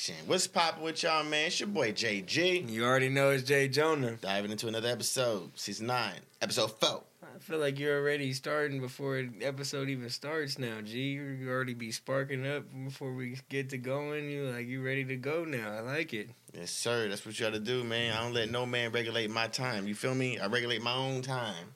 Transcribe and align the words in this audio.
Action. 0.00 0.14
What's 0.28 0.46
poppin' 0.46 0.82
with 0.82 1.02
y'all, 1.02 1.22
man? 1.24 1.48
It's 1.48 1.60
your 1.60 1.68
boy 1.68 1.92
JG. 1.92 2.70
You 2.70 2.86
already 2.86 3.10
know 3.10 3.32
it's 3.32 3.42
J'Jonah. 3.42 4.18
Diving 4.22 4.50
into 4.50 4.66
another 4.66 4.88
episode, 4.88 5.50
season 5.56 5.88
nine, 5.88 6.20
episode 6.40 6.70
four. 6.80 7.02
I 7.22 7.38
feel 7.38 7.58
like 7.58 7.78
you're 7.78 8.00
already 8.00 8.32
starting 8.32 8.80
before 8.80 9.20
the 9.20 9.44
episode 9.44 9.90
even 9.90 10.08
starts 10.08 10.58
now, 10.58 10.80
G. 10.80 11.10
You 11.10 11.50
already 11.50 11.74
be 11.74 11.92
sparking 11.92 12.46
up 12.46 12.64
before 12.82 13.12
we 13.12 13.36
get 13.50 13.68
to 13.70 13.76
going. 13.76 14.30
You 14.30 14.44
like 14.44 14.68
you 14.68 14.82
ready 14.82 15.04
to 15.04 15.16
go 15.16 15.44
now. 15.44 15.70
I 15.70 15.80
like 15.80 16.14
it. 16.14 16.30
Yes, 16.54 16.70
sir. 16.70 17.10
That's 17.10 17.26
what 17.26 17.38
you 17.38 17.44
gotta 17.44 17.60
do, 17.60 17.84
man. 17.84 18.16
I 18.16 18.22
don't 18.22 18.32
let 18.32 18.50
no 18.50 18.64
man 18.64 18.92
regulate 18.92 19.30
my 19.30 19.48
time. 19.48 19.86
You 19.86 19.94
feel 19.94 20.14
me? 20.14 20.38
I 20.38 20.46
regulate 20.46 20.80
my 20.80 20.94
own 20.94 21.20
time. 21.20 21.74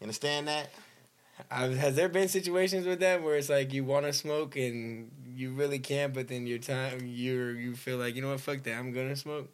You 0.00 0.04
understand 0.04 0.48
that? 0.48 0.70
I've, 1.50 1.76
has 1.76 1.96
there 1.96 2.08
been 2.08 2.28
situations 2.28 2.86
with 2.86 3.00
that 3.00 3.22
where 3.22 3.36
it's 3.36 3.48
like 3.48 3.72
you 3.72 3.84
want 3.84 4.06
to 4.06 4.12
smoke 4.12 4.56
and 4.56 5.10
you 5.38 5.52
really 5.52 5.78
can't, 5.78 6.12
but 6.12 6.26
then 6.26 6.46
your 6.46 6.58
time 6.58 7.06
you 7.06 7.46
you 7.50 7.76
feel 7.76 7.96
like 7.96 8.16
you 8.16 8.22
know 8.22 8.30
what, 8.30 8.40
fuck 8.40 8.62
that, 8.64 8.76
I'm 8.76 8.92
gonna 8.92 9.14
smoke. 9.14 9.48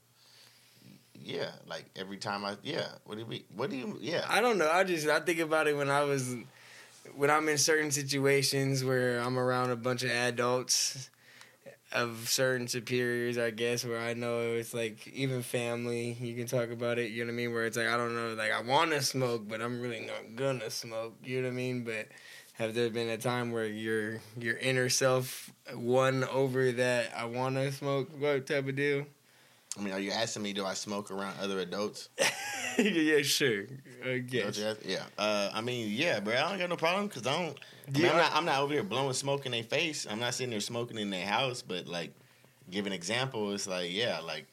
Yeah, 1.15 1.51
like 1.67 1.85
every 1.95 2.17
time 2.17 2.45
I 2.45 2.57
yeah. 2.63 2.87
What 3.05 3.17
do 3.17 3.21
you 3.21 3.27
mean? 3.27 3.45
What 3.55 3.69
do 3.69 3.77
you 3.77 3.99
yeah? 4.01 4.25
I 4.29 4.41
don't 4.41 4.57
know. 4.57 4.71
I 4.71 4.85
just 4.85 5.07
I 5.07 5.21
think 5.21 5.41
about 5.41 5.69
it 5.69 5.77
when 5.77 5.91
I 5.91 6.05
was 6.05 6.37
when 7.15 7.31
I'm 7.31 7.49
in 7.49 7.59
certain 7.59 7.91
situations 7.91 8.83
where 8.83 9.19
I'm 9.21 9.39
around 9.39 9.71
a 9.71 9.77
bunch 9.77 10.03
of 10.03 10.11
adults 10.11 11.11
of 11.93 12.29
certain 12.29 12.67
superiors, 12.67 13.37
I 13.37 13.51
guess, 13.51 13.85
where 13.85 14.01
I 14.01 14.15
know 14.15 14.55
it's 14.55 14.75
like 14.75 15.07
even 15.09 15.43
family, 15.43 16.17
you 16.19 16.35
can 16.35 16.47
talk 16.47 16.71
about 16.71 16.99
it, 16.99 17.11
you 17.11 17.25
know 17.25 17.29
what 17.29 17.35
I 17.35 17.37
mean? 17.37 17.53
Where 17.53 17.67
it's 17.67 17.77
like, 17.77 17.89
I 17.89 17.97
don't 17.97 18.17
know, 18.17 18.35
like 18.35 18.51
I 18.51 18.63
want 18.63 18.91
to 18.93 19.03
smoke, 19.03 19.47
but 19.47 19.61
I'm 19.61 19.81
really 19.81 20.01
not 20.01 20.35
gonna 20.35 20.71
smoke, 20.71 21.15
you 21.23 21.43
know 21.43 21.49
what 21.49 21.53
I 21.53 21.57
mean? 21.57 21.85
But 21.85 22.09
have 22.55 22.75
there 22.75 22.89
been 22.89 23.09
a 23.09 23.19
time 23.19 23.53
where 23.53 23.67
your 23.67 24.21
your 24.39 24.57
inner 24.57 24.89
self 24.89 25.51
won 25.75 26.25
over 26.25 26.73
that 26.73 27.13
I 27.17 27.27
want 27.27 27.57
to 27.57 27.71
smoke 27.73 28.09
what 28.19 28.47
type 28.47 28.69
of 28.69 28.77
deal? 28.77 29.07
I 29.77 29.83
mean, 29.83 29.93
are 29.93 29.99
you 29.99 30.13
asking 30.13 30.45
me 30.45 30.53
do 30.53 30.65
I 30.65 30.75
smoke 30.75 31.11
around 31.11 31.35
other 31.41 31.59
adults? 31.59 32.09
yeah, 32.79 33.23
sure. 33.23 33.65
I 34.05 34.19
guess. 34.19 34.61
Yeah. 34.85 35.03
Uh, 35.19 35.51
I 35.53 35.61
mean, 35.63 35.91
yeah, 35.91 36.21
bro. 36.21 36.35
I 36.35 36.51
don't 36.51 36.59
got 36.59 36.69
no 36.69 36.77
problem 36.77 37.09
because 37.09 37.27
I 37.27 37.33
don't. 37.33 37.59
I 37.89 37.99
mean, 37.99 38.09
I'm 38.09 38.17
not. 38.17 38.33
I'm 38.37 38.45
not 38.45 38.61
over 38.61 38.73
here 38.73 38.85
blowing 38.85 39.13
smoke 39.15 39.47
in 39.47 39.53
their 39.53 39.65
face. 39.65 40.07
I'm 40.09 40.21
not 40.21 40.35
sitting 40.35 40.51
there 40.51 40.61
smoking 40.61 40.97
in 40.97 41.11
their 41.11 41.27
house. 41.27 41.61
But 41.61 41.89
like, 41.89 42.13
give 42.71 42.87
an 42.87 42.93
example. 42.93 43.53
It's 43.53 43.67
like, 43.67 43.93
yeah, 43.93 44.21
like 44.21 44.47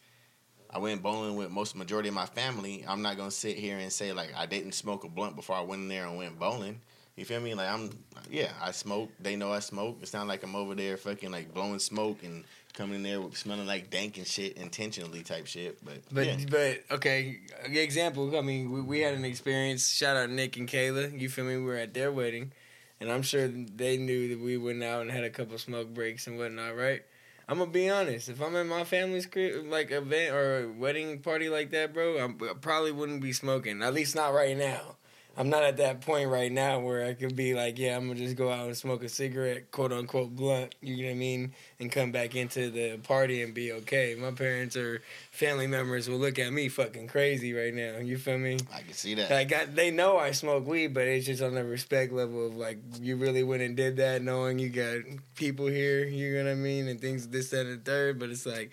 I 0.72 0.80
went 0.80 1.04
bowling 1.04 1.36
with 1.36 1.52
most 1.52 1.76
majority 1.76 2.10
of 2.10 2.16
my 2.16 2.26
family. 2.26 2.84
I'm 2.88 3.04
not 3.04 3.16
gonna 3.16 3.30
sit 3.30 3.58
here 3.58 3.78
and 3.78 3.94
say 3.94 4.14
like 4.14 4.34
I 4.36 4.48
didn't 4.48 4.72
smoke 4.72 5.04
a 5.04 5.10
blunt 5.10 5.36
before 5.36 5.56
I 5.56 5.62
went 5.62 5.84
in 5.84 5.88
there 5.88 6.08
and 6.08 6.18
went 6.18 6.40
bowling. 6.40 6.82
You 7.16 7.26
feel 7.26 7.42
me? 7.42 7.54
Like 7.54 7.70
I'm, 7.70 7.90
yeah, 8.30 8.52
I 8.62 8.72
smoke. 8.72 9.10
They 9.20 9.36
know 9.36 9.52
I 9.52 9.60
smoke. 9.60 9.98
It's 10.02 10.14
not 10.14 10.28
like 10.28 10.44
I'm 10.44 10.56
over 10.56 10.76
there 10.76 10.98
fucking 10.98 11.32
like 11.32 11.54
blowing 11.54 11.80
smoke 11.80 12.24
and 12.24 12.44
coming 12.74 12.96
in 12.96 13.04
there 13.04 13.22
smelling 13.34 13.68
like 13.68 13.90
dank 13.90 14.18
and 14.18 14.26
shit 14.26 14.58
intentionally 14.58 15.22
type 15.24 15.48
shit. 15.48 15.84
But 15.84 16.00
but 16.12 16.26
yeah. 16.26 16.38
but 16.50 16.96
okay, 16.96 17.40
example. 17.66 18.36
I 18.38 18.42
mean, 18.42 18.72
we, 18.72 18.82
we 18.82 19.00
had 19.02 19.14
an 19.14 19.26
experience. 19.26 19.90
Shout 19.90 20.16
out 20.16 20.30
Nick 20.30 20.58
and 20.58 20.68
Kayla. 20.68 21.20
You 21.20 21.30
feel 21.30 21.46
me? 21.46 21.58
We 21.58 21.64
were 21.64 21.76
at 21.76 21.94
their 21.94 22.12
wedding, 22.12 22.54
and 23.00 23.12
I'm 23.12 23.22
sure 23.22 23.48
they 23.48 23.98
knew 23.98 24.30
that 24.30 24.40
we 24.40 24.58
went 24.58 24.84
out 24.84 25.02
and 25.02 25.12
had 25.12 25.24
a 25.24 25.30
couple 25.30 25.58
smoke 25.58 25.94
breaks 25.94 26.28
and 26.28 26.38
whatnot. 26.38 26.76
Right? 26.78 27.02
I'm 27.48 27.58
gonna 27.58 27.72
be 27.72 27.90
honest. 27.90 28.30
If 28.30 28.42
I'm 28.42 28.56
at 28.56 28.66
my 28.66 28.86
family's 28.86 29.26
crib, 29.26 29.66
like 29.68 29.92
event 29.92 30.34
or 30.34 30.72
wedding 30.72 31.20
party 31.20 31.50
like 31.50 31.72
that, 31.72 31.94
bro, 31.94 32.18
I'm, 32.18 32.38
I 32.42 32.54
probably 32.54 32.94
wouldn't 32.94 33.22
be 33.22 33.34
smoking. 33.34 33.82
At 33.84 33.94
least 33.94 34.16
not 34.16 34.34
right 34.34 34.56
now. 34.56 34.96
I'm 35.38 35.50
not 35.50 35.64
at 35.64 35.78
that 35.78 36.02
point 36.02 36.30
right 36.30 36.52
now 36.52 36.80
where 36.80 37.06
I 37.06 37.14
could 37.14 37.36
be 37.38 37.54
like, 37.54 37.80
yeah, 37.80 37.96
I'm 37.96 38.08
gonna 38.08 38.20
just 38.20 38.36
go 38.36 38.52
out 38.52 38.68
and 38.68 38.76
smoke 38.76 39.02
a 39.02 39.10
cigarette, 39.10 39.72
quote 39.72 39.94
unquote 39.94 40.36
blunt, 40.36 40.76
you 40.82 40.98
know 40.98 41.04
what 41.06 41.12
I 41.12 41.16
mean, 41.16 41.54
and 41.80 41.90
come 41.90 42.12
back 42.12 42.36
into 42.36 42.70
the 42.70 42.98
party 42.98 43.42
and 43.42 43.54
be 43.54 43.72
okay. 43.72 44.16
My 44.20 44.32
parents 44.32 44.76
or 44.76 45.02
family 45.32 45.68
members 45.68 46.10
will 46.10 46.18
look 46.18 46.38
at 46.38 46.52
me 46.52 46.68
fucking 46.68 47.08
crazy 47.08 47.54
right 47.54 47.74
now. 47.74 48.00
You 48.00 48.18
feel 48.18 48.38
me? 48.38 48.58
I 48.74 48.82
can 48.82 48.94
see 48.94 49.16
that. 49.16 49.32
Like 49.32 49.54
I, 49.54 49.66
they 49.66 49.90
know 49.90 50.18
I 50.18 50.32
smoke 50.32 50.68
weed, 50.68 50.94
but 50.94 51.08
it's 51.08 51.26
just 51.26 51.42
on 51.42 51.56
the 51.56 51.64
respect 51.64 52.12
level 52.12 52.48
of 52.48 52.56
like 52.56 52.80
you 53.00 53.16
really 53.16 53.44
went 53.44 53.62
and 53.62 53.76
did 53.76 53.98
that, 53.98 54.22
knowing 54.22 54.60
you 54.60 54.70
got 54.70 54.98
people 55.36 55.68
here, 55.68 56.06
you 56.06 56.34
know 56.34 56.44
what 56.44 56.52
I 56.52 56.56
mean, 56.56 56.90
and 56.90 57.00
things 57.00 57.30
this, 57.30 57.52
that, 57.52 57.66
and 57.66 57.80
the 57.80 57.90
third. 57.90 58.20
But 58.20 58.32
it's 58.32 58.46
like 58.46 58.72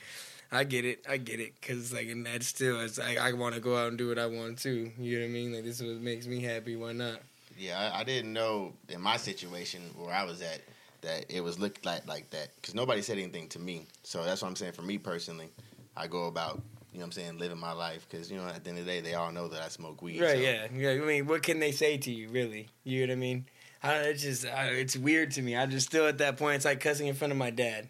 I 0.51 0.65
get 0.65 0.85
it. 0.85 1.05
I 1.09 1.19
get 1.19 1.41
it. 1.41 1.61
Cause 1.61 1.93
like, 1.93 2.09
and 2.09 2.25
that's 2.25 2.47
still, 2.47 2.81
it's 2.81 2.99
like 2.99 3.19
I 3.19 3.33
want 3.33 3.55
to 3.55 3.61
go 3.61 3.77
out 3.77 3.89
and 3.89 3.99
do 3.99 4.09
what 4.09 4.19
I 4.19 4.27
want 4.27 4.59
to. 4.61 4.91
You 4.99 5.19
know 5.19 5.25
what 5.25 5.31
I 5.31 5.33
mean? 5.33 5.53
Like 5.53 5.65
this 5.65 5.81
is 5.81 5.87
what 5.87 6.01
makes 6.01 6.27
me 6.27 6.41
happy. 6.41 6.77
Why 6.77 6.93
not? 6.93 7.21
Yeah, 7.59 7.91
I, 7.93 8.01
I 8.01 8.05
didn't 8.05 8.33
know 8.33 8.73
in 8.89 9.01
my 9.01 9.17
situation 9.17 9.83
where 9.97 10.15
I 10.15 10.25
was 10.25 10.41
at 10.41 10.61
that 11.03 11.27
it 11.29 11.43
was 11.43 11.59
looked 11.59 11.85
like 11.85 12.07
like 12.07 12.31
that 12.31 12.49
because 12.57 12.75
nobody 12.75 13.03
said 13.03 13.19
anything 13.19 13.49
to 13.49 13.59
me. 13.59 13.87
So 14.03 14.25
that's 14.25 14.43
what 14.43 14.49
I'm 14.49 14.57
saying. 14.57 14.73
For 14.73 14.83
me 14.83 14.99
personally, 14.99 15.49
I 15.97 16.07
go 16.07 16.27
about 16.27 16.63
you 16.93 16.99
know 16.99 17.03
what 17.03 17.07
I'm 17.07 17.13
saying 17.13 17.39
living 17.39 17.59
my 17.59 17.73
life 17.73 18.07
because 18.09 18.31
you 18.31 18.39
know 18.39 18.47
at 18.47 18.65
the 18.65 18.71
end 18.71 18.79
of 18.79 18.87
the 18.87 18.91
day 18.91 19.01
they 19.01 19.15
all 19.15 19.33
know 19.33 19.49
that 19.49 19.61
I 19.61 19.69
smoke 19.69 20.01
weed. 20.01 20.21
Right? 20.21 20.31
so. 20.31 20.37
Yeah. 20.37 20.67
Yeah. 20.75 20.91
I 21.03 21.07
mean, 21.07 21.27
what 21.27 21.43
can 21.43 21.61
they 21.61 21.73
say 21.73 21.99
to 21.99 22.11
you? 22.11 22.29
Really? 22.31 22.69
You 22.85 23.07
know 23.07 23.13
what 23.13 23.19
I 23.19 23.21
mean? 23.21 23.47
I, 23.83 23.95
it's 23.99 24.23
just 24.23 24.47
I, 24.47 24.69
it's 24.69 24.97
weird 24.97 25.33
to 25.33 25.43
me. 25.43 25.57
I 25.57 25.67
just 25.67 25.87
still 25.87 26.07
at 26.07 26.19
that 26.19 26.37
point. 26.37 26.57
It's 26.57 26.65
like 26.65 26.81
cussing 26.81 27.07
in 27.07 27.15
front 27.15 27.33
of 27.33 27.39
my 27.39 27.51
dad. 27.51 27.89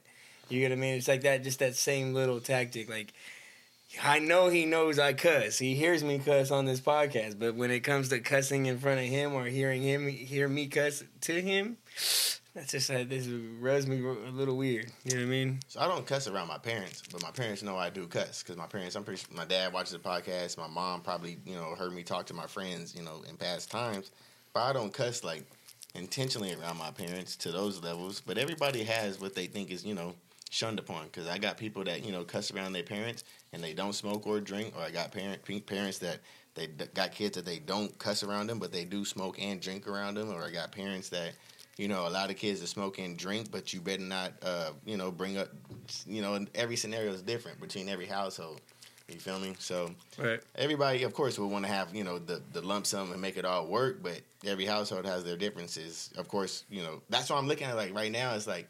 You 0.49 0.61
get 0.61 0.71
what 0.71 0.79
I 0.79 0.81
mean? 0.81 0.95
It's 0.95 1.09
like 1.09 1.23
that, 1.23 1.45
just 1.45 1.59
that 1.59 1.77
same 1.77 2.15
little 2.15 2.41
tactic. 2.41 2.89
Like, 2.89 3.13
I 4.03 4.19
know 4.19 4.49
he 4.49 4.65
knows 4.65 4.99
I 4.99 5.13
cuss. 5.13 5.59
He 5.59 5.75
hears 5.75 6.05
me 6.05 6.19
cuss 6.19 6.51
on 6.51 6.65
this 6.65 6.81
podcast, 6.81 7.39
but 7.39 7.55
when 7.55 7.71
it 7.71 7.81
comes 7.81 8.09
to 8.11 8.21
cussing 8.21 8.67
in 8.67 8.79
front 8.79 9.01
of 9.01 9.07
him 9.07 9.35
or 9.35 9.45
hearing 9.47 9.83
him 9.83 10.09
hear 10.09 10.49
me 10.49 10.67
cuss 10.67 11.03
to 11.23 11.41
him, 11.41 11.79
that's 12.55 12.73
just 12.73 12.91
uh, 12.91 13.05
this 13.05 13.27
rubs 13.27 13.87
me 13.87 14.03
a 14.05 14.31
little 14.31 14.57
weird. 14.57 14.91
You 15.05 15.15
know 15.15 15.21
what 15.21 15.27
I 15.27 15.31
mean? 15.31 15.61
So 15.69 15.81
I 15.81 15.89
don't 15.89 16.07
cuss 16.07 16.29
around 16.29 16.49
my 16.49 16.59
parents, 16.59 17.03
but 17.11 17.23
my 17.23 17.31
parents 17.31 17.63
know 17.63 17.77
I 17.77 17.89
do 17.91 18.07
cuss 18.07 18.43
because 18.43 18.57
my 18.57 18.67
parents. 18.67 18.95
I'm 18.95 19.05
pretty. 19.05 19.23
My 19.35 19.45
dad 19.45 19.73
watches 19.73 19.93
the 19.93 19.99
podcast. 19.99 20.59
My 20.59 20.67
mom 20.67 21.01
probably 21.01 21.39
you 21.47 21.55
know 21.55 21.75
heard 21.75 21.93
me 21.93 22.03
talk 22.03 22.27
to 22.27 22.35
my 22.35 22.47
friends 22.47 22.95
you 22.95 23.03
know 23.03 23.23
in 23.29 23.37
past 23.37 23.71
times, 23.71 24.11
but 24.53 24.61
I 24.61 24.73
don't 24.73 24.93
cuss 24.93 25.25
like 25.25 25.45
intentionally 25.95 26.55
around 26.55 26.79
my 26.79 26.91
parents 26.91 27.37
to 27.37 27.53
those 27.53 27.83
levels. 27.83 28.21
But 28.21 28.39
everybody 28.39 28.83
has 28.85 29.21
what 29.21 29.35
they 29.35 29.47
think 29.47 29.71
is 29.71 29.85
you 29.85 29.95
know 29.95 30.15
shunned 30.51 30.79
upon 30.79 31.07
because 31.07 31.29
I 31.29 31.39
got 31.39 31.57
people 31.57 31.85
that 31.85 32.05
you 32.05 32.13
know 32.13 32.25
cuss 32.25 32.53
around 32.53 32.73
their 32.73 32.83
parents 32.83 33.25
and 33.53 33.63
they 33.63 33.75
don't 33.75 33.95
smoke 33.95 34.27
or 34.27 34.41
drink, 34.41 34.75
or 34.77 34.83
I 34.83 34.91
got 34.91 35.13
parent 35.13 35.41
parents 35.67 35.99
that 35.99 36.21
they 36.55 36.67
got 36.67 37.13
kids 37.13 37.37
that 37.37 37.45
they 37.45 37.59
don't 37.59 37.97
cuss 37.99 38.23
around 38.23 38.49
them, 38.49 38.59
but 38.59 38.73
they 38.73 38.85
do 38.85 39.05
smoke 39.05 39.41
and 39.41 39.61
drink 39.61 39.87
around 39.87 40.15
them, 40.15 40.33
or 40.33 40.43
I 40.43 40.51
got 40.51 40.73
parents 40.73 41.09
that 41.11 41.33
you 41.77 41.89
know 41.89 42.07
a 42.07 42.11
lot 42.11 42.31
of 42.31 42.37
kids 42.37 42.61
that 42.61 42.67
smoke 42.67 42.99
and 42.99 43.17
drink, 43.17 43.51
but 43.51 43.73
you 43.73 43.81
better 43.81 44.03
not 44.03 44.33
uh, 44.43 44.71
you 44.85 44.97
know 44.97 45.11
bring 45.11 45.39
up 45.39 45.49
you 46.07 46.23
know 46.23 46.45
every 46.55 46.77
scenario 46.77 47.13
is 47.13 47.23
different 47.23 47.61
between 47.61 47.89
every 47.89 48.07
household. 48.07 48.61
You 49.09 49.19
feel 49.19 49.39
me? 49.41 49.55
So 49.59 49.91
right. 50.19 50.39
everybody, 50.55 51.03
of 51.05 51.15
course, 51.15 51.39
will 51.39 51.49
want 51.49 51.65
to 51.65 51.71
have 51.71 51.95
you 51.95 52.05
know 52.05 52.19
the 52.19 52.43
the 52.53 52.61
lump 52.61 52.87
sum 52.87 53.13
and 53.13 53.21
make 53.21 53.37
it 53.37 53.45
all 53.45 53.67
work, 53.67 54.03
but 54.03 54.21
every 54.45 54.67
household 54.67 55.07
has 55.07 55.25
their 55.25 55.37
differences. 55.37 56.11
Of 56.19 56.29
course, 56.29 56.65
you 56.69 56.83
know 56.83 57.01
that's 57.09 57.31
what 57.31 57.39
I'm 57.39 57.49
looking 57.49 57.69
at. 57.69 57.77
Like 57.77 57.95
right 57.95 58.13
now, 58.13 58.35
it's 58.35 58.47
like 58.47 58.69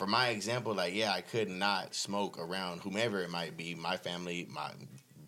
for 0.00 0.06
my 0.06 0.28
example, 0.28 0.72
like 0.72 0.94
yeah, 0.94 1.12
I 1.12 1.20
could 1.20 1.50
not 1.50 1.94
smoke 1.94 2.38
around 2.38 2.80
whomever 2.80 3.20
it 3.20 3.28
might 3.28 3.54
be, 3.58 3.74
my 3.74 3.98
family, 3.98 4.48
my 4.50 4.70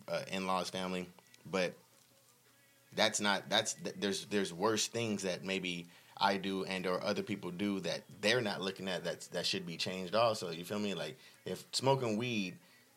uh, 0.07 0.23
in 0.31 0.47
laws' 0.47 0.71
family, 0.71 1.07
but 1.45 1.75
that's 2.95 3.21
not 3.21 3.47
that's 3.51 3.75
there's 3.99 4.25
there's 4.25 4.51
worse 4.51 4.87
things 4.87 5.21
that 5.21 5.45
maybe 5.45 5.85
I 6.17 6.37
do 6.37 6.63
and 6.63 6.87
or 6.87 7.03
other 7.03 7.21
people 7.21 7.51
do 7.51 7.81
that 7.81 8.01
they're 8.19 8.41
not 8.41 8.61
looking 8.61 8.87
at 8.87 9.03
that 9.03 9.27
that 9.33 9.45
should 9.45 9.67
be 9.67 9.77
changed. 9.77 10.15
Also, 10.15 10.49
you 10.49 10.65
feel 10.65 10.79
me? 10.79 10.95
Like 10.95 11.19
if 11.45 11.63
smoking 11.71 12.17
weed 12.17 12.55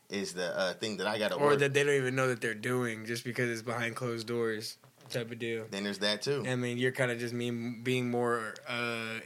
is 0.09 0.33
the 0.33 0.59
uh, 0.59 0.73
thing 0.73 0.97
that 0.97 1.07
I 1.07 1.19
got 1.19 1.33
to 1.33 1.37
or 1.37 1.49
work, 1.49 1.59
that 1.59 1.75
they 1.75 1.85
don't 1.85 1.93
even 1.93 2.17
know 2.17 2.29
that 2.29 2.41
they're 2.41 2.55
doing 2.55 3.05
just 3.05 3.23
because 3.23 3.51
it's 3.51 3.61
behind 3.61 3.97
closed 3.97 4.27
doors 4.27 4.79
type 5.11 5.31
of 5.31 5.39
deal. 5.39 5.67
Then 5.71 5.85
there's 5.85 5.99
that 5.99 6.23
too. 6.23 6.43
I 6.49 6.57
mean, 6.57 6.79
you're 6.79 6.93
kind 6.93 7.11
of 7.11 7.19
just 7.19 7.35
me 7.35 7.51
being 7.51 8.11
more 8.11 8.55
uh, 8.67 9.19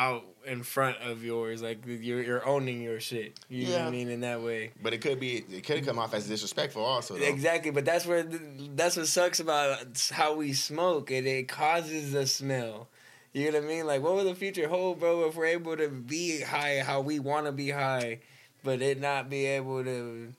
out 0.00 0.24
in 0.46 0.62
front 0.62 0.96
of 0.98 1.22
yours. 1.22 1.62
Like 1.62 1.84
you're 1.86 2.22
you're 2.22 2.48
owning 2.48 2.80
your 2.80 2.98
shit. 3.00 3.38
You 3.48 3.66
know 3.66 3.72
what 3.72 3.82
I 3.82 3.90
mean 3.90 4.08
in 4.08 4.22
that 4.22 4.40
way. 4.40 4.70
But 4.82 4.94
it 4.94 5.02
could 5.02 5.20
be 5.20 5.44
it 5.52 5.64
could 5.64 5.84
come 5.84 5.98
off 5.98 6.14
as 6.14 6.26
disrespectful 6.26 6.82
also. 6.82 7.14
Though. 7.16 7.26
Exactly, 7.26 7.70
but 7.70 7.84
that's 7.84 8.06
where 8.06 8.22
that's 8.22 8.96
what 8.96 9.06
sucks 9.06 9.38
about 9.40 10.10
how 10.10 10.34
we 10.34 10.54
smoke. 10.54 11.10
It 11.10 11.26
it 11.26 11.48
causes 11.48 12.12
the 12.12 12.26
smell. 12.26 12.88
You 13.32 13.52
know 13.52 13.58
what 13.58 13.64
I 13.64 13.68
mean? 13.68 13.86
Like, 13.86 14.02
what 14.02 14.14
will 14.14 14.24
the 14.24 14.34
future 14.34 14.66
hold, 14.66 14.98
bro? 14.98 15.28
If 15.28 15.36
we're 15.36 15.46
able 15.46 15.76
to 15.76 15.88
be 15.88 16.40
high 16.40 16.80
how 16.80 17.00
we 17.00 17.20
want 17.20 17.46
to 17.46 17.52
be 17.52 17.70
high, 17.70 18.20
but 18.64 18.82
it 18.82 19.00
not 19.00 19.30
be 19.30 19.46
able 19.46 19.84
to 19.84 20.32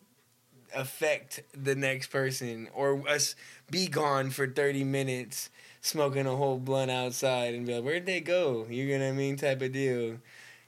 affect 0.75 1.41
the 1.53 1.75
next 1.75 2.07
person, 2.07 2.67
or 2.73 3.07
us 3.07 3.35
be 3.69 3.87
gone 3.87 4.31
for 4.31 4.47
thirty 4.47 4.83
minutes 4.83 5.49
smoking 5.81 6.27
a 6.27 6.35
whole 6.35 6.57
blunt 6.57 6.91
outside 6.91 7.53
and 7.53 7.65
be 7.65 7.73
like, 7.75 7.83
where'd 7.83 8.05
they 8.05 8.21
go? 8.21 8.65
You 8.69 8.97
know 8.97 9.05
what 9.05 9.11
I 9.11 9.15
mean? 9.15 9.35
Type 9.35 9.61
of 9.61 9.71
deal. 9.71 10.17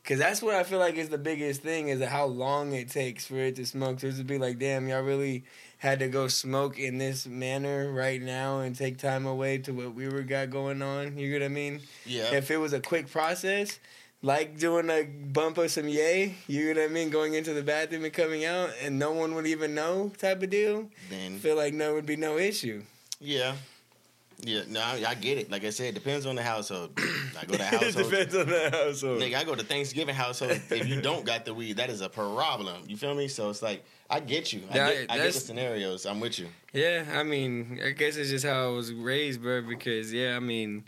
Cause 0.03 0.19
that's 0.19 0.41
what 0.41 0.53
I 0.53 0.63
feel 0.63 0.79
like 0.79 0.95
is 0.95 1.07
the 1.07 1.17
biggest 1.17 1.61
thing 1.61 1.87
is 1.87 2.03
how 2.03 2.25
long 2.25 2.73
it 2.73 2.89
takes 2.89 3.25
for 3.25 3.37
it 3.37 3.55
to 3.55 3.65
smoke. 3.65 4.01
So 4.01 4.07
it's 4.07 4.17
to 4.17 4.25
be 4.25 4.37
like, 4.37 4.59
damn, 4.59 4.89
y'all 4.89 5.01
really 5.01 5.45
had 5.77 5.99
to 5.99 6.09
go 6.09 6.27
smoke 6.27 6.77
in 6.77 6.97
this 6.97 7.25
manner 7.25 7.89
right 7.89 8.21
now 8.21 8.59
and 8.59 8.75
take 8.75 8.97
time 8.97 9.25
away 9.25 9.59
to 9.59 9.71
what 9.71 9.95
we 9.95 10.09
were 10.09 10.23
got 10.23 10.49
going 10.49 10.81
on. 10.81 11.17
You 11.17 11.31
know 11.31 11.45
what 11.45 11.45
I 11.45 11.47
mean? 11.53 11.79
Yeah. 12.05 12.33
If 12.35 12.51
it 12.51 12.57
was 12.57 12.73
a 12.73 12.81
quick 12.81 13.09
process, 13.09 13.79
like 14.21 14.57
doing 14.57 14.89
a 14.89 15.03
bump 15.03 15.57
of 15.57 15.71
some 15.71 15.87
yay, 15.87 16.35
you 16.47 16.73
know 16.73 16.81
what 16.81 16.89
I 16.89 16.93
mean, 16.93 17.09
going 17.09 17.33
into 17.33 17.53
the 17.53 17.63
bathroom 17.63 18.03
and 18.03 18.13
coming 18.13 18.43
out, 18.43 18.71
and 18.81 18.99
no 18.99 19.13
one 19.13 19.35
would 19.35 19.47
even 19.47 19.73
know, 19.73 20.11
type 20.17 20.43
of 20.43 20.49
deal. 20.49 20.89
Then 21.09 21.37
feel 21.39 21.55
like 21.55 21.73
no 21.73 21.93
would 21.93 22.05
be 22.05 22.17
no 22.17 22.37
issue. 22.37 22.83
yeah. 23.21 23.55
Yeah, 24.41 24.61
no, 24.67 24.81
I, 24.81 25.03
I 25.07 25.15
get 25.15 25.37
it. 25.37 25.51
Like 25.51 25.63
I 25.63 25.69
said, 25.69 25.87
it 25.87 25.93
depends 25.95 26.25
on 26.25 26.35
the 26.35 26.43
household. 26.43 26.91
I 26.97 27.45
go 27.45 27.57
to 27.57 27.63
it 27.63 27.95
depends 27.95 28.35
on 28.35 28.47
the 28.47 28.69
household. 28.71 29.21
Nigga, 29.21 29.35
I 29.35 29.43
go 29.43 29.55
to 29.55 29.63
Thanksgiving 29.63 30.15
household. 30.15 30.59
If 30.71 30.87
you 30.87 31.01
don't 31.01 31.25
got 31.25 31.45
the 31.45 31.53
weed, 31.53 31.77
that 31.77 31.89
is 31.89 32.01
a 32.01 32.09
problem. 32.09 32.83
You 32.87 32.97
feel 32.97 33.13
me? 33.15 33.27
So 33.27 33.49
it's 33.49 33.61
like 33.61 33.83
I 34.09 34.19
get 34.19 34.51
you. 34.53 34.61
I, 34.71 34.75
Yeah, 34.75 34.91
get, 34.93 35.11
I 35.11 35.17
get 35.17 35.33
the 35.33 35.39
scenarios. 35.39 36.05
I'm 36.05 36.19
with 36.19 36.39
you. 36.39 36.47
Yeah, 36.73 37.05
I 37.13 37.23
mean, 37.23 37.79
I 37.85 37.91
guess 37.91 38.15
it's 38.15 38.29
just 38.29 38.45
how 38.45 38.65
I 38.65 38.71
was 38.71 38.91
raised, 38.91 39.41
bro. 39.41 39.61
Because 39.61 40.11
yeah, 40.11 40.35
I 40.35 40.39
mean, 40.39 40.83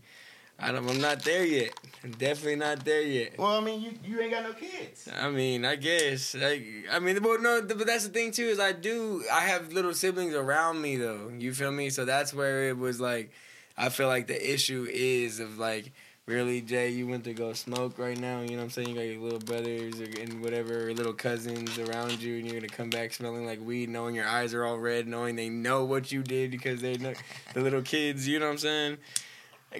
I 0.58 0.72
don't, 0.72 0.90
I'm 0.90 1.02
not 1.02 1.24
there 1.24 1.46
yet. 1.46 1.74
I'm 2.04 2.12
definitely 2.12 2.56
not 2.56 2.86
there 2.86 3.02
yet. 3.02 3.38
Well, 3.38 3.58
I 3.58 3.60
mean, 3.60 3.82
you 3.82 3.92
you 4.04 4.22
ain't 4.22 4.32
got 4.32 4.44
no 4.44 4.54
kids. 4.54 5.10
I 5.14 5.30
mean, 5.30 5.66
I 5.66 5.76
guess. 5.76 6.34
Like, 6.36 6.66
I 6.92 7.00
mean, 7.00 7.20
but 7.22 7.42
no, 7.42 7.62
but 7.62 7.86
that's 7.86 8.06
the 8.06 8.14
thing 8.14 8.32
too 8.32 8.46
is 8.46 8.60
I 8.60 8.72
do. 8.72 9.24
I 9.32 9.42
have 9.42 9.74
little 9.74 9.94
siblings 9.94 10.34
around 10.34 10.82
me 10.82 10.96
though. 10.96 11.32
You 11.38 11.54
feel 11.54 11.72
me? 11.72 11.90
So 11.90 12.06
that's 12.06 12.34
where 12.34 12.70
it 12.70 12.78
was 12.78 13.02
like, 13.02 13.32
I 13.78 13.90
feel 13.90 14.08
like 14.08 14.28
the 14.28 14.54
issue 14.54 14.88
is 14.90 15.40
of 15.40 15.58
like. 15.58 15.92
Really, 16.28 16.60
Jay, 16.60 16.90
you 16.90 17.06
went 17.06 17.24
to 17.26 17.36
go 17.36 17.54
smoke 17.54 18.00
right 18.00 18.20
now. 18.20 18.42
You 18.42 18.54
know 18.54 18.56
what 18.56 18.64
I'm 18.64 18.70
saying? 18.72 18.90
You 18.90 18.96
got 18.96 19.02
your 19.02 19.20
little 19.22 19.38
brothers 19.38 20.02
or, 20.02 20.06
and 20.20 20.42
whatever, 20.42 20.92
little 20.92 21.14
cousins 21.14 21.78
around 21.78 22.20
you, 22.20 22.38
and 22.40 22.48
you're 22.48 22.60
gonna 22.60 22.68
come 22.68 22.90
back 22.90 23.14
smelling 23.14 23.46
like 23.46 23.64
weed, 23.64 23.90
knowing 23.90 24.16
your 24.16 24.26
eyes 24.26 24.52
are 24.56 24.66
all 24.66 24.80
red, 24.80 25.08
knowing 25.08 25.36
they 25.36 25.50
know 25.50 25.86
what 25.86 26.12
you 26.12 26.24
did 26.24 26.50
because 26.50 26.82
they 26.82 26.98
know 26.98 27.14
the 27.54 27.62
little 27.62 27.84
kids. 27.84 28.28
You 28.28 28.40
know 28.40 28.48
what 28.48 28.54
I'm 28.54 28.58
saying? 28.58 28.98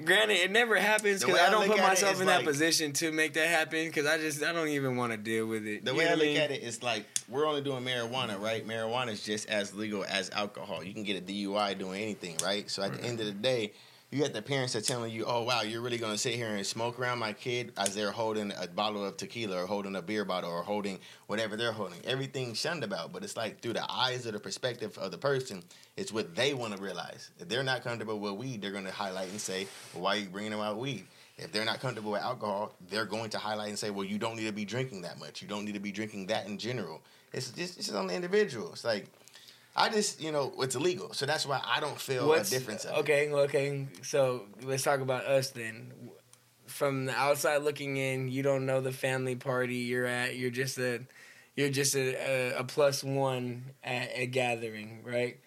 Granted, 0.04 0.36
it 0.38 0.52
never 0.52 0.76
happens 0.78 1.22
because 1.24 1.40
I 1.40 1.48
I 1.48 1.50
don't 1.52 1.68
put 1.68 1.78
myself 1.78 2.20
in 2.20 2.28
that 2.28 2.44
position 2.44 2.92
to 2.94 3.12
make 3.12 3.34
that 3.34 3.48
happen 3.48 3.86
because 3.88 4.06
I 4.06 4.18
just 4.18 4.44
I 4.44 4.52
don't 4.52 4.68
even 4.70 4.98
want 4.98 5.12
to 5.14 5.18
deal 5.18 5.46
with 5.46 5.66
it. 5.66 5.86
The 5.86 5.92
You 5.92 5.98
way 5.98 6.08
I 6.10 6.14
look 6.16 6.24
mean? 6.24 6.38
at 6.38 6.52
it 6.52 6.64
is 6.64 6.84
like 6.84 7.06
we're 7.30 7.46
only 7.48 7.62
doing 7.62 7.84
marijuana, 7.84 8.40
right? 8.40 8.68
Marijuana 8.68 9.10
is 9.10 9.24
just 9.24 9.48
as 9.48 9.74
legal 9.74 10.04
as 10.04 10.30
alcohol. 10.32 10.84
You 10.84 10.94
can 10.94 11.04
get 11.04 11.18
a 11.18 11.22
DUI 11.22 11.78
doing 11.78 12.02
anything, 12.02 12.36
right? 12.44 12.70
So 12.70 12.84
at 12.84 12.94
the 12.94 13.04
end 13.04 13.20
of 13.20 13.26
the 13.28 13.32
day, 13.32 13.74
you 14.16 14.22
got 14.22 14.32
the 14.32 14.42
parents 14.42 14.72
that 14.72 14.86
telling 14.86 15.12
you, 15.12 15.26
"Oh 15.26 15.44
wow, 15.44 15.62
you're 15.62 15.82
really 15.82 15.98
gonna 15.98 16.18
sit 16.18 16.36
here 16.36 16.48
and 16.48 16.66
smoke 16.66 16.98
around 16.98 17.20
my 17.20 17.34
kid 17.34 17.74
as 17.76 17.94
they're 17.94 18.14
holding 18.14 18.54
a 18.54 18.66
bottle 18.66 19.04
of 19.04 19.18
tequila 19.18 19.64
or 19.64 19.66
holding 19.66 19.94
a 19.98 20.02
beer 20.02 20.24
bottle 20.24 20.50
or 20.50 20.64
holding 20.64 21.02
whatever 21.28 21.58
they're 21.58 21.74
holding." 21.74 22.00
Everything's 22.06 22.58
shunned 22.58 22.86
about, 22.86 23.12
but 23.12 23.26
it's 23.26 23.36
like 23.36 23.60
through 23.60 23.74
the 23.74 23.86
eyes 23.92 24.26
of 24.26 24.32
the 24.32 24.40
perspective 24.40 24.98
of 24.98 25.12
the 25.12 25.18
person, 25.18 25.62
it's 25.98 26.14
what 26.14 26.34
they 26.34 26.54
want 26.54 26.74
to 26.74 26.82
realize. 26.82 27.30
If 27.40 27.50
they're 27.50 27.62
not 27.62 27.84
comfortable 27.84 28.18
with 28.18 28.36
weed, 28.36 28.62
they're 28.62 28.72
gonna 28.72 28.90
highlight 28.90 29.28
and 29.32 29.42
say, 29.42 29.68
well, 29.94 30.04
"Why 30.04 30.16
are 30.16 30.20
you 30.20 30.30
bringing 30.30 30.52
them 30.52 30.62
out 30.62 30.78
weed?" 30.78 31.06
If 31.38 31.52
they're 31.52 31.66
not 31.66 31.82
comfortable 31.82 32.14
with 32.14 32.22
alcohol, 32.22 32.74
they're 32.90 33.04
going 33.04 33.32
to 33.32 33.38
highlight 33.38 33.68
and 33.68 33.78
say, 33.78 33.90
"Well, 33.90 34.06
you 34.06 34.18
don't 34.18 34.38
need 34.38 34.46
to 34.46 34.54
be 34.54 34.64
drinking 34.64 35.02
that 35.02 35.20
much. 35.20 35.42
You 35.42 35.50
don't 35.50 35.66
need 35.66 35.74
to 35.74 35.82
be 35.82 35.92
drinking 35.92 36.28
that 36.28 36.46
in 36.46 36.58
general." 36.58 37.02
It's 37.34 37.52
just 37.52 37.78
it's 37.78 37.88
just 37.88 37.98
on 37.98 38.08
the 38.08 38.14
individual. 38.14 38.72
It's 38.72 38.86
like 38.86 39.08
I 39.76 39.90
just 39.90 40.22
you 40.22 40.32
know 40.32 40.54
it's 40.60 40.76
illegal, 40.76 41.14
so 41.14 41.26
that's 41.26 41.46
why 41.46 41.62
I 41.66 41.80
don't 41.80 42.00
feel 42.00 42.28
What's 42.28 42.52
a 42.52 42.58
difference. 42.58 42.86
Okay? 42.86 43.30
Okay, 43.32 43.88
so 44.04 44.46
let's 44.64 44.84
talk 44.84 45.02
about 45.02 45.26
us 45.26 45.50
then. 45.52 45.92
From 46.68 47.06
the 47.06 47.16
outside 47.16 47.58
looking 47.58 47.98
in, 47.98 48.30
you 48.30 48.42
don't 48.42 48.66
know 48.66 48.82
the 48.82 48.92
family 48.92 49.36
party 49.36 49.76
you're 49.76 50.06
at. 50.06 50.36
You're 50.36 50.50
just 50.50 50.78
a, 50.78 51.02
you're 51.56 51.70
just 51.70 51.96
a, 51.96 52.16
a, 52.16 52.60
a 52.60 52.64
plus 52.64 53.04
one 53.04 53.72
at 53.84 54.10
a 54.16 54.26
gathering, 54.26 55.02
right? 55.04 55.40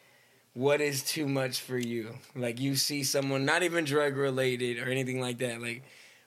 What 0.55 0.81
is 0.81 1.03
too 1.03 1.27
much 1.27 1.61
for 1.61 1.79
you? 1.79 2.15
Like 2.37 2.61
you 2.61 2.77
see 2.77 3.03
someone 3.05 3.45
not 3.45 3.63
even 3.63 3.85
drug 3.85 4.17
related 4.17 4.79
or 4.79 4.91
anything 4.91 5.21
like 5.21 5.39
that. 5.39 5.61
Like, 5.61 5.85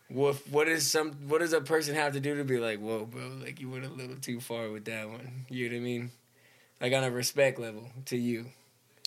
what 0.09 0.36
what 0.50 0.68
is 0.68 0.89
some 0.89 1.12
what 1.27 1.39
does 1.39 1.54
a 1.54 1.62
person 1.62 1.95
have 1.95 2.13
to 2.13 2.19
do 2.19 2.36
to 2.36 2.44
be 2.44 2.57
like, 2.59 2.80
whoa, 2.80 3.06
bro? 3.06 3.30
Like 3.42 3.59
you 3.62 3.69
went 3.69 3.86
a 3.86 3.89
little 3.89 4.15
too 4.15 4.39
far 4.39 4.69
with 4.71 4.86
that 4.86 5.07
one. 5.07 5.45
You 5.50 5.69
know 5.69 5.75
what 5.75 5.81
I 5.81 5.83
mean? 5.83 6.12
Like 6.81 6.94
on 6.94 7.04
a 7.04 7.12
respect 7.12 7.60
level 7.60 7.88
to 8.06 8.18
you. 8.18 8.45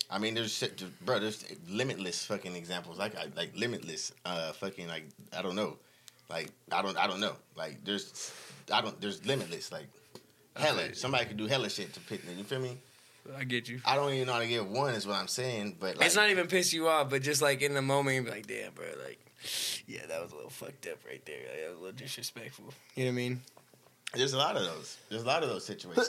I 0.09 0.17
mean, 0.19 0.33
there's 0.35 0.53
shit- 0.53 0.81
bro, 1.05 1.19
there's 1.19 1.43
limitless 1.67 2.25
fucking 2.25 2.55
examples. 2.55 2.97
Like 2.97 3.15
I 3.17 3.25
like 3.35 3.51
limitless, 3.55 4.11
uh, 4.23 4.53
fucking 4.53 4.87
like 4.87 5.03
I 5.37 5.41
don't 5.41 5.55
know, 5.55 5.77
like 6.29 6.51
I 6.71 6.81
don't 6.81 6.97
I 6.97 7.07
don't 7.07 7.19
know. 7.19 7.33
Like 7.57 7.83
there's 7.83 8.31
I 8.71 8.81
don't 8.81 8.99
there's 9.01 9.25
limitless 9.25 9.71
like 9.71 9.87
hella. 10.55 10.83
Okay. 10.83 10.93
Somebody 10.93 11.25
could 11.25 11.37
do 11.37 11.47
hella 11.47 11.69
shit 11.69 11.93
to 11.93 11.99
pick. 12.01 12.25
me. 12.27 12.33
You 12.35 12.43
feel 12.43 12.59
me? 12.59 12.77
I 13.35 13.43
get 13.43 13.67
you. 13.67 13.81
I 13.83 13.95
don't 13.95 14.13
even 14.13 14.27
know 14.27 14.33
how 14.33 14.39
to 14.39 14.47
give 14.47 14.69
one. 14.69 14.93
Is 14.93 15.07
what 15.07 15.15
I'm 15.15 15.27
saying. 15.27 15.77
But 15.79 15.97
like, 15.97 16.05
it's 16.05 16.15
not 16.15 16.29
even 16.29 16.45
piss 16.47 16.71
you 16.71 16.87
off, 16.87 17.09
but 17.09 17.23
just 17.23 17.41
like 17.41 17.61
in 17.63 17.73
the 17.73 17.81
moment, 17.81 18.15
you 18.15 18.21
be 18.23 18.29
like, 18.29 18.45
damn, 18.45 18.71
bro, 18.73 18.85
like, 19.03 19.19
yeah, 19.87 20.05
that 20.07 20.21
was 20.21 20.31
a 20.31 20.35
little 20.35 20.51
fucked 20.51 20.85
up 20.85 20.99
right 21.07 21.25
there. 21.25 21.39
Like, 21.49 21.61
that 21.63 21.69
was 21.71 21.79
a 21.79 21.81
little 21.81 21.97
disrespectful. 21.97 22.65
You 22.95 23.05
know 23.05 23.09
what 23.09 23.13
I 23.13 23.15
mean? 23.15 23.41
There's 24.13 24.33
a 24.33 24.37
lot 24.37 24.55
of 24.55 24.63
those. 24.63 24.97
There's 25.09 25.23
a 25.23 25.25
lot 25.25 25.41
of 25.41 25.49
those 25.49 25.65
situations. 25.71 26.07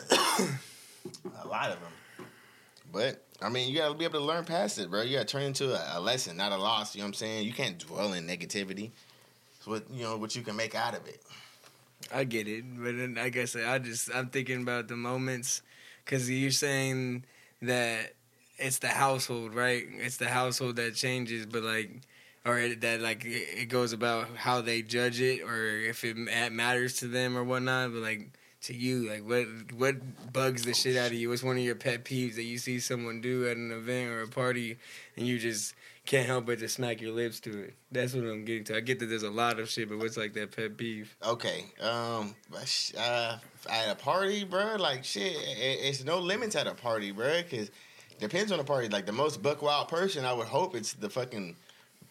A 1.42 1.46
lot 1.48 1.70
of 1.70 1.80
them. 1.80 2.26
But 2.92 3.22
I 3.42 3.48
mean, 3.48 3.68
you 3.68 3.78
gotta 3.78 3.94
be 3.94 4.04
able 4.04 4.20
to 4.20 4.24
learn 4.24 4.44
past 4.44 4.78
it, 4.78 4.90
bro. 4.90 5.02
You 5.02 5.14
gotta 5.16 5.26
turn 5.26 5.42
into 5.42 5.74
a, 5.74 5.98
a 5.98 6.00
lesson, 6.00 6.36
not 6.36 6.52
a 6.52 6.56
loss. 6.56 6.94
You 6.94 7.00
know 7.00 7.06
what 7.06 7.08
I'm 7.08 7.14
saying? 7.14 7.44
You 7.44 7.52
can't 7.52 7.78
dwell 7.78 8.12
in 8.12 8.26
negativity. 8.26 8.90
It's 9.56 9.66
what 9.66 9.84
you 9.90 10.04
know 10.04 10.16
what 10.16 10.34
you 10.36 10.42
can 10.42 10.56
make 10.56 10.74
out 10.74 10.94
of 10.94 11.06
it. 11.06 11.20
I 12.14 12.24
get 12.24 12.46
it, 12.46 12.64
but 12.76 12.96
then, 12.96 13.14
like 13.16 13.36
I 13.36 13.46
said, 13.46 13.66
I 13.66 13.78
just 13.78 14.14
I'm 14.14 14.28
thinking 14.28 14.62
about 14.62 14.88
the 14.88 14.96
moments 14.96 15.62
because 16.04 16.30
you're 16.30 16.50
saying 16.50 17.24
that 17.62 18.14
it's 18.58 18.78
the 18.78 18.88
household, 18.88 19.54
right? 19.54 19.84
It's 19.98 20.16
the 20.16 20.28
household 20.28 20.76
that 20.76 20.94
changes, 20.94 21.46
but 21.46 21.62
like, 21.62 21.90
or 22.44 22.68
that 22.68 23.00
like 23.00 23.24
it 23.24 23.68
goes 23.68 23.92
about 23.92 24.28
how 24.36 24.60
they 24.60 24.82
judge 24.82 25.20
it, 25.20 25.42
or 25.42 25.78
if 25.78 26.04
it 26.04 26.16
ma- 26.16 26.50
matters 26.50 26.96
to 26.98 27.08
them 27.08 27.36
or 27.36 27.44
whatnot. 27.44 27.92
But 27.92 28.02
like 28.02 28.30
to 28.66 28.74
you, 28.74 29.08
like 29.08 29.26
what 29.26 29.46
what 29.76 30.32
bugs 30.32 30.62
the 30.62 30.74
shit 30.74 30.96
out 30.96 31.08
of 31.08 31.14
you? 31.14 31.28
What's 31.28 31.42
one 31.42 31.56
of 31.56 31.62
your 31.62 31.74
pet 31.74 32.04
peeves 32.04 32.36
that 32.36 32.44
you 32.44 32.58
see 32.58 32.78
someone 32.80 33.20
do 33.20 33.46
at 33.48 33.56
an 33.56 33.72
event 33.72 34.10
or 34.10 34.22
a 34.22 34.28
party, 34.28 34.76
and 35.16 35.26
you 35.26 35.38
just 35.38 35.74
can't 36.04 36.26
help 36.26 36.46
but 36.46 36.58
to 36.60 36.68
smack 36.68 37.00
your 37.00 37.12
lips 37.12 37.40
to 37.40 37.64
it? 37.64 37.74
That's 37.90 38.14
what 38.14 38.24
I'm 38.24 38.44
getting 38.44 38.64
to. 38.64 38.76
I 38.76 38.80
get 38.80 38.98
that 39.00 39.06
there's 39.06 39.22
a 39.22 39.30
lot 39.30 39.58
of 39.58 39.68
shit, 39.68 39.88
but 39.88 39.98
what's 39.98 40.16
like 40.16 40.34
that 40.34 40.54
pet 40.54 40.76
peeve? 40.76 41.16
Okay. 41.24 41.66
Um. 41.80 42.34
Uh, 42.98 43.38
at 43.68 43.90
a 43.90 43.94
party, 43.94 44.44
bro. 44.44 44.76
Like 44.76 45.04
shit. 45.04 45.32
It, 45.32 45.78
it's 45.82 46.04
no 46.04 46.18
limits 46.18 46.56
at 46.56 46.66
a 46.66 46.74
party, 46.74 47.12
bro. 47.12 47.42
Because 47.42 47.70
depends 48.18 48.52
on 48.52 48.58
the 48.58 48.64
party. 48.64 48.88
Like 48.88 49.06
the 49.06 49.12
most 49.12 49.42
buck 49.42 49.62
wild 49.62 49.88
person, 49.88 50.24
I 50.24 50.32
would 50.32 50.48
hope 50.48 50.74
it's 50.74 50.92
the 50.94 51.10
fucking 51.10 51.56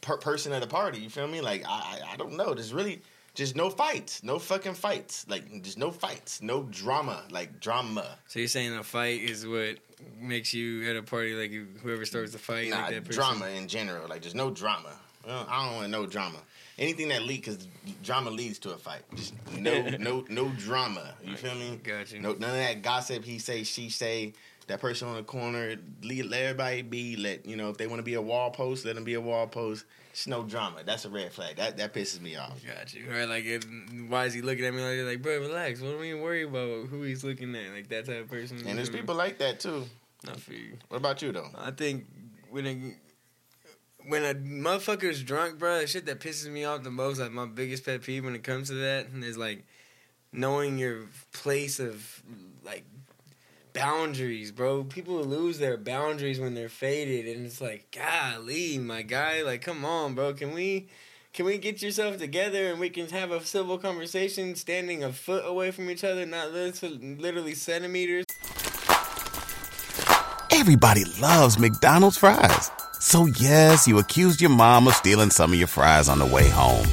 per- 0.01 0.17
person 0.17 0.53
at 0.53 0.61
the 0.61 0.67
party. 0.67 0.99
You 0.99 1.09
feel 1.09 1.27
me? 1.27 1.41
Like 1.41 1.63
I, 1.67 1.99
I 2.11 2.15
don't 2.17 2.37
know. 2.37 2.53
There's 2.53 2.73
really 2.73 3.01
just 3.35 3.55
no 3.55 3.69
fights. 3.69 4.23
No 4.23 4.39
fucking 4.39 4.73
fights. 4.73 5.25
Like 5.29 5.61
just 5.61 5.77
no 5.77 5.91
fights. 5.91 6.41
No 6.41 6.63
drama. 6.63 7.23
Like 7.29 7.59
drama. 7.59 8.17
So 8.27 8.39
you're 8.39 8.47
saying 8.47 8.75
a 8.75 8.83
fight 8.83 9.21
is 9.21 9.45
what 9.45 9.77
makes 10.19 10.53
you 10.53 10.89
at 10.89 10.95
a 10.95 11.03
party 11.03 11.33
like 11.33 11.51
whoever 11.81 12.05
starts 12.05 12.31
the 12.31 12.37
fight 12.39 12.69
Nah, 12.69 12.81
like 12.81 13.03
that 13.03 13.09
drama 13.09 13.47
in 13.47 13.67
general. 13.67 14.07
Like 14.07 14.21
there's 14.21 14.35
no 14.35 14.49
drama. 14.49 14.89
Well, 15.25 15.45
I 15.49 15.65
don't 15.65 15.75
want 15.75 15.89
no 15.89 16.05
drama. 16.05 16.37
Anything 16.77 17.07
that 17.07 17.23
leads, 17.23 17.45
because 17.45 17.67
drama 18.03 18.29
leads 18.29 18.59
to 18.59 18.71
a 18.73 18.77
fight. 18.77 19.01
Just 19.15 19.33
no, 19.57 19.81
no, 19.99 20.25
no 20.29 20.49
drama. 20.49 21.13
You 21.23 21.35
feel 21.35 21.55
me? 21.55 21.79
Got 21.83 22.11
you. 22.11 22.19
No, 22.19 22.33
none 22.33 22.49
of 22.49 22.55
that 22.57 22.81
gossip. 22.81 23.23
He 23.23 23.39
say, 23.39 23.63
she 23.63 23.89
say. 23.89 24.33
That 24.67 24.81
person 24.81 25.07
on 25.07 25.15
the 25.15 25.23
corner. 25.23 25.75
Lead, 26.01 26.25
let 26.25 26.41
everybody 26.41 26.81
be. 26.81 27.15
Let 27.15 27.45
you 27.45 27.55
know 27.55 27.69
if 27.69 27.77
they 27.77 27.87
want 27.87 27.99
to 27.99 28.03
be 28.03 28.15
a 28.15 28.21
wall 28.21 28.49
post, 28.49 28.85
let 28.85 28.95
them 28.95 29.03
be 29.03 29.13
a 29.13 29.21
wall 29.21 29.47
post. 29.47 29.85
It's 30.11 30.27
no 30.27 30.43
drama. 30.43 30.77
That's 30.85 31.05
a 31.05 31.09
red 31.09 31.33
flag. 31.33 31.57
That 31.57 31.77
that 31.77 31.93
pisses 31.93 32.21
me 32.21 32.35
off. 32.35 32.59
Got 32.65 32.93
you. 32.93 33.05
Right, 33.09 33.27
like 33.27 33.45
it, 33.45 33.65
why 34.07 34.25
is 34.25 34.33
he 34.33 34.41
looking 34.41 34.65
at 34.65 34.73
me 34.73 34.81
like 34.81 34.97
that? 34.97 35.05
Like, 35.05 35.21
bro, 35.21 35.39
relax. 35.39 35.81
What 35.81 35.93
are 35.93 35.97
we 35.97 36.13
worry 36.13 36.43
about 36.43 36.87
who 36.87 37.03
he's 37.03 37.23
looking 37.23 37.53
at? 37.55 37.73
Like 37.73 37.89
that 37.89 38.05
type 38.05 38.23
of 38.23 38.29
person. 38.29 38.63
And 38.65 38.77
there's 38.77 38.89
people 38.89 39.13
like 39.13 39.37
that 39.39 39.59
too. 39.59 39.85
I 40.27 40.33
feel 40.33 40.57
you. 40.57 40.77
What 40.87 40.97
about 40.97 41.21
you 41.21 41.31
though? 41.31 41.49
I 41.57 41.71
think 41.71 42.05
when 42.49 42.65
it, 42.65 42.95
when 44.07 44.23
a 44.23 44.33
motherfucker's 44.33 45.21
drunk, 45.21 45.59
bro, 45.59 45.81
the 45.81 45.87
shit 45.87 46.05
that 46.05 46.19
pisses 46.19 46.49
me 46.49 46.63
off 46.63 46.83
the 46.83 46.91
most, 46.91 47.19
like 47.19 47.31
my 47.31 47.45
biggest 47.45 47.85
pet 47.85 48.01
peeve 48.01 48.23
when 48.23 48.35
it 48.35 48.43
comes 48.43 48.69
to 48.69 48.75
that, 48.75 49.07
is 49.15 49.37
like 49.37 49.65
knowing 50.31 50.77
your 50.77 51.07
place 51.33 51.79
of 51.79 52.23
like 52.63 52.85
boundaries, 53.75 54.51
bro. 54.51 54.83
People 54.85 55.23
lose 55.23 55.59
their 55.59 55.77
boundaries 55.77 56.39
when 56.39 56.55
they're 56.55 56.69
faded, 56.69 57.35
and 57.35 57.45
it's 57.45 57.61
like, 57.61 57.91
golly, 57.91 58.79
my 58.79 59.03
guy, 59.03 59.43
like, 59.43 59.61
come 59.61 59.85
on, 59.85 60.15
bro, 60.15 60.33
can 60.33 60.53
we? 60.53 60.87
Can 61.33 61.45
we 61.45 61.57
get 61.57 61.81
yourself 61.81 62.17
together 62.17 62.71
and 62.71 62.79
we 62.79 62.89
can 62.89 63.09
have 63.09 63.29
a 63.31 63.43
civil 63.43 63.77
conversation 63.77 64.55
standing 64.55 65.03
a 65.03 65.11
foot 65.11 65.43
away 65.45 65.71
from 65.71 65.89
each 65.89 66.05
other, 66.05 66.25
not 66.25 66.53
literally 66.53 67.53
centimeters? 67.53 68.23
Everybody 70.49 71.03
loves 71.19 71.59
McDonald's 71.59 72.17
fries. 72.17 72.71
So 73.01 73.25
yes, 73.25 73.85
you 73.85 73.99
accused 73.99 74.39
your 74.39 74.51
mom 74.51 74.87
of 74.87 74.93
stealing 74.93 75.29
some 75.29 75.51
of 75.51 75.59
your 75.59 75.67
fries 75.67 76.07
on 76.07 76.19
the 76.19 76.25
way 76.25 76.47
home. 76.47 76.87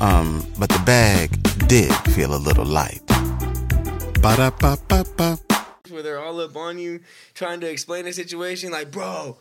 Um, 0.00 0.44
but 0.58 0.68
the 0.68 0.82
bag 0.84 1.30
did 1.68 1.94
feel 2.12 2.34
a 2.34 2.42
little 2.42 2.66
light. 2.66 3.06
Ba-da-ba-ba-ba. 4.20 5.45
Where 5.96 6.02
they're 6.02 6.22
all 6.22 6.40
up 6.40 6.56
on 6.56 6.78
you 6.78 7.00
trying 7.34 7.60
to 7.60 7.70
explain 7.70 8.04
the 8.04 8.12
situation 8.12 8.70
like, 8.70 8.90
bro, 8.90 9.36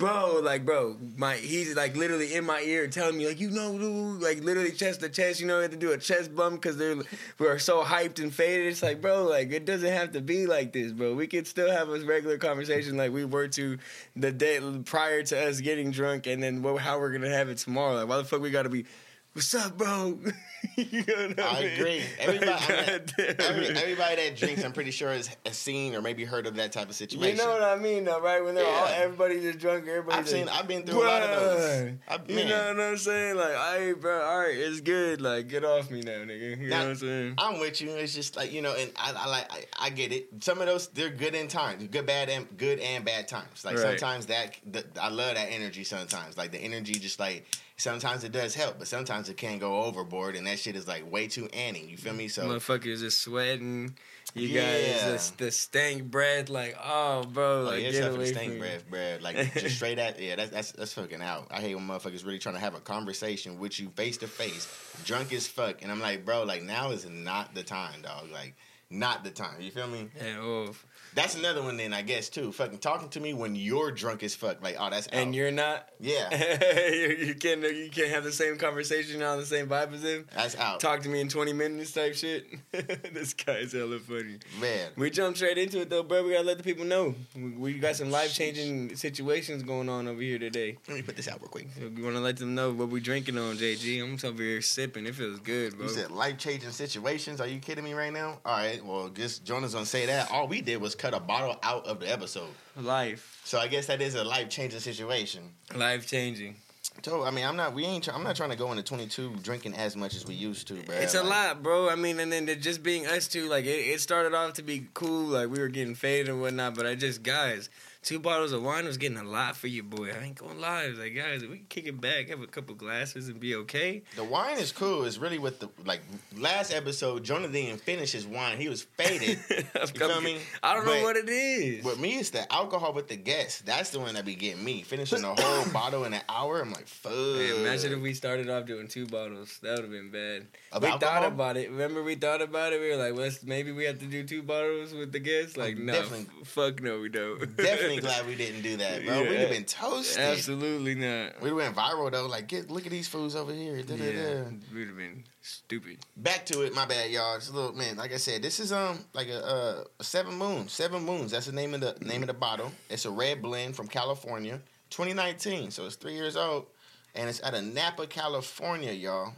bro, 0.00 0.40
like, 0.42 0.64
bro, 0.64 0.96
my 1.16 1.36
he's 1.36 1.76
like 1.76 1.94
literally 1.94 2.34
in 2.34 2.44
my 2.44 2.60
ear 2.62 2.88
telling 2.88 3.18
me 3.18 3.28
like, 3.28 3.38
you 3.38 3.50
know, 3.50 3.70
like 3.72 4.42
literally 4.42 4.72
chest 4.72 5.00
to 5.00 5.08
chest. 5.10 5.40
You 5.40 5.46
know, 5.46 5.56
we 5.56 5.62
have 5.62 5.70
to 5.70 5.76
do 5.76 5.92
a 5.92 5.98
chest 5.98 6.34
bump 6.34 6.60
because 6.60 6.78
they're 6.78 6.96
we're 7.38 7.58
so 7.58 7.84
hyped 7.84 8.18
and 8.18 8.34
faded. 8.34 8.68
It's 8.68 8.82
like, 8.82 9.00
bro, 9.00 9.24
like 9.24 9.52
it 9.52 9.66
doesn't 9.66 9.92
have 9.92 10.12
to 10.12 10.20
be 10.20 10.46
like 10.46 10.72
this, 10.72 10.90
bro. 10.92 11.14
We 11.14 11.26
could 11.26 11.46
still 11.46 11.70
have 11.70 11.90
a 11.90 12.00
regular 12.00 12.38
conversation 12.38 12.96
like 12.96 13.12
we 13.12 13.26
were 13.26 13.48
to 13.48 13.78
the 14.16 14.32
day 14.32 14.58
prior 14.86 15.22
to 15.24 15.48
us 15.48 15.60
getting 15.60 15.90
drunk, 15.90 16.26
and 16.26 16.42
then 16.42 16.62
what, 16.62 16.80
how 16.80 16.98
we're 16.98 17.12
gonna 17.12 17.28
have 17.28 17.50
it 17.50 17.58
tomorrow. 17.58 17.94
Like, 17.94 18.08
why 18.08 18.16
the 18.16 18.24
fuck 18.24 18.40
we 18.40 18.50
gotta 18.50 18.70
be 18.70 18.86
what's 19.32 19.54
up, 19.54 19.76
bro? 19.78 20.18
you 20.76 21.04
know 21.06 21.34
I, 21.38 21.42
I 21.42 21.58
agree. 21.60 22.02
Everybody, 22.18 22.52
I 22.52 22.96
mean, 23.22 23.34
every, 23.38 23.68
everybody 23.68 24.16
that 24.16 24.36
drinks, 24.36 24.64
I'm 24.64 24.72
pretty 24.72 24.90
sure 24.90 25.10
has, 25.10 25.30
seen 25.52 25.94
or 25.94 26.02
maybe 26.02 26.24
heard 26.24 26.46
of 26.46 26.56
that 26.56 26.72
type 26.72 26.88
of 26.88 26.94
situation. 26.94 27.36
You 27.36 27.44
know 27.44 27.50
what 27.50 27.62
I 27.62 27.76
mean, 27.76 28.04
though, 28.04 28.20
right? 28.20 28.44
When 28.44 28.54
they're 28.54 28.64
yeah. 28.64 28.70
all 28.70 28.86
everybody 28.86 29.40
just 29.40 29.58
drunk, 29.58 29.86
everybody. 29.86 30.18
I've 30.18 30.28
seen. 30.28 30.48
I've 30.48 30.68
been 30.68 30.84
through 30.84 31.00
Bruh. 31.00 31.04
a 31.04 31.06
lot 31.06 31.22
of 31.22 31.30
those. 31.30 31.92
I've, 32.08 32.30
you 32.30 32.44
know 32.44 32.68
what 32.68 32.80
I'm 32.80 32.96
saying? 32.96 33.36
Like, 33.36 33.54
I, 33.54 33.92
bro, 33.92 34.22
all 34.22 34.38
right, 34.40 34.56
it's 34.56 34.80
good. 34.80 35.20
Like, 35.20 35.48
get 35.48 35.64
off 35.64 35.90
me 35.90 36.00
now, 36.02 36.12
nigga. 36.12 36.58
You 36.60 36.68
now, 36.68 36.78
know 36.78 36.84
what 36.84 36.90
I'm 36.90 36.96
saying? 36.96 37.34
I'm 37.38 37.60
with 37.60 37.80
you. 37.80 37.90
It's 37.90 38.14
just 38.14 38.36
like 38.36 38.52
you 38.52 38.62
know, 38.62 38.74
and 38.76 38.90
I, 38.96 39.12
I 39.16 39.28
like, 39.28 39.52
I, 39.52 39.86
I, 39.86 39.90
get 39.90 40.12
it. 40.12 40.28
Some 40.40 40.60
of 40.60 40.66
those 40.66 40.88
they're 40.88 41.10
good 41.10 41.34
in 41.34 41.48
times, 41.48 41.86
good, 41.88 42.06
bad, 42.06 42.28
and 42.28 42.46
good 42.56 42.78
and 42.80 43.04
bad 43.04 43.28
times. 43.28 43.64
Like 43.64 43.76
right. 43.76 43.98
sometimes 43.98 44.26
that, 44.26 44.56
the, 44.70 44.84
I 45.00 45.08
love 45.08 45.34
that 45.34 45.48
energy. 45.50 45.84
Sometimes, 45.84 46.36
like 46.36 46.52
the 46.52 46.58
energy, 46.58 46.94
just 46.94 47.20
like 47.20 47.46
sometimes 47.80 48.24
it 48.24 48.32
does 48.32 48.54
help, 48.54 48.78
but 48.78 48.86
sometimes 48.86 49.28
it 49.28 49.36
can 49.36 49.58
go 49.58 49.82
overboard, 49.82 50.36
and 50.36 50.46
that 50.46 50.58
shit 50.58 50.76
is 50.76 50.86
like 50.86 51.10
way 51.10 51.26
too 51.26 51.48
anny. 51.52 51.86
You 51.86 51.96
feel 51.96 52.12
me? 52.12 52.28
So 52.28 52.44
motherfuckers 52.44 53.00
just 53.00 53.20
sweating. 53.20 53.96
You 54.34 54.48
yeah. 54.48 55.00
guys, 55.08 55.30
the, 55.32 55.44
the 55.46 55.50
stank 55.50 56.04
breath, 56.04 56.50
like 56.50 56.76
oh, 56.82 57.24
bro, 57.24 57.60
oh, 57.60 57.64
like 57.64 57.74
oh, 57.74 57.76
yeah, 57.78 57.90
get 57.90 58.14
away 58.14 58.18
the 58.18 58.26
stank 58.26 58.58
breath, 58.58 58.88
bro. 58.88 59.18
Like 59.20 59.54
just 59.54 59.76
straight 59.76 59.98
at 59.98 60.20
yeah, 60.20 60.36
that's 60.36 60.50
that's 60.50 60.72
that's 60.72 60.92
fucking 60.92 61.22
out. 61.22 61.48
I 61.50 61.60
hate 61.60 61.74
when 61.74 61.86
motherfuckers 61.86 62.24
really 62.24 62.38
trying 62.38 62.54
to 62.54 62.60
have 62.60 62.74
a 62.74 62.80
conversation 62.80 63.58
with 63.58 63.80
you 63.80 63.88
face 63.96 64.18
to 64.18 64.28
face, 64.28 64.68
drunk 65.04 65.32
as 65.32 65.48
fuck, 65.48 65.82
and 65.82 65.90
I'm 65.90 66.00
like, 66.00 66.24
bro, 66.24 66.44
like 66.44 66.62
now 66.62 66.90
is 66.90 67.08
not 67.08 67.54
the 67.54 67.62
time, 67.62 68.02
dog. 68.02 68.30
Like 68.30 68.54
not 68.90 69.24
the 69.24 69.30
time. 69.30 69.60
You 69.60 69.70
feel 69.70 69.88
me? 69.88 70.08
Yeah. 70.20 70.38
Oh. 70.40 70.74
That's 71.14 71.34
another 71.34 71.62
one 71.62 71.76
then 71.76 71.92
I 71.92 72.02
guess 72.02 72.28
too. 72.28 72.52
Fucking 72.52 72.78
talking 72.78 73.08
to 73.10 73.20
me 73.20 73.34
when 73.34 73.54
you're 73.54 73.90
drunk 73.90 74.22
as 74.22 74.34
fuck. 74.34 74.62
Like, 74.62 74.76
oh 74.78 74.90
that's 74.90 75.08
out. 75.08 75.14
And 75.14 75.34
you're 75.34 75.50
not? 75.50 75.88
Yeah. 75.98 76.30
you 76.90 77.34
can't 77.34 77.62
you 77.62 77.90
can't 77.90 78.10
have 78.10 78.24
the 78.24 78.32
same 78.32 78.56
conversation 78.56 79.22
on 79.22 79.38
the 79.38 79.46
same 79.46 79.68
vibe 79.68 79.94
as 79.94 80.02
him. 80.02 80.26
That's 80.34 80.56
out. 80.56 80.80
Talk 80.80 81.02
to 81.02 81.08
me 81.08 81.20
in 81.20 81.28
twenty 81.28 81.52
minutes 81.52 81.92
type 81.92 82.14
shit. 82.14 82.46
this 82.72 83.34
guy's 83.34 83.72
hella 83.72 83.98
funny. 83.98 84.38
Man. 84.60 84.90
We 84.96 85.10
jump 85.10 85.36
straight 85.36 85.58
into 85.58 85.80
it 85.80 85.90
though, 85.90 86.02
bro. 86.02 86.24
We 86.24 86.32
gotta 86.32 86.44
let 86.44 86.58
the 86.58 86.64
people 86.64 86.84
know. 86.84 87.14
We, 87.34 87.74
got 87.80 87.96
some 87.96 88.10
life 88.10 88.34
changing 88.34 88.96
situations 88.96 89.62
going 89.62 89.88
on 89.88 90.06
over 90.06 90.20
here 90.20 90.38
today. 90.38 90.76
Let 90.86 90.96
me 90.96 91.02
put 91.02 91.16
this 91.16 91.28
out 91.28 91.40
real 91.40 91.48
quick. 91.48 91.68
So 91.78 91.88
we 91.94 92.02
wanna 92.02 92.20
let 92.20 92.36
them 92.36 92.54
know 92.54 92.72
what 92.72 92.88
we 92.88 93.00
drinking 93.00 93.38
on, 93.38 93.56
JG. 93.56 94.02
I'm 94.02 94.12
just 94.12 94.24
over 94.24 94.42
here 94.42 94.60
sipping. 94.60 95.06
It 95.06 95.14
feels 95.14 95.40
good, 95.40 95.76
bro. 95.76 95.86
You 95.86 95.92
said 95.92 96.10
life 96.10 96.38
changing 96.38 96.70
situations. 96.70 97.40
Are 97.40 97.46
you 97.46 97.58
kidding 97.58 97.84
me 97.84 97.94
right 97.94 98.12
now? 98.12 98.38
All 98.44 98.56
right, 98.56 98.84
well 98.84 99.08
just 99.08 99.44
Jonah's 99.44 99.74
gonna 99.74 99.86
say 99.86 100.06
that. 100.06 100.30
All 100.30 100.46
we 100.46 100.60
did 100.60 100.80
was 100.80 100.94
cut 101.00 101.14
a 101.14 101.20
bottle 101.20 101.58
out 101.62 101.86
of 101.86 101.98
the 101.98 102.12
episode. 102.12 102.50
Life. 102.76 103.40
So 103.44 103.58
I 103.58 103.68
guess 103.68 103.86
that 103.86 104.02
is 104.02 104.14
a 104.14 104.22
life 104.22 104.50
changing 104.50 104.80
situation. 104.80 105.42
Life 105.74 106.06
changing. 106.06 106.56
So 107.02 107.24
I 107.24 107.30
mean, 107.30 107.46
I'm 107.46 107.56
not. 107.56 107.72
We 107.72 107.84
ain't. 107.84 108.06
I'm 108.14 108.22
not 108.22 108.36
trying 108.36 108.50
to 108.50 108.56
go 108.56 108.70
into 108.70 108.82
22 108.82 109.36
drinking 109.42 109.74
as 109.74 109.96
much 109.96 110.14
as 110.14 110.26
we 110.26 110.34
used 110.34 110.68
to, 110.68 110.74
bro. 110.74 110.94
It's 110.96 111.14
like, 111.14 111.24
a 111.24 111.26
lot, 111.26 111.62
bro. 111.62 111.88
I 111.88 111.94
mean, 111.94 112.20
and 112.20 112.30
then 112.30 112.46
just 112.60 112.82
being 112.82 113.06
us 113.06 113.28
two, 113.28 113.48
like 113.48 113.64
it, 113.64 113.68
it 113.68 114.00
started 114.00 114.34
off 114.34 114.54
to 114.54 114.62
be 114.62 114.88
cool, 114.92 115.28
like 115.28 115.48
we 115.48 115.58
were 115.58 115.68
getting 115.68 115.94
faded 115.94 116.28
and 116.28 116.42
whatnot. 116.42 116.74
But 116.74 116.86
I 116.86 116.96
just 116.96 117.22
guys, 117.22 117.70
two 118.02 118.18
bottles 118.18 118.52
of 118.52 118.62
wine 118.62 118.86
was 118.86 118.96
getting 118.96 119.18
a 119.18 119.24
lot 119.24 119.56
for 119.56 119.66
you, 119.66 119.82
boy. 119.82 120.10
I 120.10 120.24
ain't 120.24 120.36
gonna 120.36 120.58
lie. 120.58 120.88
was 120.88 120.98
like, 120.98 121.14
guys, 121.14 121.42
we 121.42 121.58
can 121.58 121.66
kick 121.68 121.86
it 121.86 122.00
back, 122.00 122.28
have 122.28 122.40
a 122.40 122.46
couple 122.46 122.74
glasses, 122.74 123.28
and 123.28 123.38
be 123.38 123.54
okay. 123.56 124.02
The 124.16 124.24
wine 124.24 124.58
is 124.58 124.72
cool. 124.72 125.04
It's 125.04 125.18
really 125.18 125.38
with 125.38 125.60
the 125.60 125.68
like 125.84 126.00
last 126.36 126.72
episode. 126.72 127.24
Jonathan 127.24 127.52
didn't 127.52 127.80
finish 127.80 128.12
his 128.12 128.26
wine. 128.26 128.58
He 128.58 128.68
was 128.68 128.82
faded. 128.82 129.38
you 129.50 129.64
feel 129.86 130.20
me? 130.20 130.38
I 130.62 130.74
don't 130.74 130.84
but 130.84 130.94
know 130.94 131.02
what 131.02 131.16
it 131.16 131.28
is. 131.28 131.84
With 131.84 131.98
me, 131.98 132.18
it's 132.18 132.30
the 132.30 132.50
alcohol 132.52 132.92
with 132.92 133.08
the 133.08 133.16
guests. 133.16 133.60
That's 133.62 133.90
the 133.90 134.00
one 134.00 134.14
that 134.14 134.24
be 134.24 134.34
getting 134.34 134.64
me. 134.64 134.82
Finishing 134.82 135.22
the 135.22 135.34
whole 135.34 135.68
bottle 135.72 136.04
in 136.04 136.14
an 136.14 136.22
hour. 136.28 136.60
I'm 136.60 136.72
like, 136.72 136.88
fuck. 136.88 137.12
imagine 137.12 137.92
if 137.92 138.00
we 138.00 138.14
started 138.14 138.48
off 138.48 138.66
doing 138.66 138.88
two 138.88 139.06
bottles. 139.06 139.58
That 139.62 139.72
would 139.72 139.82
have 139.82 139.90
been 139.90 140.10
bad. 140.10 140.46
Of 140.72 140.82
we 140.82 140.88
alcohol? 140.88 141.22
thought 141.22 141.26
about 141.26 141.56
it. 141.56 141.70
Remember, 141.70 142.02
we 142.02 142.14
thought 142.14 142.40
about 142.40 142.72
it. 142.72 142.80
We 142.80 142.90
were 142.90 142.96
like, 142.96 143.14
well, 143.14 143.30
maybe 143.44 143.72
we 143.72 143.84
have 143.84 143.98
to 143.98 144.06
do 144.06 144.24
two 144.24 144.42
bottles 144.42 144.92
with 144.92 145.12
the 145.12 145.20
guests. 145.20 145.56
Like, 145.56 145.76
no, 145.76 145.92
definitely, 145.92 146.26
fuck 146.44 146.82
no, 146.82 147.00
we 147.00 147.08
don't. 147.08 147.56
definitely 147.56 147.89
glad 147.98 148.26
we 148.26 148.34
didn't 148.34 148.62
do 148.62 148.76
that, 148.76 149.04
bro. 149.04 149.22
Yeah. 149.22 149.28
We'd 149.28 149.40
have 149.40 149.50
been 149.50 149.64
toasted. 149.64 150.22
Absolutely 150.22 150.94
not. 150.94 151.40
We 151.40 151.52
went 151.52 151.74
viral 151.74 152.10
though. 152.10 152.26
Like, 152.26 152.46
get 152.46 152.70
look 152.70 152.86
at 152.86 152.92
these 152.92 153.08
fools 153.08 153.34
over 153.34 153.52
here. 153.52 153.82
Da, 153.82 153.94
yeah, 153.94 154.44
we'd 154.74 154.88
have 154.88 154.96
been 154.96 155.24
stupid. 155.40 155.98
Back 156.16 156.46
to 156.46 156.62
it. 156.62 156.74
My 156.74 156.86
bad, 156.86 157.10
y'all. 157.10 157.36
It's 157.36 157.48
a 157.48 157.52
little 157.52 157.72
man. 157.72 157.96
Like 157.96 158.12
I 158.12 158.16
said, 158.18 158.42
this 158.42 158.60
is 158.60 158.72
um 158.72 158.98
like 159.14 159.28
a, 159.28 159.44
uh, 159.44 159.84
seven 160.02 160.34
moons. 160.34 160.72
Seven 160.72 161.02
moons. 161.02 161.32
That's 161.32 161.46
the 161.46 161.52
name 161.52 161.74
of 161.74 161.80
the 161.80 161.96
name 162.00 162.22
of 162.22 162.28
the 162.28 162.34
bottle. 162.34 162.70
It's 162.88 163.04
a 163.04 163.10
red 163.10 163.42
blend 163.42 163.76
from 163.76 163.88
California, 163.88 164.60
2019. 164.90 165.70
So 165.70 165.86
it's 165.86 165.96
three 165.96 166.14
years 166.14 166.36
old, 166.36 166.66
and 167.14 167.28
it's 167.28 167.42
out 167.42 167.54
of 167.54 167.64
Napa, 167.64 168.06
California, 168.06 168.92
y'all. 168.92 169.32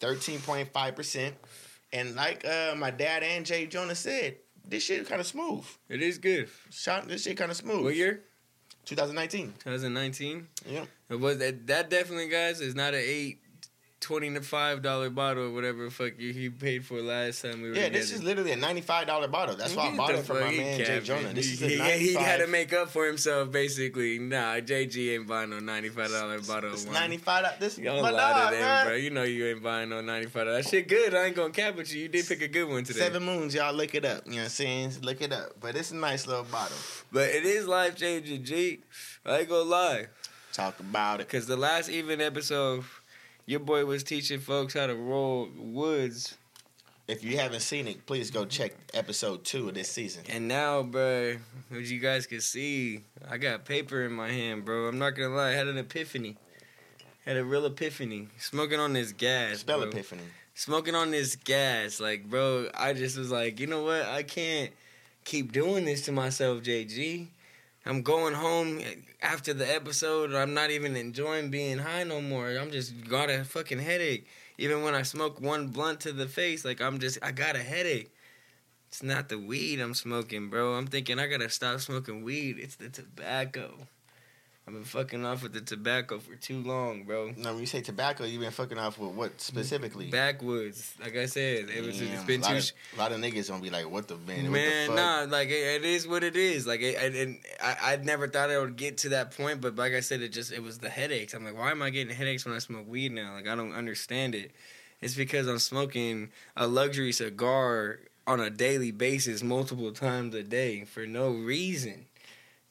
13.5 0.00 0.96
percent. 0.96 1.34
And 1.92 2.16
like 2.16 2.44
uh, 2.44 2.74
my 2.76 2.90
dad 2.90 3.22
and 3.22 3.46
J'Jonah 3.46 3.96
said, 3.96 4.36
this 4.64 4.84
shit 4.84 5.06
kind 5.08 5.20
of 5.20 5.26
smooth. 5.26 5.64
It 5.88 6.02
is 6.02 6.18
good. 6.18 6.48
Shot 6.70 7.08
this 7.08 7.24
shit 7.24 7.36
kind 7.36 7.50
of 7.50 7.56
smooth. 7.56 7.84
What 7.84 7.94
year? 7.96 8.22
2019. 8.86 9.54
2019. 9.58 10.48
Yeah. 10.66 10.84
It 11.08 11.20
was 11.20 11.38
that. 11.38 11.66
That 11.66 11.90
definitely, 11.90 12.28
guys, 12.28 12.60
is 12.60 12.74
not 12.74 12.94
an 12.94 13.02
eight 13.04 13.40
twenty 14.04 14.32
to 14.34 14.42
five 14.42 14.82
dollar 14.82 15.08
bottle 15.08 15.44
or 15.44 15.50
whatever 15.50 15.88
fuck 15.88 16.12
you 16.18 16.34
he 16.34 16.50
paid 16.50 16.84
for 16.84 17.00
last 17.00 17.40
time 17.40 17.62
we 17.62 17.70
were. 17.70 17.74
Yeah, 17.74 17.84
together. 17.84 17.98
this 17.98 18.12
is 18.12 18.22
literally 18.22 18.52
a 18.52 18.56
ninety 18.56 18.82
five 18.82 19.06
dollar 19.06 19.28
bottle. 19.28 19.56
That's 19.56 19.74
why 19.74 19.88
I 19.88 19.96
bought 19.96 20.14
it 20.14 20.26
from 20.26 20.40
my 20.40 20.50
man 20.50 20.78
J'Jonah. 20.78 21.32
This 21.32 21.58
he, 21.58 21.74
is 21.74 21.80
a 21.80 21.92
he, 21.98 22.08
he 22.08 22.14
had 22.14 22.40
to 22.40 22.46
make 22.46 22.74
up 22.74 22.90
for 22.90 23.06
himself 23.06 23.50
basically. 23.50 24.18
Nah, 24.18 24.56
JG 24.56 25.14
ain't 25.14 25.26
buying 25.26 25.48
no 25.48 25.58
ninety 25.58 25.88
five 25.88 26.10
dollar 26.10 26.38
bottle. 26.42 26.74
It's 26.74 26.84
ninety 26.84 27.16
five. 27.16 27.46
This 27.58 27.78
you 27.78 27.84
don't 27.84 28.02
lie 28.02 28.10
to 28.10 28.54
them, 28.54 28.60
man. 28.60 28.86
bro. 28.86 28.94
You 28.94 29.08
know 29.08 29.22
you 29.22 29.46
ain't 29.46 29.62
buying 29.62 29.88
no 29.88 30.02
ninety 30.02 30.28
five. 30.28 30.46
That 30.46 30.66
shit 30.66 30.86
good. 30.86 31.14
I 31.14 31.24
ain't 31.24 31.36
gonna 31.36 31.50
cap 31.50 31.74
with 31.74 31.92
you. 31.94 32.02
You 32.02 32.08
did 32.08 32.28
pick 32.28 32.42
a 32.42 32.48
good 32.48 32.68
one 32.68 32.84
today. 32.84 32.98
Seven 32.98 33.24
Moons, 33.24 33.54
y'all 33.54 33.72
look 33.72 33.94
it 33.94 34.04
up. 34.04 34.26
You 34.26 34.32
know 34.32 34.36
what 34.36 34.44
I'm 34.44 34.48
saying? 34.50 34.92
Look 35.00 35.22
it 35.22 35.32
up. 35.32 35.52
But 35.60 35.76
it's 35.76 35.92
a 35.92 35.96
nice 35.96 36.26
little 36.26 36.44
bottle. 36.44 36.76
But 37.10 37.30
it 37.30 37.46
is 37.46 37.66
life 37.66 37.96
changing. 37.96 38.44
G, 38.44 38.80
I 39.24 39.38
ain't 39.38 39.48
gonna 39.48 39.62
lie. 39.62 40.06
Talk 40.52 40.78
about 40.78 41.20
it. 41.20 41.28
Cause 41.28 41.46
the 41.46 41.56
last 41.56 41.88
even 41.88 42.20
episode 42.20 42.84
your 43.46 43.60
boy 43.60 43.84
was 43.84 44.02
teaching 44.02 44.40
folks 44.40 44.74
how 44.74 44.86
to 44.86 44.94
roll 44.94 45.48
woods. 45.56 46.36
If 47.06 47.22
you 47.22 47.36
haven't 47.36 47.60
seen 47.60 47.86
it, 47.86 48.06
please 48.06 48.30
go 48.30 48.46
check 48.46 48.72
episode 48.94 49.44
two 49.44 49.68
of 49.68 49.74
this 49.74 49.90
season. 49.90 50.24
And 50.30 50.48
now, 50.48 50.82
bro, 50.82 51.36
as 51.70 51.92
you 51.92 52.00
guys 52.00 52.26
can 52.26 52.40
see, 52.40 53.02
I 53.28 53.36
got 53.36 53.66
paper 53.66 54.04
in 54.04 54.12
my 54.12 54.30
hand, 54.30 54.64
bro. 54.64 54.86
I'm 54.86 54.98
not 54.98 55.10
gonna 55.10 55.34
lie, 55.34 55.50
I 55.50 55.52
had 55.52 55.68
an 55.68 55.76
epiphany. 55.76 56.36
Had 57.26 57.36
a 57.36 57.44
real 57.44 57.66
epiphany. 57.66 58.28
Smoking 58.38 58.80
on 58.80 58.94
this 58.94 59.12
gas. 59.12 59.58
Spell 59.58 59.80
bro. 59.80 59.88
epiphany. 59.88 60.22
Smoking 60.54 60.94
on 60.94 61.10
this 61.10 61.36
gas. 61.36 62.00
Like, 62.00 62.28
bro, 62.28 62.68
I 62.74 62.92
just 62.94 63.18
was 63.18 63.30
like, 63.30 63.60
you 63.60 63.66
know 63.66 63.82
what? 63.84 64.02
I 64.06 64.22
can't 64.22 64.70
keep 65.24 65.52
doing 65.52 65.84
this 65.84 66.02
to 66.06 66.12
myself, 66.12 66.62
JG. 66.62 67.26
I'm 67.86 68.02
going 68.02 68.34
home 68.34 68.80
after 69.20 69.52
the 69.52 69.72
episode. 69.72 70.34
I'm 70.34 70.54
not 70.54 70.70
even 70.70 70.96
enjoying 70.96 71.50
being 71.50 71.78
high 71.78 72.04
no 72.04 72.20
more. 72.22 72.48
I'm 72.48 72.70
just 72.70 73.08
got 73.08 73.28
a 73.28 73.44
fucking 73.44 73.80
headache. 73.80 74.26
Even 74.56 74.82
when 74.82 74.94
I 74.94 75.02
smoke 75.02 75.40
one 75.40 75.68
blunt 75.68 76.00
to 76.00 76.12
the 76.12 76.26
face, 76.26 76.64
like 76.64 76.80
I'm 76.80 76.98
just 76.98 77.18
I 77.22 77.32
got 77.32 77.56
a 77.56 77.62
headache. 77.62 78.10
It's 78.88 79.02
not 79.02 79.28
the 79.28 79.38
weed 79.38 79.80
I'm 79.80 79.92
smoking, 79.92 80.48
bro. 80.48 80.74
I'm 80.74 80.86
thinking 80.86 81.18
I 81.18 81.26
gotta 81.26 81.50
stop 81.50 81.80
smoking 81.80 82.22
weed. 82.22 82.58
It's 82.58 82.76
the 82.76 82.88
tobacco. 82.88 83.88
I've 84.66 84.72
been 84.72 84.84
fucking 84.84 85.22
off 85.26 85.42
with 85.42 85.52
the 85.52 85.60
tobacco 85.60 86.18
for 86.18 86.36
too 86.36 86.62
long, 86.62 87.04
bro. 87.04 87.32
No, 87.36 87.50
when 87.50 87.60
you 87.60 87.66
say 87.66 87.82
tobacco, 87.82 88.24
you've 88.24 88.40
been 88.40 88.50
fucking 88.50 88.78
off 88.78 88.98
with 88.98 89.10
what 89.10 89.38
specifically? 89.38 90.10
Backwoods, 90.10 90.94
like 91.02 91.14
I 91.16 91.26
said, 91.26 91.68
it 91.68 91.84
was. 91.84 92.00
It's 92.00 92.24
been 92.24 92.42
a 92.42 92.48
too. 92.48 92.56
Of, 92.56 92.72
a 92.96 92.98
lot 92.98 93.12
of 93.12 93.18
niggas 93.20 93.50
gonna 93.50 93.62
be 93.62 93.68
like, 93.68 93.90
"What 93.90 94.08
the 94.08 94.16
man? 94.16 94.50
Man, 94.50 94.88
what 94.88 94.96
the 94.96 95.02
fuck? 95.02 95.28
nah, 95.30 95.36
like 95.36 95.48
it, 95.50 95.82
it 95.82 95.84
is 95.84 96.08
what 96.08 96.24
it 96.24 96.34
is. 96.34 96.66
Like, 96.66 96.80
it, 96.80 96.96
and- 96.96 97.14
and 97.14 97.38
I, 97.62 97.92
I 97.92 97.96
never 97.96 98.26
thought 98.26 98.50
I 98.50 98.58
would 98.58 98.76
get 98.76 98.96
to 98.98 99.10
that 99.10 99.36
point, 99.36 99.60
but 99.60 99.76
like 99.76 99.92
I 99.92 100.00
said, 100.00 100.22
it 100.22 100.30
just 100.30 100.50
it 100.50 100.62
was 100.62 100.78
the 100.78 100.88
headaches. 100.88 101.34
I'm 101.34 101.44
like, 101.44 101.58
why 101.58 101.70
am 101.70 101.82
I 101.82 101.90
getting 101.90 102.14
headaches 102.14 102.46
when 102.46 102.54
I 102.54 102.58
smoke 102.58 102.88
weed 102.88 103.12
now? 103.12 103.34
Like, 103.34 103.46
I 103.46 103.54
don't 103.54 103.74
understand 103.74 104.34
it. 104.34 104.50
It's 105.02 105.14
because 105.14 105.46
I'm 105.46 105.58
smoking 105.58 106.30
a 106.56 106.66
luxury 106.66 107.12
cigar 107.12 107.98
on 108.26 108.40
a 108.40 108.48
daily 108.48 108.92
basis, 108.92 109.42
multiple 109.42 109.92
times 109.92 110.34
a 110.34 110.42
day, 110.42 110.84
for 110.86 111.06
no 111.06 111.28
reason. 111.32 112.06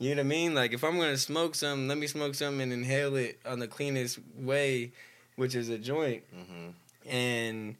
You 0.04 0.10
know 0.16 0.20
what 0.20 0.26
I 0.26 0.30
mean? 0.30 0.54
Like, 0.54 0.74
if 0.74 0.84
I'm 0.84 0.98
gonna 0.98 1.16
smoke 1.16 1.56
something, 1.56 1.88
let 1.88 1.98
me 1.98 2.08
smoke 2.08 2.36
something 2.36 2.60
and 2.60 2.74
inhale 2.74 3.16
it 3.16 3.40
on 3.46 3.60
the 3.60 3.68
cleanest 3.68 4.20
way, 4.38 4.92
which 5.38 5.56
is 5.56 5.70
a 5.70 5.78
joint 5.78 6.24
hmm 6.30 6.72
and 7.10 7.76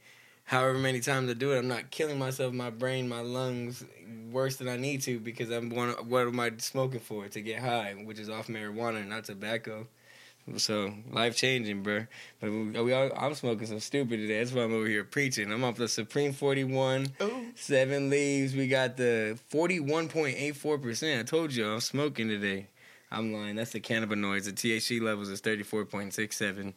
however 0.46 0.78
many 0.78 1.00
times 1.00 1.30
I 1.30 1.34
do 1.34 1.52
it, 1.54 1.58
I'm 1.58 1.68
not 1.68 1.92
killing 1.92 2.20
myself, 2.20 2.54
my 2.54 2.70
brain, 2.70 3.08
my 3.08 3.22
lungs 3.22 3.86
worse 4.32 4.58
than 4.58 4.68
I 4.70 4.78
need 4.78 5.02
to 5.04 5.20
because 5.20 5.50
I'm 5.50 5.70
one. 5.70 5.90
What 6.08 6.28
am 6.28 6.40
I 6.40 6.52
smoking 6.60 7.00
for? 7.02 7.28
To 7.28 7.42
get 7.42 7.60
high, 7.60 7.94
which 7.94 8.20
is 8.20 8.30
off 8.30 8.48
marijuana, 8.48 9.06
not 9.06 9.26
tobacco. 9.26 9.88
So 10.58 10.94
life 11.12 11.38
changing, 11.38 11.84
bro. 11.84 12.06
But 12.40 12.52
we, 12.52 12.82
we 12.82 12.94
all, 12.94 13.12
I'm 13.18 13.34
smoking 13.34 13.66
some 13.68 13.80
stupid 13.80 14.18
today. 14.18 14.40
That's 14.40 14.52
why 14.52 14.64
I'm 14.64 14.74
over 14.74 14.88
here 14.88 15.04
preaching. 15.04 15.52
I'm 15.52 15.64
off 15.64 15.78
the 15.78 15.88
Supreme 15.88 16.34
41, 16.34 17.08
Ooh. 17.22 17.46
seven 17.56 18.10
leaves. 18.10 18.54
We 18.54 18.68
got 18.68 18.98
the 18.98 19.40
41.84 19.52 20.82
percent. 20.82 21.20
I 21.22 21.24
told 21.24 21.54
you 21.54 21.68
I'm 21.68 21.80
smoking 21.80 22.28
today. 22.28 22.68
I'm 23.10 23.32
lying. 23.32 23.56
That's 23.56 23.72
the 23.72 23.80
cannabinoids. 23.80 24.46
The 24.46 24.52
THC 24.52 25.02
levels 25.02 25.30
is 25.30 25.42
34.67. 25.42 26.74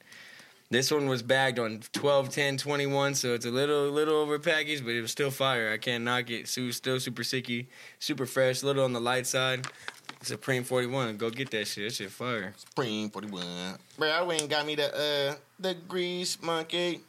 This 0.69 0.91
one 0.91 1.09
was 1.09 1.23
bagged 1.23 1.61
on 1.61 1.81
12, 1.93 2.29
10, 2.29 2.57
21, 2.57 3.15
so 3.15 3.35
it's 3.35 3.47
a 3.47 3.51
little 3.51 3.89
little 3.89 4.17
over 4.17 4.37
packaged, 4.39 4.85
but 4.85 4.95
it 4.95 5.01
was 5.01 5.13
still 5.13 5.31
fire. 5.31 5.71
I 5.73 5.79
can't 5.79 6.03
knock 6.03 6.29
it. 6.29 6.49
So 6.49 6.71
still 6.73 6.99
super 6.99 7.23
sicky, 7.23 7.67
super 8.01 8.27
fresh, 8.27 8.63
a 8.63 8.67
little 8.67 8.85
on 8.85 8.93
the 8.93 9.01
light 9.01 9.29
side. 9.29 9.67
Supreme 10.27 10.65
41, 10.65 11.17
go 11.17 11.31
get 11.31 11.51
that 11.53 11.67
shit. 11.67 11.85
That 11.85 11.95
shit 11.95 12.11
fire. 12.11 12.53
Forty 12.75 13.09
one. 13.29 13.79
Bro, 13.99 14.09
I 14.09 14.23
went 14.23 14.41
and 14.41 14.51
got 14.51 14.67
me 14.67 14.75
the 14.75 14.93
uh 14.95 15.35
the 15.61 15.75
grease 15.75 16.43
monkey. 16.43 17.01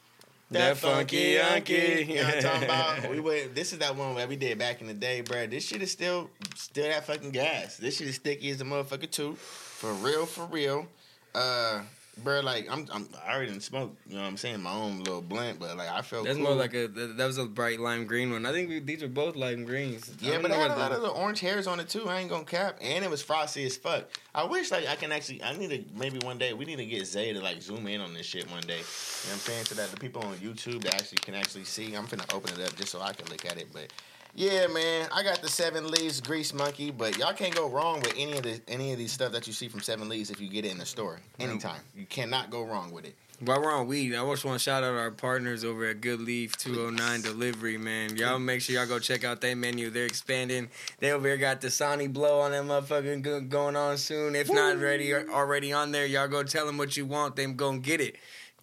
That 0.51 0.77
funky 0.77 1.35
yonky. 1.35 2.07
You 2.07 2.15
know 2.15 2.23
what 2.23 2.35
I'm 2.35 2.41
talking 2.41 2.63
about? 2.63 3.09
We 3.09 3.19
went, 3.19 3.53
this 3.53 3.73
is 3.73 3.79
that 3.79 3.95
one 3.95 4.15
that 4.15 4.29
we 4.29 4.37
did 4.37 4.57
back 4.57 4.79
in 4.79 4.87
the 4.87 4.93
day, 4.93 5.19
bro. 5.21 5.47
This 5.47 5.67
shit 5.67 5.81
is 5.81 5.91
still 5.91 6.29
still 6.55 6.87
that 6.87 7.05
fucking 7.05 7.31
gas. 7.31 7.77
This 7.77 7.97
shit 7.97 8.07
is 8.07 8.15
sticky 8.15 8.51
as 8.51 8.61
a 8.61 8.63
motherfucker 8.63 9.09
too. 9.09 9.33
For 9.33 9.91
real, 9.93 10.25
for 10.25 10.45
real. 10.45 10.87
Uh 11.35 11.81
bro, 12.23 12.41
like 12.41 12.67
I'm, 12.69 12.87
I'm 12.91 13.07
I 13.25 13.33
already 13.35 13.51
done 13.51 13.61
smoked, 13.61 13.97
you 14.07 14.15
know 14.15 14.21
what 14.21 14.27
I'm 14.27 14.37
saying, 14.37 14.61
my 14.61 14.71
own 14.71 14.99
little 14.99 15.21
blunt, 15.21 15.59
but 15.59 15.77
like 15.77 15.89
I 15.89 16.01
felt 16.01 16.25
That's 16.25 16.37
cool. 16.37 16.47
more 16.47 16.55
like 16.55 16.73
a 16.73 16.87
that 16.87 17.25
was 17.25 17.37
a 17.37 17.45
bright 17.45 17.79
lime 17.79 18.05
green 18.05 18.31
one. 18.31 18.45
I 18.45 18.51
think 18.51 18.69
we, 18.69 18.79
these 18.79 19.03
are 19.03 19.07
both 19.07 19.35
lime 19.35 19.65
greens. 19.65 20.11
Yeah, 20.19 20.39
but 20.41 20.51
know 20.51 20.57
I 20.57 20.59
had 20.59 20.71
a 20.71 20.75
lot 20.75 20.91
of 20.91 21.01
the 21.01 21.09
orange 21.09 21.39
hairs 21.39 21.67
on 21.67 21.79
it 21.79 21.89
too. 21.89 22.07
I 22.07 22.19
ain't 22.19 22.29
gonna 22.29 22.45
cap, 22.45 22.77
and 22.81 23.03
it 23.03 23.09
was 23.09 23.21
frosty 23.21 23.65
as 23.65 23.77
fuck. 23.77 24.05
I 24.33 24.43
wish 24.43 24.71
like 24.71 24.87
I 24.87 24.95
can 24.95 25.11
actually. 25.11 25.43
I 25.43 25.55
need 25.55 25.69
to 25.69 25.83
maybe 25.97 26.19
one 26.19 26.37
day 26.37 26.53
we 26.53 26.65
need 26.65 26.77
to 26.77 26.85
get 26.85 27.05
Zay 27.05 27.33
to 27.33 27.41
like 27.41 27.61
zoom 27.61 27.87
in 27.87 28.01
on 28.01 28.13
this 28.13 28.25
shit 28.25 28.49
one 28.51 28.61
day. 28.61 28.77
You 28.77 28.79
know 28.79 28.83
what 28.83 29.33
I'm 29.33 29.39
saying? 29.39 29.65
So 29.65 29.75
that 29.75 29.91
the 29.91 29.97
people 29.97 30.23
on 30.23 30.35
YouTube 30.35 30.83
that 30.83 30.95
actually 30.95 31.17
can 31.17 31.35
actually 31.35 31.63
see. 31.63 31.95
I'm 31.95 32.07
finna 32.07 32.33
open 32.33 32.59
it 32.59 32.65
up 32.65 32.75
just 32.75 32.91
so 32.91 33.01
I 33.01 33.13
can 33.13 33.27
look 33.29 33.45
at 33.45 33.57
it. 33.57 33.67
But 33.73 33.91
yeah, 34.37 34.67
man, 34.67 35.09
I 35.11 35.23
got 35.23 35.41
the 35.41 35.49
Seven 35.49 35.89
Leaves 35.89 36.21
Grease 36.21 36.53
Monkey, 36.53 36.91
but 36.91 37.17
y'all 37.17 37.33
can't 37.33 37.55
go 37.55 37.67
wrong 37.67 38.01
with 38.01 38.13
any 38.15 38.37
of 38.37 38.43
the 38.43 38.61
any 38.67 38.91
of 38.91 38.99
these 38.99 39.11
stuff 39.11 39.31
that 39.31 39.47
you 39.47 39.53
see 39.53 39.67
from 39.67 39.81
Seven 39.81 40.07
Leaves 40.07 40.29
if 40.29 40.39
you 40.39 40.47
get 40.47 40.63
it 40.63 40.71
in 40.71 40.77
the 40.77 40.85
store 40.85 41.19
anytime. 41.39 41.81
You 41.95 42.05
cannot 42.05 42.51
go 42.51 42.63
wrong 42.63 42.91
with 42.91 43.05
it. 43.05 43.15
While 43.39 43.61
we're 43.61 43.71
on 43.71 43.87
weed, 43.87 44.15
I 44.15 44.23
just 44.29 44.45
want 44.45 44.59
to 44.59 44.63
shout 44.63 44.83
out 44.83 44.95
our 44.95 45.09
partners 45.09 45.63
over 45.63 45.85
at 45.85 46.01
Good 46.01 46.21
Leaf 46.21 46.55
209 46.57 47.21
Delivery, 47.21 47.77
man. 47.77 48.15
Y'all 48.15 48.37
make 48.37 48.61
sure 48.61 48.75
y'all 48.75 48.87
go 48.87 48.99
check 48.99 49.23
out 49.23 49.41
their 49.41 49.55
menu. 49.55 49.89
They're 49.89 50.05
expanding. 50.05 50.69
They 50.99 51.11
over 51.11 51.27
here 51.27 51.37
got 51.37 51.61
the 51.61 51.71
Sonny 51.71 52.07
Blow 52.07 52.39
on 52.39 52.51
that 52.51 52.63
motherfucking 52.63 53.49
going 53.49 53.75
on 53.75 53.97
soon. 53.97 54.35
If 54.35 54.51
not 54.51 54.79
ready 54.79 55.15
already 55.15 55.73
on 55.73 55.91
there, 55.91 56.05
y'all 56.05 56.27
go 56.27 56.43
tell 56.43 56.67
them 56.67 56.77
what 56.77 56.95
you 56.95 57.07
want. 57.07 57.35
Them 57.35 57.55
go 57.55 57.75
get 57.77 58.01
it. 58.01 58.17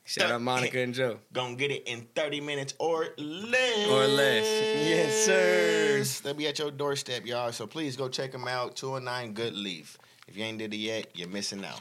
Shout 0.07 0.31
out 0.31 0.43
Monica 0.43 0.79
and 0.81 0.93
Joe. 0.93 1.19
Gonna 1.33 1.55
get 1.57 1.71
it 1.71 1.85
in 1.89 2.07
30 2.15 2.41
minutes 2.43 2.75
or 2.79 3.09
less. 3.17 3.89
Or 3.89 4.07
less. 4.07 4.45
Yes, 4.87 5.25
sir. 5.25 6.05
They'll 6.23 6.35
be 6.35 6.47
at 6.47 6.59
your 6.59 6.71
doorstep, 6.71 7.25
y'all. 7.25 7.53
So 7.53 7.67
please 7.67 7.97
go 7.97 8.09
check 8.09 8.33
them 8.33 8.47
out. 8.47 8.77
209 8.77 9.33
Good 9.33 9.55
Leaf. 9.55 9.97
If 10.29 10.37
you 10.37 10.45
ain't 10.45 10.59
did 10.59 10.75
it 10.75 10.79
yet, 10.79 11.07
you're 11.15 11.29
missing 11.29 11.65
out. 11.65 11.81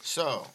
So, 0.00 0.46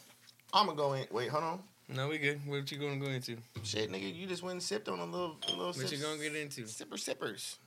I'm 0.52 0.66
gonna 0.66 0.76
go 0.76 0.94
in. 0.94 1.06
Wait, 1.10 1.28
hold 1.28 1.44
on. 1.44 1.60
No, 1.88 2.08
we 2.08 2.18
good. 2.18 2.40
What 2.46 2.70
you 2.72 2.78
gonna 2.78 2.96
go 2.96 3.06
into? 3.06 3.36
Shit, 3.62 3.90
nigga, 3.92 4.14
you 4.14 4.26
just 4.26 4.42
went 4.42 4.52
and 4.54 4.62
sipped 4.62 4.88
on 4.88 4.98
a 4.98 5.04
little, 5.04 5.36
a 5.48 5.50
little 5.50 5.66
What 5.66 5.76
sip, 5.76 5.92
you 5.92 5.98
gonna 5.98 6.18
get 6.20 6.34
into? 6.34 6.62
sipper 6.62 6.98
sippers. 6.98 7.58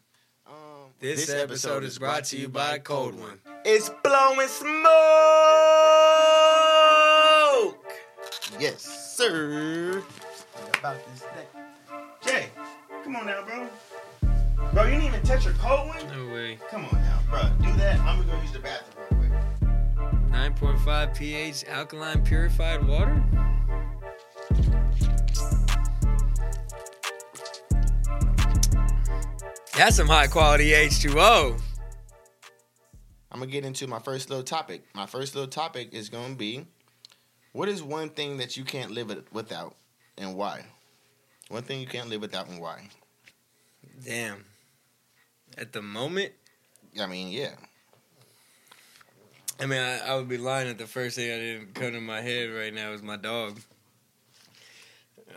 Um, 0.47 0.53
This, 0.99 1.29
episode, 1.29 1.83
is 1.83 1.99
brought 1.99 2.25
to 2.25 2.37
you 2.37 2.49
by 2.49 2.79
Cold 2.79 3.13
One. 3.19 3.39
It's 3.63 3.89
blowing 4.03 4.47
smoke. 4.47 4.79
Yes, 8.59 9.08
sir. 9.19 10.01
About 10.79 10.97
this 11.11 11.23
thing. 11.23 11.45
Jay, 12.21 12.45
come 13.03 13.17
on 13.17 13.25
now, 13.25 13.43
bro. 13.43 13.67
Bro, 14.71 14.85
you 14.85 14.91
didn't 14.91 15.07
even 15.07 15.23
touch 15.23 15.43
your 15.43 15.55
cold 15.55 15.89
one. 15.89 16.07
No 16.07 16.33
way. 16.33 16.57
Come 16.69 16.85
on 16.85 16.93
now, 16.93 17.19
bro. 17.29 17.41
Do 17.61 17.77
that. 17.79 17.99
I'm 17.99 18.21
gonna 18.21 18.31
go 18.31 18.41
use 18.41 18.53
the 18.53 18.59
bathroom 18.59 19.19
real 19.19 19.29
quick. 19.99 20.31
9.5 20.31 21.17
pH 21.17 21.65
alkaline 21.65 22.23
purified 22.23 22.87
water? 22.87 23.21
That's 29.75 29.97
some 29.97 30.07
high 30.07 30.27
quality 30.27 30.71
H2O. 30.71 31.59
I'm 33.33 33.39
gonna 33.39 33.51
get 33.51 33.65
into 33.65 33.85
my 33.85 33.99
first 33.99 34.29
little 34.29 34.45
topic. 34.45 34.85
My 34.95 35.07
first 35.07 35.35
little 35.35 35.49
topic 35.49 35.89
is 35.91 36.07
gonna 36.07 36.35
be, 36.35 36.67
what 37.51 37.69
is 37.69 37.81
one 37.81 38.09
thing 38.09 38.37
that 38.37 38.57
you 38.57 38.63
can't 38.63 38.91
live 38.91 39.09
it 39.09 39.25
without, 39.31 39.75
and 40.17 40.35
why? 40.35 40.63
One 41.49 41.63
thing 41.63 41.79
you 41.79 41.87
can't 41.87 42.09
live 42.09 42.21
without, 42.21 42.47
and 42.47 42.61
why? 42.61 42.87
Damn. 44.05 44.45
At 45.57 45.73
the 45.73 45.81
moment, 45.81 46.31
I 46.99 47.07
mean, 47.07 47.29
yeah. 47.29 47.55
I 49.59 49.65
mean, 49.65 49.79
I, 49.79 49.99
I 49.99 50.15
would 50.15 50.29
be 50.29 50.37
lying 50.37 50.69
if 50.69 50.77
the 50.77 50.87
first 50.87 51.17
thing 51.17 51.31
I 51.31 51.37
didn't 51.37 51.73
come 51.73 51.91
to 51.91 51.99
my 51.99 52.21
head 52.21 52.49
right 52.51 52.73
now 52.73 52.91
is 52.91 53.01
my 53.01 53.17
dog. 53.17 53.59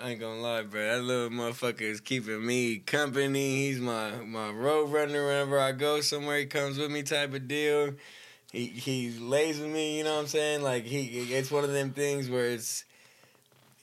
I 0.01 0.11
ain't 0.11 0.21
gonna 0.21 0.41
lie, 0.41 0.63
bro. 0.63 0.81
That 0.81 1.03
little 1.03 1.31
motherfucker 1.31 1.83
is 1.83 2.01
keeping 2.01 2.45
me 2.45 2.79
company. 2.79 3.67
He's 3.67 3.81
my 3.81 4.11
my 4.25 4.51
road 4.51 4.91
runner 4.91 5.27
whenever 5.27 5.59
I 5.59 5.73
go 5.73 6.01
somewhere. 6.01 6.39
He 6.39 6.47
comes 6.47 6.79
with 6.79 6.91
me, 6.91 7.03
type 7.03 7.35
of 7.35 7.47
deal. 7.47 7.95
He 8.53 8.67
he 8.67 9.11
lays 9.19 9.59
with 9.59 9.71
me. 9.71 9.99
You 9.99 10.05
know 10.05 10.15
what 10.15 10.21
I'm 10.21 10.27
saying? 10.29 10.63
Like 10.63 10.85
he, 10.85 11.35
it's 11.35 11.51
one 11.51 11.65
of 11.65 11.73
them 11.73 11.93
things 11.93 12.29
where 12.29 12.47
it's. 12.47 12.85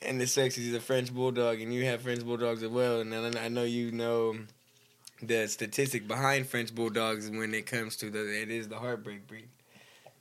And 0.02 0.18
the 0.18 0.26
sucks. 0.26 0.54
He's 0.54 0.72
a 0.72 0.80
French 0.80 1.12
bulldog, 1.12 1.60
and 1.60 1.74
you 1.74 1.84
have 1.84 2.00
French 2.00 2.24
bulldogs 2.24 2.62
as 2.62 2.70
well. 2.70 3.00
And 3.00 3.36
I 3.36 3.48
know 3.48 3.64
you 3.64 3.92
know 3.92 4.34
the 5.22 5.46
statistic 5.46 6.08
behind 6.08 6.46
French 6.46 6.74
bulldogs 6.74 7.28
when 7.28 7.52
it 7.52 7.66
comes 7.66 7.96
to 7.96 8.08
the 8.10 8.20
it 8.42 8.50
is 8.50 8.68
the 8.68 8.78
heartbreak 8.78 9.26
breed. 9.26 9.48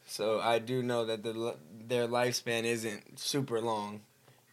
So 0.05 0.39
I 0.41 0.59
do 0.59 0.81
know 0.83 1.05
that 1.05 1.23
the 1.23 1.55
their 1.88 2.07
lifespan 2.07 2.63
isn't 2.63 3.19
super 3.19 3.62
long. 3.62 4.01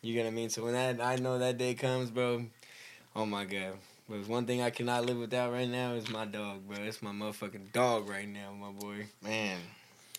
You 0.03 0.15
get 0.15 0.25
what 0.25 0.29
I 0.29 0.35
mean? 0.35 0.51
So 0.51 0.65
when 0.65 0.75
that 0.75 1.01
I 1.01 1.17
know 1.17 1.39
that 1.39 1.59
day 1.59 1.75
comes, 1.75 2.11
bro. 2.11 2.47
Oh 3.17 3.27
my 3.27 3.45
god. 3.45 3.79
But 4.09 4.29
one 4.29 4.47
thing 4.47 4.63
I 4.63 4.71
cannot 4.71 5.07
live 5.07 5.19
without 5.19 5.53
right 5.53 5.69
now 5.69 5.95
is 5.95 6.09
my 6.09 6.27
dog, 6.27 6.69
bro. 6.69 6.77
It's 6.85 7.03
my 7.03 7.11
motherfucking 7.11 7.73
dog 7.73 8.09
right 8.09 8.29
now, 8.29 8.53
my 8.53 8.71
boy. 8.71 9.07
Man, 9.21 9.59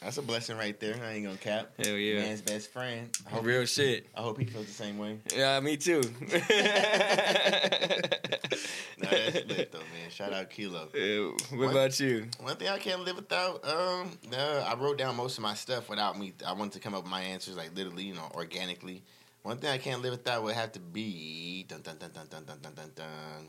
that's 0.01 0.17
a 0.17 0.21
blessing 0.21 0.57
right 0.57 0.79
there. 0.79 0.95
I 1.03 1.13
ain't 1.13 1.25
gonna 1.25 1.38
cap. 1.38 1.71
Hell 1.83 1.95
yeah. 1.95 2.21
Man's 2.21 2.41
best 2.41 2.71
friend. 2.71 3.10
I 3.25 3.29
hope, 3.31 3.45
Real 3.45 3.65
shit. 3.65 4.07
I 4.15 4.21
hope 4.21 4.39
he 4.39 4.45
feels 4.45 4.67
the 4.67 4.71
same 4.71 4.97
way. 4.97 5.19
Yeah, 5.36 5.60
me 5.60 5.77
too. 5.77 6.01
No, 8.99 9.10
that's 9.12 9.45
lit 9.47 9.71
though, 9.71 9.77
man. 9.77 10.10
Shout 10.10 10.33
out 10.33 10.49
Kilo. 10.49 10.89
Yeah, 10.93 11.29
what 11.55 11.71
about 11.71 11.99
you? 11.99 12.25
One 12.41 12.55
thing 12.55 12.67
I 12.67 12.79
can't 12.79 13.05
live 13.05 13.15
without, 13.15 13.63
um, 13.63 14.10
no, 14.31 14.65
I 14.67 14.73
wrote 14.75 14.97
down 14.97 15.15
most 15.15 15.38
of 15.38 15.43
my 15.43 15.53
stuff 15.53 15.88
without 15.88 16.17
me. 16.17 16.33
I 16.45 16.53
wanted 16.53 16.73
to 16.73 16.79
come 16.79 16.95
up 16.95 17.03
with 17.03 17.12
my 17.12 17.21
answers 17.21 17.55
like 17.55 17.75
literally, 17.75 18.03
you 18.03 18.15
know, 18.15 18.27
organically. 18.33 19.03
One 19.43 19.57
thing 19.57 19.69
I 19.69 19.77
can't 19.77 20.01
live 20.01 20.12
without 20.12 20.43
would 20.43 20.55
have 20.55 20.71
to 20.73 20.79
be 20.79 21.63
dun 21.67 21.81
dun 21.81 21.97
dun 21.97 22.10
dun 22.12 22.27
dun 22.27 22.43
dun 22.45 22.57
dun 22.60 22.73
dun 22.73 22.91
dun. 22.95 23.47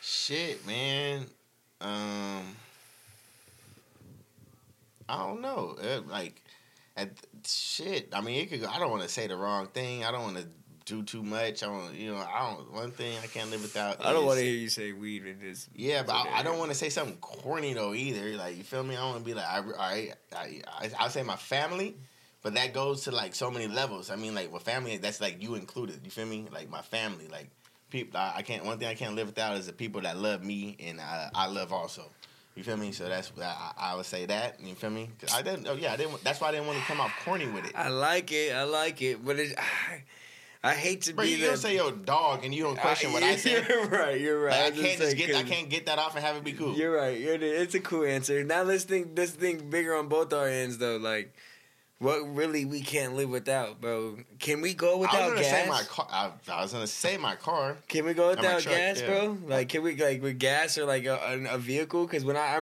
Shit, 0.00 0.66
man. 0.66 1.26
Um, 1.80 2.56
I 5.08 5.16
don't 5.26 5.40
know. 5.40 5.76
Uh, 5.80 6.00
like, 6.08 6.42
at 6.96 7.10
shit. 7.46 8.08
I 8.12 8.20
mean, 8.20 8.40
it 8.40 8.50
could. 8.50 8.60
go- 8.60 8.68
I 8.68 8.78
don't 8.78 8.90
want 8.90 9.02
to 9.02 9.08
say 9.08 9.26
the 9.26 9.36
wrong 9.36 9.68
thing. 9.68 10.04
I 10.04 10.10
don't 10.10 10.22
want 10.22 10.36
to 10.38 10.46
do 10.88 11.02
too 11.02 11.22
much. 11.22 11.62
I 11.62 11.66
don't, 11.66 11.94
you 11.94 12.12
know, 12.12 12.18
I 12.18 12.50
don't. 12.54 12.72
One 12.72 12.90
thing 12.90 13.16
I 13.22 13.26
can't 13.26 13.50
live 13.50 13.62
without. 13.62 14.04
I 14.04 14.12
don't 14.12 14.24
want 14.24 14.38
to 14.38 14.44
hear 14.44 14.54
you 14.54 14.68
say 14.68 14.92
weed. 14.92 15.24
It 15.26 15.40
just 15.40 15.68
Yeah, 15.74 16.02
but 16.02 16.14
I, 16.14 16.38
I 16.38 16.42
don't 16.42 16.58
want 16.58 16.70
to 16.70 16.76
say 16.76 16.88
something 16.88 17.16
corny 17.18 17.74
though 17.74 17.94
either. 17.94 18.36
Like 18.36 18.56
you 18.56 18.64
feel 18.64 18.82
me? 18.82 18.96
I 18.96 19.04
want 19.04 19.18
to 19.18 19.24
be 19.24 19.34
like, 19.34 19.46
I, 19.46 19.58
all 19.58 19.64
right, 19.64 20.14
I, 20.34 20.62
I, 20.66 20.90
I'll 20.98 21.10
say 21.10 21.22
my 21.22 21.36
family, 21.36 21.96
but 22.42 22.54
that 22.54 22.72
goes 22.72 23.04
to 23.04 23.10
like 23.12 23.34
so 23.34 23.50
many 23.50 23.68
levels. 23.68 24.10
I 24.10 24.16
mean, 24.16 24.34
like 24.34 24.52
with 24.52 24.62
family, 24.62 24.96
that's 24.96 25.20
like 25.20 25.42
you 25.42 25.54
included. 25.54 26.00
You 26.04 26.10
feel 26.10 26.26
me? 26.26 26.46
Like 26.50 26.70
my 26.70 26.82
family, 26.82 27.28
like 27.28 27.50
people. 27.90 28.18
I, 28.18 28.34
I 28.36 28.42
can't. 28.42 28.64
One 28.64 28.78
thing 28.78 28.88
I 28.88 28.94
can't 28.94 29.14
live 29.14 29.26
without 29.26 29.56
is 29.56 29.66
the 29.66 29.72
people 29.72 30.00
that 30.02 30.16
love 30.16 30.42
me 30.42 30.76
and 30.80 31.00
I, 31.00 31.28
I 31.34 31.46
love 31.48 31.72
also. 31.72 32.04
You 32.58 32.64
feel 32.64 32.76
me? 32.76 32.90
So 32.90 33.08
that's 33.08 33.30
I, 33.40 33.70
I 33.78 33.94
would 33.94 34.04
say 34.04 34.26
that. 34.26 34.58
You 34.60 34.74
feel 34.74 34.90
me? 34.90 35.10
I 35.32 35.42
didn't. 35.42 35.68
Oh 35.68 35.74
yeah, 35.74 35.92
I 35.92 35.96
didn't. 35.96 36.24
That's 36.24 36.40
why 36.40 36.48
I 36.48 36.50
didn't 36.50 36.66
want 36.66 36.80
to 36.80 36.84
come 36.86 37.00
off 37.00 37.12
corny 37.24 37.46
with 37.46 37.64
it. 37.64 37.72
I 37.76 37.88
like 37.88 38.32
it. 38.32 38.52
I 38.52 38.64
like 38.64 39.00
it, 39.00 39.24
but 39.24 39.38
it, 39.38 39.56
I, 39.56 40.02
I 40.70 40.74
hate 40.74 41.02
to 41.02 41.12
Bro, 41.14 41.26
be 41.26 41.30
you 41.30 41.36
the. 41.36 41.46
don't 41.46 41.56
say 41.56 41.76
your 41.76 41.92
dog 41.92 42.44
and 42.44 42.52
you 42.52 42.64
don't 42.64 42.76
question 42.76 43.12
what 43.12 43.22
I 43.22 43.36
say. 43.44 43.64
You're 43.68 43.86
right. 43.86 44.20
You're 44.20 44.42
right. 44.42 44.50
Like, 44.50 44.60
I 44.60 44.66
I'm 44.66 44.74
can't 44.74 44.98
just 44.98 45.16
get. 45.16 45.36
I 45.36 45.44
can't 45.44 45.68
get 45.68 45.86
that 45.86 46.00
off 46.00 46.16
and 46.16 46.24
have 46.24 46.34
it 46.34 46.42
be 46.42 46.52
cool. 46.52 46.74
You're 46.74 46.96
right. 46.96 47.16
You're, 47.16 47.36
it's 47.40 47.76
a 47.76 47.80
cool 47.80 48.04
answer. 48.04 48.42
Now 48.42 48.64
let's 48.64 48.82
think. 48.82 49.16
Let's 49.16 49.30
think 49.30 49.70
bigger 49.70 49.94
on 49.94 50.08
both 50.08 50.32
our 50.32 50.48
ends, 50.48 50.78
though. 50.78 50.96
Like, 50.96 51.32
what 52.00 52.20
really 52.34 52.64
we 52.64 52.80
can't 52.80 53.14
live 53.16 53.28
without, 53.30 53.80
bro? 53.80 54.18
Can 54.38 54.60
we 54.60 54.72
go 54.74 54.94
I 54.94 54.96
was 54.98 55.00
without 55.08 55.28
gonna 55.30 55.40
gas? 55.40 55.50
say 55.50 55.68
my 55.68 55.82
car. 55.82 56.06
I, 56.10 56.30
I 56.52 56.62
was 56.62 56.72
gonna 56.72 56.86
say 56.86 57.16
my 57.16 57.34
car. 57.36 57.76
Can 57.88 58.04
we 58.04 58.14
go 58.14 58.28
without 58.30 58.60
truck, 58.62 58.74
gas, 58.76 59.00
yeah. 59.00 59.06
bro? 59.06 59.38
Like, 59.46 59.68
can 59.68 59.82
we 59.82 59.96
like 59.96 60.22
with 60.22 60.38
gas 60.38 60.78
or 60.78 60.84
like 60.84 61.04
a, 61.06 61.16
a, 61.16 61.54
a 61.54 61.58
vehicle? 61.58 62.06
Because 62.06 62.24
when 62.24 62.36
I 62.36 62.58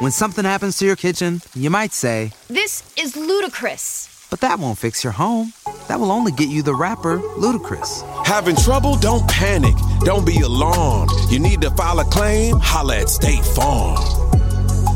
When 0.00 0.12
something 0.12 0.44
happens 0.44 0.78
to 0.78 0.86
your 0.86 0.94
kitchen, 0.96 1.40
you 1.54 1.68
might 1.70 1.92
say, 1.92 2.30
This 2.48 2.84
is 2.96 3.16
ludicrous. 3.16 4.26
but 4.30 4.40
that 4.40 4.58
won't 4.60 4.78
fix 4.78 5.02
your 5.02 5.12
home. 5.12 5.52
That 5.88 5.98
will 5.98 6.12
only 6.12 6.30
get 6.32 6.48
you 6.48 6.62
the 6.62 6.74
rapper, 6.74 7.18
Ludacris. 7.18 8.02
Having 8.26 8.56
trouble? 8.56 8.96
Don't 8.96 9.26
panic. 9.28 9.74
Don't 10.00 10.24
be 10.26 10.40
alarmed. 10.40 11.10
You 11.30 11.38
need 11.40 11.60
to 11.62 11.70
file 11.72 11.98
a 12.00 12.04
claim? 12.04 12.56
Holla 12.60 12.98
at 12.98 13.08
State 13.08 13.44
Farm. 13.44 13.96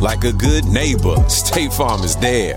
Like 0.00 0.24
a 0.24 0.32
good 0.32 0.64
neighbor, 0.66 1.16
State 1.28 1.72
Farm 1.72 2.02
is 2.02 2.16
there. 2.16 2.54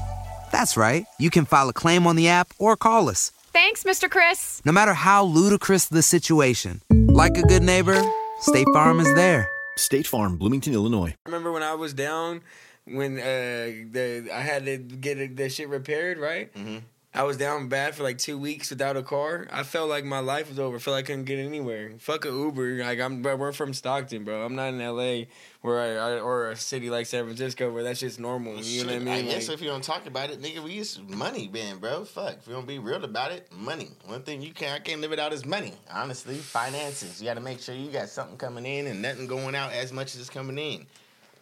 That's 0.54 0.78
right. 0.78 1.06
You 1.18 1.32
can 1.32 1.46
file 1.46 1.68
a 1.68 1.74
claim 1.74 2.06
on 2.06 2.16
the 2.16 2.28
app 2.30 2.54
or 2.60 2.78
call 2.78 3.10
us. 3.10 3.32
Thanks, 3.52 3.84
Mr. 3.84 4.08
Chris. 4.10 4.62
No 4.64 4.72
matter 4.72 4.94
how 4.94 5.26
ludicrous 5.26 5.88
the 5.88 6.04
situation, 6.04 6.82
like 6.92 7.36
a 7.38 7.42
good 7.42 7.64
neighbor, 7.64 8.00
State 8.40 8.68
Farm 8.72 9.00
is 9.00 9.12
there. 9.16 9.50
State 9.78 10.06
Farm, 10.06 10.38
Bloomington, 10.38 10.74
Illinois. 10.74 11.16
I 11.26 11.30
remember 11.30 11.52
when 11.52 11.64
I 11.64 11.74
was 11.74 11.94
down, 11.96 12.42
when 12.86 13.18
uh 13.18 13.90
the 13.92 14.30
I 14.32 14.42
had 14.42 14.66
to 14.66 14.78
get 14.78 15.36
the 15.36 15.50
shit 15.50 15.70
repaired, 15.70 16.20
right? 16.20 16.54
Mhm. 16.54 16.84
I 17.16 17.24
was 17.24 17.38
down 17.38 17.68
bad 17.68 17.94
for 17.96 18.02
like 18.04 18.18
two 18.20 18.38
weeks 18.40 18.70
without 18.72 18.98
a 18.98 19.04
car. 19.04 19.48
I 19.52 19.62
felt 19.64 19.88
like 19.90 20.04
my 20.06 20.20
life 20.20 20.50
was 20.50 20.58
over. 20.60 20.78
I 20.78 20.80
felt 20.80 20.96
like 20.96 21.06
I 21.06 21.08
couldn't 21.08 21.26
get 21.26 21.38
anywhere. 21.40 21.94
Fuck 22.00 22.26
a 22.26 22.30
Uber. 22.30 22.78
Like 22.84 23.00
I'm, 23.00 23.22
bro, 23.24 23.36
we're 23.36 23.52
from 23.54 23.74
Stockton, 23.74 24.24
bro. 24.24 24.44
I'm 24.44 24.56
not 24.56 24.70
in 24.74 24.82
L.A. 24.82 25.28
where 25.64 25.80
I, 25.80 26.16
I 26.16 26.20
or 26.20 26.52
a 26.52 26.56
city 26.58 26.90
like 26.90 27.06
San 27.06 27.24
Francisco 27.24 27.72
where 27.72 27.84
that's 27.84 28.00
just 28.02 28.20
normal. 28.20 28.58
You 28.58 28.82
know 28.84 28.88
what 28.88 28.96
I 28.96 28.98
Shit, 28.98 29.06
mean? 29.06 29.26
guess 29.34 29.48
Like- 29.48 29.56
if 29.56 29.62
you 29.62 29.70
don't 29.70 29.84
talk 29.84 30.06
about 30.06 30.30
it, 30.30 30.42
nigga, 30.42 30.60
we 30.62 30.74
use 30.74 31.00
money, 31.08 31.48
man, 31.48 31.78
bro. 31.78 32.04
Fuck. 32.04 32.38
If 32.40 32.48
you 32.48 32.54
don't 32.54 32.68
be 32.68 32.80
real 32.80 33.04
about 33.04 33.32
it, 33.32 33.50
money. 33.52 33.90
One 34.06 34.24
thing 34.24 34.42
you 34.42 34.52
can't, 34.54 34.76
I 34.76 34.80
can't 34.84 35.00
live 35.00 35.10
without 35.10 35.32
is 35.32 35.46
money. 35.46 35.74
Honestly, 35.90 36.36
finances. 36.36 37.22
You 37.22 37.28
got 37.30 37.36
to 37.36 37.40
make 37.42 37.62
sure 37.62 37.74
you 37.74 37.90
got 37.92 38.10
something 38.10 38.36
coming 38.38 38.66
in 38.66 38.88
and 38.88 39.02
nothing 39.02 39.26
going 39.26 39.56
out 39.56 39.72
as 39.72 39.94
much 39.94 40.14
as 40.16 40.22
it's 40.22 40.30
coming 40.30 40.58
in. 40.58 40.86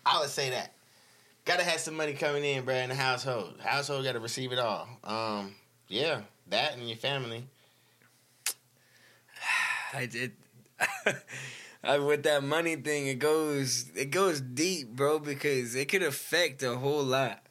I 0.05 0.19
would 0.19 0.29
say 0.29 0.51
that. 0.51 0.73
Gotta 1.43 1.63
have 1.63 1.79
some 1.79 1.95
money 1.97 2.13
coming 2.13 2.43
in, 2.45 2.63
bro, 2.63 2.75
in 2.75 2.89
the 2.89 2.95
household. 2.95 3.55
Household 3.63 4.03
got 4.05 4.11
to 4.13 4.19
receive 4.19 4.51
it 4.51 4.59
all. 4.59 4.87
Um, 5.03 5.55
yeah, 5.87 6.21
that 6.49 6.77
and 6.77 6.87
your 6.87 6.97
family. 6.97 7.43
I 9.93 10.05
did. 10.05 10.33
I, 11.83 11.97
with 11.97 12.23
that 12.23 12.43
money 12.43 12.75
thing, 12.75 13.07
it 13.07 13.19
goes 13.19 13.89
it 13.95 14.11
goes 14.11 14.39
deep, 14.41 14.89
bro, 14.89 15.19
because 15.19 15.75
it 15.75 15.85
could 15.87 16.03
affect 16.03 16.61
a 16.63 16.77
whole 16.77 17.03
lot. 17.03 17.41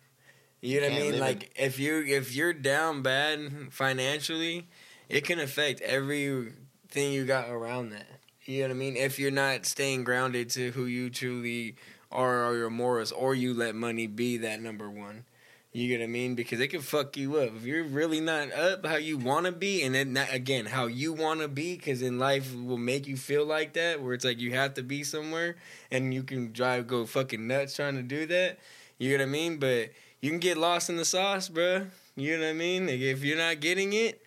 You 0.60 0.80
know 0.80 0.88
what 0.88 0.96
I 0.96 1.00
mean? 1.00 1.18
Like 1.18 1.52
if 1.56 1.78
you 1.78 2.04
if 2.06 2.34
you're 2.34 2.52
down 2.52 3.02
bad 3.02 3.72
financially, 3.72 4.68
it 5.08 5.24
can 5.24 5.40
affect 5.40 5.80
everything 5.80 7.12
you 7.12 7.24
got 7.24 7.48
around 7.48 7.90
that. 7.90 8.06
You 8.44 8.62
know 8.62 8.68
what 8.68 8.74
I 8.74 8.78
mean? 8.78 8.96
If 8.96 9.18
you're 9.18 9.30
not 9.30 9.66
staying 9.66 10.04
grounded 10.04 10.50
to 10.50 10.70
who 10.72 10.84
you 10.84 11.10
truly 11.10 11.76
are 12.10 12.44
or 12.44 12.56
your 12.56 12.70
morals, 12.70 13.12
or 13.12 13.34
you 13.34 13.54
let 13.54 13.74
money 13.74 14.06
be 14.06 14.36
that 14.38 14.60
number 14.60 14.90
one. 14.90 15.24
You 15.72 15.86
get 15.86 16.00
what 16.00 16.04
I 16.04 16.08
mean? 16.08 16.34
Because 16.34 16.58
it 16.58 16.68
can 16.68 16.80
fuck 16.80 17.16
you 17.16 17.36
up 17.36 17.54
if 17.54 17.64
you're 17.64 17.84
really 17.84 18.20
not 18.20 18.52
up 18.52 18.84
how 18.84 18.96
you 18.96 19.16
want 19.16 19.46
to 19.46 19.52
be, 19.52 19.82
and 19.82 19.94
then 19.94 20.14
that, 20.14 20.34
again 20.34 20.66
how 20.66 20.86
you 20.86 21.12
want 21.12 21.40
to 21.40 21.48
be. 21.48 21.76
Because 21.76 22.02
in 22.02 22.18
life 22.18 22.52
will 22.54 22.76
make 22.76 23.06
you 23.06 23.16
feel 23.16 23.46
like 23.46 23.74
that, 23.74 24.02
where 24.02 24.14
it's 24.14 24.24
like 24.24 24.40
you 24.40 24.52
have 24.52 24.74
to 24.74 24.82
be 24.82 25.04
somewhere, 25.04 25.56
and 25.92 26.12
you 26.12 26.24
can 26.24 26.52
drive 26.52 26.88
go 26.88 27.06
fucking 27.06 27.46
nuts 27.46 27.76
trying 27.76 27.94
to 27.94 28.02
do 28.02 28.26
that. 28.26 28.58
You 28.98 29.16
know 29.16 29.22
what 29.22 29.28
I 29.28 29.32
mean? 29.32 29.58
But 29.58 29.90
you 30.20 30.30
can 30.30 30.40
get 30.40 30.56
lost 30.56 30.90
in 30.90 30.96
the 30.96 31.04
sauce, 31.04 31.48
bro. 31.48 31.86
You 32.16 32.36
know 32.36 32.42
what 32.42 32.50
I 32.50 32.54
mean? 32.54 32.88
Like 32.88 33.00
if 33.00 33.22
you're 33.22 33.38
not 33.38 33.60
getting 33.60 33.92
it, 33.92 34.20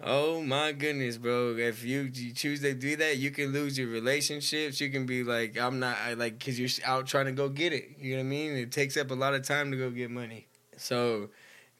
oh 0.00 0.40
my 0.40 0.70
goodness, 0.70 1.18
bro. 1.18 1.56
If 1.56 1.84
you, 1.84 2.10
you 2.14 2.32
choose 2.32 2.60
to 2.60 2.74
do 2.74 2.94
that, 2.94 3.16
you 3.16 3.32
can 3.32 3.52
lose 3.52 3.76
your 3.76 3.88
relationships. 3.88 4.80
You 4.80 4.88
can 4.88 5.04
be 5.04 5.24
like, 5.24 5.58
I'm 5.58 5.80
not, 5.80 5.98
I 5.98 6.14
like, 6.14 6.38
cause 6.38 6.60
you're 6.60 6.70
out 6.84 7.08
trying 7.08 7.26
to 7.26 7.32
go 7.32 7.48
get 7.48 7.72
it. 7.72 7.96
You 7.98 8.12
know 8.12 8.22
what 8.22 8.26
I 8.26 8.28
mean? 8.28 8.52
It 8.52 8.70
takes 8.70 8.96
up 8.96 9.10
a 9.10 9.14
lot 9.14 9.34
of 9.34 9.42
time 9.42 9.72
to 9.72 9.76
go 9.76 9.90
get 9.90 10.12
money. 10.12 10.46
So 10.80 11.28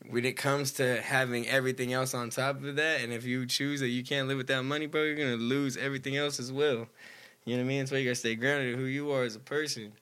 when 0.08 0.24
it 0.24 0.36
comes 0.36 0.72
to 0.72 1.00
having 1.00 1.48
everything 1.48 1.92
else 1.92 2.14
on 2.14 2.30
top 2.30 2.62
of 2.62 2.76
that, 2.76 3.00
and 3.00 3.12
if 3.12 3.24
you 3.24 3.46
choose 3.46 3.80
that 3.80 3.88
you 3.88 4.04
can't 4.04 4.28
live 4.28 4.36
without 4.38 4.64
money, 4.64 4.86
bro, 4.86 5.04
you're 5.04 5.16
gonna 5.16 5.36
lose 5.36 5.76
everything 5.76 6.16
else 6.16 6.38
as 6.38 6.52
well. 6.52 6.86
You 7.44 7.56
know 7.56 7.62
what 7.62 7.66
I 7.66 7.68
mean? 7.68 7.78
That's 7.80 7.92
why 7.92 7.98
you 7.98 8.04
gotta 8.04 8.14
stay 8.14 8.34
grounded 8.34 8.74
in 8.74 8.78
who 8.78 8.86
you 8.86 9.10
are 9.10 9.24
as 9.24 9.36
a 9.36 9.40
person. 9.40 9.92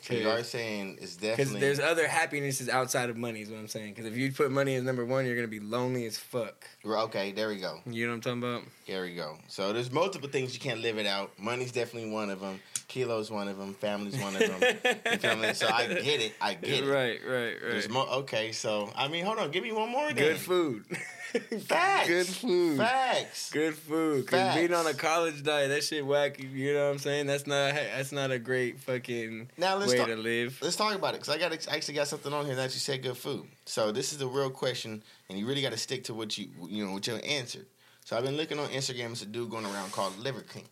So 0.00 0.14
you 0.14 0.28
are 0.28 0.42
saying 0.44 0.98
it's 1.00 1.16
definitely 1.16 1.44
Because 1.44 1.60
there's 1.60 1.80
other 1.80 2.06
happinesses 2.06 2.68
outside 2.68 3.10
of 3.10 3.16
money, 3.16 3.42
is 3.42 3.50
what 3.50 3.58
I'm 3.58 3.68
saying. 3.68 3.94
Because 3.94 4.06
if 4.06 4.16
you 4.16 4.32
put 4.32 4.50
money 4.50 4.76
as 4.76 4.84
number 4.84 5.04
one, 5.04 5.26
you're 5.26 5.34
gonna 5.34 5.48
be 5.48 5.60
lonely 5.60 6.06
as 6.06 6.16
fuck. 6.16 6.66
Okay, 6.86 7.32
there 7.32 7.48
we 7.48 7.56
go. 7.56 7.80
You 7.86 8.06
know 8.06 8.12
what 8.12 8.26
I'm 8.26 8.38
talking 8.38 8.38
about? 8.38 8.62
There 8.86 9.02
we 9.02 9.14
go. 9.14 9.38
So 9.48 9.72
there's 9.72 9.90
multiple 9.90 10.28
things 10.28 10.54
you 10.54 10.60
can't 10.60 10.80
live 10.80 10.96
without. 10.96 11.38
Money's 11.38 11.72
definitely 11.72 12.10
one 12.10 12.30
of 12.30 12.40
them. 12.40 12.60
Kilo's 12.86 13.30
one 13.30 13.48
of 13.48 13.58
them. 13.58 13.74
Family's 13.74 14.18
one 14.18 14.34
of 14.34 14.40
them. 14.40 14.78
you 15.12 15.18
feel 15.18 15.36
me? 15.36 15.52
So 15.52 15.68
I 15.68 15.86
get 15.88 16.20
it. 16.20 16.32
I 16.40 16.54
get 16.54 16.84
it. 16.84 16.88
Right, 16.88 17.20
right, 17.26 17.54
right. 17.62 17.90
more. 17.90 18.08
Okay, 18.08 18.52
so 18.52 18.90
I 18.96 19.08
mean, 19.08 19.24
hold 19.24 19.38
on. 19.38 19.50
Give 19.50 19.62
me 19.62 19.72
one 19.72 19.90
more. 19.90 20.06
Then. 20.06 20.16
Good 20.16 20.38
food. 20.38 20.84
Facts. 21.66 22.08
Good 22.08 22.26
food. 22.26 22.78
Facts. 22.78 23.50
Good 23.50 23.74
food. 23.74 24.26
Cause 24.26 24.54
being 24.56 24.72
on 24.72 24.86
a 24.86 24.94
college 24.94 25.42
diet, 25.42 25.68
that 25.70 25.84
shit 25.84 26.04
whack. 26.06 26.40
You 26.42 26.74
know 26.74 26.86
what 26.86 26.92
I'm 26.92 26.98
saying? 26.98 27.26
That's 27.26 27.46
not. 27.46 27.74
That's 27.74 28.12
not 28.12 28.30
a 28.30 28.38
great 28.38 28.80
fucking 28.80 29.50
Now 29.56 29.76
let's 29.76 29.92
way 29.92 29.98
talk. 29.98 30.06
to 30.08 30.16
live. 30.16 30.58
Let's 30.62 30.76
talk 30.76 30.94
about 30.94 31.14
it 31.14 31.20
because 31.20 31.34
I 31.34 31.38
got 31.38 31.52
I 31.70 31.76
actually 31.76 31.94
got 31.94 32.08
something 32.08 32.32
on 32.32 32.46
here 32.46 32.54
that 32.56 32.72
you 32.74 32.80
said 32.80 33.02
good 33.02 33.16
food. 33.16 33.46
So 33.66 33.92
this 33.92 34.12
is 34.12 34.18
the 34.18 34.26
real 34.26 34.50
question, 34.50 35.02
and 35.28 35.38
you 35.38 35.46
really 35.46 35.62
got 35.62 35.72
to 35.72 35.78
stick 35.78 36.04
to 36.04 36.14
what 36.14 36.36
you 36.38 36.48
you 36.68 36.84
know 36.86 36.92
what 36.92 37.06
your 37.06 37.20
answer. 37.26 37.60
So 38.04 38.16
I've 38.16 38.24
been 38.24 38.36
looking 38.36 38.58
on 38.58 38.68
Instagram. 38.68 39.10
It's 39.12 39.22
a 39.22 39.26
dude 39.26 39.50
going 39.50 39.66
around 39.66 39.92
called 39.92 40.18
Liver 40.18 40.40
King. 40.40 40.64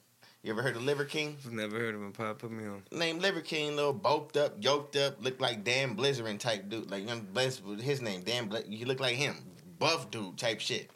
You 0.42 0.53
ever 0.53 0.62
heard 0.62 0.77
of 0.77 0.83
Liver 0.85 1.05
King? 1.05 1.37
Never 1.51 1.77
heard 1.79 1.95
of 1.97 2.01
him. 2.01 2.12
Pop, 2.12 2.38
put 2.38 2.53
me 2.53 2.64
on. 2.66 2.83
Named 2.92 3.21
Liver 3.21 3.40
King, 3.40 3.75
little 3.75 3.92
bulked 3.92 4.37
up, 4.37 4.55
yoked 4.61 4.95
up, 4.95 5.23
looked 5.23 5.40
like 5.40 5.64
Dan 5.64 5.97
Blizzerin 5.97 6.38
type 6.38 6.69
dude. 6.69 6.88
Like 6.88 7.07
young 7.07 7.23
Blizz, 7.23 7.81
his 7.81 8.01
name 8.01 8.23
Dan. 8.23 8.47
Bl- 8.47 8.59
he 8.69 8.85
looked 8.85 9.01
like 9.01 9.16
him, 9.16 9.35
buff 9.79 10.11
dude 10.11 10.37
type 10.39 10.61
shit. 10.61 10.91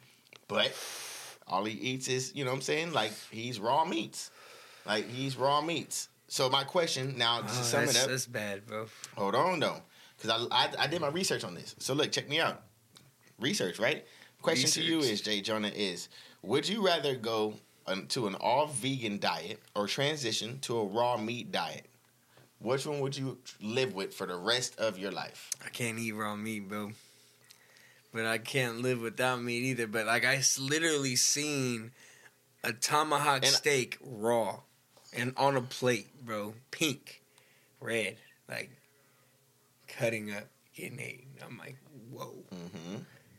But 0.49 0.73
all 1.47 1.65
he 1.65 1.75
eats 1.75 2.09
is, 2.09 2.33
you 2.35 2.45
know 2.45 2.51
what 2.51 2.57
I'm 2.57 2.63
saying? 2.63 2.93
Like 2.93 3.13
he's 3.31 3.61
raw 3.61 3.85
meats. 3.85 4.31
Like 4.87 5.09
he's 5.09 5.37
raw 5.37 5.61
meats. 5.61 6.09
So 6.29 6.49
my 6.49 6.65
question 6.65 7.17
now, 7.19 7.39
to 7.41 7.45
Oh, 7.47 7.63
sum 7.63 7.85
it 7.85 7.97
up, 7.97 8.09
that's 8.09 8.27
bad, 8.27 8.67
bro. 8.67 8.87
Hold 9.17 9.35
on 9.35 9.61
though, 9.61 9.83
because 10.17 10.31
I, 10.51 10.65
I 10.65 10.69
I 10.81 10.87
did 10.87 11.01
my 11.01 11.09
research 11.09 11.45
on 11.45 11.55
this. 11.55 11.75
So 11.79 11.93
look, 11.95 12.13
check 12.13 12.29
me 12.29 12.41
out. 12.41 12.63
Research, 13.41 13.79
right? 13.79 14.05
Question 14.43 14.71
to 14.71 14.83
you 14.83 15.01
is, 15.01 15.23
J'Jonah, 15.23 15.73
is 15.75 16.09
would 16.43 16.69
you 16.69 16.85
rather 16.87 17.15
go 17.15 17.55
to 18.09 18.27
an 18.29 18.35
all 18.37 18.67
vegan 18.69 19.19
diet 19.19 19.59
or 19.75 19.87
transition 19.89 20.59
to 20.61 20.79
a 20.79 20.85
raw 20.85 21.17
meat 21.17 21.51
diet? 21.51 21.87
Which 22.61 22.87
one 22.87 23.01
would 23.01 23.17
you 23.17 23.39
live 23.61 23.95
with 23.95 24.15
for 24.15 24.27
the 24.27 24.37
rest 24.37 24.79
of 24.79 24.99
your 24.99 25.11
life? 25.11 25.51
I 25.65 25.71
can't 25.71 25.99
eat 25.99 26.13
raw 26.13 26.37
meat, 26.37 26.69
bro. 26.69 26.93
But 28.13 28.27
I 28.27 28.39
can't 28.39 28.81
live 28.83 29.01
without 29.01 29.41
meat 29.43 29.63
either. 29.63 29.87
But 29.87 30.07
like 30.07 30.25
I 30.25 30.43
literally 30.59 31.17
seen 31.17 31.93
a 32.65 32.73
tomahawk 32.73 33.45
And- 33.45 33.47
steak 33.47 33.99
raw 34.03 34.61
and 35.13 35.33
on 35.37 35.57
a 35.57 35.63
plate, 35.63 36.09
bro, 36.25 36.55
pink, 36.71 37.23
red, 37.81 38.17
like 38.49 38.71
cutting 39.89 40.33
up, 40.33 40.47
getting 40.75 41.01
ate. 41.01 41.27
I'm 41.45 41.59
like, 41.59 41.77
whoa, 42.11 42.35
Mm-hmm. 42.55 42.97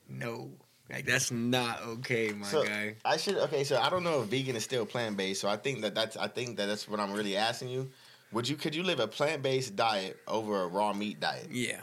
no, 0.10 0.50
like 0.90 1.06
that's 1.06 1.32
not 1.32 1.82
okay, 1.84 2.32
my 2.34 2.48
So 2.48 2.64
guy. 2.64 2.96
I 3.06 3.18
should 3.18 3.36
okay. 3.38 3.64
So 3.64 3.78
I 3.80 3.90
don't 3.90 4.04
know 4.04 4.22
if 4.22 4.28
vegan 4.30 4.56
is 4.56 4.64
still 4.64 4.86
plant 4.86 5.18
based. 5.18 5.42
So 5.42 5.48
I 5.50 5.58
think 5.58 5.82
that 5.82 5.96
that's 5.96 6.18
I 6.18 6.28
think 6.28 6.58
that 6.58 6.66
that's 6.68 6.88
what 6.88 7.00
I'm 7.00 7.12
really 7.14 7.36
asking 7.38 7.70
you. 7.70 7.90
Would 8.32 8.48
you 8.48 8.56
could 8.56 8.74
you 8.76 8.84
live 8.84 9.00
a 9.00 9.08
plant 9.08 9.42
based 9.44 9.76
diet 9.76 10.18
over 10.28 10.62
a 10.64 10.68
raw 10.68 10.94
meat 10.94 11.20
diet? 11.20 11.48
Yeah, 11.52 11.80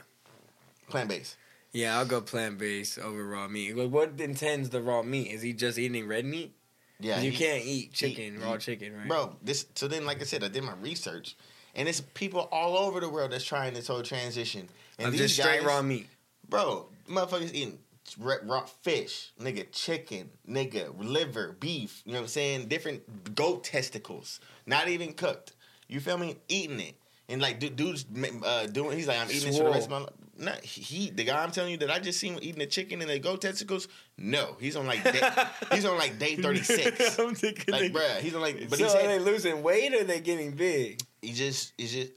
Plant 0.88 1.08
based. 1.10 1.36
Yeah, 1.72 1.98
I'll 1.98 2.06
go 2.06 2.20
plant 2.20 2.58
based 2.58 2.98
over 2.98 3.24
raw 3.26 3.46
meat. 3.48 3.76
Like, 3.76 3.90
what 3.90 4.20
intends 4.20 4.70
the 4.70 4.80
raw 4.80 5.02
meat? 5.02 5.30
Is 5.30 5.42
he 5.42 5.52
just 5.52 5.78
eating 5.78 6.06
red 6.08 6.24
meat? 6.24 6.54
Yeah, 7.00 7.20
you 7.20 7.30
he- 7.30 7.36
can't 7.36 7.64
eat 7.64 7.92
chicken, 7.92 8.36
he- 8.36 8.42
raw 8.42 8.56
chicken, 8.56 8.96
right? 8.96 9.06
bro. 9.08 9.36
This 9.42 9.66
so 9.74 9.86
then, 9.86 10.04
like 10.06 10.20
I 10.20 10.24
said, 10.24 10.42
I 10.42 10.48
did 10.48 10.64
my 10.64 10.74
research, 10.80 11.36
and 11.74 11.88
it's 11.88 12.00
people 12.00 12.48
all 12.50 12.76
over 12.76 13.00
the 13.00 13.08
world 13.08 13.32
that's 13.32 13.44
trying 13.44 13.74
this 13.74 13.86
whole 13.86 14.02
transition. 14.02 14.68
And 14.98 15.06
Of 15.06 15.12
these 15.12 15.20
just 15.20 15.34
straight 15.36 15.58
guys- 15.58 15.66
raw 15.66 15.82
meat. 15.82 16.08
bro. 16.48 16.88
Motherfuckers 17.08 17.54
eating 17.54 17.78
ra- 18.18 18.36
raw 18.42 18.64
fish, 18.82 19.30
nigga, 19.40 19.70
chicken, 19.70 20.30
nigga, 20.48 20.92
liver, 20.98 21.56
beef. 21.60 22.02
You 22.04 22.12
know 22.12 22.18
what 22.18 22.22
I'm 22.24 22.28
saying? 22.28 22.66
Different 22.68 23.34
goat 23.36 23.62
testicles, 23.64 24.40
not 24.66 24.88
even 24.88 25.12
cooked. 25.12 25.52
You 25.86 26.00
feel 26.00 26.18
me? 26.18 26.36
Eating 26.48 26.80
it. 26.80 26.96
And 27.28 27.40
like 27.40 27.60
du- 27.60 27.70
dudes 27.70 28.06
uh, 28.44 28.66
doing, 28.66 28.96
he's 28.96 29.06
like, 29.06 29.18
I'm 29.18 29.30
eating 29.30 29.48
this 29.50 29.58
for 29.58 29.64
the 29.64 29.70
rest 29.70 29.84
of 29.84 29.90
my 29.90 29.98
life. 29.98 30.10
Not 30.38 30.60
he, 30.64 31.10
the 31.10 31.24
guy 31.24 31.42
I'm 31.42 31.50
telling 31.50 31.72
you 31.72 31.78
that 31.78 31.90
I 31.90 31.98
just 31.98 32.20
seen 32.20 32.38
eating 32.40 32.60
the 32.60 32.66
chicken 32.66 33.00
and 33.00 33.10
the 33.10 33.18
goat 33.18 33.42
testicles. 33.42 33.88
No, 34.16 34.56
he's 34.60 34.76
on 34.76 34.86
like 34.86 35.02
day, 35.02 35.20
he's 35.72 35.84
on 35.84 35.98
like 35.98 36.18
day 36.18 36.36
36. 36.36 37.18
I'm 37.18 37.34
thinking 37.34 37.72
like, 37.72 37.92
they- 37.92 37.98
bruh, 37.98 38.18
he's 38.20 38.34
on 38.34 38.40
like, 38.40 38.68
but 38.70 38.78
so 38.78 38.86
he 38.88 39.04
are 39.04 39.08
they 39.08 39.18
losing 39.18 39.62
weight 39.62 39.92
or 39.94 40.04
they 40.04 40.20
getting 40.20 40.52
big? 40.52 41.00
he 41.22 41.32
just, 41.32 41.72
he 41.76 41.86
just, 41.88 42.12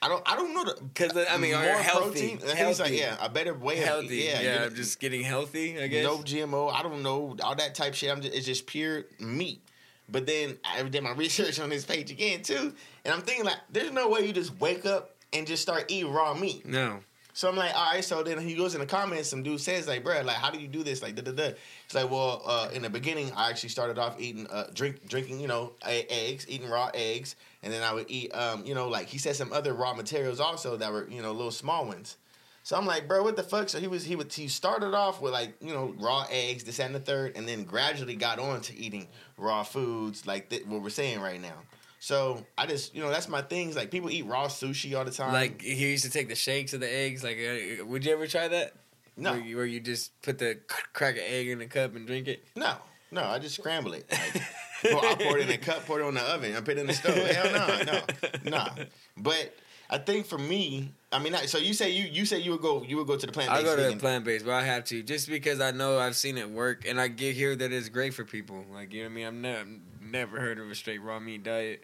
I 0.00 0.08
don't, 0.08 0.22
I 0.24 0.36
don't 0.36 0.54
know 0.54 0.64
the 0.64 0.80
Because 0.82 1.16
I 1.28 1.36
mean, 1.38 1.54
are 1.54 1.64
more 1.64 1.76
healthy? 1.78 2.36
protein. 2.36 2.38
It's 2.42 2.78
like 2.80 2.92
yeah, 2.92 3.16
a 3.20 3.28
better 3.28 3.54
way 3.54 3.78
of 3.78 3.84
healthy. 3.84 4.16
yeah, 4.18 4.40
Yeah, 4.40 4.58
know, 4.58 4.70
just 4.70 5.00
getting 5.00 5.22
healthy. 5.22 5.80
I 5.80 5.86
guess. 5.88 6.04
no 6.04 6.18
GMO. 6.18 6.72
I 6.72 6.82
don't 6.82 7.02
know 7.02 7.36
all 7.42 7.54
that 7.56 7.74
type 7.74 7.94
shit. 7.94 8.10
I'm 8.10 8.20
just, 8.20 8.34
it's 8.34 8.46
just 8.46 8.66
pure 8.66 9.04
meat. 9.18 9.62
But 10.08 10.26
then 10.26 10.58
I 10.64 10.82
did 10.82 11.02
my 11.02 11.12
research 11.12 11.58
on 11.58 11.70
this 11.70 11.84
page 11.86 12.10
again 12.10 12.42
too, 12.42 12.74
and 13.04 13.14
I'm 13.14 13.22
thinking 13.22 13.46
like, 13.46 13.56
there's 13.72 13.90
no 13.90 14.08
way 14.10 14.26
you 14.26 14.32
just 14.34 14.60
wake 14.60 14.84
up 14.84 15.10
and 15.32 15.46
just 15.46 15.62
start 15.62 15.86
eating 15.88 16.12
raw 16.12 16.34
meat. 16.34 16.66
No. 16.66 17.00
So 17.34 17.48
I'm 17.48 17.56
like, 17.56 17.74
all 17.74 17.92
right. 17.92 18.04
So 18.04 18.22
then 18.22 18.38
he 18.38 18.54
goes 18.54 18.74
in 18.74 18.80
the 18.80 18.86
comments. 18.86 19.28
Some 19.28 19.42
dude 19.42 19.60
says 19.60 19.88
like, 19.88 20.04
bro, 20.04 20.22
like, 20.22 20.36
how 20.36 20.50
do 20.50 20.60
you 20.60 20.68
do 20.68 20.84
this? 20.84 21.02
Like, 21.02 21.16
da 21.16 21.22
da 21.22 21.32
da. 21.32 21.52
It's 21.84 21.94
like, 21.94 22.08
well, 22.08 22.42
uh, 22.46 22.68
in 22.72 22.82
the 22.82 22.88
beginning, 22.88 23.32
I 23.36 23.50
actually 23.50 23.70
started 23.70 23.98
off 23.98 24.20
eating, 24.20 24.46
uh, 24.46 24.68
drink, 24.72 25.06
drinking, 25.08 25.40
you 25.40 25.48
know, 25.48 25.72
eggs, 25.82 26.46
eating 26.48 26.70
raw 26.70 26.90
eggs, 26.94 27.34
and 27.64 27.72
then 27.72 27.82
I 27.82 27.92
would 27.92 28.06
eat, 28.08 28.32
um, 28.34 28.64
you 28.64 28.74
know, 28.74 28.88
like 28.88 29.08
he 29.08 29.18
said 29.18 29.34
some 29.34 29.52
other 29.52 29.74
raw 29.74 29.94
materials 29.94 30.38
also 30.38 30.76
that 30.76 30.92
were, 30.92 31.08
you 31.10 31.22
know, 31.22 31.32
little 31.32 31.50
small 31.50 31.84
ones. 31.86 32.16
So 32.62 32.78
I'm 32.78 32.86
like, 32.86 33.08
bro, 33.08 33.22
what 33.24 33.34
the 33.34 33.42
fuck? 33.42 33.68
So 33.68 33.80
he 33.80 33.88
was, 33.88 34.04
he 34.04 34.14
would, 34.14 34.32
he 34.32 34.46
started 34.46 34.94
off 34.94 35.20
with 35.20 35.32
like, 35.32 35.54
you 35.60 35.74
know, 35.74 35.92
raw 35.98 36.26
eggs, 36.30 36.62
this 36.62 36.78
and 36.78 36.94
the 36.94 37.00
third, 37.00 37.36
and 37.36 37.48
then 37.48 37.64
gradually 37.64 38.14
got 38.14 38.38
on 38.38 38.60
to 38.62 38.78
eating 38.78 39.08
raw 39.36 39.64
foods 39.64 40.24
like 40.24 40.50
th- 40.50 40.64
what 40.66 40.82
we're 40.82 40.88
saying 40.88 41.20
right 41.20 41.42
now. 41.42 41.56
So 42.04 42.44
I 42.58 42.66
just, 42.66 42.94
you 42.94 43.00
know, 43.00 43.08
that's 43.08 43.30
my 43.30 43.40
things. 43.40 43.76
Like 43.76 43.90
people 43.90 44.10
eat 44.10 44.26
raw 44.26 44.46
sushi 44.46 44.94
all 44.94 45.06
the 45.06 45.10
time. 45.10 45.32
Like 45.32 45.62
he 45.62 45.90
used 45.90 46.04
to 46.04 46.10
take 46.10 46.28
the 46.28 46.34
shakes 46.34 46.74
of 46.74 46.80
the 46.80 46.94
eggs. 46.94 47.24
Like, 47.24 47.38
uh, 47.38 47.86
would 47.86 48.04
you 48.04 48.12
ever 48.12 48.26
try 48.26 48.46
that? 48.46 48.74
no, 49.16 49.32
Where 49.32 49.40
you, 49.40 49.56
where 49.56 49.64
you 49.64 49.80
just 49.80 50.20
put 50.20 50.36
the 50.38 50.58
crack 50.92 51.16
an 51.16 51.22
egg 51.26 51.48
in 51.48 51.60
the 51.60 51.66
cup 51.66 51.96
and 51.96 52.06
drink 52.06 52.28
it. 52.28 52.44
No, 52.56 52.74
no, 53.10 53.24
I 53.24 53.38
just 53.38 53.54
scramble 53.54 53.94
it. 53.94 54.04
Like, 54.10 54.42
pour, 54.92 55.02
I 55.02 55.14
pour 55.14 55.38
it 55.38 55.48
in 55.48 55.54
a 55.54 55.56
cup, 55.56 55.86
pour 55.86 55.98
it 55.98 56.04
on 56.04 56.12
the 56.12 56.20
oven, 56.20 56.54
I 56.54 56.60
put 56.60 56.76
it 56.76 56.80
in 56.80 56.88
the 56.88 56.92
stove. 56.92 57.14
Hell 57.14 57.50
no, 57.50 57.82
no, 57.84 58.50
no. 58.50 58.84
But 59.16 59.56
I 59.88 59.96
think 59.96 60.26
for 60.26 60.36
me, 60.36 60.92
I 61.10 61.18
mean, 61.20 61.34
so 61.46 61.56
you 61.56 61.72
say 61.72 61.88
you 61.88 62.04
you 62.04 62.26
say 62.26 62.38
you 62.38 62.50
would 62.50 62.60
go 62.60 62.82
you 62.82 62.98
would 62.98 63.06
go 63.06 63.16
to 63.16 63.26
the 63.26 63.32
plant 63.32 63.50
I 63.50 63.62
go 63.62 63.76
to 63.76 63.82
vegan. 63.82 63.98
plant 63.98 64.26
based, 64.26 64.44
but 64.44 64.52
I 64.52 64.64
have 64.64 64.84
to 64.86 65.02
just 65.02 65.26
because 65.30 65.58
I 65.58 65.70
know 65.70 65.98
I've 65.98 66.16
seen 66.16 66.36
it 66.36 66.50
work, 66.50 66.84
and 66.86 67.00
I 67.00 67.08
get 67.08 67.34
here 67.34 67.56
that 67.56 67.72
it's 67.72 67.88
great 67.88 68.12
for 68.12 68.26
people. 68.26 68.62
Like 68.70 68.92
you 68.92 69.04
know 69.04 69.08
what 69.08 69.12
I 69.12 69.14
mean. 69.14 69.26
I've 69.26 69.34
never 69.34 69.64
never 70.02 70.38
heard 70.38 70.58
of 70.58 70.70
a 70.70 70.74
straight 70.74 71.00
raw 71.02 71.18
meat 71.18 71.42
diet. 71.44 71.82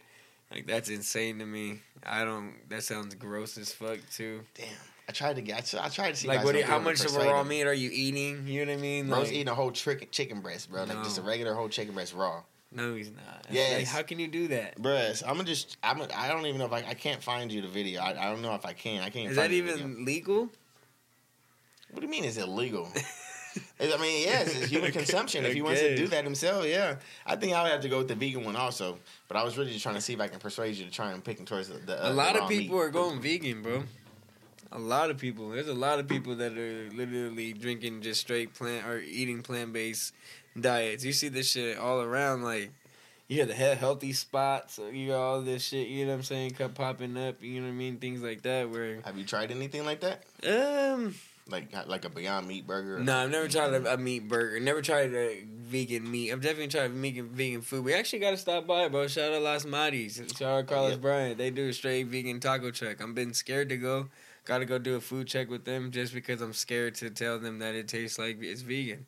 Like 0.50 0.66
that's 0.66 0.88
insane 0.88 1.38
to 1.38 1.46
me. 1.46 1.80
I 2.04 2.24
don't. 2.24 2.54
That 2.68 2.82
sounds 2.82 3.14
gross 3.14 3.56
as 3.56 3.72
fuck 3.72 3.98
too. 4.12 4.40
Damn, 4.54 4.66
I 5.08 5.12
tried 5.12 5.36
to 5.36 5.42
get. 5.42 5.74
I 5.80 5.88
tried- 5.88 6.10
to 6.10 6.16
see. 6.16 6.28
Like 6.28 6.44
what? 6.44 6.56
You, 6.56 6.64
how 6.64 6.78
much 6.80 7.04
of 7.04 7.14
a 7.14 7.18
raw 7.20 7.44
meat 7.44 7.64
are 7.64 7.74
you 7.74 7.90
eating? 7.92 8.46
You 8.46 8.64
know 8.66 8.72
what 8.72 8.78
I 8.78 8.82
mean? 8.82 9.08
Bro's 9.08 9.24
Like, 9.28 9.32
eating 9.32 9.48
a 9.48 9.54
whole 9.54 9.70
trick, 9.70 10.10
chicken 10.10 10.40
breast, 10.40 10.70
bro. 10.70 10.84
Like 10.84 11.04
just 11.04 11.18
a 11.18 11.22
regular 11.22 11.54
whole 11.54 11.68
chicken 11.68 11.94
breast 11.94 12.14
raw. 12.14 12.42
no, 12.72 12.94
he's 12.94 13.10
not. 13.10 13.46
Yes. 13.50 13.78
Like, 13.78 13.86
how 13.86 14.02
can 14.02 14.18
you 14.18 14.26
do 14.28 14.48
that? 14.48 14.80
Bruh, 14.80 15.22
I'm 15.24 15.34
gonna 15.36 15.44
just. 15.44 15.76
I'm. 15.84 15.98
Gonna, 15.98 16.12
I 16.16 16.28
don't 16.28 16.46
even 16.46 16.58
know 16.58 16.66
if 16.66 16.72
I. 16.72 16.78
I 16.88 16.94
can't 16.94 17.22
find 17.22 17.52
you 17.52 17.62
the 17.62 17.68
video. 17.68 18.00
I, 18.00 18.10
I 18.10 18.30
don't 18.30 18.42
know 18.42 18.54
if 18.54 18.66
I 18.66 18.72
can. 18.72 19.02
I 19.02 19.10
can't. 19.10 19.30
Is 19.30 19.36
find 19.36 19.50
that 19.52 19.54
you 19.56 19.62
the 19.62 19.72
video. 19.72 19.86
even 19.86 20.04
legal? 20.04 20.48
What 21.92 22.00
do 22.00 22.06
you 22.06 22.10
mean 22.10 22.24
it's 22.24 22.36
illegal? 22.38 22.88
I 23.80 23.96
mean, 23.96 24.22
yes, 24.22 24.54
it's 24.54 24.70
human 24.70 24.92
consumption. 25.00 25.44
If 25.44 25.52
he 25.54 25.62
wants 25.62 25.80
to 25.80 25.96
do 25.96 26.06
that 26.08 26.24
himself, 26.24 26.66
yeah. 26.66 26.96
I 27.26 27.36
think 27.36 27.54
I 27.54 27.62
would 27.62 27.72
have 27.72 27.80
to 27.82 27.88
go 27.88 27.98
with 27.98 28.08
the 28.08 28.14
vegan 28.14 28.44
one 28.44 28.56
also. 28.56 28.98
But 29.28 29.36
I 29.36 29.42
was 29.44 29.56
really 29.56 29.72
just 29.72 29.82
trying 29.82 29.96
to 29.96 30.00
see 30.00 30.12
if 30.12 30.20
I 30.20 30.28
can 30.28 30.38
persuade 30.38 30.76
you 30.76 30.84
to 30.84 30.90
try 30.90 31.12
and 31.12 31.24
pick 31.24 31.38
him 31.38 31.46
towards 31.46 31.68
the. 31.68 31.78
the 31.78 32.06
uh, 32.06 32.10
a 32.10 32.12
lot 32.12 32.36
of 32.36 32.48
people 32.48 32.76
meat. 32.76 32.82
are 32.84 32.90
going 32.90 33.20
vegan, 33.20 33.62
bro. 33.62 33.82
A 34.72 34.78
lot 34.78 35.10
of 35.10 35.18
people. 35.18 35.48
There's 35.50 35.68
a 35.68 35.74
lot 35.74 35.98
of 35.98 36.06
people 36.06 36.36
that 36.36 36.56
are 36.56 36.90
literally 36.90 37.52
drinking 37.52 38.02
just 38.02 38.20
straight 38.20 38.54
plant 38.54 38.86
or 38.86 39.00
eating 39.00 39.42
plant 39.42 39.72
based 39.72 40.14
diets. 40.58 41.04
You 41.04 41.12
see 41.12 41.28
this 41.28 41.50
shit 41.50 41.76
all 41.76 42.00
around. 42.02 42.44
Like 42.44 42.70
you 43.26 43.36
hear 43.36 43.46
the 43.46 43.54
healthy 43.54 44.12
spots. 44.12 44.78
You 44.92 45.08
got 45.08 45.20
all 45.20 45.40
this 45.42 45.64
shit. 45.64 45.88
You 45.88 46.04
know 46.04 46.12
what 46.12 46.18
I'm 46.18 46.22
saying? 46.22 46.50
Cup 46.52 46.74
popping 46.74 47.16
up. 47.16 47.42
You 47.42 47.60
know 47.60 47.66
what 47.66 47.72
I 47.72 47.76
mean? 47.76 47.96
Things 47.98 48.22
like 48.22 48.42
that. 48.42 48.70
Where 48.70 49.00
Have 49.00 49.18
you 49.18 49.24
tried 49.24 49.50
anything 49.50 49.84
like 49.84 50.00
that? 50.00 50.22
um. 50.46 51.14
Like 51.50 51.88
like 51.88 52.04
a 52.04 52.08
Beyond 52.10 52.46
Meat 52.48 52.66
burger? 52.66 52.98
No, 53.00 53.16
I've 53.16 53.30
never 53.30 53.48
tried 53.48 53.74
a, 53.74 53.94
a 53.94 53.96
meat 53.96 54.28
burger. 54.28 54.60
Never 54.60 54.82
tried 54.82 55.12
a 55.14 55.42
vegan 55.44 56.10
meat. 56.10 56.32
I've 56.32 56.40
definitely 56.40 56.68
tried 56.68 56.92
vegan 56.92 57.28
vegan 57.28 57.60
food. 57.62 57.84
We 57.84 57.94
actually 57.94 58.20
got 58.20 58.30
to 58.30 58.36
stop 58.36 58.66
by, 58.66 58.88
bro. 58.88 59.06
Shout 59.08 59.32
out 59.32 59.42
Las 59.42 59.64
Maris. 59.64 60.20
Shout 60.36 60.42
out 60.42 60.66
Carlos 60.66 60.92
Yep. 60.92 61.00
Bryant. 61.00 61.38
They 61.38 61.50
do 61.50 61.68
a 61.68 61.72
straight 61.72 62.06
vegan 62.06 62.40
taco 62.40 62.70
truck. 62.70 63.00
I'm 63.00 63.14
been 63.14 63.34
scared 63.34 63.68
to 63.70 63.76
go. 63.76 64.08
Got 64.44 64.58
to 64.58 64.64
go 64.64 64.78
do 64.78 64.96
a 64.96 65.00
food 65.00 65.26
check 65.26 65.50
with 65.50 65.64
them 65.64 65.90
just 65.90 66.14
because 66.14 66.40
I'm 66.40 66.52
scared 66.54 66.94
to 66.96 67.10
tell 67.10 67.38
them 67.38 67.58
that 67.58 67.74
it 67.74 67.88
tastes 67.88 68.18
like 68.18 68.42
it's 68.42 68.62
vegan, 68.62 69.06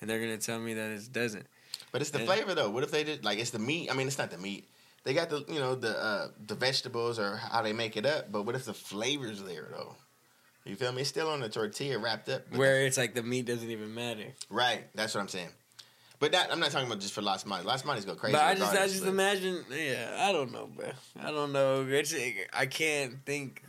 and 0.00 0.08
they're 0.10 0.20
gonna 0.20 0.36
tell 0.38 0.58
me 0.60 0.74
that 0.74 0.90
it 0.90 1.12
doesn't. 1.12 1.46
But 1.90 2.00
it's 2.02 2.10
the 2.10 2.20
Yeah. 2.20 2.26
flavor 2.26 2.54
though. 2.54 2.70
What 2.70 2.82
if 2.84 2.90
they 2.90 3.02
did 3.04 3.24
like 3.24 3.38
it's 3.38 3.50
the 3.50 3.58
meat? 3.58 3.90
I 3.90 3.94
mean, 3.94 4.06
it's 4.06 4.18
not 4.18 4.30
the 4.30 4.38
meat. 4.38 4.68
They 5.04 5.12
got 5.14 5.30
the 5.30 5.44
you 5.48 5.58
know 5.58 5.74
the 5.74 5.96
uh, 6.02 6.28
the 6.46 6.54
vegetables 6.54 7.18
or 7.18 7.36
how 7.36 7.62
they 7.62 7.72
make 7.72 7.96
it 7.96 8.06
up. 8.06 8.30
But 8.32 8.42
what 8.42 8.54
if 8.54 8.64
the 8.66 8.74
flavors 8.74 9.42
there 9.42 9.68
though? 9.70 9.96
You 10.64 10.76
feel 10.76 10.92
me? 10.92 11.02
It's 11.02 11.10
still 11.10 11.28
on 11.28 11.40
the 11.40 11.48
tortilla 11.48 11.98
wrapped 11.98 12.28
up. 12.28 12.42
Where 12.54 12.86
it's 12.86 12.96
like 12.96 13.14
the 13.14 13.22
meat 13.22 13.44
doesn't 13.46 13.70
even 13.70 13.94
matter. 13.94 14.32
Right, 14.48 14.84
that's 14.94 15.14
what 15.14 15.20
I'm 15.20 15.28
saying. 15.28 15.50
But 16.20 16.32
that 16.32 16.50
I'm 16.50 16.58
not 16.60 16.70
talking 16.70 16.86
about 16.86 17.00
just 17.00 17.12
for 17.12 17.20
Las 17.20 17.44
Manis. 17.44 17.66
Las 17.66 17.84
Manis 17.84 18.04
go 18.06 18.14
crazy. 18.14 18.32
But 18.32 18.44
I 18.44 18.54
just, 18.54 18.74
I 18.74 18.86
just 18.86 19.02
but- 19.02 19.10
imagine. 19.10 19.62
Yeah, 19.70 20.16
I 20.18 20.32
don't 20.32 20.52
know, 20.52 20.68
bro. 20.74 20.86
I 21.20 21.30
don't 21.30 21.52
know. 21.52 21.86
It's, 21.86 22.14
I 22.52 22.66
can't 22.66 23.16
think 23.26 23.62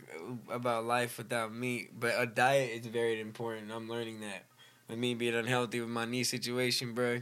about 0.48 0.86
life 0.86 1.18
without 1.18 1.54
meat. 1.54 1.90
But 1.98 2.14
a 2.16 2.24
diet 2.24 2.80
is 2.80 2.86
very 2.86 3.20
important. 3.20 3.70
I'm 3.72 3.90
learning 3.90 4.20
that. 4.20 4.44
With 4.88 4.98
me 4.98 5.14
being 5.14 5.34
unhealthy 5.34 5.80
with 5.80 5.88
my 5.90 6.04
knee 6.04 6.22
situation, 6.24 6.94
bro, 6.94 7.20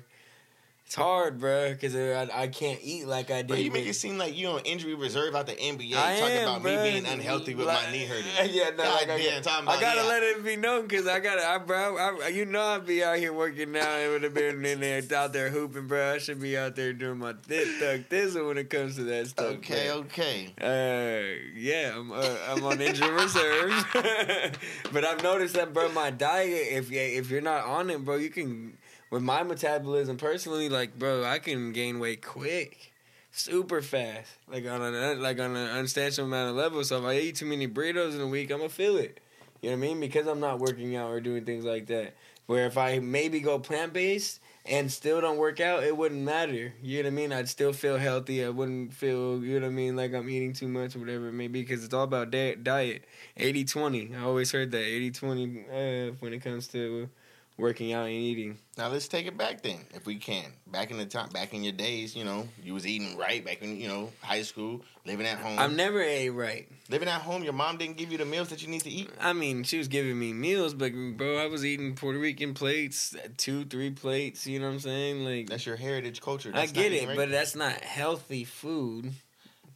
it's 0.87 0.97
hard, 0.97 1.41
bro, 1.41 1.71
because 1.71 1.97
I, 1.97 2.29
I 2.43 2.49
can't 2.49 2.79
eat 2.83 3.07
like 3.07 3.31
I 3.31 3.39
did. 3.39 3.49
But 3.49 3.63
you 3.63 3.71
make 3.71 3.87
it 3.87 3.95
seem 3.95 4.19
like 4.19 4.37
you 4.37 4.49
on 4.49 4.61
injury 4.67 4.95
reserve 4.95 5.35
out 5.35 5.47
the 5.47 5.55
NBA 5.55 5.95
I 5.97 6.21
talking 6.21 6.37
am, 6.37 6.43
about 6.43 6.63
bro. 6.63 6.77
me 6.85 6.91
being 6.91 7.07
unhealthy 7.07 7.55
with 7.55 7.67
Like- 7.67 7.87
my 7.87 7.93
knee 7.93 8.05
hurting. 8.05 8.27
Yeah, 8.51 8.71
no, 8.71 8.85
God 8.85 9.09
like 9.09 9.11
I, 9.11 9.41
talking 9.41 9.69
I 9.69 9.81
gotta 9.81 10.03
yeah. 10.03 10.07
let 10.07 10.23
it 10.23 10.45
be 10.45 10.57
known 10.57 10.83
because 10.87 11.07
I 11.07 11.21
gotta, 11.21 11.47
I, 11.47 11.57
bro, 11.57 11.97
I, 11.97 12.29
you 12.29 12.45
know, 12.45 12.63
I'd 12.63 12.87
be 12.87 13.03
out 13.03 13.17
here 13.17 13.33
working 13.33 13.73
now. 13.73 13.97
It 13.97 14.11
would 14.11 14.23
have 14.25 14.35
been 14.35 14.65
in 14.65 14.81
there, 14.81 15.03
out 15.17 15.33
there 15.33 15.49
hooping, 15.49 15.87
bro. 15.87 16.15
I 16.15 16.19
should 16.19 16.41
be 16.41 16.57
out 16.59 16.77
there 16.77 16.93
doing 16.93 17.19
my 17.19 17.33
thick 17.33 17.67
thug 17.81 18.01
thizzle 18.11 18.47
when 18.49 18.59
it 18.59 18.69
comes 18.69 18.97
to 18.97 19.05
that 19.05 19.27
stuff. 19.29 19.47
Okay, 19.57 19.87
bro. 19.89 20.01
okay. 20.01 20.53
Uh, 20.61 21.49
yeah, 21.57 21.95
I'm 21.97 22.13
uh, 22.13 22.37
I'm 22.49 22.63
on 22.63 22.81
injury 22.81 23.11
reserve, 23.11 23.87
but 24.93 25.05
I've 25.05 25.23
noticed 25.23 25.55
that, 25.55 25.73
bro. 25.73 25.91
My 25.93 26.11
diet, 26.11 26.67
if 26.73 26.91
you 26.91 27.01
if 27.01 27.31
you're 27.31 27.41
not 27.41 27.65
on 27.65 27.89
it, 27.89 28.05
bro, 28.05 28.17
you 28.17 28.29
can. 28.29 28.77
With 29.15 29.23
my 29.23 29.45
metabolism, 29.45 30.17
personally, 30.17 30.69
like, 30.69 30.99
bro, 30.99 31.23
I 31.23 31.39
can 31.39 31.73
gain 31.73 32.01
weight 32.01 32.21
quick, 32.21 32.93
super 33.31 33.81
fast, 33.81 34.29
like 34.51 34.67
on 34.67 34.83
an 34.83 35.23
like 35.23 35.39
on 35.39 35.55
an 35.55 35.69
unsubstantial 35.69 36.25
amount 36.25 36.51
of 36.51 36.57
level. 36.57 36.83
So 36.83 36.99
if 36.99 37.05
I 37.05 37.19
eat 37.19 37.37
too 37.37 37.47
many 37.47 37.69
burritos 37.69 38.17
in 38.17 38.21
a 38.21 38.27
week, 38.27 38.51
I'm 38.51 38.59
gonna 38.59 38.71
feel 38.71 38.97
it. 38.97 39.21
You 39.63 39.71
know 39.71 39.77
what 39.77 39.85
I 39.85 39.89
mean? 39.89 40.01
Because 40.01 40.27
I'm 40.27 40.41
not 40.41 40.59
working 40.59 40.97
out 40.97 41.13
or 41.13 41.21
doing 41.21 41.45
things 41.45 41.65
like 41.65 41.87
that. 41.87 42.17
Where 42.47 42.67
if 42.67 42.77
I 42.77 42.99
maybe 42.99 43.39
go 43.39 43.61
plant 43.61 43.93
based 43.93 44.41
and 44.67 44.91
still 44.91 45.21
don't 45.21 45.39
work 45.39 45.61
out, 45.61 45.85
it 45.85 45.97
wouldn't 45.97 46.23
matter. 46.23 46.75
You 46.83 47.05
know 47.05 47.07
what 47.07 47.13
I 47.13 47.15
mean? 47.15 47.33
I'd 47.33 47.49
still 47.49 47.73
feel 47.73 47.99
healthy. 47.99 48.45
I 48.45 48.49
wouldn't 48.49 48.95
feel, 48.95 49.45
you 49.45 49.61
know 49.61 49.67
what 49.67 49.73
I 49.73 49.77
mean, 49.77 49.95
like 49.95 50.13
I'm 50.13 50.29
eating 50.29 50.55
too 50.55 50.67
much 50.67 50.97
or 50.97 50.99
whatever 50.99 51.29
it 51.29 51.35
may 51.35 51.47
be 51.47 51.61
because 51.61 51.85
it's 51.85 51.95
all 51.95 52.03
about 52.03 52.33
diet. 52.33 53.05
80 53.37 53.65
20. 53.65 54.17
I 54.17 54.25
always 54.25 54.51
heard 54.51 54.73
that 54.73 54.83
80 54.83 55.13
20 55.13 55.61
uh, 55.71 56.13
when 56.19 56.33
it 56.33 56.41
comes 56.41 56.67
to 56.67 57.09
working 57.57 57.93
out 57.93 58.05
and 58.07 58.15
eating. 58.15 58.59
Now 58.77 58.89
let's 58.89 59.07
take 59.09 59.27
it 59.27 59.37
back 59.39 59.63
then, 59.63 59.79
if 59.95 60.07
we 60.07 60.17
can. 60.17 60.47
Back 60.67 60.91
in 60.91 60.99
the 60.99 61.07
time, 61.07 61.29
back 61.31 61.55
in 61.55 61.63
your 61.63 61.73
days, 61.73 62.17
you 62.17 62.25
know, 62.25 62.49
you 62.63 62.75
was 62.75 62.87
eating 62.87 63.17
right. 63.17 63.45
Back 63.45 63.63
in 63.63 63.79
you 63.81 63.89
know 63.89 64.11
high 64.21 64.43
school, 64.43 64.83
living 65.07 65.27
at 65.27 65.39
home. 65.39 65.59
I've 65.59 65.75
never 65.75 66.01
ate 66.03 66.31
right. 66.31 66.69
living 66.89 67.09
at 67.09 67.21
home, 67.21 67.45
your 67.45 67.53
mom 67.53 67.77
didn't 67.79 67.97
give 67.97 68.11
you 68.11 68.19
the 68.19 68.25
meals 68.25 68.49
that 68.49 68.63
you 68.63 68.69
need 68.69 68.83
to 68.83 68.91
eat. 68.91 69.11
I 69.21 69.33
mean, 69.33 69.63
she 69.63 69.79
was 69.79 69.89
giving 69.89 70.19
me 70.19 70.33
meals, 70.33 70.75
but 70.75 70.93
bro, 71.17 71.39
I 71.39 71.47
was 71.47 71.65
eating 71.65 71.95
Puerto 71.95 72.19
Rican 72.19 72.55
plates, 72.55 73.15
two, 73.37 73.65
three 73.65 73.91
plates. 73.91 74.47
You 74.47 74.59
know 74.61 74.67
what 74.67 74.75
I'm 74.75 74.81
saying? 74.81 75.25
Like, 75.25 75.49
That's 75.49 75.67
your 75.67 75.77
heritage 75.77 76.21
culture. 76.21 76.51
I 76.55 76.67
get 76.67 76.93
it, 76.93 77.03
eating 77.03 77.09
but 77.09 77.19
right. 77.19 77.31
that's 77.31 77.55
not 77.55 77.73
healthy 77.73 78.45
food. 78.45 79.13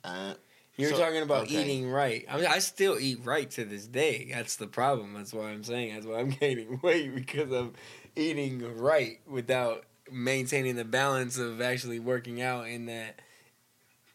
uh, 0.04 0.34
You're 0.78 0.90
So- 0.90 0.98
talking 0.98 1.22
about 1.22 1.42
okay. 1.44 1.60
eating 1.62 1.90
right. 1.90 2.24
I 2.30 2.36
mean, 2.36 2.46
I 2.46 2.60
still 2.60 2.98
eat 2.98 3.18
right 3.24 3.50
to 3.50 3.64
this 3.64 3.86
day. 3.86 4.30
That's 4.32 4.56
the 4.56 4.68
problem. 4.68 5.12
That's 5.14 5.34
why 5.34 5.50
I'm 5.50 5.64
saying. 5.64 5.92
That's 5.94 6.06
why 6.06 6.20
I'm 6.20 6.30
gaining 6.40 6.80
weight 6.82 7.14
because 7.14 7.50
I'm 7.52 7.74
eating 8.16 8.76
right 8.78 9.18
without 9.26 9.84
maintaining 10.10 10.76
the 10.76 10.84
balance 10.84 11.36
of 11.36 11.60
actually 11.60 11.98
working 11.98 12.40
out 12.40 12.66
and 12.66 12.88
that 12.88 13.20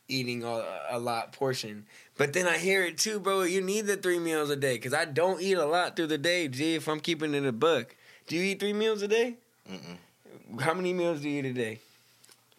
eating 0.07 0.43
a, 0.43 0.63
a 0.89 0.99
lot 0.99 1.33
portion. 1.33 1.85
But 2.17 2.33
then 2.33 2.47
I 2.47 2.57
hear 2.57 2.83
it 2.83 2.97
too, 2.97 3.19
bro. 3.19 3.43
You 3.43 3.61
need 3.61 3.85
the 3.85 3.97
three 3.97 4.19
meals 4.19 4.49
a 4.49 4.55
day 4.55 4.75
because 4.75 4.93
I 4.93 5.05
don't 5.05 5.41
eat 5.41 5.57
a 5.57 5.65
lot 5.65 5.95
through 5.95 6.07
the 6.07 6.17
day. 6.17 6.47
Gee, 6.47 6.75
if 6.75 6.87
I'm 6.87 6.99
keeping 6.99 7.33
it 7.33 7.45
a 7.45 7.51
buck, 7.51 7.95
do 8.27 8.35
you 8.37 8.43
eat 8.43 8.59
three 8.59 8.73
meals 8.73 9.01
a 9.01 9.07
day? 9.07 9.35
Mm-mm. 9.71 10.59
How 10.61 10.73
many 10.73 10.93
meals 10.93 11.21
do 11.21 11.29
you 11.29 11.39
eat 11.39 11.45
a 11.45 11.53
day? 11.53 11.79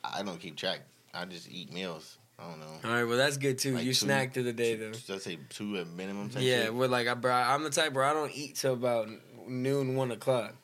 I 0.05 0.23
don't 0.23 0.39
keep 0.41 0.57
track. 0.57 0.81
I 1.15 1.25
just 1.25 1.51
eat 1.51 1.73
meals. 1.73 2.19
I 2.45 2.51
don't 2.51 2.61
know. 2.61 2.89
All 2.89 2.95
right, 2.95 3.05
well 3.05 3.17
that's 3.17 3.37
good 3.37 3.59
too. 3.59 3.75
Like 3.75 3.85
you 3.85 3.91
two- 3.91 3.95
snack 4.07 4.35
through 4.35 4.45
the 4.45 4.53
day 4.53 4.75
though. 4.77 4.93
Let's 5.09 5.25
say 5.25 5.39
two 5.49 5.77
at 5.79 5.89
minimum. 5.89 6.31
Yeah, 6.39 6.65
shit. 6.65 6.75
we're 6.75 6.89
like, 6.89 7.09
I, 7.09 7.15
bro, 7.15 7.33
I'm 7.33 7.63
the 7.63 7.71
type 7.71 7.93
where 7.93 8.05
I 8.05 8.13
don't 8.13 8.35
eat 8.35 8.57
till 8.57 8.75
about 8.75 9.09
noon, 9.47 9.97
one 9.97 10.11
o'clock, 10.11 10.55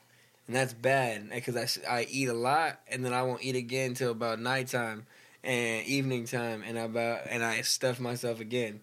and 0.47 0.57
that's 0.57 0.75
bad 0.75 1.31
because 1.31 1.57
I 1.57 1.99
I 2.01 2.07
eat 2.11 2.29
a 2.29 2.35
lot, 2.35 2.81
and 2.89 3.05
then 3.05 3.15
I 3.15 3.23
won't 3.23 3.43
eat 3.43 3.57
again 3.57 3.95
till 3.95 4.11
about 4.11 4.39
nighttime 4.41 5.07
and 5.43 5.87
evening 5.87 6.27
time, 6.27 6.63
and 6.67 6.79
I 6.79 6.83
about 6.83 7.23
and 7.29 7.43
I 7.43 7.63
stuff 7.63 7.99
myself 8.01 8.41
again. 8.41 8.81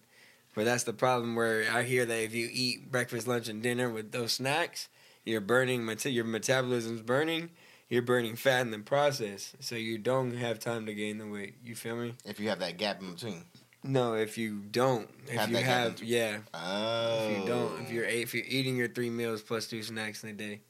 But 0.54 0.64
that's 0.64 0.82
the 0.84 0.92
problem 0.92 1.36
where 1.36 1.64
I 1.72 1.84
hear 1.84 2.04
that 2.04 2.22
if 2.24 2.34
you 2.34 2.48
eat 2.52 2.90
breakfast, 2.90 3.28
lunch, 3.28 3.48
and 3.48 3.62
dinner 3.62 3.88
with 3.88 4.10
those 4.10 4.32
snacks, 4.32 4.88
you're 5.24 5.40
burning 5.40 5.88
your 6.04 6.24
metabolism's 6.24 7.02
burning. 7.02 7.50
You're 7.88 8.02
burning 8.02 8.36
fat 8.36 8.60
in 8.62 8.70
the 8.70 8.78
process, 8.80 9.54
so 9.60 9.74
you 9.74 9.96
don't 9.96 10.36
have 10.36 10.58
time 10.58 10.84
to 10.86 10.94
gain 10.94 11.16
the 11.18 11.26
weight. 11.26 11.54
You 11.64 11.74
feel 11.74 11.96
me? 11.96 12.14
If 12.26 12.38
you 12.38 12.50
have 12.50 12.58
that 12.58 12.76
gap 12.76 13.00
in 13.00 13.12
between. 13.14 13.44
No, 13.82 14.14
if 14.14 14.36
you 14.36 14.58
don't, 14.70 15.08
if 15.26 15.32
Have 15.34 15.48
you 15.48 15.54
that 15.56 15.62
gap 15.62 15.68
have, 15.68 16.02
yeah, 16.02 16.38
Oh. 16.52 17.28
if 17.30 17.38
you 17.38 17.46
don't, 17.46 17.80
if 17.82 17.88
oh. 17.88 17.92
you're 17.92 18.04
if 18.04 18.34
you're 18.34 18.44
eating 18.46 18.76
your 18.76 18.88
three 18.88 19.08
meals 19.08 19.40
plus 19.40 19.66
two 19.68 19.82
snacks 19.82 20.22
in 20.22 20.30
a 20.30 20.32
day, 20.34 20.60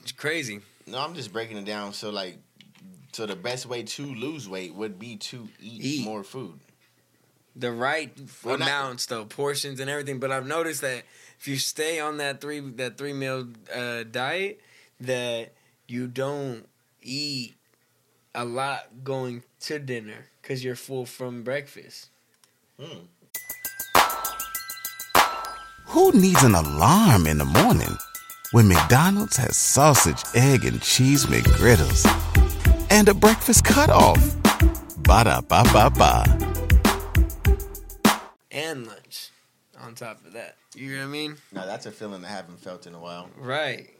it's 0.00 0.12
crazy. 0.12 0.60
No, 0.86 0.98
I'm 0.98 1.14
just 1.14 1.32
breaking 1.32 1.56
it 1.58 1.64
down. 1.64 1.92
So 1.92 2.10
like, 2.10 2.38
so 3.12 3.26
the 3.26 3.36
best 3.36 3.66
way 3.66 3.82
to 3.82 4.06
lose 4.06 4.48
weight 4.48 4.74
would 4.74 4.98
be 4.98 5.16
to 5.16 5.48
eat, 5.60 5.84
Eat. 5.84 6.04
more 6.04 6.22
food. 6.22 6.60
The 7.58 7.72
right 7.72 8.12
Well, 8.44 8.58
not- 8.58 8.68
amounts, 8.68 9.06
though, 9.06 9.24
portions 9.24 9.80
and 9.80 9.88
everything. 9.88 10.18
But 10.18 10.30
I've 10.30 10.46
noticed 10.46 10.82
that 10.82 11.04
if 11.40 11.48
you 11.48 11.56
stay 11.56 11.98
on 11.98 12.18
that 12.18 12.40
three 12.42 12.60
that 12.60 12.98
three 12.98 13.14
meal 13.14 13.48
uh, 13.74 14.02
diet, 14.04 14.60
that 15.00 15.52
you 15.88 16.06
don't 16.06 16.68
eat 17.02 17.56
a 18.34 18.44
lot 18.44 19.02
going 19.04 19.42
to 19.60 19.78
dinner 19.78 20.26
because 20.42 20.62
you're 20.62 20.76
full 20.76 21.06
from 21.06 21.42
breakfast. 21.42 22.10
Hmm. 22.78 23.06
Who 25.86 26.12
needs 26.12 26.42
an 26.42 26.54
alarm 26.54 27.26
in 27.26 27.38
the 27.38 27.44
morning 27.46 27.96
when 28.52 28.68
McDonald's 28.68 29.36
has 29.38 29.56
sausage, 29.56 30.22
egg, 30.34 30.64
and 30.66 30.82
cheese 30.82 31.24
McGriddles 31.26 32.04
and 32.90 33.08
a 33.08 33.14
breakfast 33.14 33.64
cutoff? 33.64 34.20
Ba 34.98 35.24
da 35.24 35.40
ba 35.40 35.62
ba 35.72 35.88
ba. 35.90 36.55
And 38.56 38.86
lunch 38.86 39.30
on 39.80 39.94
top 39.94 40.24
of 40.24 40.32
that. 40.32 40.56
You 40.74 40.92
know 40.94 40.98
what 41.00 41.04
I 41.04 41.08
mean? 41.08 41.36
No, 41.52 41.66
that's 41.66 41.86
a 41.86 41.92
feeling 41.92 42.24
I 42.24 42.28
haven't 42.28 42.58
felt 42.60 42.86
in 42.86 42.94
a 42.94 42.98
while. 42.98 43.28
Right. 43.36 43.90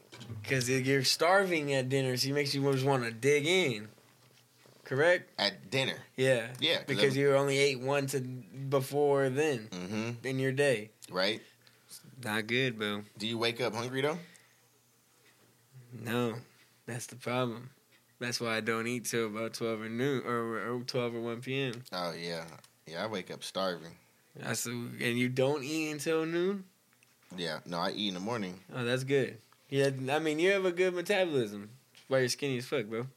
Because 0.41 0.67
you're 0.69 1.03
starving 1.03 1.73
at 1.73 1.89
dinner, 1.89 2.17
so 2.17 2.29
it 2.29 2.33
makes 2.33 2.53
you 2.55 2.69
just 2.71 2.85
want 2.85 3.03
to 3.03 3.11
dig 3.11 3.45
in. 3.45 3.87
Correct? 4.83 5.29
At 5.37 5.69
dinner. 5.69 5.97
Yeah. 6.15 6.47
Yeah, 6.59 6.77
'cause 6.77 6.85
Because 6.87 7.13
I'm- 7.13 7.17
you 7.19 7.35
only 7.35 7.57
ate 7.57 7.79
one 7.79 8.07
to 8.07 8.21
before 8.21 9.29
then 9.29 9.67
Mm-hmm. 9.71 10.25
in 10.27 10.39
your 10.39 10.51
day. 10.53 10.89
Right. 11.11 11.41
Not 12.23 12.47
good, 12.47 12.79
bro. 12.79 13.03
Do 13.17 13.27
you 13.27 13.37
wake 13.37 13.61
up 13.61 13.75
hungry 13.75 14.01
though? 14.01 14.17
No. 15.93 16.35
That's 16.85 17.05
the 17.07 17.15
problem. 17.17 17.69
That's 18.19 18.39
why 18.39 18.55
I 18.57 18.61
don't 18.61 18.87
eat 18.87 19.05
till 19.05 19.27
about 19.27 19.53
12 19.53 19.81
or 19.81 19.89
noon 19.89 20.23
or, 20.25 20.73
or 20.75 20.79
12 20.83 21.15
or 21.15 21.21
1 21.21 21.41
p.m. 21.41 21.83
Oh 21.91 22.13
yeah. 22.13 22.45
Yeah, 22.87 23.03
I 23.03 23.07
wake 23.07 23.29
up 23.29 23.43
starving. 23.43 23.91
That's 24.39 24.63
the, 24.63 24.71
and 24.71 25.17
you 25.17 25.29
don't 25.29 25.63
eat 25.63 25.91
until 25.91 26.25
noon? 26.25 26.65
Yeah. 27.35 27.59
No, 27.65 27.79
I 27.79 27.91
eat 27.91 28.09
in 28.09 28.13
the 28.13 28.19
morning. 28.19 28.59
Oh, 28.75 28.83
that's 28.83 29.03
good. 29.03 29.37
Yeah, 29.69 29.89
I 30.11 30.19
mean, 30.19 30.39
you 30.39 30.51
have 30.51 30.65
a 30.65 30.71
good 30.71 30.93
metabolism. 30.93 31.69
That's 31.93 32.03
why 32.07 32.19
you're 32.19 32.29
skinny 32.29 32.57
as 32.57 32.65
fuck, 32.65 32.85
bro. 32.85 33.07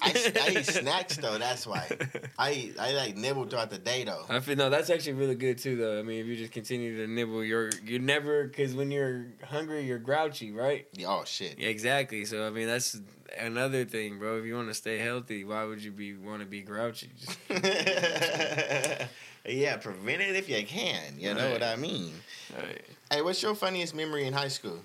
I, 0.00 0.32
I 0.46 0.50
eat 0.58 0.66
snacks 0.66 1.16
though. 1.16 1.38
That's 1.38 1.66
why. 1.66 1.88
I 2.38 2.52
eat, 2.52 2.76
I 2.78 2.92
like 2.92 3.16
nibble 3.16 3.46
throughout 3.46 3.70
the 3.70 3.78
day 3.78 4.04
though. 4.04 4.24
I 4.28 4.40
feel 4.40 4.56
no, 4.56 4.70
that's 4.70 4.90
actually 4.90 5.14
really 5.14 5.34
good 5.34 5.58
too, 5.58 5.76
though. 5.76 5.98
I 5.98 6.02
mean, 6.02 6.20
if 6.20 6.26
you 6.26 6.36
just 6.36 6.52
continue 6.52 6.96
to 6.98 7.10
nibble, 7.10 7.42
you're 7.42 7.70
you 7.84 7.98
never 7.98 8.44
because 8.44 8.74
when 8.74 8.90
you're 8.90 9.26
hungry, 9.42 9.84
you're 9.84 9.98
grouchy, 9.98 10.52
right? 10.52 10.86
Yeah, 10.92 11.08
oh 11.08 11.24
shit. 11.24 11.58
Yeah, 11.58 11.68
exactly. 11.68 12.24
So 12.26 12.46
I 12.46 12.50
mean, 12.50 12.68
that's 12.68 13.00
another 13.38 13.84
thing, 13.84 14.18
bro. 14.18 14.38
If 14.38 14.44
you 14.44 14.54
want 14.54 14.68
to 14.68 14.74
stay 14.74 14.98
healthy, 14.98 15.44
why 15.44 15.64
would 15.64 15.82
you 15.82 15.90
be 15.90 16.16
want 16.16 16.40
to 16.40 16.46
be 16.46 16.62
grouchy? 16.62 17.10
Just, 17.18 17.38
yeah, 19.54 19.76
prevent 19.76 20.20
it 20.22 20.36
if 20.36 20.48
you 20.48 20.64
can. 20.66 21.18
You 21.18 21.34
know 21.34 21.44
Right. 21.44 21.52
what 21.52 21.62
I 21.62 21.76
mean. 21.76 22.14
Alright. 22.56 22.84
Hey, 23.10 23.22
what's 23.22 23.42
your 23.42 23.54
funniest 23.54 23.94
memory 23.94 24.26
in 24.26 24.32
high 24.32 24.48
school? 24.48 24.80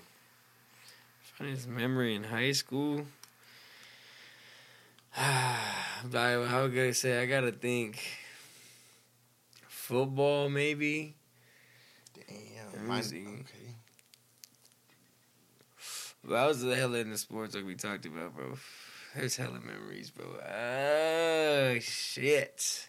Funniest 1.38 1.66
memory 1.68 2.14
in 2.14 2.24
high 2.24 2.52
school. 2.52 3.06
Ah, 5.16 6.00
I, 6.12 6.44
how 6.44 6.66
could 6.68 6.88
I 6.88 6.90
say? 6.90 7.22
I 7.22 7.26
gotta 7.26 7.52
think. 7.52 8.02
Football, 9.68 10.48
maybe. 10.50 11.14
Damn. 12.14 12.88
Mine-. 12.88 12.98
Okay. 13.40 13.74
But 16.24 16.34
I 16.34 16.46
was 16.46 16.62
the 16.62 16.74
hella 16.74 16.98
in 16.98 17.10
the 17.10 17.18
sports 17.18 17.54
like 17.54 17.64
we 17.64 17.74
talked 17.76 18.06
about, 18.06 18.34
bro. 18.34 18.56
There's 19.14 19.36
hella 19.36 19.60
memories, 19.60 20.10
bro. 20.10 20.24
Oh 20.26 21.78
shit. 21.80 22.88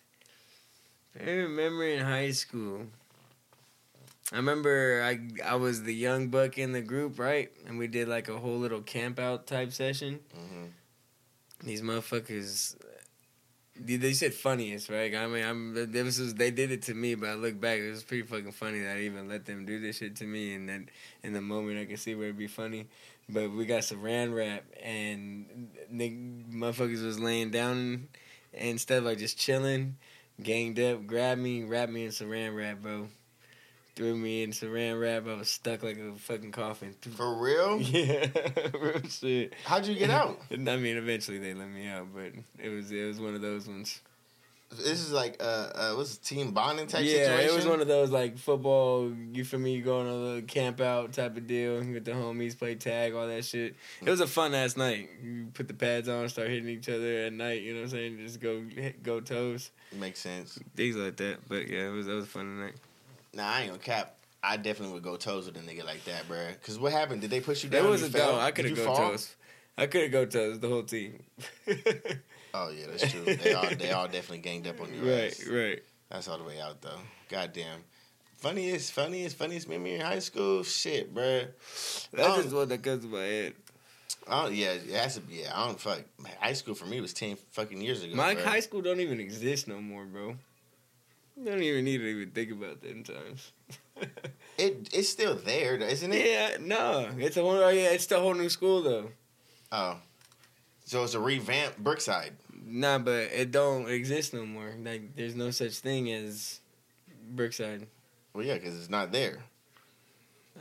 Favorite 1.18 1.50
memory 1.50 1.96
in 1.96 2.06
high 2.06 2.32
school. 2.32 2.88
I 4.32 4.38
remember 4.38 5.02
I 5.04 5.20
I 5.46 5.56
was 5.56 5.84
the 5.84 5.94
young 5.94 6.28
buck 6.30 6.58
in 6.58 6.72
the 6.72 6.82
group, 6.82 7.20
right? 7.20 7.52
And 7.68 7.78
we 7.78 7.88
did 7.88 8.08
like 8.08 8.28
a 8.28 8.38
whole 8.38 8.58
little 8.58 8.82
camp 8.82 9.20
out 9.20 9.48
type 9.48 9.72
session. 9.72 10.20
hmm 10.34 10.66
These 11.64 11.82
motherfuckers 11.82 12.76
they 13.80 13.98
they 13.98 14.14
said 14.14 14.34
funniest, 14.34 14.90
right? 14.90 15.14
I 15.14 15.28
mean, 15.28 15.46
I'm 15.46 15.74
this 15.74 16.20
was 16.20 16.34
they 16.34 16.52
did 16.52 16.72
it 16.72 16.84
to 16.84 16.94
me, 16.94 17.16
but 17.16 17.30
I 17.30 17.34
look 17.36 17.60
back, 17.60 17.80
it 17.80 17.90
was 17.90 18.04
pretty 18.04 18.24
fucking 18.24 18.54
funny 18.54 18.80
that 18.80 18.98
I 18.98 19.02
even 19.02 19.28
let 19.28 19.46
them 19.46 19.66
do 19.66 19.80
this 19.80 19.98
shit 19.98 20.16
to 20.18 20.26
me, 20.26 20.54
and 20.54 20.68
then 20.68 20.90
in 21.24 21.34
the 21.34 21.42
moment 21.42 21.80
I 21.80 21.86
could 21.86 22.00
see 22.00 22.16
where 22.16 22.26
it'd 22.26 22.38
be 22.38 22.48
funny. 22.48 22.88
But 23.28 23.52
we 23.52 23.66
got 23.66 23.84
some 23.84 24.00
saran 24.00 24.36
wrap, 24.36 24.64
and 24.82 25.70
the 25.92 26.10
motherfuckers 26.52 27.04
was 27.04 27.20
laying 27.20 27.52
down, 27.52 28.08
and 28.54 28.70
instead 28.70 29.00
of 29.00 29.04
like 29.06 29.18
just 29.18 29.38
chilling, 29.38 29.98
ganged 30.42 30.80
up, 30.80 31.06
grabbed 31.06 31.42
me, 31.42 31.64
wrapped 31.64 31.92
me 31.92 32.06
in 32.06 32.12
saran 32.12 32.56
wrap, 32.56 32.82
bro. 32.82 33.08
Threw 33.96 34.16
me 34.16 34.44
in 34.44 34.52
saran 34.52 35.00
wrap. 35.00 35.26
I 35.28 35.38
was 35.38 35.50
stuck 35.50 35.82
like 35.82 35.98
a 35.98 36.14
fucking 36.14 36.52
coffin. 36.52 36.96
For 37.16 37.34
real? 37.36 37.80
Yeah, 37.82 38.28
real 38.74 39.02
shit. 39.10 39.54
How'd 39.64 39.86
you 39.86 39.96
get 39.96 40.10
out? 40.10 40.40
I 40.52 40.56
mean, 40.58 40.98
eventually 40.98 41.38
they 41.38 41.54
let 41.54 41.70
me 41.70 41.88
out, 41.88 42.08
but 42.14 42.34
it 42.62 42.70
was 42.70 42.92
it 42.92 43.06
was 43.06 43.20
one 43.20 43.36
of 43.36 43.42
those 43.42 43.68
ones. 43.68 44.02
This 44.78 45.02
is 45.02 45.12
like 45.12 45.38
uh, 45.40 45.44
uh 45.44 45.94
what's 45.94 46.18
team 46.18 46.52
bonding 46.52 46.88
type 46.88 47.04
yeah, 47.04 47.26
situation? 47.26 47.50
it 47.50 47.56
was 47.56 47.66
one 47.66 47.82
of 47.82 47.88
those 47.88 48.12
like 48.12 48.38
football. 48.38 49.12
You 49.34 49.44
for 49.44 49.58
me 49.58 49.82
going 49.82 50.08
on 50.08 50.14
a 50.14 50.18
little 50.18 50.42
camp 50.42 50.82
out 50.82 51.14
type 51.14 51.38
of 51.38 51.48
deal 51.48 51.78
with 51.78 52.06
the 52.06 52.12
homies, 52.12 52.58
play 52.58 52.76
tag, 52.76 53.14
all 53.14 53.28
that 53.28 53.46
shit. 53.46 53.76
It 54.02 54.10
was 54.10 54.20
a 54.20 54.28
fun 54.28 54.54
ass 54.54 54.78
night. 54.78 55.10
You 55.24 55.48
put 55.54 55.68
the 55.68 55.74
pads 55.74 56.10
on, 56.10 56.28
start 56.30 56.50
hitting 56.50 56.70
each 56.70 56.90
other 56.90 57.26
at 57.26 57.34
night. 57.34 57.62
You 57.62 57.74
know 57.74 57.82
what 57.82 57.86
I'm 57.86 57.92
saying? 57.92 58.18
Just 58.20 58.40
go 58.40 58.64
hit- 58.64 59.04
go 59.04 59.20
toes, 59.20 59.72
Makes 59.94 60.20
sense. 60.20 60.60
things 60.76 60.96
like 60.96 61.18
that. 61.18 61.48
But 61.48 61.68
yeah, 61.68 61.88
it 61.88 61.92
was 61.92 62.06
that 62.06 62.14
was 62.14 62.26
a 62.26 62.30
fun 62.30 62.60
night. 62.60 62.76
Nah, 63.34 63.48
I 63.48 63.62
ain't 63.62 63.70
gonna 63.70 63.80
cap. 63.80 64.16
I 64.44 64.58
definitely 64.58 64.94
would 64.94 65.04
go 65.04 65.18
toes 65.18 65.48
with 65.48 65.58
a 65.58 65.60
nigga 65.60 65.84
like 65.84 66.04
that, 66.06 66.28
bruh. 66.30 66.62
Cause 66.62 66.78
what 66.78 66.92
happened? 66.92 67.22
Did 67.22 67.32
they 67.32 67.40
push 67.40 67.64
you 67.64 67.70
down? 67.70 67.84
That 67.84 67.90
was 67.90 68.04
a 68.04 68.10
fell? 68.10 68.40
I 68.40 68.52
could 68.52 68.66
have 68.66 68.76
go 68.76 68.86
fall? 68.86 68.96
toes. 69.12 69.36
I 69.78 69.88
could 69.88 70.04
have 70.04 70.12
go 70.12 70.26
toes. 70.26 70.60
The 70.60 70.70
whole 70.70 70.84
team. 70.84 71.24
Oh 72.58 72.70
yeah, 72.70 72.86
that's 72.90 73.12
true. 73.12 73.26
They 73.36 73.54
all 73.54 73.68
they 73.76 73.92
all 73.92 74.06
definitely 74.08 74.38
ganged 74.40 74.68
up 74.68 74.80
on 74.80 74.94
you. 74.94 75.02
right, 75.02 75.38
right. 75.52 75.84
That's 76.10 76.28
all 76.28 76.38
the 76.38 76.44
way 76.46 76.62
out 76.62 76.82
though. 76.82 77.00
Goddamn. 77.30 77.84
Funniest, 78.38 78.92
funniest, 78.92 79.38
funniest 79.38 79.68
memory 79.68 79.96
in 79.96 80.02
high 80.02 80.20
school? 80.20 80.64
Shit, 80.64 81.14
bro. 81.14 81.46
That's 82.14 82.44
just 82.44 82.54
what 82.54 82.70
that 82.70 82.84
comes 82.84 83.04
to 83.04 83.10
my 83.10 83.24
head. 83.24 83.54
Oh 84.28 84.48
yeah, 84.48 84.72
it 84.74 84.90
has 84.92 85.16
to 85.16 85.22
be. 85.22 85.36
Yeah, 85.36 85.52
I 85.54 85.66
don't 85.68 85.80
fuck. 85.80 86.02
High 86.40 86.54
school 86.54 86.76
for 86.76 86.86
me 86.86 87.02
was 87.02 87.14
ten 87.14 87.38
fucking 87.52 87.82
years 87.82 88.04
ago. 88.04 88.16
My 88.16 88.36
bruh. 88.36 88.44
high 88.44 88.60
school 88.60 88.82
don't 88.82 89.00
even 89.00 89.20
exist 89.20 89.68
no 89.68 89.82
more, 89.82 90.06
bro. 90.06 90.36
Don't 91.44 91.62
even 91.62 91.84
need 91.84 91.98
to 91.98 92.06
even 92.06 92.32
think 92.32 92.52
about 92.52 92.82
them 92.82 93.04
times. 93.04 93.52
It 94.58 94.88
it's 94.94 95.10
still 95.10 95.36
there, 95.36 95.78
though, 95.78 95.86
isn't 95.86 96.14
it? 96.14 96.26
yeah, 96.26 96.58
no, 96.62 97.10
it's 97.18 97.36
a 97.36 97.42
whole. 97.42 97.58
oh, 97.58 97.68
Yeah, 97.68 97.90
it's 97.90 98.06
the 98.06 98.18
whole 98.18 98.34
new 98.34 98.48
school 98.48 98.82
though. 98.82 99.10
Oh, 99.70 99.98
so 100.86 101.04
it's 101.04 101.14
a 101.14 101.20
revamped 101.20 101.84
Brookside. 101.84 102.32
Nah, 102.68 102.98
but 102.98 103.30
it 103.32 103.52
don't 103.52 103.88
exist 103.88 104.34
no 104.34 104.46
more. 104.46 104.74
Like, 104.84 105.16
there's 105.16 105.36
no 105.36 105.52
such 105.52 105.78
thing 105.78 106.12
as 106.12 106.60
Brookside. 107.30 107.86
Well, 108.34 108.44
yeah, 108.44 108.56
because 108.56 108.78
it's 108.78 108.90
not 108.90 109.12
there. 109.12 109.44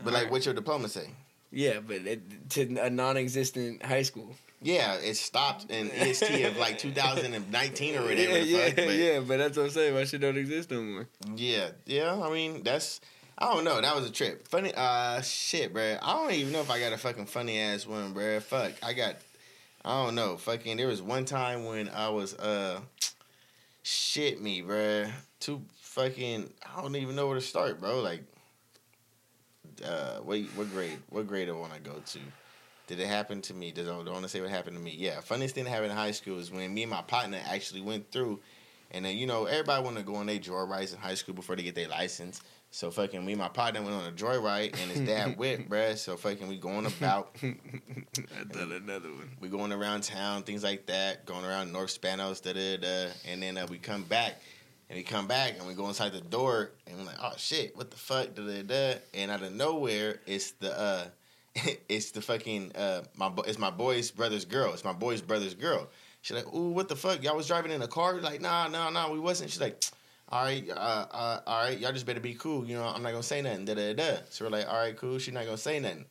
But 0.03 0.13
like, 0.13 0.15
Alright. 0.15 0.33
what's 0.33 0.45
your 0.45 0.55
diploma 0.55 0.89
say? 0.89 1.09
Yeah, 1.51 1.81
but 1.81 1.97
it, 2.07 2.51
to 2.51 2.77
a 2.77 2.91
non-existent 2.91 3.83
high 3.85 4.03
school. 4.03 4.35
Yeah, 4.61 4.95
it 4.95 5.15
stopped 5.15 5.71
in 5.71 5.91
EST 5.93 6.43
of 6.45 6.57
like 6.57 6.79
2019 6.79 7.97
or 7.97 8.03
whatever. 8.03 8.21
yeah, 8.21 8.37
yeah, 8.39 8.67
fuck, 8.67 8.77
but 8.77 8.95
yeah. 8.95 9.21
But 9.21 9.37
that's 9.39 9.57
what 9.57 9.65
I'm 9.65 9.71
saying. 9.71 9.95
My 9.95 10.05
shit 10.05 10.21
don't 10.21 10.37
exist 10.37 10.71
no 10.71 10.83
more. 10.83 11.09
Yeah, 11.37 11.71
yeah. 11.87 12.21
I 12.21 12.31
mean, 12.31 12.63
that's 12.63 13.01
I 13.37 13.53
don't 13.53 13.65
know. 13.65 13.81
That 13.81 13.95
was 13.95 14.07
a 14.07 14.13
trip. 14.13 14.49
Funny, 14.49 14.73
uh, 14.75 15.21
shit, 15.21 15.75
bruh. 15.75 15.99
I 16.01 16.13
don't 16.15 16.33
even 16.33 16.53
know 16.53 16.61
if 16.61 16.71
I 16.71 16.81
got 16.81 16.93
a 16.93 16.99
fucking 16.99 17.27
funny 17.27 17.59
ass 17.59 17.87
one, 17.87 18.15
bruh. 18.15 18.41
Fuck, 18.43 18.73
I 18.83 18.93
got. 18.95 19.17
I 19.85 20.05
don't 20.05 20.15
know. 20.15 20.37
Fucking, 20.37 20.79
there 20.79 20.87
was 20.87 21.03
one 21.03 21.25
time 21.27 21.67
when 21.67 21.91
I 21.91 22.09
was 22.09 22.35
uh, 22.35 22.81
shit 23.83 24.41
me, 24.41 24.63
bruh. 24.63 25.11
Too 25.41 25.63
fucking. 25.81 26.51
I 26.75 26.81
don't 26.81 26.97
even 26.97 27.15
know 27.15 27.27
where 27.27 27.35
to 27.35 27.43
start, 27.43 27.81
bro. 27.81 28.01
Like, 28.01 28.23
uh, 29.85 30.19
what 30.21 30.41
what 30.55 30.71
grade? 30.71 30.99
What 31.11 31.27
grade 31.27 31.49
do 31.49 31.57
I 31.57 31.61
want 31.61 31.75
to 31.75 31.81
go 31.81 31.95
to? 32.05 32.19
Did 32.87 33.01
it 33.01 33.07
happen 33.07 33.43
to 33.43 33.55
me? 33.55 33.73
Does 33.73 33.89
I 33.89 33.91
don't 33.91 34.07
want 34.07 34.23
to 34.23 34.29
say 34.29 34.41
what 34.41 34.51
happened 34.51 34.77
to 34.77 34.83
me? 34.83 34.95
Yeah, 34.97 35.21
funniest 35.21 35.55
thing 35.55 35.65
that 35.65 35.71
happened 35.71 35.91
in 35.91 35.97
high 35.97 36.13
school 36.13 36.39
is 36.39 36.51
when 36.51 36.73
me 36.73 36.83
and 36.83 36.91
my 36.91 37.03
partner 37.03 37.41
actually 37.47 37.83
went 37.83 38.11
through, 38.11 38.41
and 38.91 39.05
then 39.05 39.19
you 39.19 39.27
know 39.27 39.45
everybody 39.45 39.83
want 39.83 39.97
to 39.99 40.03
go 40.03 40.15
on 40.17 40.27
their 40.27 40.39
joyrides 40.39 40.95
in 40.95 40.99
high 40.99 41.15
school 41.15 41.35
before 41.35 41.57
they 41.57 41.63
get 41.63 41.75
their 41.75 41.89
license. 41.89 42.41
So 42.75 42.91
fucking 42.91 43.25
me 43.25 43.35
and 43.35 43.41
my 43.41 43.47
partner 43.47 43.83
went 43.83 43.95
on 43.95 44.05
a 44.05 44.11
joyride, 44.11 44.75
and 44.83 44.91
his 44.91 45.07
dad 45.07 45.37
whipped, 45.39 45.71
bruh. 45.71 45.97
So 45.97 46.17
fucking 46.17 46.49
we 46.49 46.57
going 46.57 46.87
about, 46.87 47.37
I 47.45 47.55
thought 48.51 48.73
another 48.73 49.11
one. 49.11 49.31
we 49.39 49.49
going 49.49 49.73
around 49.73 50.03
town, 50.03 50.43
things 50.43 50.65
like 50.65 50.87
that, 50.87 51.25
going 51.25 51.45
around 51.45 51.73
North 51.73 51.97
Spanos, 51.97 52.43
da 52.43 52.53
da 52.53 52.77
da, 52.79 53.13
and 53.29 53.41
then 53.41 53.59
uh, 53.59 53.69
we 53.71 53.79
come 53.79 54.03
back. 54.03 54.43
And 54.91 54.99
we 54.99 55.05
come 55.05 55.29
back 55.29 55.55
and 55.57 55.69
we 55.69 55.75
go 55.75 55.87
inside 55.87 56.13
the 56.13 56.21
door 56.21 56.73
and 56.89 56.99
we're 56.99 57.05
like, 57.05 57.17
oh 57.23 57.33
shit, 57.37 57.77
what 57.77 57.93
the 57.93 57.97
fuck, 57.97 58.35
da 58.35 58.45
da 58.45 58.63
da. 58.63 58.99
And 59.15 59.31
out 59.31 59.43
of 59.43 59.53
nowhere, 59.53 60.19
it's 60.27 60.51
the 60.51 60.77
uh, 60.77 61.05
it's 61.89 62.11
the 62.11 62.21
fucking 62.21 62.73
uh, 62.75 63.03
my 63.15 63.29
bo- 63.29 63.43
it's 63.43 63.59
my 63.59 63.71
boy's 63.71 64.11
brother's 64.11 64.45
girl. 64.45 64.73
It's 64.73 64.85
my 64.85 64.93
boy's 64.93 65.23
brother's 65.23 65.55
girl. 65.55 65.89
She's 66.23 66.37
like, 66.37 66.53
ooh, 66.53 66.71
what 66.71 66.89
the 66.89 66.97
fuck? 66.97 67.23
Y'all 67.23 67.37
was 67.37 67.47
driving 67.47 67.71
in 67.71 67.83
a 67.83 67.89
car? 67.89 68.15
We're 68.15 68.21
like, 68.21 68.41
nah, 68.41 68.67
nah, 68.67 68.91
nah, 68.91 69.13
we 69.13 69.21
wasn't. 69.21 69.51
She's 69.51 69.61
like, 69.61 69.81
all 70.29 70.45
right, 70.45 70.69
uh, 70.71 71.07
uh, 71.11 71.41
all 71.47 71.65
right, 71.65 71.79
y'all 71.79 71.93
just 71.93 72.07
better 72.07 72.21
be 72.21 72.35
cool. 72.35 72.67
You 72.67 72.77
know, 72.77 72.85
I'm 72.85 73.03
not 73.03 73.11
gonna 73.13 73.23
say 73.23 73.43
nothing. 73.43 73.65
Da 73.65 73.75
da 73.75 73.93
da. 73.95 74.17
So 74.31 74.45
we're 74.45 74.51
like, 74.51 74.69
all 74.69 74.79
right, 74.79 74.97
cool. 74.97 75.19
She's 75.19 75.35
not 75.35 75.45
gonna 75.45 75.57
say 75.57 75.79
nothing. 75.81 76.07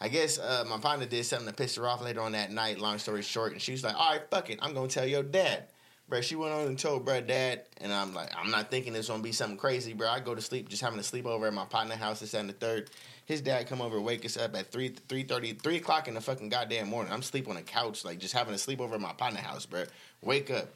I 0.00 0.08
guess 0.08 0.38
uh, 0.38 0.64
my 0.68 0.78
partner 0.78 1.06
did 1.06 1.24
something 1.24 1.46
to 1.46 1.54
piss 1.54 1.76
her 1.76 1.86
off 1.86 2.02
later 2.02 2.20
on 2.22 2.32
that 2.32 2.50
night. 2.50 2.78
Long 2.78 2.98
story 2.98 3.22
short, 3.22 3.52
and 3.52 3.62
she 3.62 3.72
was 3.72 3.84
like, 3.84 3.94
all 3.94 4.10
right, 4.10 4.22
fuck 4.30 4.50
it, 4.50 4.58
I'm 4.60 4.74
gonna 4.74 4.88
tell 4.88 5.06
your 5.06 5.22
dad. 5.22 5.68
Bruh, 6.10 6.22
she 6.22 6.34
went 6.34 6.52
on 6.52 6.66
and 6.66 6.78
told 6.78 7.06
bruh 7.06 7.26
dad, 7.26 7.62
and 7.80 7.92
I'm 7.92 8.12
like, 8.12 8.30
I'm 8.36 8.50
not 8.50 8.70
thinking 8.70 8.94
it's 8.94 9.08
gonna 9.08 9.22
be 9.22 9.32
something 9.32 9.56
crazy, 9.56 9.94
bro. 9.94 10.08
I 10.08 10.20
go 10.20 10.34
to 10.34 10.42
sleep 10.42 10.68
just 10.68 10.82
having 10.82 10.98
a 10.98 11.02
sleepover 11.02 11.46
at 11.46 11.54
my 11.54 11.64
partner 11.64 11.94
house 11.94 12.20
this 12.20 12.34
and 12.34 12.48
the 12.48 12.52
third. 12.52 12.90
His 13.24 13.40
dad 13.40 13.68
come 13.68 13.80
over, 13.80 14.00
wake 14.00 14.24
us 14.26 14.36
up 14.36 14.54
at 14.56 14.72
3, 14.72 14.90
3.30, 14.90 15.62
3 15.62 15.76
o'clock 15.76 16.08
in 16.08 16.14
the 16.14 16.20
fucking 16.20 16.48
goddamn 16.48 16.88
morning. 16.88 17.12
I'm 17.12 17.22
sleep 17.22 17.48
on 17.48 17.56
a 17.56 17.62
couch, 17.62 18.04
like 18.04 18.18
just 18.18 18.34
having 18.34 18.52
a 18.52 18.56
sleepover 18.58 18.94
at 18.94 19.00
my 19.00 19.12
partner 19.12 19.40
house, 19.40 19.64
bruh. 19.64 19.88
Wake 20.20 20.50
up. 20.50 20.68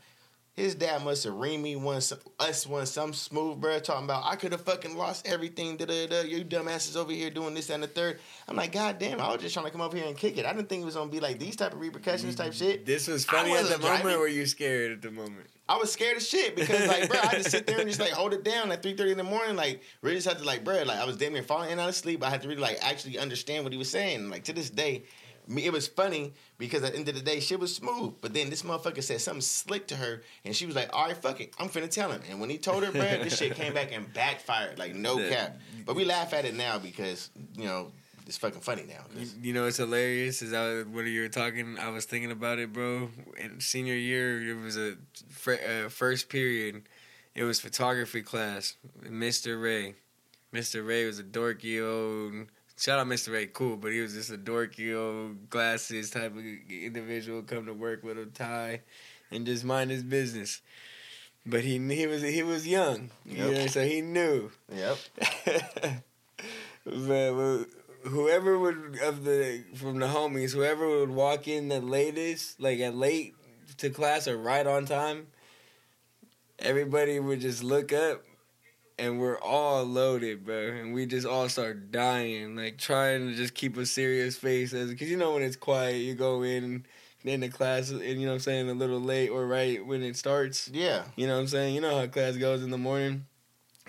His 0.57 0.74
dad 0.74 1.04
must 1.04 1.24
have 1.24 1.34
reamed 1.34 1.61
me 1.61 1.76
one, 1.76 2.00
us 2.40 2.66
one, 2.66 2.86
some 2.86 3.12
smooth, 3.12 3.61
bro 3.61 3.78
talking 3.78 4.04
about 4.04 4.24
I 4.24 4.36
could 4.36 4.52
have 4.52 4.62
fucking 4.62 4.96
lost 4.96 5.28
everything, 5.28 5.76
da 5.76 5.84
da 5.84 6.07
da. 6.07 6.22
You 6.22 6.46
dumbasses 6.46 6.96
over 6.96 7.12
here 7.12 7.28
doing 7.28 7.52
this 7.52 7.68
and 7.68 7.82
the 7.82 7.86
third. 7.86 8.20
I'm 8.48 8.57
like, 8.57 8.72
God 8.72 8.98
damn, 8.98 9.20
I 9.20 9.30
was 9.30 9.42
just 9.42 9.52
trying 9.52 9.66
to 9.66 9.70
come 9.70 9.82
over 9.82 9.94
here 9.94 10.07
and 10.07 10.16
kick 10.16 10.38
it. 10.38 10.46
I 10.46 10.54
didn't 10.54 10.70
think 10.70 10.80
it 10.80 10.86
was 10.86 10.94
gonna 10.94 11.11
be 11.11 11.20
like 11.20 11.38
these 11.38 11.57
type 11.57 11.74
of 11.74 11.80
repercussions 11.80 12.36
type 12.36 12.52
mm-hmm. 12.52 12.64
shit. 12.64 12.86
This 12.86 13.07
was 13.07 13.26
funny 13.26 13.52
at 13.52 13.57
the 13.57 13.62
wasn't 13.64 13.82
moment, 13.82 14.02
driving. 14.02 14.18
or 14.18 14.28
you 14.28 14.46
scared 14.46 14.92
at 14.92 15.02
the 15.02 15.11
moment? 15.11 15.46
I 15.68 15.76
was 15.76 15.92
scared 15.92 16.16
as 16.16 16.26
shit 16.26 16.57
because 16.57 16.88
like, 16.88 17.11
bro, 17.11 17.18
I 17.22 17.34
just 17.34 17.50
sit 17.50 17.66
there 17.66 17.78
and 17.78 17.88
just 17.88 18.00
like 18.00 18.11
hold 18.12 18.32
it 18.32 18.42
down 18.42 18.72
at 18.72 18.82
three 18.82 18.96
thirty 18.96 19.11
in 19.11 19.18
the 19.18 19.24
morning. 19.24 19.57
Like, 19.57 19.82
really 20.00 20.16
just 20.16 20.26
had 20.26 20.38
to 20.38 20.44
like, 20.44 20.64
bro, 20.64 20.84
like 20.84 20.98
I 20.98 21.04
was 21.04 21.18
damn 21.18 21.34
near 21.34 21.42
falling 21.42 21.70
in 21.70 21.78
out 21.78 21.90
of 21.90 21.94
sleep. 21.94 22.24
I 22.24 22.30
had 22.30 22.40
to 22.40 22.48
really 22.48 22.62
like 22.62 22.78
actually 22.80 23.18
understand 23.18 23.64
what 23.64 23.74
he 23.74 23.78
was 23.78 23.90
saying. 23.90 24.30
Like 24.30 24.44
to 24.44 24.54
this 24.54 24.70
day, 24.70 25.02
me, 25.49 25.64
it 25.64 25.72
was 25.72 25.86
funny 25.86 26.32
because 26.59 26.82
at 26.82 26.92
the 26.92 26.99
end 26.99 27.09
of 27.09 27.14
the 27.14 27.20
day, 27.20 27.40
shit 27.40 27.61
was 27.61 27.74
smooth. 27.74 28.14
But 28.20 28.34
then 28.34 28.51
this 28.51 28.62
motherfucker 28.62 29.03
said 29.03 29.20
something 29.20 29.40
slick 29.40 29.86
to 29.88 29.97
her, 29.97 30.22
and 30.44 30.55
she 30.55 30.66
was 30.66 30.74
like, 30.74 30.90
"All 30.92 31.07
right, 31.07 31.16
fuck 31.16 31.40
it, 31.40 31.55
I'm 31.59 31.68
finna 31.68 31.90
tell 31.90 32.11
him." 32.11 32.22
And 32.28 32.40
when 32.40 32.51
he 32.51 32.59
told 32.59 32.84
her, 32.84 32.92
bro, 32.92 33.01
this 33.22 33.38
shit 33.38 33.55
came 33.55 33.74
back 33.74 33.92
and 33.92 34.12
backfired, 34.12 34.78
like 34.78 34.94
no 34.94 35.16
That- 35.16 35.30
cap. 35.30 35.61
But 35.84 35.97
we 35.97 36.05
laugh 36.05 36.32
at 36.32 36.44
it 36.44 36.55
now 36.55 36.78
because 36.78 37.30
you 37.57 37.64
know 37.64 37.92
it's 38.26 38.36
fucking 38.38 38.61
funny 38.61 38.84
now. 38.88 39.05
You, 39.16 39.28
you 39.40 39.53
know 39.55 39.66
it's 39.66 39.76
hilarious 39.76 40.42
is 40.42 40.53
I 40.53 40.82
when 40.82 41.07
you 41.07 41.22
were 41.22 41.28
talking, 41.28 41.78
I 41.78 41.90
was 41.90 42.05
thinking 42.07 42.32
about 42.32 42.59
it, 42.59 42.72
bro. 42.72 43.11
In 43.38 43.61
senior 43.61 43.94
year, 43.94 44.51
it 44.51 44.61
was 44.61 44.76
a 44.76 44.97
fr- 45.30 45.53
uh, 45.86 45.88
first 45.88 46.28
period. 46.28 46.82
It 47.34 47.44
was 47.44 47.61
photography 47.61 48.22
class. 48.22 48.76
Mr. 49.05 49.62
Ray, 49.62 49.94
Mr. 50.53 50.84
Ray 50.86 51.05
was 51.05 51.18
a 51.18 51.22
dorky 51.22 51.80
old. 51.86 52.49
Shout 52.78 52.98
out 52.98 53.06
Mr. 53.06 53.32
Ray, 53.32 53.46
cool, 53.46 53.76
but 53.76 53.92
he 53.92 54.00
was 54.00 54.12
just 54.12 54.30
a 54.30 54.36
dorky 54.36 54.94
old 54.94 55.48
glasses 55.48 56.10
type 56.10 56.36
of 56.36 56.44
individual. 56.68 57.42
Come 57.42 57.64
to 57.66 57.72
work 57.72 58.04
with 58.04 58.18
a 58.18 58.26
tie, 58.26 58.82
and 59.30 59.46
just 59.46 59.64
mind 59.64 59.90
his 59.90 60.02
business. 60.02 60.60
But 61.46 61.62
he 61.62 61.78
he 61.78 62.06
was 62.06 62.22
he 62.22 62.42
was 62.42 62.66
young, 62.66 63.10
you 63.24 63.38
know, 63.38 63.66
so 63.68 63.82
he 63.82 64.02
knew. 64.02 64.50
Yep. 64.74 64.98
but 66.84 67.64
whoever 68.08 68.58
would 68.58 68.98
of 69.02 69.24
the 69.24 69.64
from 69.74 69.98
the 69.98 70.08
homies, 70.08 70.52
whoever 70.52 70.86
would 70.86 71.10
walk 71.10 71.48
in 71.48 71.68
the 71.68 71.80
latest, 71.80 72.60
like 72.60 72.80
at 72.80 72.94
late 72.94 73.34
to 73.78 73.88
class 73.88 74.28
or 74.28 74.36
right 74.36 74.66
on 74.66 74.84
time, 74.84 75.28
everybody 76.58 77.18
would 77.20 77.40
just 77.40 77.62
look 77.62 77.92
up, 77.92 78.24
and 78.99 79.20
we're 79.20 79.38
all 79.38 79.84
loaded, 79.84 80.44
bro, 80.44 80.68
and 80.68 80.94
we 80.94 81.07
just 81.07 81.26
all 81.26 81.49
start 81.49 81.90
dying, 81.90 82.57
like 82.57 82.78
trying 82.78 83.28
to 83.28 83.34
just 83.34 83.55
keep 83.55 83.76
a 83.76 83.86
serious 83.86 84.36
face, 84.36 84.72
as 84.72 84.90
because 84.90 85.11
you 85.11 85.16
know 85.16 85.34
when 85.34 85.42
it's 85.42 85.57
quiet, 85.57 85.97
you 85.97 86.14
go 86.14 86.42
in. 86.42 86.84
In 87.24 87.40
the 87.40 87.49
class, 87.49 87.90
and 87.90 88.01
you 88.01 88.20
know 88.20 88.26
what 88.26 88.34
I'm 88.34 88.38
saying, 88.38 88.70
a 88.70 88.74
little 88.74 89.01
late 89.01 89.30
or 89.30 89.49
right 89.49 89.84
when 89.84 90.05
it 90.05 90.16
starts. 90.16 90.68
Yeah. 90.68 91.03
You 91.16 91.26
know 91.26 91.34
what 91.34 91.40
I'm 91.40 91.47
saying? 91.49 91.74
You 91.74 91.80
know 91.80 91.99
how 91.99 92.07
class 92.07 92.36
goes 92.36 92.62
in 92.62 92.70
the 92.70 92.78
morning. 92.78 93.26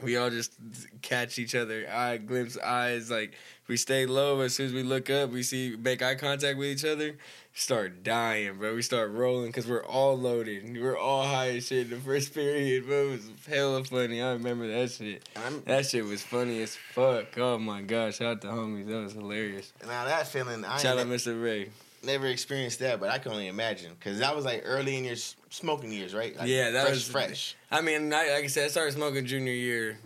We 0.01 0.15
all 0.15 0.29
just 0.29 0.53
catch 1.01 1.39
each 1.39 1.55
other, 1.55 1.87
eye 1.91 2.17
glimpse 2.17 2.57
eyes. 2.57 3.09
Like 3.09 3.33
we 3.67 3.77
stay 3.77 4.05
low. 4.05 4.41
As 4.41 4.53
soon 4.55 4.67
as 4.67 4.73
we 4.73 4.83
look 4.83 5.09
up, 5.09 5.31
we 5.31 5.41
see 5.43 5.75
make 5.75 6.01
eye 6.01 6.15
contact 6.15 6.57
with 6.57 6.67
each 6.67 6.85
other. 6.85 7.17
Start 7.53 8.03
dying, 8.03 8.57
bro. 8.59 8.75
We 8.75 8.83
start 8.83 9.11
rolling 9.11 9.47
because 9.47 9.65
we're 9.67 9.83
all 9.83 10.15
loaded. 10.15 10.79
We're 10.79 10.97
all 10.97 11.23
high 11.23 11.57
as 11.57 11.65
shit 11.67 11.85
in 11.85 11.89
the 11.89 11.95
first 11.97 12.33
period, 12.35 12.85
bro. 12.85 13.07
It 13.07 13.11
was 13.11 13.31
hella 13.47 13.83
funny. 13.83 14.21
I 14.21 14.33
remember 14.33 14.67
that 14.67 14.91
shit. 14.91 15.27
I'm, 15.35 15.63
That 15.65 15.87
shit 15.87 16.05
was 16.05 16.21
funny 16.21 16.61
as 16.61 16.75
fuck. 16.75 17.35
Oh 17.37 17.57
my 17.57 17.81
gosh! 17.81 18.17
Shout 18.17 18.27
out 18.27 18.41
to 18.41 18.47
homies. 18.49 18.87
That 18.87 19.01
was 19.03 19.13
hilarious. 19.13 19.73
now 19.81 20.05
that 20.05 20.27
feeling, 20.27 20.63
I 20.63 20.77
Shout 20.77 20.99
out 20.99 21.07
Mr. 21.07 21.41
Ray. 21.41 21.69
Never 22.03 22.27
experienced 22.27 22.79
that, 22.79 22.99
but 22.99 23.09
I 23.09 23.17
can 23.17 23.31
only 23.31 23.47
imagine 23.47 23.91
because 23.99 24.19
that 24.19 24.35
was 24.35 24.45
like 24.45 24.63
early 24.65 24.97
in 24.97 25.05
your 25.05 25.15
smoking 25.49 25.91
years, 25.91 26.13
right? 26.13 26.35
Like 26.37 26.47
Yeah, 26.47 26.71
that 26.71 26.83
fresh, 26.85 26.93
was- 26.95 27.07
fresh. 27.09 27.55
I 27.71 27.81
mean, 27.81 28.13
I, 28.13 28.29
like 28.33 28.43
I 28.43 28.47
said, 28.47 28.65
I 28.65 28.67
started 28.69 28.93
smoking 28.93 29.25
junior 29.25 29.53
year, 29.53 29.99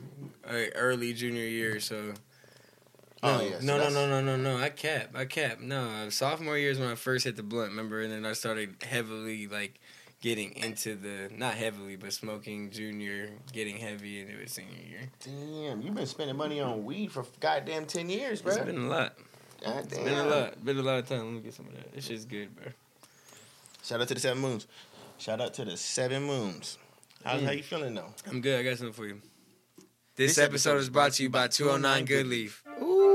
uh, 0.48 0.54
early 0.76 1.14
junior 1.14 1.44
year. 1.44 1.80
So 1.80 2.14
Oh, 3.24 3.38
No, 3.38 3.44
yeah, 3.44 3.60
so 3.60 3.66
no, 3.66 3.78
no, 3.78 3.89
no, 3.89 4.22
no, 4.22 4.22
no, 4.22 4.36
no. 4.36 4.58
I 4.64 4.70
cap, 4.70 5.12
I 5.14 5.26
cap. 5.26 5.60
No, 5.60 6.10
sophomore 6.10 6.58
year 6.58 6.72
is 6.72 6.80
when 6.80 6.89
I 6.89 6.96
first 6.96 7.24
hit 7.26 7.36
the 7.36 7.44
blunt. 7.44 7.70
Remember, 7.70 8.02
and 8.02 8.12
then 8.12 8.26
I 8.26 8.34
started 8.34 8.78
heavily 8.82 9.46
like 9.48 9.80
getting 10.22 10.56
into 10.56 10.96
the 10.96 11.30
not 11.36 11.54
heavily, 11.54 11.96
but 11.98 12.14
smoking 12.14 12.72
junior, 12.72 13.30
getting 13.54 13.78
heavy 13.78 14.22
into 14.22 14.39
it 14.42 14.50
senior 14.50 14.72
year. 14.89 15.02
Damn, 15.24 15.82
you've 15.84 15.94
been 15.94 16.08
spending 16.08 16.36
money 16.36 16.62
on 16.62 16.84
weed 16.84 17.12
for 17.12 17.24
goddamn 17.39 17.86
ten 17.86 18.10
years, 18.10 18.42
bro. 18.42 18.56
It's 18.56 18.66
been 18.66 18.86
a 18.86 18.88
lot. 18.88 19.16
God 19.64 19.88
damn. 19.89 20.03
been 20.05 20.14
a 20.18 20.26
lot. 20.26 20.66
Been 20.66 20.78
a 20.78 20.82
lot 20.82 20.99
of 20.99 21.07
time. 21.09 21.26
Let 21.26 21.34
me 21.34 21.39
get 21.41 21.53
some 21.53 21.68
of 21.68 21.74
that. 21.76 21.93
This 21.93 22.05
shit's 22.07 22.26
good, 22.26 22.55
bro. 22.55 22.66
Shout 23.84 24.01
out 24.01 24.07
to 24.07 24.14
the 24.14 24.20
seven 24.20 24.41
moons. 24.41 24.68
Shout 25.18 25.41
out 25.41 25.53
to 25.55 25.66
the 25.66 25.78
seven 25.78 26.24
moons. 26.24 26.78
How, 27.24 27.38
Mm. 27.38 27.43
how 27.45 27.51
you 27.51 27.64
feeling 27.64 27.93
though? 27.95 28.14
I'm 28.30 28.41
good. 28.41 28.59
I 28.59 28.64
got 28.64 28.78
something 28.78 28.93
for 28.93 29.05
you. 29.07 29.22
This, 30.16 30.36
This 30.36 30.38
episode 30.39 30.72
episode 30.72 30.78
is 30.82 30.89
brought 30.89 31.12
to 31.14 31.24
you 31.24 31.30
by 31.30 31.47
209 31.47 32.05
Good 32.05 32.28
Leaf. 32.28 32.64
Ooh, 32.82 33.11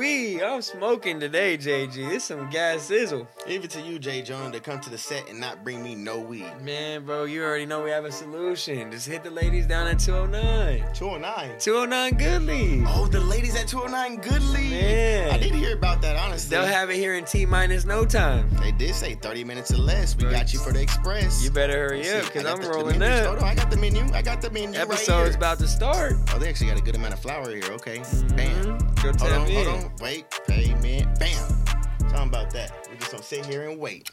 wee. 0.00 0.42
I'm 0.42 0.62
smoking 0.62 1.20
today, 1.20 1.58
JG. 1.58 1.94
This 2.08 2.24
some 2.24 2.48
gas 2.50 2.82
sizzle. 2.82 3.28
Even 3.46 3.68
to 3.68 3.80
you, 3.82 3.98
Jay 3.98 4.22
Jones, 4.22 4.52
to 4.54 4.60
come 4.60 4.80
to 4.80 4.90
the 4.90 4.96
set 4.98 5.28
and 5.28 5.38
not 5.38 5.62
bring 5.62 5.82
me 5.82 5.94
no 5.94 6.18
weed. 6.18 6.46
Man, 6.62 7.04
bro, 7.04 7.24
you 7.24 7.42
already 7.44 7.66
know 7.66 7.82
we 7.84 7.90
have 7.90 8.04
a 8.06 8.12
solution. 8.12 8.90
Just 8.90 9.06
hit 9.06 9.22
the 9.22 9.30
ladies 9.30 9.66
down 9.66 9.86
at 9.86 9.98
209. 9.98 10.94
Two 10.94 11.10
oh 11.10 11.18
nine. 11.18 11.50
209 11.58 12.14
Good 12.18 12.42
Leaf. 12.42 12.84
Oh, 12.88 13.06
the 13.06 13.20
ladies 13.20 13.54
at 13.56 13.68
209 13.68 14.20
Good 14.22 14.42
Leaf. 14.54 14.70
Man. 14.70 15.30
I 15.32 15.38
did 15.38 15.54
hear 15.54 15.74
about 15.76 16.00
that, 16.02 16.16
honestly. 16.16 16.56
They'll 16.56 16.64
have 16.66 16.88
it 16.90 16.96
here 16.96 17.14
in 17.14 17.24
T 17.26 17.44
minus 17.44 17.84
no 17.84 18.04
time. 18.06 18.48
they 18.62 18.72
did 18.72 18.94
say 18.94 19.14
30 19.14 19.44
minutes 19.44 19.70
or 19.70 19.78
less. 19.78 20.16
We 20.16 20.24
got 20.24 20.52
you 20.54 20.58
for 20.60 20.72
the 20.72 20.80
express. 20.80 21.44
You 21.44 21.50
better 21.50 21.74
hurry 21.74 22.08
up 22.10 22.24
because 22.24 22.46
I'm 22.46 22.56
the- 22.60 22.68
the 22.68 22.72
rolling 22.72 22.98
menus. 22.98 23.20
up. 23.20 23.26
Hold 23.26 23.38
on, 23.40 23.44
I 23.48 23.54
got 23.54 23.70
the 23.70 23.76
menu. 23.76 24.02
I 24.14 24.22
got 24.22 24.40
the 24.40 24.50
menu. 24.50 24.78
Episode's 24.78 25.08
right 25.08 25.26
here. 25.28 25.36
about 25.36 25.58
to 25.58 25.68
start. 25.68 26.14
Oh, 26.34 26.38
they 26.38 26.48
actually 26.48 26.68
got 26.68 26.78
a 26.78 26.82
good 26.82 26.94
amount 26.96 27.12
of 27.14 27.20
flour 27.20 27.50
here. 27.54 27.64
Okay. 27.72 27.98
Mm-hmm. 27.98 28.36
Bam. 28.36 28.78
Go 29.02 29.12
Hold 29.18 29.32
on, 29.32 29.48
in. 29.48 29.66
hold 29.66 29.84
on. 29.84 29.92
Wait. 30.00 30.26
Payment. 30.46 31.18
Bam. 31.18 31.64
Talking 32.10 32.28
about 32.28 32.50
that. 32.52 32.86
We 32.90 32.96
just 32.98 33.10
gonna 33.12 33.22
sit 33.22 33.46
here 33.46 33.68
and 33.68 33.78
wait. 33.80 34.10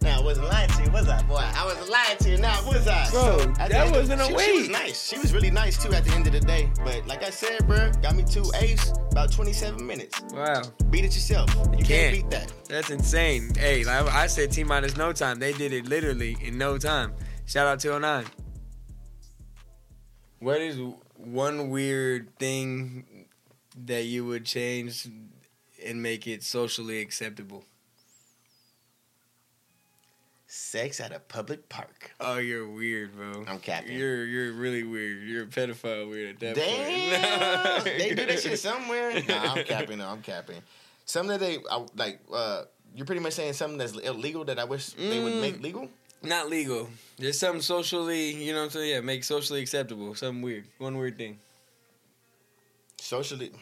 Now 0.00 0.20
I 0.20 0.22
wasn't 0.22 0.46
lying 0.48 0.68
to 0.70 0.82
you, 0.84 0.90
was 0.90 1.08
I, 1.08 1.20
boy? 1.22 1.36
I 1.36 1.64
wasn't 1.64 1.90
lying 1.90 2.16
to 2.18 2.30
you, 2.30 2.38
now 2.38 2.64
was 2.66 2.86
I? 2.86 3.10
Bro, 3.10 3.40
at 3.40 3.54
the 3.54 3.54
that 3.56 3.72
end 3.86 3.90
wasn't 3.92 4.20
a 4.20 4.24
she, 4.24 4.38
She 4.38 4.58
was 4.60 4.68
nice. 4.68 5.08
She 5.08 5.18
was 5.18 5.32
really 5.34 5.50
nice 5.50 5.80
too 5.82 5.92
at 5.92 6.04
the 6.04 6.12
end 6.12 6.26
of 6.28 6.32
the 6.32 6.40
day. 6.40 6.70
But 6.84 7.06
like 7.06 7.22
I 7.24 7.30
said, 7.30 7.66
bro, 7.66 7.90
got 8.00 8.14
me 8.14 8.22
two 8.24 8.44
ace 8.60 8.92
about 9.10 9.32
27 9.32 9.84
minutes. 9.84 10.20
Wow, 10.32 10.62
Beat 10.90 11.04
it 11.04 11.14
yourself. 11.14 11.50
You 11.54 11.64
can't, 11.78 11.86
can't. 11.86 12.14
beat 12.14 12.30
that. 12.30 12.52
that's 12.68 12.90
insane. 12.90 13.52
Hey, 13.56 13.84
like 13.84 14.06
I 14.12 14.26
said, 14.28 14.52
T 14.52 14.62
minus 14.64 14.96
no 14.96 15.12
time. 15.12 15.38
They 15.40 15.52
did 15.52 15.72
it 15.72 15.86
literally 15.86 16.36
in 16.42 16.58
no 16.58 16.78
time. 16.78 17.12
Shout 17.46 17.66
out 17.66 17.80
to 17.80 17.98
09. 17.98 18.24
What 20.40 20.60
is 20.60 20.78
one 21.18 21.68
weird 21.70 22.36
thing 22.38 23.26
that 23.86 24.04
you 24.04 24.24
would 24.24 24.44
change 24.44 25.06
and 25.84 26.02
make 26.02 26.26
it 26.26 26.42
socially 26.42 27.00
acceptable? 27.00 27.64
Sex 30.50 30.98
at 31.00 31.12
a 31.12 31.18
public 31.18 31.68
park. 31.68 32.12
Oh, 32.20 32.38
you're 32.38 32.66
weird, 32.66 33.14
bro. 33.14 33.44
I'm 33.46 33.58
capping. 33.58 33.92
You're 33.98 34.24
you're 34.24 34.52
really 34.54 34.82
weird. 34.82 35.22
You're 35.24 35.42
a 35.42 35.46
pedophile 35.46 36.08
weird 36.08 36.36
at 36.36 36.40
that 36.40 36.54
Damn, 36.56 37.82
point. 37.82 37.84
they 37.98 38.14
do 38.14 38.24
that 38.26 38.40
shit 38.40 38.58
somewhere. 38.58 39.12
Nah, 39.28 39.54
I'm 39.54 39.64
capping. 39.66 39.98
No, 39.98 40.08
I'm 40.08 40.22
capping. 40.22 40.62
Something 41.04 41.38
that 41.38 41.40
they 41.40 41.58
I, 41.70 41.86
like. 41.96 42.20
Uh, 42.32 42.62
you're 42.94 43.04
pretty 43.04 43.20
much 43.20 43.34
saying 43.34 43.52
something 43.52 43.76
that's 43.76 43.92
illegal 43.98 44.46
that 44.46 44.58
I 44.58 44.64
wish 44.64 44.86
they 44.94 45.22
would 45.22 45.34
Mm. 45.34 45.40
make 45.42 45.62
legal. 45.62 45.90
Not 46.22 46.48
legal. 46.50 46.88
There's 47.16 47.38
something 47.38 47.62
socially, 47.62 48.30
you 48.32 48.52
know 48.52 48.58
what 48.60 48.64
I'm 48.66 48.70
saying? 48.70 48.90
Yeah, 48.90 49.00
make 49.00 49.22
socially 49.24 49.60
acceptable. 49.60 50.14
Something 50.14 50.42
weird. 50.42 50.64
One 50.78 50.96
weird 50.98 51.16
thing. 51.16 51.38
Socially. 53.00 53.52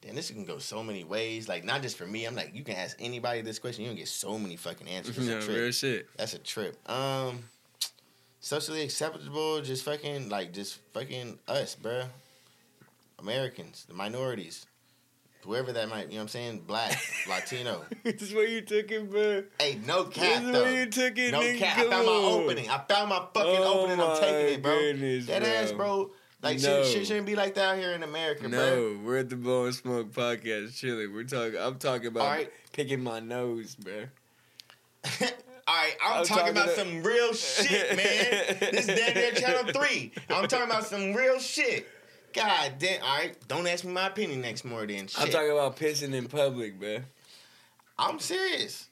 Damn, 0.00 0.14
this 0.14 0.30
can 0.30 0.44
go 0.44 0.58
so 0.58 0.82
many 0.82 1.04
ways. 1.04 1.48
Like 1.48 1.64
not 1.64 1.82
just 1.82 1.96
for 1.98 2.06
me. 2.06 2.24
I'm 2.24 2.34
like, 2.34 2.54
you 2.54 2.64
can 2.64 2.76
ask 2.76 2.96
anybody 3.00 3.40
this 3.42 3.58
question. 3.58 3.84
You 3.84 3.90
can 3.90 3.98
get 3.98 4.08
so 4.08 4.38
many 4.38 4.56
fucking 4.56 4.88
answers. 4.88 5.16
It's 5.18 5.26
Yeah, 5.26 5.38
a 5.38 5.42
trip. 5.42 5.56
real 5.56 5.72
shit. 5.72 6.08
That's 6.16 6.34
a 6.34 6.38
trip. 6.38 6.76
Um, 6.90 7.40
socially 8.40 8.82
acceptable, 8.82 9.60
just 9.60 9.84
fucking 9.84 10.28
like 10.28 10.52
just 10.52 10.78
fucking 10.94 11.38
us, 11.48 11.76
bruh. 11.80 12.06
Americans, 13.18 13.84
the 13.88 13.94
minorities, 13.94 14.66
whoever 15.46 15.72
that 15.72 15.88
might. 15.88 16.06
You 16.08 16.12
know 16.12 16.16
what 16.16 16.22
I'm 16.22 16.28
saying? 16.28 16.62
Black, 16.66 16.98
Latino. 17.28 17.84
this 18.02 18.20
is 18.22 18.34
where 18.34 18.46
you 18.46 18.60
took 18.60 18.90
it, 18.90 19.10
bro. 19.10 19.44
Hey, 19.60 19.78
no 19.86 20.04
cap 20.04 20.14
This 20.14 20.40
is 20.46 20.52
though. 20.52 20.62
where 20.62 20.78
you 20.84 20.90
took 20.90 21.16
it, 21.18 21.32
no 21.32 21.40
nigga. 21.40 21.58
cap. 21.58 21.78
I 21.78 21.90
found 21.90 22.06
my 22.06 22.12
opening. 22.12 22.68
I 22.70 22.78
found 22.88 23.08
my 23.08 23.18
fucking 23.34 23.54
Oh 23.56 23.80
opening. 23.80 24.00
I'm 24.00 24.20
taking 24.20 24.54
it, 24.54 24.62
bro. 24.62 24.78
goodness, 24.78 25.26
that 25.26 25.42
ass, 25.42 25.70
bro. 25.72 25.76
bro. 26.06 26.10
Like 26.42 26.60
No. 26.60 26.82
shit, 26.82 26.92
shit 26.92 27.06
shouldn't 27.06 27.26
be 27.26 27.34
like 27.34 27.54
that 27.54 27.64
out 27.74 27.78
here 27.78 27.92
in 27.92 28.02
America, 28.02 28.48
bro. 28.48 28.50
No, 28.50 28.98
we're 29.04 29.18
at 29.18 29.30
the 29.30 29.36
Blowin 29.36 29.72
Smoke 29.72 30.12
podcast 30.12 30.76
chilling. 30.76 31.12
We're 31.14 31.24
talking. 31.24 31.58
I'm 31.58 31.78
talking 31.78 32.08
about 32.08 32.26
right. 32.26 32.52
picking 32.72 33.02
my 33.02 33.20
nose, 33.20 33.74
bro. 33.74 34.04
All 35.68 35.74
right, 35.74 35.96
I'm, 36.04 36.18
I'm 36.20 36.24
talking, 36.24 36.36
talking 36.36 36.52
about 36.52 36.68
to- 36.68 36.74
some 36.76 37.02
real 37.02 37.32
shit, 37.32 37.96
man. 37.96 38.56
this 38.72 38.86
is 38.88 38.96
damn 38.98 39.14
near 39.14 39.32
channel 39.32 39.72
three. 39.72 40.12
I'm 40.30 40.46
talking 40.46 40.66
about 40.66 40.84
some 40.86 41.12
real 41.12 41.40
shit. 41.40 41.88
God 42.36 42.72
damn. 42.78 43.02
All 43.02 43.16
right, 43.16 43.36
don't 43.48 43.66
ask 43.66 43.82
me 43.82 43.92
my 43.92 44.08
opinion 44.08 44.42
next 44.42 44.64
more 44.64 44.86
then. 44.86 45.06
Shit. 45.06 45.20
I'm 45.20 45.30
talking 45.30 45.50
about 45.50 45.76
pissing 45.76 46.12
in 46.12 46.26
public, 46.26 46.78
man. 46.78 47.06
I'm 47.98 48.18
serious. 48.18 48.88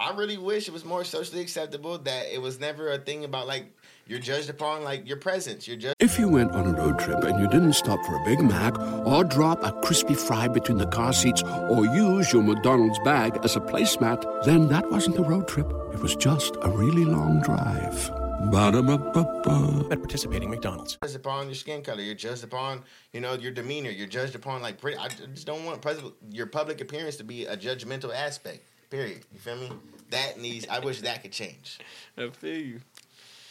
I 0.00 0.12
really 0.12 0.38
wish 0.38 0.68
it 0.68 0.72
was 0.72 0.84
more 0.84 1.04
socially 1.04 1.42
acceptable 1.42 1.98
that 1.98 2.32
it 2.32 2.40
was 2.40 2.60
never 2.60 2.92
a 2.92 2.98
thing 2.98 3.24
about 3.24 3.46
like 3.46 3.66
you're 4.06 4.20
judged 4.20 4.48
upon 4.48 4.84
like 4.84 5.06
your 5.06 5.18
presence. 5.18 5.68
You're 5.68 5.76
judged. 5.76 5.96
If 5.98 6.18
you 6.18 6.28
went 6.28 6.52
on 6.52 6.66
a 6.66 6.72
road 6.72 6.98
trip 6.98 7.24
and 7.24 7.38
you 7.38 7.48
didn't 7.48 7.74
stop 7.74 8.02
for 8.06 8.14
a 8.14 8.24
Big 8.24 8.40
Mac 8.40 8.78
or 9.04 9.22
drop 9.24 9.62
a 9.64 9.72
crispy 9.82 10.14
fry 10.14 10.48
between 10.48 10.78
the 10.78 10.86
car 10.86 11.12
seats 11.12 11.42
or 11.42 11.84
use 11.84 12.32
your 12.32 12.42
McDonald's 12.42 12.98
bag 13.00 13.38
as 13.44 13.56
a 13.56 13.60
placemat, 13.60 14.44
then 14.44 14.68
that 14.68 14.90
wasn't 14.90 15.18
a 15.18 15.22
road 15.22 15.46
trip. 15.46 15.70
It 15.92 16.00
was 16.00 16.16
just 16.16 16.56
a 16.62 16.70
really 16.70 17.04
long 17.04 17.42
drive. 17.42 18.17
Ba-da-ba-ba-ba. 18.40 19.88
At 19.90 19.98
participating 19.98 20.48
McDonald's. 20.50 20.96
judged 21.02 21.16
upon 21.16 21.46
your 21.46 21.54
skin 21.54 21.82
color. 21.82 22.00
You're 22.00 22.14
judged 22.14 22.44
upon, 22.44 22.84
you 23.12 23.20
know, 23.20 23.34
your 23.34 23.50
demeanor. 23.50 23.90
You're 23.90 24.06
judged 24.06 24.34
upon 24.36 24.62
like 24.62 24.80
pretty. 24.80 24.96
I 24.96 25.08
just 25.08 25.46
don't 25.46 25.64
want 25.64 25.82
pres- 25.82 26.00
your 26.30 26.46
public 26.46 26.80
appearance 26.80 27.16
to 27.16 27.24
be 27.24 27.46
a 27.46 27.56
judgmental 27.56 28.14
aspect. 28.14 28.64
Period. 28.90 29.22
You 29.32 29.40
feel 29.40 29.56
me? 29.56 29.70
That 30.10 30.38
needs. 30.40 30.66
I 30.68 30.78
wish 30.78 31.00
that 31.00 31.22
could 31.22 31.32
change. 31.32 31.78
I 32.16 32.28
feel 32.30 32.56
you. 32.56 32.64
You 32.64 32.74
know 32.74 32.80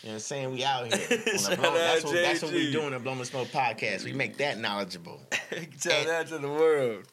what 0.03 0.13
I'm 0.13 0.19
saying? 0.19 0.51
We 0.53 0.63
out 0.63 0.93
here. 0.93 1.07
On 1.11 1.51
the 1.51 1.57
blow, 1.57 1.73
that's, 1.73 2.03
what, 2.05 2.13
that's 2.13 2.41
what 2.43 2.53
we 2.53 2.67
JG. 2.67 2.71
do 2.71 2.81
in 2.83 2.93
the 2.93 2.99
Blow 2.99 3.21
Smoke 3.23 3.47
podcast. 3.49 4.05
We 4.05 4.13
make 4.13 4.37
that 4.37 4.57
knowledgeable. 4.59 5.21
Tell 5.81 6.05
that 6.05 6.27
to 6.27 6.37
the 6.37 6.47
world. 6.47 7.03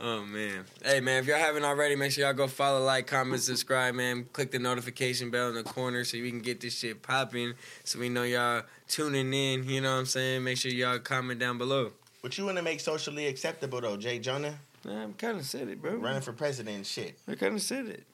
Oh 0.00 0.24
man. 0.24 0.64
Hey 0.84 1.00
man, 1.00 1.22
if 1.22 1.28
y'all 1.28 1.38
haven't 1.38 1.64
already, 1.64 1.94
make 1.94 2.10
sure 2.10 2.24
y'all 2.24 2.34
go 2.34 2.48
follow, 2.48 2.84
like, 2.84 3.06
comment, 3.06 3.40
subscribe, 3.40 3.94
man. 3.94 4.24
Click 4.32 4.50
the 4.50 4.58
notification 4.58 5.30
bell 5.30 5.48
in 5.50 5.54
the 5.54 5.62
corner 5.62 6.02
so 6.02 6.18
we 6.18 6.30
can 6.30 6.40
get 6.40 6.60
this 6.60 6.76
shit 6.76 7.00
popping. 7.00 7.54
So 7.84 8.00
we 8.00 8.08
know 8.08 8.24
y'all 8.24 8.64
tuning 8.88 9.32
in, 9.32 9.68
you 9.68 9.80
know 9.80 9.92
what 9.92 10.00
I'm 10.00 10.06
saying? 10.06 10.42
Make 10.42 10.58
sure 10.58 10.72
y'all 10.72 10.98
comment 10.98 11.38
down 11.38 11.58
below. 11.58 11.92
What 12.22 12.36
you 12.36 12.44
want 12.44 12.56
to 12.56 12.62
make 12.62 12.80
socially 12.80 13.26
acceptable 13.26 13.80
though, 13.80 13.96
J'Jonah? 13.96 14.54
Nah, 14.84 15.02
I'm 15.02 15.14
kinda 15.14 15.44
said 15.44 15.68
it, 15.68 15.80
bro. 15.80 15.94
Running 15.94 16.22
for 16.22 16.32
president 16.32 16.76
and 16.76 16.86
shit. 16.86 17.16
I 17.28 17.36
kinda 17.36 17.60
said 17.60 17.86
it. 17.86 18.04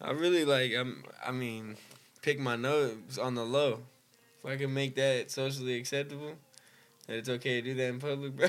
I 0.00 0.12
really 0.12 0.44
like 0.44 0.72
I'm 0.74 1.04
I 1.26 1.32
mean, 1.32 1.76
pick 2.22 2.38
my 2.38 2.54
nose 2.56 3.18
on 3.20 3.34
the 3.34 3.44
low. 3.44 3.80
If 4.42 4.50
I 4.50 4.56
can 4.56 4.72
make 4.72 4.94
that 4.94 5.30
socially 5.30 5.76
acceptable, 5.76 6.34
that 7.10 7.18
it's 7.18 7.28
okay 7.28 7.60
to 7.60 7.62
do 7.62 7.74
that 7.74 7.88
in 7.88 7.98
public, 7.98 8.36
bro. 8.36 8.48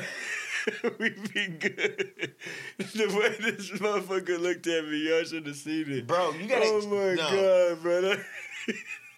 We'd 0.99 1.33
be 1.33 1.47
good. 1.47 2.35
the 2.77 3.07
way 3.07 3.35
this 3.41 3.71
motherfucker 3.71 4.39
looked 4.39 4.67
at 4.67 4.85
me, 4.85 5.09
y'all 5.09 5.23
should 5.23 5.47
have 5.47 5.55
seen 5.55 5.91
it. 5.91 6.05
Bro, 6.05 6.33
you 6.33 6.47
gotta. 6.47 6.65
oh 6.65 6.87
my 6.87 7.15
no. 7.15 7.75
god, 7.75 7.81
brother. 7.81 8.25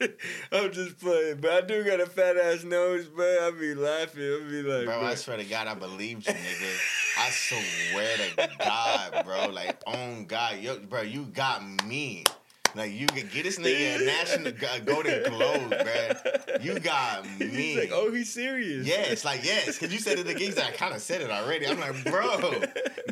I'm 0.52 0.72
just 0.72 0.98
playing, 1.00 1.38
but 1.42 1.52
I 1.52 1.62
do 1.62 1.84
got 1.84 2.00
a 2.00 2.06
fat 2.06 2.38
ass 2.38 2.64
nose, 2.64 3.06
bro. 3.08 3.26
I 3.26 3.52
be 3.52 3.76
laughing. 3.76 4.24
I 4.24 4.50
be 4.50 4.64
like, 4.64 4.86
Bro, 4.86 5.00
bro, 5.00 5.08
I 5.08 5.16
swear 5.16 5.38
to 5.38 5.44
God, 5.44 5.68
I 5.68 5.74
believed 5.76 6.26
you, 6.28 6.34
nigga. 6.34 6.78
I 7.20 7.30
swear 7.30 8.18
to 8.18 8.50
God, 8.60 9.26
bro. 9.26 9.50
Like, 9.50 9.82
on 9.86 10.26
God, 10.26 10.60
yo, 10.60 10.78
bro, 10.80 11.02
you 11.02 11.26
got 11.26 11.64
me. 11.86 12.24
Like, 12.76 12.92
you 12.92 13.06
can 13.08 13.28
get 13.28 13.44
this 13.44 13.60
nigga 13.60 14.02
a 14.02 14.06
national 14.06 14.52
Golden 14.84 15.24
Globe, 15.30 15.70
bro. 15.70 16.58
You 16.62 16.80
got 16.80 17.26
me. 17.40 17.48
he's 17.48 17.78
like, 17.78 17.92
oh, 17.94 18.12
he's 18.12 18.34
serious. 18.34 18.88
Yes, 18.88 19.24
like 19.24 19.44
yes, 19.44 19.78
because 19.78 19.94
you 19.94 20.00
said 20.00 20.18
it 20.18 20.28
again. 20.28 20.54
I 20.58 20.72
kind 20.72 20.94
of 20.94 21.02
said 21.02 21.22
it 21.22 21.30
already. 21.30 21.68
I'm 21.68 21.80
like, 21.80 22.04
bro, 22.06 22.52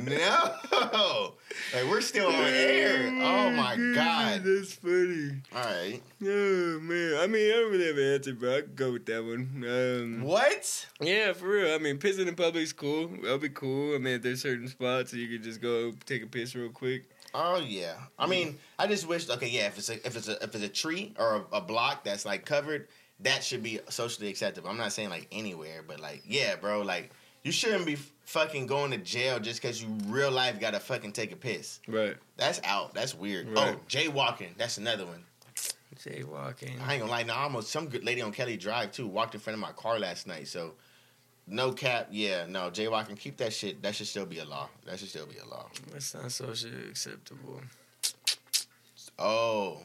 no, 0.01 1.33
like 1.73 1.89
we're 1.89 2.01
still 2.01 2.27
on 2.27 2.43
air. 2.45 3.07
Oh 3.07 3.51
my 3.51 3.75
god! 3.93 4.43
that's 4.43 4.73
funny. 4.73 5.41
All 5.53 5.61
right, 5.61 6.01
Oh 6.23 6.79
man, 6.81 7.17
I 7.19 7.27
mean, 7.27 7.51
I 7.51 7.55
don't 7.55 7.71
really 7.71 7.87
have 7.87 7.97
an 7.97 8.13
answer, 8.13 8.33
but 8.33 8.49
I 8.49 8.61
could 8.61 8.75
go 8.75 8.91
with 8.93 9.05
that 9.05 9.23
one. 9.23 9.63
Um, 9.67 10.23
what? 10.23 10.87
yeah, 10.99 11.33
for 11.33 11.49
real. 11.49 11.73
I 11.73 11.77
mean, 11.77 11.97
pissing 11.97 12.27
in 12.27 12.35
public's 12.35 12.73
cool. 12.73 13.09
That'll 13.21 13.37
be 13.37 13.49
cool. 13.49 13.95
I 13.95 13.99
mean, 13.99 14.15
if 14.15 14.21
there's 14.21 14.41
certain 14.41 14.67
spots 14.67 15.13
you 15.13 15.27
can 15.27 15.43
just 15.43 15.61
go 15.61 15.91
take 16.05 16.23
a 16.23 16.27
piss 16.27 16.55
real 16.55 16.69
quick. 16.69 17.09
Oh 17.33 17.59
yeah. 17.59 17.95
I 18.17 18.23
mm-hmm. 18.23 18.31
mean, 18.31 18.57
I 18.77 18.87
just 18.87 19.07
wish. 19.07 19.29
Okay, 19.29 19.47
yeah. 19.47 19.67
If 19.67 19.77
it's 19.77 19.89
a 19.89 20.05
if 20.05 20.15
it's 20.15 20.27
a 20.27 20.43
if 20.43 20.55
it's 20.55 20.63
a 20.63 20.69
tree 20.69 21.13
or 21.17 21.45
a, 21.51 21.57
a 21.57 21.61
block 21.61 22.03
that's 22.03 22.25
like 22.25 22.45
covered, 22.45 22.87
that 23.21 23.43
should 23.43 23.63
be 23.63 23.79
socially 23.89 24.29
acceptable. 24.29 24.69
I'm 24.69 24.77
not 24.77 24.91
saying 24.91 25.09
like 25.09 25.27
anywhere, 25.31 25.83
but 25.85 25.99
like 25.99 26.23
yeah, 26.25 26.55
bro. 26.55 26.81
Like 26.81 27.11
you 27.43 27.51
shouldn't 27.51 27.85
be 27.85 27.95
fucking 27.95 28.67
going 28.67 28.91
to 28.91 28.97
jail 28.97 29.39
just 29.39 29.61
because 29.61 29.81
you 29.81 29.89
real 30.07 30.31
life 30.31 30.59
gotta 30.59 30.79
fucking 30.79 31.13
take 31.13 31.31
a 31.31 31.35
piss. 31.35 31.79
Right. 31.87 32.15
That's 32.37 32.61
out. 32.63 32.93
That's 32.93 33.15
weird. 33.15 33.47
Oh, 33.49 33.53
right. 33.53 33.75
Oh, 33.75 33.79
jaywalking. 33.87 34.57
That's 34.57 34.77
another 34.77 35.05
one. 35.05 35.23
Jaywalking. 35.95 36.81
I 36.85 36.93
ain't 36.93 37.01
gonna 37.01 37.11
lie. 37.11 37.23
No, 37.23 37.33
almost 37.33 37.69
some 37.69 37.87
good 37.87 38.03
lady 38.03 38.21
on 38.21 38.31
Kelly 38.31 38.57
Drive 38.57 38.91
too 38.91 39.07
walked 39.07 39.35
in 39.35 39.41
front 39.41 39.55
of 39.55 39.61
my 39.61 39.71
car 39.71 39.99
last 39.99 40.27
night. 40.27 40.47
So. 40.47 40.73
No 41.53 41.73
cap, 41.73 42.07
yeah, 42.11 42.45
no, 42.47 42.71
jaywalking, 42.71 43.19
keep 43.19 43.35
that 43.37 43.51
shit. 43.51 43.83
That 43.83 43.93
should 43.93 44.07
still 44.07 44.25
be 44.25 44.39
a 44.39 44.45
law. 44.45 44.69
That 44.85 44.97
should 44.97 45.09
still 45.09 45.25
be 45.25 45.35
a 45.37 45.45
law. 45.45 45.67
That's 45.91 46.13
not 46.13 46.31
socially 46.31 46.87
acceptable. 46.89 47.59
Oh. 49.19 49.79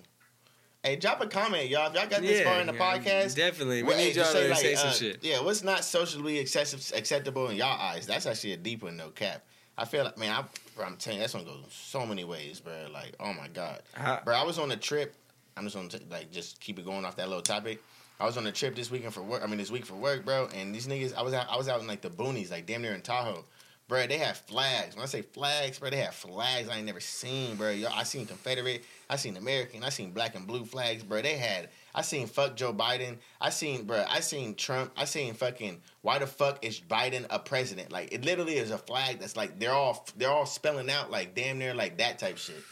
Hey, 0.85 0.95
drop 0.95 1.21
a 1.21 1.27
comment, 1.27 1.69
y'all. 1.69 1.89
If 1.89 1.95
y'all 1.95 2.07
got 2.07 2.23
this 2.23 2.47
far 2.47 2.61
in 2.61 2.69
the 2.69 2.73
yeah, 2.73 2.79
podcast, 2.79 3.35
Definitely. 3.35 3.83
We 3.83 3.97
need 3.97 4.15
y'all 4.15 4.33
to 4.33 4.55
say 4.55 4.77
some 4.77 4.91
uh, 4.91 4.93
shit. 4.93 5.19
Yeah, 5.25 5.43
what's 5.43 5.65
not 5.65 5.85
socially 5.85 6.39
acceptable 6.39 7.49
in 7.49 7.57
y'all 7.57 7.81
eyes? 7.81 8.07
That's 8.07 8.27
actually 8.27 8.53
a 8.53 8.57
deep 8.57 8.85
one, 8.85 8.97
no 8.97 9.09
cap. 9.09 9.45
I 9.77 9.87
feel 9.87 10.05
like, 10.05 10.17
man, 10.17 10.31
I, 10.31 10.45
I'm 10.85 10.97
telling 10.97 11.19
you, 11.19 11.23
that's 11.25 11.33
gonna 11.33 11.45
go 11.45 11.57
so 11.69 12.07
many 12.07 12.23
ways, 12.23 12.61
bro. 12.61 12.87
Like, 12.93 13.17
oh 13.19 13.33
my 13.33 13.49
god, 13.49 13.83
How- 13.93 14.21
bro. 14.25 14.37
I 14.37 14.45
was 14.45 14.61
on 14.61 14.71
a 14.71 14.77
trip. 14.77 15.17
I'm 15.57 15.65
just 15.65 15.75
gonna 15.75 15.89
t- 15.89 16.07
like 16.11 16.31
just 16.31 16.61
keep 16.61 16.79
it 16.79 16.85
going 16.85 17.05
off 17.05 17.17
that 17.17 17.27
little 17.27 17.43
topic. 17.43 17.83
I 18.19 18.25
was 18.25 18.37
on 18.39 18.47
a 18.47 18.53
trip 18.53 18.75
this 18.75 18.91
weekend 18.91 19.13
for 19.13 19.23
work. 19.23 19.43
I 19.43 19.47
mean, 19.47 19.59
this 19.59 19.71
week 19.71 19.85
for 19.85 19.95
work, 19.95 20.25
bro. 20.25 20.49
And 20.55 20.75
these 20.75 20.87
niggas, 20.87 21.15
I 21.15 21.23
was 21.23 21.35
out, 21.35 21.47
I 21.51 21.57
was 21.57 21.69
out 21.69 21.81
in 21.81 21.87
like 21.87 22.01
the 22.01 22.09
boonies, 22.09 22.51
like 22.51 22.67
damn 22.67 22.81
near 22.81 22.95
in 22.95 23.03
Tahoe, 23.03 23.45
bro. 23.89 24.07
They 24.07 24.17
have 24.17 24.39
flags. 24.39 24.97
When 24.97 25.03
I 25.03 25.07
say 25.07 25.21
flags, 25.21 25.79
bro, 25.79 25.91
they 25.91 25.99
have 25.99 26.15
flags 26.15 26.69
I 26.71 26.77
ain't 26.77 26.87
never 26.87 27.01
seen, 27.01 27.57
bro. 27.57 27.71
Yo, 27.71 27.89
I 27.93 28.05
seen 28.05 28.25
Confederate, 28.25 28.85
I 29.11 29.17
seen 29.17 29.37
American, 29.37 29.85
I 29.85 29.91
seen 29.91 30.13
black 30.13 30.35
and 30.35 30.47
blue 30.47 30.65
flags, 30.65 31.03
bro. 31.03 31.21
They 31.21 31.37
had, 31.37 31.69
I 31.95 32.01
seen 32.01 32.27
fuck 32.27 32.57
Joe 32.57 32.73
Biden, 32.73 33.19
I 33.39 33.51
seen, 33.51 33.85
bro, 33.85 34.03
I 34.09 34.21
seen 34.21 34.55
Trump, 34.55 34.93
I 34.97 35.05
seen 35.05 35.35
fucking. 35.35 35.83
Why 36.01 36.19
the 36.19 36.27
fuck 36.27 36.65
is 36.65 36.81
Biden 36.81 37.27
a 37.29 37.39
president? 37.39 37.93
Like 37.93 38.15
it 38.15 38.25
literally 38.25 38.57
is 38.57 38.71
a 38.71 38.79
flag 38.79 39.19
that's 39.19 39.37
like 39.37 39.59
they're 39.59 39.73
all 39.73 40.07
they're 40.17 40.31
all 40.31 40.47
spelling 40.47 40.91
out 40.91 41.11
like 41.11 41.35
damn 41.35 41.59
near 41.59 41.75
like 41.75 41.99
that 41.99 42.19
type 42.19 42.39
shit. 42.39 42.63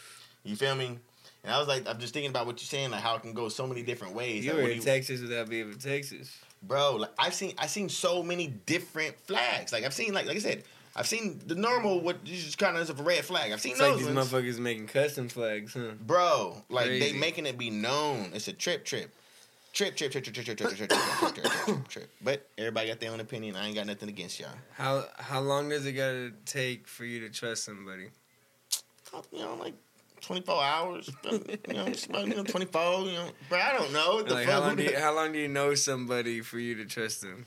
You 0.43 0.55
feel 0.55 0.75
me? 0.75 0.99
And 1.45 1.53
I 1.53 1.59
was 1.59 1.67
like, 1.67 1.87
I'm 1.87 1.99
just 1.99 2.13
thinking 2.13 2.31
about 2.31 2.45
what 2.47 2.55
you're 2.59 2.65
saying, 2.67 2.91
like 2.91 3.01
how 3.01 3.15
it 3.15 3.21
can 3.21 3.33
go 3.33 3.49
so 3.49 3.67
many 3.67 3.83
different 3.83 4.15
ways. 4.15 4.43
You 4.43 4.53
Like, 4.53 4.63
were 4.63 4.69
in 4.69 4.77
you- 4.77 4.83
Texas 4.83 5.21
without 5.21 5.47
being 5.49 5.71
in 5.71 5.77
Texas. 5.77 6.35
bro. 6.63 6.95
Like 6.95 7.11
I've 7.19 7.33
seen, 7.35 7.53
I've 7.57 7.69
seen 7.69 7.87
so 7.89 8.23
many 8.23 8.47
different 8.47 9.15
flags. 9.27 9.71
Like 9.71 9.83
I've 9.83 9.93
seen, 9.93 10.13
like 10.13 10.25
like 10.25 10.37
I 10.37 10.39
said, 10.39 10.63
I've 10.95 11.07
seen 11.07 11.39
the 11.45 11.55
normal 11.55 11.99
what 12.01 12.25
you 12.25 12.35
just 12.35 12.57
kind 12.57 12.75
of 12.77 12.99
a 12.99 13.03
red 13.03 13.23
flag. 13.25 13.51
I've 13.51 13.61
seen 13.61 13.73
It's 13.73 13.81
like 13.81 13.91
those 13.91 14.05
these 14.05 14.15
ones, 14.15 14.31
motherfuckers 14.31 14.59
making 14.59 14.87
custom 14.87 15.29
flags, 15.29 15.73
huh? 15.73 15.91
bro. 16.01 16.63
Like 16.69 16.87
Crazy. 16.87 17.11
they 17.13 17.19
making 17.19 17.45
it 17.45 17.57
be 17.57 17.69
known. 17.69 18.31
It's 18.33 18.47
a 18.47 18.53
trip, 18.53 18.83
trip. 18.85 19.11
Trip, 19.73 19.93
trip, 19.97 20.09
trip, 20.09 20.23
trip, 20.23 20.33
trip, 20.33 20.45
trip, 20.45 20.57
trip, 20.57 20.69
trip, 20.69 20.77
trip, 20.77 20.89
trip, 20.89 21.33
trip, 21.33 21.43
trip, 21.43 21.65
trip, 21.65 21.87
trip. 21.89 22.09
But 22.23 22.47
everybody 22.57 22.87
got 22.87 23.01
their 23.01 23.11
own 23.11 23.19
opinion. 23.19 23.57
I 23.57 23.65
ain't 23.67 23.75
got 23.75 23.85
nothing 23.85 24.07
against 24.07 24.39
y'all. 24.39 24.49
How 24.71 25.03
how 25.17 25.41
long 25.41 25.67
does 25.67 25.85
it 25.85 25.91
gotta 25.91 26.31
take 26.45 26.87
for 26.87 27.03
you 27.03 27.19
to 27.19 27.29
trust 27.29 27.65
somebody? 27.65 28.07
You 29.33 29.39
know, 29.39 29.55
like 29.55 29.73
24 30.25 30.63
hours. 30.63 31.09
You 31.67 31.73
know, 31.73 31.87
you 32.19 32.35
know 32.35 32.43
24. 32.43 32.99
You 33.05 33.11
know, 33.13 33.29
but 33.49 33.59
I 33.59 33.73
don't 33.73 33.91
know. 33.93 34.15
What 34.15 34.27
the 34.27 34.33
Like 34.33 34.45
fuck? 34.45 34.53
how 34.53 34.59
long 34.61 34.75
do 34.75 34.83
you, 34.83 34.97
how 34.97 35.15
long 35.15 35.31
do 35.31 35.39
you 35.39 35.47
know 35.47 35.73
somebody 35.75 36.41
for 36.41 36.59
you 36.59 36.75
to 36.75 36.85
trust 36.85 37.21
them? 37.21 37.45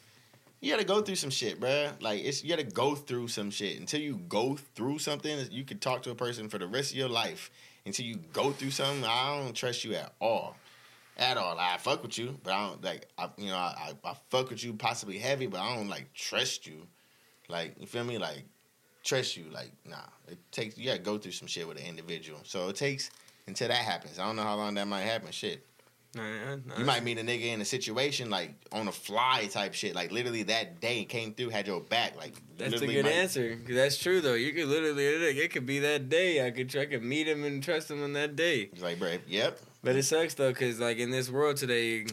you 0.61 0.72
gotta 0.72 0.85
go 0.85 1.01
through 1.01 1.14
some 1.14 1.31
shit, 1.31 1.61
bruh. 1.61 1.93
Like 2.03 2.24
it's 2.24 2.43
you 2.43 2.51
gotta 2.51 2.64
go 2.64 2.95
through 2.97 3.29
some 3.29 3.51
shit. 3.51 3.79
Until 3.79 4.01
you 4.01 4.16
go 4.29 4.57
through 4.74 4.99
something, 4.99 5.39
you 5.53 5.64
can 5.64 5.79
talk 5.79 6.03
to 6.03 6.11
a 6.11 6.14
person 6.16 6.49
for 6.49 6.59
the 6.59 6.66
rest 6.66 6.91
of 6.93 6.97
your 6.99 7.09
life. 7.09 7.51
Until 7.87 8.07
you 8.07 8.16
go 8.33 8.51
through 8.51 8.70
something, 8.72 9.05
I 9.05 9.39
don't 9.39 9.55
trust 9.55 9.85
you 9.85 9.95
at 9.95 10.12
all, 10.20 10.57
at 11.16 11.37
all. 11.37 11.57
I 11.59 11.76
fuck 11.79 12.03
with 12.03 12.18
you, 12.18 12.39
but 12.43 12.53
I 12.53 12.66
don't 12.68 12.83
like. 12.85 13.07
I, 13.16 13.31
you 13.39 13.47
know, 13.47 13.57
I, 13.57 13.93
I, 14.05 14.11
I 14.11 14.14
fuck 14.31 14.51
with 14.51 14.64
you 14.64 14.72
possibly 14.74 15.18
heavy, 15.18 15.47
but 15.47 15.61
I 15.61 15.76
don't 15.76 15.89
like 15.89 16.12
trust 16.12 16.66
you. 16.66 16.87
Like 17.49 17.76
you 17.79 17.87
feel 17.87 18.03
me? 18.05 18.18
Like 18.18 18.43
trust 19.05 19.36
you. 19.36 19.44
Like 19.53 19.72
nah, 19.84 19.96
it 20.28 20.38
takes 20.53 20.76
you 20.78 20.86
gotta 20.86 20.99
go 20.99 21.18
through 21.18 21.32
some 21.32 21.49
shit 21.49 21.66
with 21.66 21.78
an 21.78 21.86
individual. 21.86 22.40
So 22.44 22.68
it 22.68 22.76
takes 22.76 23.11
until 23.46 23.68
that 23.68 23.76
happens. 23.76 24.18
I 24.18 24.26
don't 24.26 24.36
know 24.36 24.42
how 24.42 24.57
long 24.57 24.74
that 24.74 24.86
might 24.86 25.03
happen. 25.03 25.30
Shit. 25.30 25.64
Nah, 26.14 26.22
nah. 26.66 26.78
You 26.78 26.86
might 26.86 27.05
meet 27.05 27.18
a 27.18 27.22
nigga 27.22 27.53
in 27.53 27.61
a 27.61 27.64
situation 27.66 28.30
like 28.30 28.55
on 28.72 28.88
a 28.88 28.92
fly 28.92 29.46
type 29.51 29.74
shit. 29.74 29.94
Like 29.94 30.11
literally 30.11 30.42
that 30.44 30.80
day 30.80 31.05
came 31.05 31.34
through, 31.34 31.51
had 31.51 31.66
your 31.66 31.80
back. 31.82 32.16
Like 32.16 32.34
That's 32.57 32.80
a 32.80 32.86
good 32.86 33.05
might- 33.05 33.12
answer. 33.12 33.59
That's 33.68 33.99
true 33.99 34.20
though. 34.20 34.34
You 34.34 34.53
could 34.53 34.68
literally 34.68 35.05
it 35.07 35.53
could 35.53 35.66
be 35.66 35.80
that 35.80 36.09
day. 36.09 36.46
I 36.46 36.51
could 36.51 36.74
I 36.76 36.86
could 36.86 37.03
meet 37.03 37.28
him 37.28 37.44
and 37.44 37.62
trust 37.62 37.90
him 37.90 38.03
on 38.03 38.14
that 38.14 38.36
day. 38.36 38.70
It's 38.72 38.82
like, 38.82 38.99
bro, 38.99 39.18
yep. 39.28 39.59
But 39.82 39.96
it 39.96 40.05
sucks 40.05 40.34
though, 40.34 40.53
cause 40.55 40.80
like 40.80 40.99
in 40.99 41.11
this 41.11 41.30
world 41.30 41.57
today, 41.59 42.07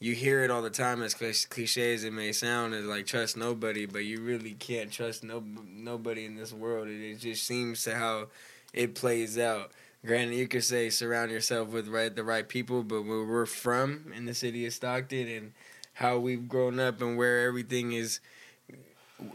you 0.00 0.14
hear 0.14 0.42
it 0.42 0.50
all 0.50 0.62
the 0.62 0.70
time. 0.70 1.02
As 1.02 1.14
clich- 1.14 1.48
cliche 1.48 1.94
as 1.94 2.04
it 2.04 2.12
may 2.12 2.32
sound, 2.32 2.74
is 2.74 2.86
like 2.86 3.06
trust 3.06 3.36
nobody, 3.36 3.86
but 3.86 4.04
you 4.04 4.20
really 4.20 4.52
can't 4.52 4.90
trust 4.90 5.24
no 5.24 5.42
nobody 5.66 6.24
in 6.24 6.36
this 6.36 6.52
world. 6.52 6.88
It, 6.88 7.00
it 7.00 7.18
just 7.18 7.46
seems 7.46 7.82
to 7.84 7.94
how 7.94 8.28
it 8.72 8.94
plays 8.94 9.38
out. 9.38 9.72
Granted, 10.06 10.36
you 10.36 10.46
could 10.46 10.62
say 10.64 10.90
surround 10.90 11.30
yourself 11.30 11.68
with 11.68 11.88
right 11.88 12.14
the 12.14 12.22
right 12.22 12.48
people, 12.48 12.82
but 12.82 13.02
where 13.02 13.24
we're 13.24 13.46
from 13.46 14.12
in 14.14 14.26
the 14.26 14.34
city 14.34 14.64
of 14.66 14.72
Stockton 14.72 15.28
and 15.28 15.52
how 15.94 16.18
we've 16.18 16.48
grown 16.48 16.78
up 16.78 17.00
and 17.02 17.18
where 17.18 17.46
everything 17.46 17.92
is 17.92 18.20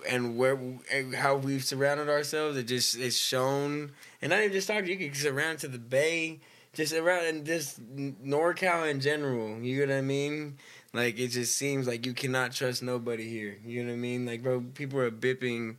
and 0.07 0.37
where 0.37 0.57
how 1.15 1.35
we've 1.35 1.63
surrounded 1.63 2.07
ourselves, 2.07 2.57
it 2.57 2.63
just 2.63 2.97
it's 2.97 3.17
shown. 3.17 3.91
And 4.21 4.29
not 4.29 4.39
even 4.39 4.53
just 4.53 4.67
Stockton, 4.67 4.87
you 4.87 4.97
can 4.97 5.13
surround 5.13 5.59
to 5.59 5.67
the 5.67 5.79
Bay, 5.79 6.39
just 6.73 6.93
around 6.93 7.25
and 7.25 7.45
just 7.45 7.79
NorCal 7.95 8.89
in 8.89 8.99
general. 8.99 9.59
You 9.59 9.85
know 9.85 9.93
what 9.93 9.99
I 9.99 10.01
mean? 10.01 10.57
Like 10.93 11.19
it 11.19 11.29
just 11.29 11.55
seems 11.55 11.87
like 11.87 12.05
you 12.05 12.13
cannot 12.13 12.51
trust 12.51 12.83
nobody 12.83 13.29
here. 13.29 13.57
You 13.63 13.83
know 13.83 13.91
what 13.91 13.97
I 13.97 13.99
mean? 13.99 14.25
Like 14.25 14.43
bro, 14.43 14.61
people 14.73 14.99
are 14.99 15.11
bipping 15.11 15.77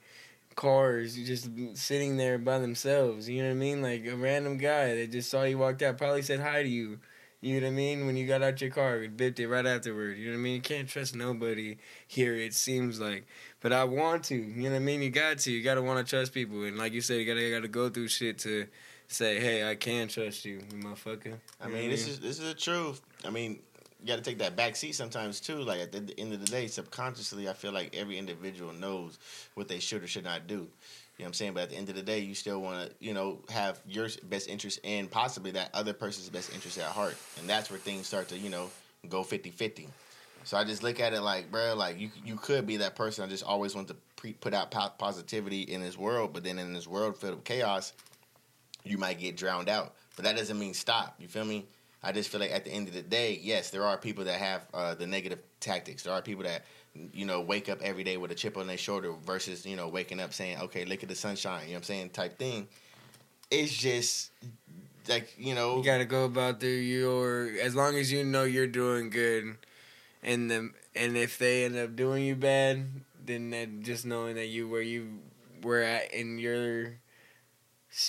cars 0.55 1.17
just 1.17 1.51
sitting 1.75 2.17
there 2.17 2.39
by 2.39 2.59
themselves. 2.59 3.29
You 3.29 3.43
know 3.43 3.49
what 3.49 3.57
I 3.57 3.59
mean? 3.59 3.83
Like 3.83 4.07
a 4.07 4.17
random 4.17 4.57
guy 4.57 4.95
that 4.95 5.11
just 5.11 5.31
saw 5.31 5.43
you 5.43 5.59
walked 5.59 5.83
out 5.83 5.99
probably 5.99 6.23
said 6.23 6.41
hi 6.41 6.63
to 6.63 6.69
you. 6.69 7.01
You 7.41 7.61
know 7.61 7.67
what 7.67 7.73
I 7.73 7.77
mean? 7.77 8.07
When 8.07 8.17
you 8.17 8.27
got 8.27 8.43
out 8.43 8.63
your 8.63 8.71
car, 8.71 9.03
it 9.03 9.19
bipped 9.19 9.39
it 9.39 9.49
right 9.49 9.67
afterward. 9.67 10.17
You 10.17 10.29
know 10.29 10.33
what 10.33 10.39
I 10.39 10.43
mean? 10.43 10.55
You 10.55 10.61
can't 10.63 10.89
trust 10.89 11.15
nobody 11.15 11.77
here. 12.09 12.35
It 12.35 12.55
seems 12.55 13.01
like, 13.01 13.27
but 13.61 13.71
I 13.71 13.85
want 13.85 14.25
to. 14.25 14.35
You 14.35 14.63
know 14.63 14.71
what 14.71 14.77
I 14.77 14.79
mean? 14.79 15.03
You 15.03 15.11
got 15.11 15.41
to. 15.41 15.53
You 15.53 15.63
got 15.63 15.75
to 15.75 15.83
want 15.83 16.07
to 16.07 16.09
trust 16.09 16.33
people, 16.33 16.63
and 16.65 16.79
like 16.79 16.95
you 16.95 17.03
said, 17.03 17.21
you 17.21 17.27
got 17.27 17.61
to 17.61 17.69
go 17.69 17.91
through 17.91 18.09
shit 18.09 18.39
to 18.39 18.67
say, 19.09 19.41
hey, 19.41 19.69
I 19.69 19.75
can 19.75 20.09
trust 20.09 20.45
you, 20.45 20.61
you 20.71 20.79
motherfucker. 20.79 21.35
I 21.61 21.69
mean, 21.69 21.91
this 21.91 22.09
is 22.09 22.21
this 22.21 22.39
is 22.39 22.49
the 22.49 22.55
truth. 22.55 23.01
I 23.25 23.31
mean, 23.31 23.59
you 24.01 24.09
got 24.09 24.17
to 24.17 24.23
take 24.23 24.39
that 24.39 24.57
back 24.57 24.77
seat 24.77 24.95
sometimes 24.95 25.41
too. 25.41 25.57
Like 25.57 25.81
at 25.81 25.93
the 25.93 26.15
end 26.19 26.33
of 26.33 26.41
the 26.41 26.51
day, 26.51 26.67
subconsciously, 26.67 27.49
I 27.49 27.53
feel 27.53 27.73
like 27.73 27.95
every 27.97 28.19
individual 28.19 28.73
knows 28.73 29.19
what 29.55 29.69
they 29.69 29.79
should 29.79 30.03
or 30.03 30.07
should 30.07 30.25
not 30.25 30.47
do. 30.47 30.55
You 31.17 31.23
know 31.23 31.27
what 31.27 31.27
I'm 31.29 31.33
saying? 31.35 31.55
But 31.55 31.63
at 31.65 31.71
the 31.71 31.77
end 31.77 31.89
of 31.89 31.95
the 31.95 32.03
day, 32.03 32.19
you 32.19 32.35
still 32.35 32.61
want 32.61 32.89
to, 32.89 32.95
you 32.99 33.15
know, 33.15 33.39
have 33.49 33.81
your 33.87 34.09
best 34.25 34.49
interest 34.49 34.81
and 34.83 35.09
possibly 35.09 35.53
that 35.53 35.71
other 35.73 35.93
person's 35.93 36.29
best 36.29 36.53
interest 36.53 36.77
at 36.79 36.87
heart. 36.87 37.17
And 37.39 37.49
that's 37.49 37.71
where 37.71 37.79
things 37.79 38.09
start 38.09 38.29
to, 38.29 38.39
you 38.39 38.51
know, 38.51 38.69
go 39.09 39.23
50-50. 39.23 39.87
So 40.43 40.59
I 40.59 40.65
just 40.65 40.83
look 40.83 41.01
at 41.01 41.15
it 41.15 41.23
like, 41.23 41.51
bro, 41.51 41.75
like 41.75 41.99
you 41.99 42.11
you 42.25 42.37
could 42.37 42.67
be 42.67 42.77
that 42.79 42.97
person. 42.97 43.25
I 43.25 43.29
just 43.29 43.45
always 43.45 43.75
want 43.75 43.89
to 43.89 43.97
pre- 44.17 44.35
put 44.35 44.53
out 44.53 44.71
po- 44.71 44.93
positivity 44.99 45.63
in 45.63 45.81
this 45.81 45.97
world, 45.97 46.33
but 46.35 46.45
then 46.45 46.59
in 46.59 46.75
this 46.75 46.87
world 46.87 47.17
filled 47.17 47.37
with 47.37 47.45
chaos, 47.45 47.95
you 48.85 48.99
might 48.99 49.19
get 49.19 49.37
drowned 49.37 49.69
out. 49.69 49.95
But 50.17 50.25
that 50.25 50.37
doesn't 50.37 50.59
mean 50.59 50.75
stop. 50.75 51.17
You 51.19 51.29
feel 51.29 51.45
me? 51.45 51.67
I 52.03 52.13
just 52.13 52.29
feel 52.29 52.41
like 52.41 52.53
at 52.53 52.65
the 52.65 52.71
end 52.71 52.87
of 52.87 52.95
the 52.95 53.03
day, 53.03 53.41
yes, 53.43 53.71
there 53.71 53.85
are 53.85 53.97
people 53.97 54.25
that 54.25 54.39
have 54.39 54.67
uh, 54.75 54.95
the 54.95 55.07
negative 55.07 55.39
tactics. 55.61 56.03
There 56.03 56.13
are 56.13 56.21
people 56.21 56.45
that 56.45 56.65
you 57.13 57.25
know 57.25 57.41
wake 57.41 57.69
up 57.69 57.81
every 57.83 58.05
day 58.05 58.19
with 58.19 58.31
a 58.31 58.35
chip 58.35 58.57
on 58.57 58.67
their 58.67 58.77
shoulder 58.77 59.13
versus 59.25 59.65
you 59.65 59.75
know 59.75 59.89
waking 59.89 60.21
up 60.21 60.35
saying, 60.35 60.59
"Okay, 60.61 60.85
look 60.85 61.03
at 61.03 61.09
the 61.09 61.15
sunshine." 61.15 61.63
You 61.63 61.69
know 61.69 61.73
what 61.75 61.79
I'm 61.79 61.85
saying? 61.85 62.11
Type 62.11 62.39
thing. 62.39 62.69
It's 63.51 63.73
just 63.73 64.31
like 65.09 65.35
you 65.39 65.55
know. 65.55 65.79
You 65.79 65.85
gotta 65.85 66.05
go 66.05 66.27
about 66.27 66.63
your 66.63 67.51
as 67.63 67.75
long 67.75 67.97
as 67.97 68.13
you 68.13 68.23
know 68.23 68.45
you're 68.45 68.67
doing 68.67 69.09
good, 69.09 69.57
and 70.23 70.51
the 70.51 70.71
and 70.95 71.17
if 71.17 71.39
they 71.39 71.65
end 71.65 71.77
up 71.77 71.97
doing 71.97 72.25
you 72.25 72.37
bad, 72.37 72.87
then 73.25 73.51
that 73.51 73.81
just 73.81 74.05
knowing 74.05 74.37
that 74.37 74.47
you 74.47 74.69
where 74.69 74.83
you 74.83 75.21
were 75.63 75.81
at 75.81 76.13
in 76.13 76.39
your 76.39 76.99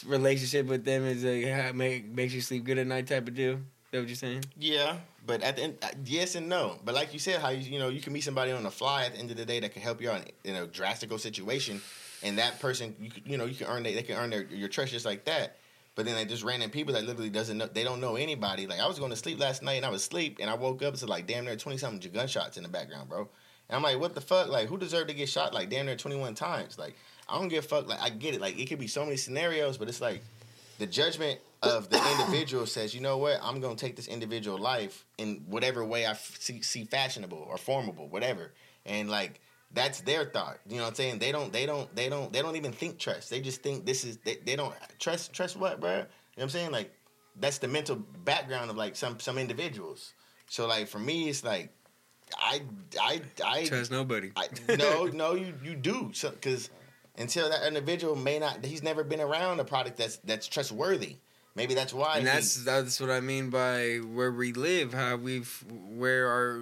relationship 0.06 0.68
with 0.68 0.84
them 0.84 1.06
is 1.06 1.24
like 1.24 1.76
make 1.76 2.08
makes 2.08 2.34
you 2.34 2.42
sleep 2.42 2.64
good 2.64 2.78
at 2.78 2.88
night 2.88 3.08
type 3.08 3.28
of 3.28 3.36
deal. 3.36 3.54
Is 3.54 3.60
that 3.92 4.00
what 4.00 4.08
you're 4.08 4.16
saying? 4.16 4.44
Yeah, 4.58 4.98
but 5.26 5.42
at 5.42 5.56
the 5.56 5.64
end, 5.64 5.78
uh, 5.82 5.90
yes 6.06 6.36
and 6.36 6.50
no. 6.50 6.80
But 6.84 6.96
like 6.96 7.14
you 7.14 7.20
said, 7.20 7.40
how 7.40 7.50
you 7.50 7.60
you 7.60 7.80
know 7.80 7.90
you 7.90 8.02
can 8.02 8.14
meet 8.14 8.24
somebody 8.24 8.52
on 8.52 8.64
the 8.64 8.72
fly 8.72 9.06
at 9.06 9.14
the 9.14 9.20
end 9.20 9.32
of 9.32 9.38
the 9.38 9.46
day 9.46 9.60
that 9.60 9.74
can 9.74 9.82
help 9.82 10.02
you 10.02 10.10
out 10.10 10.22
in, 10.44 10.56
in 10.56 10.64
a 10.64 10.68
drastical 10.68 11.20
situation, 11.20 11.82
and 12.24 12.38
that 12.38 12.60
person 12.60 12.96
you 13.00 13.12
you 13.26 13.38
know 13.38 13.46
you 13.46 13.56
can 13.56 13.68
earn 13.68 13.84
they, 13.84 13.94
they 13.94 14.04
can 14.04 14.18
earn 14.18 14.32
their, 14.32 14.44
your 14.44 14.70
trust 14.70 14.92
just 14.92 15.06
like 15.06 15.26
that. 15.26 15.58
But 15.96 16.06
then 16.06 16.16
like 16.16 16.28
just 16.28 16.44
random 16.44 16.72
people 16.72 16.94
that 16.94 17.06
literally 17.06 17.30
doesn't 17.30 17.58
know 17.58 17.68
they 17.68 17.84
don't 17.84 18.02
know 18.02 18.16
anybody. 18.16 18.68
Like 18.68 18.80
I 18.80 18.88
was 18.88 19.00
going 19.00 19.12
to 19.12 19.18
sleep 19.18 19.40
last 19.40 19.64
night 19.64 19.76
and 19.76 19.86
I 19.86 19.90
was 19.90 20.02
asleep 20.02 20.40
and 20.42 20.50
I 20.50 20.56
woke 20.56 20.84
up 20.84 20.96
to 20.96 21.06
like 21.06 21.26
damn 21.26 21.46
near 21.46 21.56
twenty 21.56 21.78
something 21.78 22.12
gunshots 22.12 22.58
in 22.58 22.64
the 22.64 22.70
background, 22.70 23.08
bro. 23.08 23.30
And 23.70 23.78
I'm 23.78 23.82
like, 23.82 24.00
what 24.00 24.14
the 24.14 24.22
fuck? 24.22 24.50
Like 24.50 24.68
who 24.68 24.78
deserved 24.78 25.08
to 25.08 25.14
get 25.14 25.30
shot 25.30 25.54
like 25.54 25.70
damn 25.70 25.86
near 25.86 25.96
twenty 25.96 26.18
one 26.18 26.36
times? 26.36 26.78
Like 26.78 26.96
I 27.28 27.38
don't 27.38 27.48
give 27.48 27.64
a 27.64 27.68
fuck. 27.68 27.88
Like 27.88 28.02
I 28.02 28.10
get 28.10 28.36
it. 28.36 28.42
Like 28.42 28.60
it 28.60 28.68
could 28.68 28.80
be 28.80 28.88
so 28.88 29.04
many 29.04 29.18
scenarios, 29.18 29.78
but 29.78 29.90
it's 29.90 30.02
like 30.02 30.22
the 30.78 30.86
judgment 30.86 31.40
of 31.64 31.90
the 31.90 31.98
individual 32.12 32.66
says, 32.66 32.94
you 32.94 33.02
know 33.02 33.18
what, 33.18 33.40
I'm 33.42 33.60
gonna 33.60 33.76
take 33.76 33.96
this 33.96 34.08
individual 34.08 34.58
life 34.58 35.06
in 35.18 35.44
whatever 35.48 35.84
way 35.84 36.06
I 36.06 36.12
f- 36.12 36.38
see, 36.40 36.62
see 36.62 36.86
fashionable 36.86 37.48
or 37.50 37.58
formable, 37.58 38.08
whatever, 38.08 38.54
and 38.86 39.10
like 39.10 39.40
that's 39.72 40.02
their 40.02 40.26
thought. 40.26 40.60
You 40.68 40.78
know 40.78 40.84
what 40.84 40.90
I'm 40.90 40.96
saying? 40.96 41.20
They 41.20 41.32
don't, 41.32 41.52
they 41.52 41.66
don't, 41.66 41.94
they 41.96 42.08
don't, 42.08 42.32
they 42.32 42.42
don't 42.42 42.56
even 42.56 42.72
think 42.72 43.00
trust. 43.00 43.30
They 43.30 43.42
just 43.42 43.62
think 43.62 43.86
this 43.86 44.06
is 44.06 44.18
they, 44.18 44.38
they 44.46 44.56
don't 44.56 44.74
trust 45.00 45.34
trust 45.34 45.58
what, 45.58 45.80
bro? 45.80 45.92
You 45.92 45.98
know 45.98 46.06
what 46.36 46.44
I'm 46.44 46.50
saying? 46.50 46.72
Like 46.72 46.94
that's 47.40 47.58
the 47.58 47.68
mental 47.68 47.96
background 48.24 48.70
of 48.70 48.78
like 48.78 48.96
some 48.96 49.20
some 49.20 49.38
individuals. 49.38 50.14
So 50.48 50.68
like 50.68 50.88
for 50.88 51.00
me, 51.00 51.30
it's 51.30 51.44
like 51.44 51.74
I 52.38 52.62
I 53.02 53.22
I 53.44 53.66
Trust 53.66 53.92
nobody. 53.92 54.32
I, 54.36 54.48
no, 54.78 55.06
no, 55.06 55.34
you 55.34 55.54
you 55.64 55.76
do 55.76 56.12
because 56.22 56.70
until 57.18 57.50
that 57.50 57.66
individual 57.68 58.16
may 58.16 58.40
not, 58.40 58.64
he's 58.66 58.84
never 58.84 59.04
been 59.04 59.22
around 59.22 59.60
a 59.60 59.64
product 59.66 59.98
that's 59.98 60.18
that's 60.18 60.48
trustworthy. 60.48 61.18
Maybe 61.56 61.74
that's 61.74 61.94
why. 61.94 62.18
and 62.18 62.28
he- 62.28 62.34
that's 62.34 62.64
that's 62.64 63.00
what 63.00 63.10
I 63.10 63.20
mean 63.22 63.50
by 63.50 63.98
where 63.98 64.32
we 64.32 64.52
live, 64.54 64.94
how 64.94 65.16
we've 65.16 65.64
where 65.70 66.28
our 66.28 66.60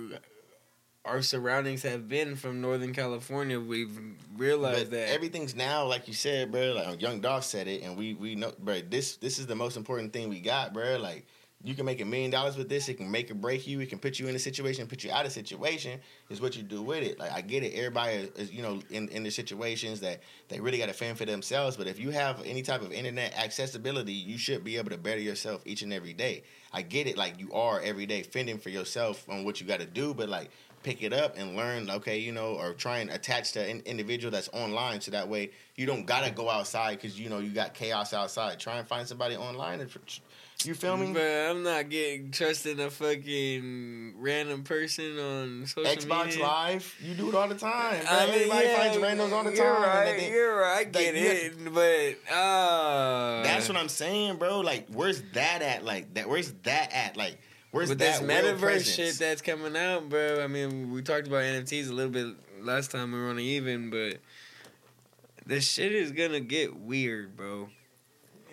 our 1.06 1.22
surroundings 1.22 1.84
have 1.84 2.08
been 2.08 2.36
from 2.36 2.62
Northern 2.62 2.94
California. 2.94 3.60
We've 3.60 4.00
realized 4.38 4.92
that 4.92 5.10
everything's 5.10 5.54
now, 5.56 5.86
like 5.86 6.08
you 6.08 6.14
said, 6.14 6.52
bro. 6.52 6.74
Like 6.74 7.02
Young 7.02 7.20
Dog 7.20 7.44
said 7.44 7.68
it, 7.68 7.82
and 7.84 7.98
we 7.98 8.14
we 8.14 8.36
know, 8.36 8.54
bro. 8.60 8.82
This 8.82 9.18
this 9.18 9.40
is 9.40 9.48
the 9.48 9.56
most 9.56 9.76
important 9.78 10.14
thing 10.14 10.30
we 10.30 10.40
got, 10.40 10.74
bro. 10.74 10.98
Like 10.98 11.26
you 11.64 11.76
can 11.76 11.86
make 11.86 12.02
a 12.02 12.06
million 12.06 12.30
dollars 12.30 12.58
with 12.58 12.68
this. 12.68 12.90
It 12.90 12.96
can 12.96 13.10
make 13.10 13.32
or 13.32 13.36
break 13.36 13.66
you. 13.66 13.80
It 13.80 13.90
can 13.90 13.98
put 13.98 14.20
you 14.20 14.28
in 14.28 14.36
a 14.36 14.40
situation, 14.40 14.86
put 14.86 15.04
you 15.04 15.12
out 15.12 15.26
of 15.26 15.32
situation. 15.32 16.02
Is 16.30 16.42
what 16.42 16.58
you 16.58 16.64
do 16.64 16.82
with 16.82 17.04
it. 17.04 17.18
Like 17.18 17.32
I 17.32 17.40
get 17.40 17.64
it. 17.64 17.74
Everybody 17.74 18.30
is, 18.36 18.52
you 18.52 18.62
know, 18.62 18.82
in 18.90 19.08
in 19.10 19.24
the 19.24 19.32
situations 19.32 20.02
that 20.02 20.22
they 20.50 20.60
really 20.60 20.78
got 20.78 20.88
to 20.88 20.94
fend 20.94 21.18
for 21.18 21.26
themselves. 21.26 21.78
But 21.78 21.88
if 21.88 22.00
you 22.00 22.10
have 22.10 22.44
any 22.46 22.64
type 22.64 22.82
of 22.82 22.92
internet 22.92 23.34
accessibility, 23.38 24.12
you 24.12 24.38
should 24.38 24.64
be 24.66 24.78
able 24.78 24.90
to 24.90 24.98
better 24.98 25.22
yourself 25.22 25.62
each 25.66 25.84
and 25.84 25.94
every 25.94 26.14
day. 26.14 26.44
I 26.74 26.82
get 26.82 27.08
it. 27.08 27.18
Like 27.18 27.40
you 27.40 27.54
are 27.54 27.80
every 27.80 28.06
day 28.06 28.24
fending 28.24 28.58
for 28.58 28.70
yourself 28.70 29.28
on 29.30 29.46
what 29.46 29.62
you 29.62 29.68
got 29.68 29.80
to 29.80 29.86
do. 29.86 30.14
But 30.14 30.28
like 30.28 30.50
pick 30.84 31.02
it 31.02 31.14
up 31.14 31.38
and 31.38 31.56
learn. 31.56 31.90
Okay, 31.90 32.20
you 32.20 32.34
know, 32.34 32.56
or 32.56 32.74
try 32.74 33.00
and 33.00 33.10
attach 33.10 33.54
to 33.54 33.66
an 33.66 33.82
individual 33.86 34.32
that's 34.32 34.50
online, 34.52 35.00
so 35.00 35.12
that 35.12 35.30
way 35.30 35.52
you 35.78 35.86
don't 35.86 36.06
gotta 36.06 36.30
go 36.30 36.50
outside 36.50 37.00
because 37.00 37.18
you 37.18 37.30
know 37.30 37.40
you 37.40 37.52
got 37.52 37.74
chaos 37.74 38.14
outside. 38.14 38.60
Try 38.60 38.80
and 38.80 38.88
find 38.88 39.08
somebody 39.08 39.38
online 39.38 39.80
and. 39.80 39.90
You 40.66 40.74
feel 40.74 40.96
me? 40.98 41.12
But 41.14 41.22
I'm 41.22 41.64
not 41.64 41.90
getting 41.90 42.32
trusting 42.32 42.80
a 42.80 42.90
fucking 42.90 44.14
random 44.18 44.64
person 44.64 45.20
on 45.20 45.66
social 45.68 45.84
media. 45.84 45.98
Xbox 46.08 46.26
media. 46.28 46.44
Live, 46.44 46.96
you 47.04 47.14
do 47.16 47.30
it 47.30 47.36
all 47.36 47.48
the 47.48 47.56
time. 47.56 48.02
I 48.10 48.26
mean, 48.26 48.36
Everybody 48.36 48.68
yeah, 48.68 48.78
finds 48.78 48.98
randos 48.98 49.32
all 49.34 49.44
the 49.44 49.50
time. 49.52 49.58
You're 49.58 49.76
and 49.76 49.84
right. 49.84 50.18
they- 50.18 50.30
you're 50.32 50.56
right. 50.60 50.88
I 50.88 50.90
get 50.90 51.16
it, 51.16 51.74
but 51.74 52.34
uh, 52.34 53.44
That's 53.44 53.68
what 53.68 53.78
I'm 53.78 53.90
saying, 53.90 54.38
bro. 54.38 54.62
Like, 54.62 54.88
where's 54.90 55.22
that 55.34 55.62
at? 55.62 55.84
Like 55.84 56.14
that? 56.14 56.30
Where's 56.30 56.52
that 56.64 56.94
at? 56.94 57.18
Like, 57.18 57.38
where's 57.72 57.90
With 57.90 58.00
that 58.00 58.22
metaverse 58.22 58.96
shit 58.96 59.16
that's 59.20 59.42
coming 59.42 59.76
out, 59.76 60.10
bro. 60.10 60.44
I 60.44 60.48
mean, 60.48 60.92
we 60.92 61.02
talked 61.02 61.28
about 61.28 61.44
NFTs 61.44 61.90
a 61.90 61.94
little 61.94 62.12
bit 62.12 62.36
last 62.62 62.92
time 62.92 63.12
we 63.12 63.20
were 63.20 63.30
on 63.30 63.36
the 63.36 63.44
even, 63.44 63.90
but 63.90 64.20
this 65.46 65.70
shit 65.70 65.92
is 65.94 66.12
gonna 66.12 66.40
get 66.40 66.76
weird, 66.76 67.36
bro. 67.36 67.70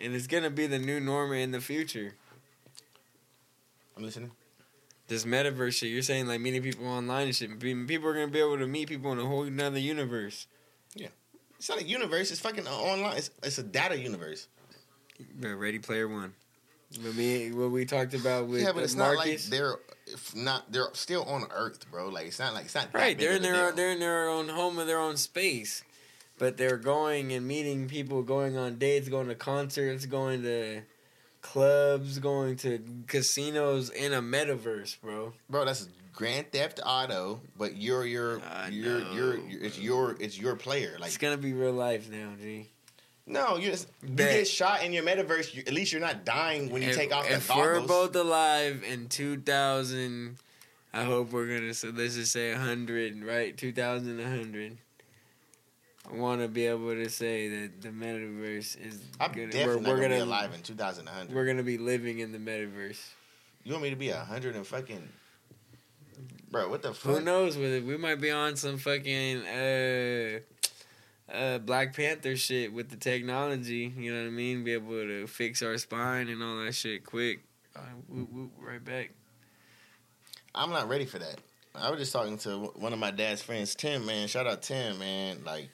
And 0.02 0.14
it's 0.14 0.26
gonna 0.26 0.50
be 0.50 0.66
the 0.66 0.78
new 0.78 1.00
norm 1.00 1.32
in 1.32 1.50
the 1.50 1.60
future. 1.60 2.14
I'm 3.96 4.02
listening. 4.04 4.30
This 5.08 5.24
metaverse 5.24 5.74
shit, 5.74 5.90
you're 5.90 6.02
saying 6.02 6.26
like 6.26 6.40
meeting 6.40 6.62
people 6.62 6.86
online 6.86 7.26
and 7.26 7.34
shit. 7.36 7.58
People 7.58 8.08
are 8.08 8.14
gonna 8.14 8.28
be 8.28 8.38
able 8.38 8.58
to 8.58 8.66
meet 8.66 8.88
people 8.88 9.12
in 9.12 9.18
a 9.18 9.24
whole 9.26 9.42
another 9.42 9.78
universe. 9.78 10.46
Yeah, 10.94 11.08
it's 11.58 11.68
not 11.68 11.80
a 11.80 11.84
universe. 11.84 12.30
It's 12.30 12.40
fucking 12.40 12.66
online. 12.66 13.16
It's, 13.16 13.30
it's 13.42 13.58
a 13.58 13.62
data 13.62 13.98
universe. 13.98 14.46
But 15.38 15.48
Ready 15.56 15.78
Player 15.78 16.08
One. 16.08 16.32
What 17.02 17.14
we 17.14 17.52
what 17.52 17.70
we 17.70 17.84
talked 17.84 18.14
about 18.14 18.46
with 18.48 18.62
yeah, 18.62 18.72
but 18.72 18.82
it's 18.84 18.94
not 18.94 19.16
like 19.16 19.26
Marcus. 19.26 19.48
they're 19.48 19.76
if 20.06 20.34
not. 20.34 20.70
They're 20.72 20.88
still 20.94 21.24
on 21.24 21.44
Earth, 21.52 21.90
bro. 21.90 22.08
Like 22.08 22.26
it's 22.26 22.38
not 22.38 22.54
like 22.54 22.64
it's 22.66 22.74
not 22.74 22.88
Right, 22.94 23.18
they're 23.18 23.30
of 23.30 23.36
in 23.36 23.42
their 23.42 23.66
deal. 23.66 23.76
they're 23.76 23.90
in 23.92 24.00
their 24.00 24.28
own 24.28 24.48
home 24.48 24.78
and 24.78 24.88
their 24.88 24.98
own 24.98 25.16
space, 25.16 25.82
but 26.40 26.56
they're 26.56 26.78
going 26.78 27.34
and 27.34 27.46
meeting 27.46 27.86
people, 27.86 28.22
going 28.22 28.56
on 28.56 28.78
dates, 28.78 29.10
going 29.10 29.28
to 29.28 29.34
concerts, 29.34 30.06
going 30.06 30.42
to 30.42 30.80
clubs, 31.42 32.18
going 32.18 32.56
to 32.56 32.82
casinos 33.06 33.90
in 33.90 34.14
a 34.14 34.22
metaverse, 34.22 34.98
bro. 35.02 35.34
bro. 35.50 35.66
That's 35.66 35.86
Grand 36.14 36.50
Theft 36.50 36.80
Auto, 36.84 37.42
but 37.58 37.76
you're 37.76 38.06
your 38.06 38.40
you're 38.70 39.00
you're 39.12 39.38
it's 39.62 39.78
your 39.78 40.16
it's 40.18 40.38
your 40.38 40.56
player. 40.56 40.96
Like 40.98 41.08
it's 41.08 41.18
gonna 41.18 41.36
be 41.36 41.52
real 41.52 41.72
life 41.72 42.10
now, 42.10 42.30
G. 42.40 42.68
no, 43.26 43.58
you 43.58 43.70
just 43.70 43.88
you 44.02 44.08
Bet. 44.08 44.32
get 44.32 44.48
shot 44.48 44.82
in 44.82 44.94
your 44.94 45.04
metaverse. 45.04 45.54
You, 45.54 45.62
at 45.66 45.74
least 45.74 45.92
you're 45.92 46.00
not 46.00 46.24
dying 46.24 46.70
when 46.70 46.80
you 46.80 46.88
if, 46.88 46.96
take 46.96 47.14
off 47.14 47.28
the 47.28 47.34
if 47.34 47.48
goggles. 47.48 47.82
we're 47.82 47.86
both 47.86 48.16
alive 48.16 48.82
in 48.90 49.08
2000, 49.08 50.36
I 50.94 51.04
hope 51.04 51.32
we're 51.32 51.46
gonna. 51.46 51.74
So 51.74 51.92
let's 51.94 52.14
just 52.14 52.32
say 52.32 52.52
100, 52.52 53.22
right? 53.22 53.54
2100. 53.56 54.78
I 56.08 56.16
want 56.16 56.40
to 56.40 56.48
be 56.48 56.66
able 56.66 56.94
to 56.94 57.08
say 57.08 57.48
that 57.48 57.82
the 57.82 57.88
metaverse 57.88 58.80
is 58.84 59.00
I'm 59.20 59.32
gonna. 59.32 59.48
definitely 59.48 59.82
We're, 59.82 59.94
we're 59.94 59.96
gonna, 59.96 60.00
gonna 60.00 60.14
be 60.16 60.20
alive 60.20 60.54
in 60.54 60.62
2100. 60.62 61.34
We're 61.34 61.46
gonna 61.46 61.62
be 61.62 61.78
living 61.78 62.20
in 62.20 62.32
the 62.32 62.38
metaverse. 62.38 63.00
You 63.64 63.72
want 63.72 63.82
me 63.82 63.90
to 63.90 63.96
be 63.96 64.08
a 64.08 64.18
hundred 64.18 64.56
and 64.56 64.66
fucking 64.66 65.08
bro? 66.50 66.68
What 66.68 66.82
the 66.82 66.94
fuck? 66.94 67.16
Who 67.16 67.20
knows? 67.20 67.56
With 67.56 67.72
it, 67.72 67.84
we 67.84 67.96
might 67.96 68.20
be 68.20 68.30
on 68.30 68.56
some 68.56 68.78
fucking 68.78 69.46
uh, 69.46 70.40
uh, 71.32 71.58
Black 71.58 71.94
Panther 71.94 72.36
shit 72.36 72.72
with 72.72 72.88
the 72.88 72.96
technology. 72.96 73.92
You 73.96 74.14
know 74.14 74.22
what 74.22 74.28
I 74.28 74.30
mean? 74.30 74.64
Be 74.64 74.72
able 74.72 74.90
to 75.02 75.26
fix 75.26 75.62
our 75.62 75.76
spine 75.78 76.28
and 76.28 76.42
all 76.42 76.64
that 76.64 76.74
shit 76.74 77.04
quick. 77.04 77.40
Uh, 77.76 77.80
whoop, 78.08 78.32
whoop, 78.32 78.50
right 78.60 78.84
back. 78.84 79.10
I'm 80.54 80.70
not 80.70 80.88
ready 80.88 81.04
for 81.04 81.18
that. 81.18 81.36
I 81.74 81.90
was 81.90 82.00
just 82.00 82.12
talking 82.12 82.36
to 82.38 82.72
one 82.76 82.92
of 82.92 82.98
my 82.98 83.12
dad's 83.12 83.42
friends, 83.42 83.76
Tim. 83.76 84.04
Man, 84.04 84.26
shout 84.26 84.46
out 84.46 84.62
Tim. 84.62 84.98
Man, 84.98 85.44
like 85.44 85.68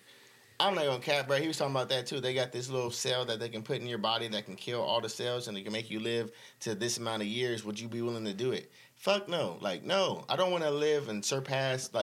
I'm 0.59 0.74
not 0.74 0.84
gonna 0.86 1.00
cap, 1.00 1.28
bro. 1.28 1.36
He 1.36 1.48
was 1.48 1.59
talking 1.59 1.74
about 1.74 1.90
that 1.90 2.07
too. 2.07 2.20
They 2.20 2.32
got 2.32 2.50
this 2.50 2.70
little 2.70 2.90
cell 2.90 3.26
that 3.26 3.38
they 3.38 3.48
can 3.48 3.62
put 3.62 3.80
in 3.80 3.86
your 3.86 3.98
body 3.98 4.26
that 4.28 4.46
can 4.46 4.57
kill 4.57 4.80
all 4.80 5.00
the 5.00 5.09
cells 5.09 5.48
and 5.48 5.59
it 5.59 5.64
can 5.64 5.72
make 5.72 5.90
you 5.90 6.00
live 6.00 6.32
to 6.61 6.74
this 6.74 6.96
amount 6.96 7.22
of 7.22 7.28
years. 7.28 7.64
Would 7.64 7.78
you 7.78 7.88
be 7.88 8.00
willing 8.00 8.24
to 8.24 8.32
do 8.32 8.52
it? 8.52 8.70
Fuck 8.94 9.28
no. 9.28 9.59
Like 9.61 9.84
no, 9.84 10.24
I 10.28 10.36
don't 10.36 10.50
want 10.50 10.64
to 10.64 10.70
live 10.70 11.09
and 11.09 11.24
surpass 11.24 11.90
like. 11.92 12.05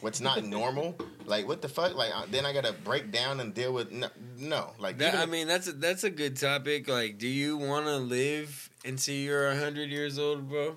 What's 0.00 0.20
not 0.20 0.44
normal. 0.44 0.96
Like 1.26 1.46
what 1.46 1.62
the 1.62 1.68
fuck? 1.68 1.94
Like 1.94 2.12
then 2.30 2.46
I 2.46 2.52
gotta 2.52 2.72
break 2.72 3.10
down 3.10 3.40
and 3.40 3.54
deal 3.54 3.72
with 3.72 3.90
no, 3.90 4.08
no. 4.36 4.72
like 4.78 4.98
That, 4.98 5.14
I 5.14 5.26
mean, 5.26 5.46
that's 5.46 5.68
a 5.68 5.72
that's 5.72 6.04
a 6.04 6.10
good 6.10 6.36
topic. 6.36 6.88
Like, 6.88 7.18
do 7.18 7.28
you 7.28 7.56
want 7.56 7.86
to 7.86 7.96
live 7.96 8.70
until 8.84 9.14
you're 9.14 9.54
hundred 9.54 9.90
years 9.90 10.18
old, 10.18 10.48
bro? 10.48 10.76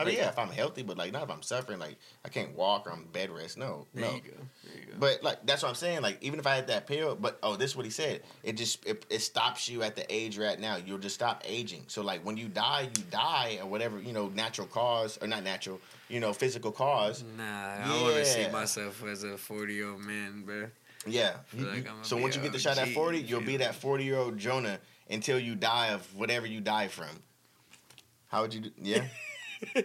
I 0.00 0.04
mean, 0.04 0.16
yeah, 0.16 0.28
if 0.30 0.38
I'm 0.38 0.48
healthy, 0.48 0.82
but 0.82 0.96
like 0.96 1.12
not 1.12 1.22
if 1.22 1.30
I'm 1.30 1.42
suffering. 1.42 1.78
Like 1.78 1.96
I 2.24 2.28
can't 2.28 2.54
walk 2.56 2.86
or 2.86 2.92
I'm 2.92 3.04
bed 3.12 3.30
rest. 3.30 3.58
No, 3.58 3.86
There 3.94 4.04
no. 4.04 4.14
you 4.14 4.20
go. 4.22 4.30
There 4.64 4.80
you 4.80 4.86
go. 4.86 4.92
But 4.98 5.22
like 5.22 5.44
that's 5.46 5.62
what 5.62 5.68
I'm 5.68 5.74
saying. 5.74 6.00
Like 6.02 6.18
even 6.22 6.40
if 6.40 6.46
I 6.46 6.54
had 6.56 6.66
that 6.68 6.86
pill, 6.86 7.14
but 7.16 7.38
oh, 7.42 7.56
this 7.56 7.70
is 7.72 7.76
what 7.76 7.84
he 7.84 7.90
said. 7.90 8.22
It 8.42 8.54
just 8.56 8.84
it, 8.86 9.04
it 9.10 9.18
stops 9.20 9.68
you 9.68 9.82
at 9.82 9.96
the 9.96 10.04
age 10.12 10.36
you're 10.36 10.46
at 10.46 10.58
now. 10.60 10.76
You'll 10.76 10.98
just 10.98 11.14
stop 11.14 11.42
aging. 11.46 11.84
So 11.88 12.02
like 12.02 12.24
when 12.24 12.36
you 12.36 12.48
die, 12.48 12.88
you 12.96 13.02
die 13.10 13.58
or 13.62 13.68
whatever 13.68 14.00
you 14.00 14.12
know, 14.12 14.28
natural 14.28 14.66
cause 14.66 15.18
or 15.20 15.26
not 15.28 15.44
natural, 15.44 15.80
you 16.08 16.18
know, 16.20 16.32
physical 16.32 16.72
cause. 16.72 17.22
Nah, 17.36 17.44
I 17.44 18.02
want 18.02 18.16
to 18.16 18.24
see 18.24 18.48
myself 18.50 19.04
as 19.04 19.22
a 19.24 19.36
forty 19.36 19.74
year 19.74 19.90
old 19.90 20.00
man, 20.00 20.42
bro. 20.46 20.68
Yeah. 21.06 21.36
like 21.54 21.62
you- 21.62 21.68
I'm 21.70 21.82
gonna 21.84 22.04
so 22.04 22.16
once 22.16 22.36
you 22.36 22.42
get 22.42 22.52
the 22.52 22.58
shot 22.58 22.76
at 22.78 22.88
40, 22.88 23.18
you 23.18 23.24
you'll 23.24 23.40
be 23.40 23.56
that 23.58 23.74
40 23.74 24.04
year 24.04 24.16
old 24.16 24.36
Jonah 24.38 24.78
until 25.08 25.38
you 25.38 25.54
die 25.54 25.88
of 25.88 26.14
whatever 26.14 26.46
you 26.46 26.60
die 26.60 26.88
from. 26.88 27.08
How 28.28 28.42
would 28.42 28.54
you 28.54 28.60
do? 28.60 28.70
Yeah. 28.80 29.04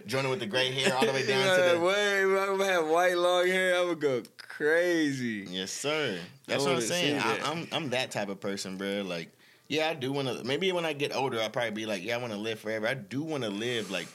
Jonah 0.06 0.30
with 0.30 0.40
the 0.40 0.46
gray 0.46 0.72
hair 0.72 0.94
all 0.94 1.04
the 1.04 1.12
way 1.12 1.26
down 1.26 1.56
to 1.56 1.74
the. 1.74 1.80
Wait, 1.80 2.22
if 2.22 2.60
I 2.60 2.64
have 2.66 2.88
white 2.88 3.16
long 3.16 3.46
hair, 3.46 3.76
I 3.76 3.84
would 3.84 4.00
go 4.00 4.22
crazy. 4.38 5.46
Yes, 5.48 5.70
sir. 5.70 6.18
That's 6.46 6.64
I 6.64 6.68
what 6.68 6.76
I'm 6.76 6.82
saying. 6.82 7.18
I, 7.18 7.36
that. 7.36 7.48
I'm 7.48 7.68
I'm 7.72 7.90
that 7.90 8.10
type 8.10 8.28
of 8.28 8.40
person, 8.40 8.76
bro. 8.76 9.02
Like, 9.02 9.30
yeah, 9.68 9.88
I 9.88 9.94
do 9.94 10.12
want 10.12 10.28
to. 10.28 10.44
Maybe 10.44 10.72
when 10.72 10.84
I 10.84 10.92
get 10.92 11.14
older, 11.14 11.40
I'll 11.40 11.50
probably 11.50 11.72
be 11.72 11.86
like, 11.86 12.02
yeah, 12.02 12.14
I 12.14 12.18
want 12.18 12.32
to 12.32 12.38
live 12.38 12.60
forever. 12.60 12.86
I 12.86 12.94
do 12.94 13.22
want 13.22 13.44
to 13.44 13.50
live 13.50 13.90
like 13.90 14.08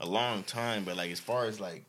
a 0.00 0.06
long 0.06 0.42
time, 0.42 0.84
but 0.84 0.96
like 0.96 1.10
as 1.10 1.20
far 1.20 1.46
as 1.46 1.60
like 1.60 1.84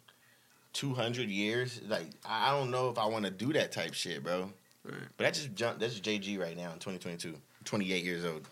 200 0.73 1.29
years, 1.29 1.81
like 1.87 2.07
I 2.27 2.51
don't 2.51 2.69
know 2.69 2.89
if 2.89 2.97
I 2.97 3.05
want 3.05 3.25
to 3.25 3.31
do 3.31 3.53
that 3.53 3.71
type 3.71 3.93
shit, 3.93 4.23
bro. 4.23 4.51
Right. 4.83 4.95
But 5.17 5.27
I 5.27 5.31
just 5.31 5.55
jumped. 5.55 5.79
That's 5.79 5.99
JG 5.99 6.39
right 6.39 6.55
now 6.55 6.71
in 6.73 6.79
2022. 6.79 7.35
28 7.63 8.03
years 8.03 8.23
old. 8.23 8.47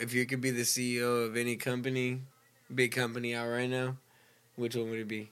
If 0.00 0.14
you 0.14 0.26
could 0.26 0.40
be 0.40 0.50
the 0.50 0.62
CEO 0.62 1.26
of 1.26 1.36
any 1.36 1.56
company, 1.56 2.20
big 2.74 2.92
company 2.92 3.34
out 3.34 3.48
right 3.48 3.68
now, 3.68 3.96
which 4.56 4.76
one 4.76 4.90
would 4.90 4.98
it 4.98 5.08
be? 5.08 5.30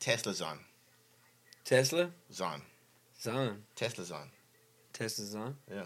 Tesla's 0.00 0.40
on. 0.42 0.58
Tesla? 1.64 2.10
Zon. 2.32 2.62
Zon. 3.20 3.58
Tesla's 3.76 4.10
on. 4.12 4.28
Tesla's 4.92 5.34
on? 5.34 5.56
Yeah. 5.70 5.82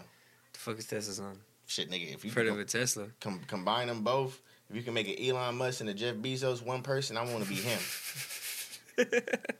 The 0.53 0.59
fuck 0.59 0.77
is 0.79 0.85
Tesla's 0.87 1.19
on? 1.19 1.37
Shit, 1.65 1.89
nigga. 1.89 2.13
If 2.13 2.23
you 2.23 2.31
Heard 2.31 2.47
of 2.47 2.59
a 2.59 2.65
Tesla. 2.65 3.07
com- 3.19 3.41
combine 3.47 3.87
them 3.87 4.01
both, 4.03 4.39
if 4.69 4.75
you 4.75 4.83
can 4.83 4.93
make 4.93 5.07
an 5.07 5.15
Elon 5.25 5.55
Musk 5.55 5.81
and 5.81 5.89
a 5.89 5.93
Jeff 5.93 6.15
Bezos 6.15 6.63
one 6.63 6.81
person, 6.83 7.17
I 7.17 7.21
want 7.23 7.43
to 7.43 7.49
be 7.49 7.55
him. 7.55 7.79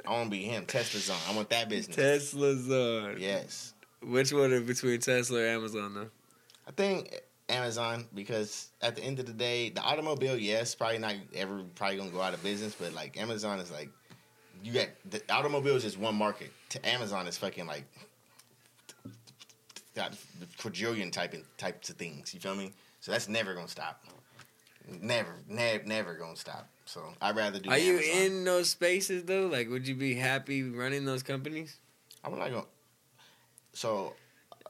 I 0.08 0.12
want 0.12 0.26
to 0.26 0.30
be 0.32 0.44
him. 0.44 0.66
Tesla's 0.66 1.10
on. 1.10 1.18
I 1.30 1.36
want 1.36 1.50
that 1.50 1.68
business. 1.70 1.96
Tesla's 1.96 2.70
on. 2.70 3.16
yes. 3.20 3.74
Which 4.02 4.32
one 4.34 4.52
are 4.54 4.62
between 4.62 5.00
Tesla 5.00 5.40
or 5.42 5.48
Amazon 5.48 5.94
though? 5.94 6.10
I 6.68 6.72
think 6.72 7.20
Amazon 7.50 8.06
because 8.14 8.70
at 8.82 8.96
the 8.96 9.04
end 9.04 9.20
of 9.20 9.26
the 9.26 9.34
day, 9.34 9.70
the 9.70 9.82
automobile, 9.82 10.38
yes, 10.38 10.76
probably 10.76 10.98
not 10.98 11.16
ever 11.36 11.64
probably 11.76 11.98
gonna 11.98 12.10
go 12.10 12.22
out 12.22 12.34
of 12.34 12.44
business, 12.44 12.76
but 12.80 12.94
like 12.94 13.18
Amazon 13.18 13.60
is 13.60 13.72
like 13.72 13.90
you 14.64 14.72
got 14.72 14.88
the 15.10 15.22
automobile 15.30 15.76
is 15.76 15.84
just 15.84 15.98
one 15.98 16.16
market. 16.16 16.52
To 16.70 16.90
Amazon 16.90 17.28
is 17.28 17.38
fucking 17.38 17.68
like 17.68 17.86
got 19.96 20.16
quadrillion 20.58 21.12
type 21.12 21.36
types 21.58 21.90
of 21.90 21.98
things. 21.98 22.34
You 22.34 22.40
feel 22.40 22.56
me? 22.56 22.72
So 23.02 23.12
that's 23.12 23.28
never 23.28 23.54
gonna 23.54 23.68
stop. 23.68 24.04
Never, 25.02 25.36
never, 25.48 25.84
never 25.84 26.14
gonna 26.16 26.36
stop. 26.36 26.68
So 26.86 27.14
I'd 27.22 27.36
rather 27.36 27.60
do. 27.60 27.70
Are 27.70 27.78
you 27.78 27.96
Amazon. 27.96 28.22
in 28.22 28.44
those 28.44 28.70
spaces 28.70 29.24
though? 29.24 29.48
Like, 29.48 29.70
would 29.70 29.88
you 29.88 29.96
be 29.96 30.16
happy 30.16 30.64
running 30.64 31.06
those 31.06 31.24
companies? 31.24 31.78
I'm 32.24 32.38
not 32.38 32.50
gonna. 32.50 32.66
So 33.74 34.14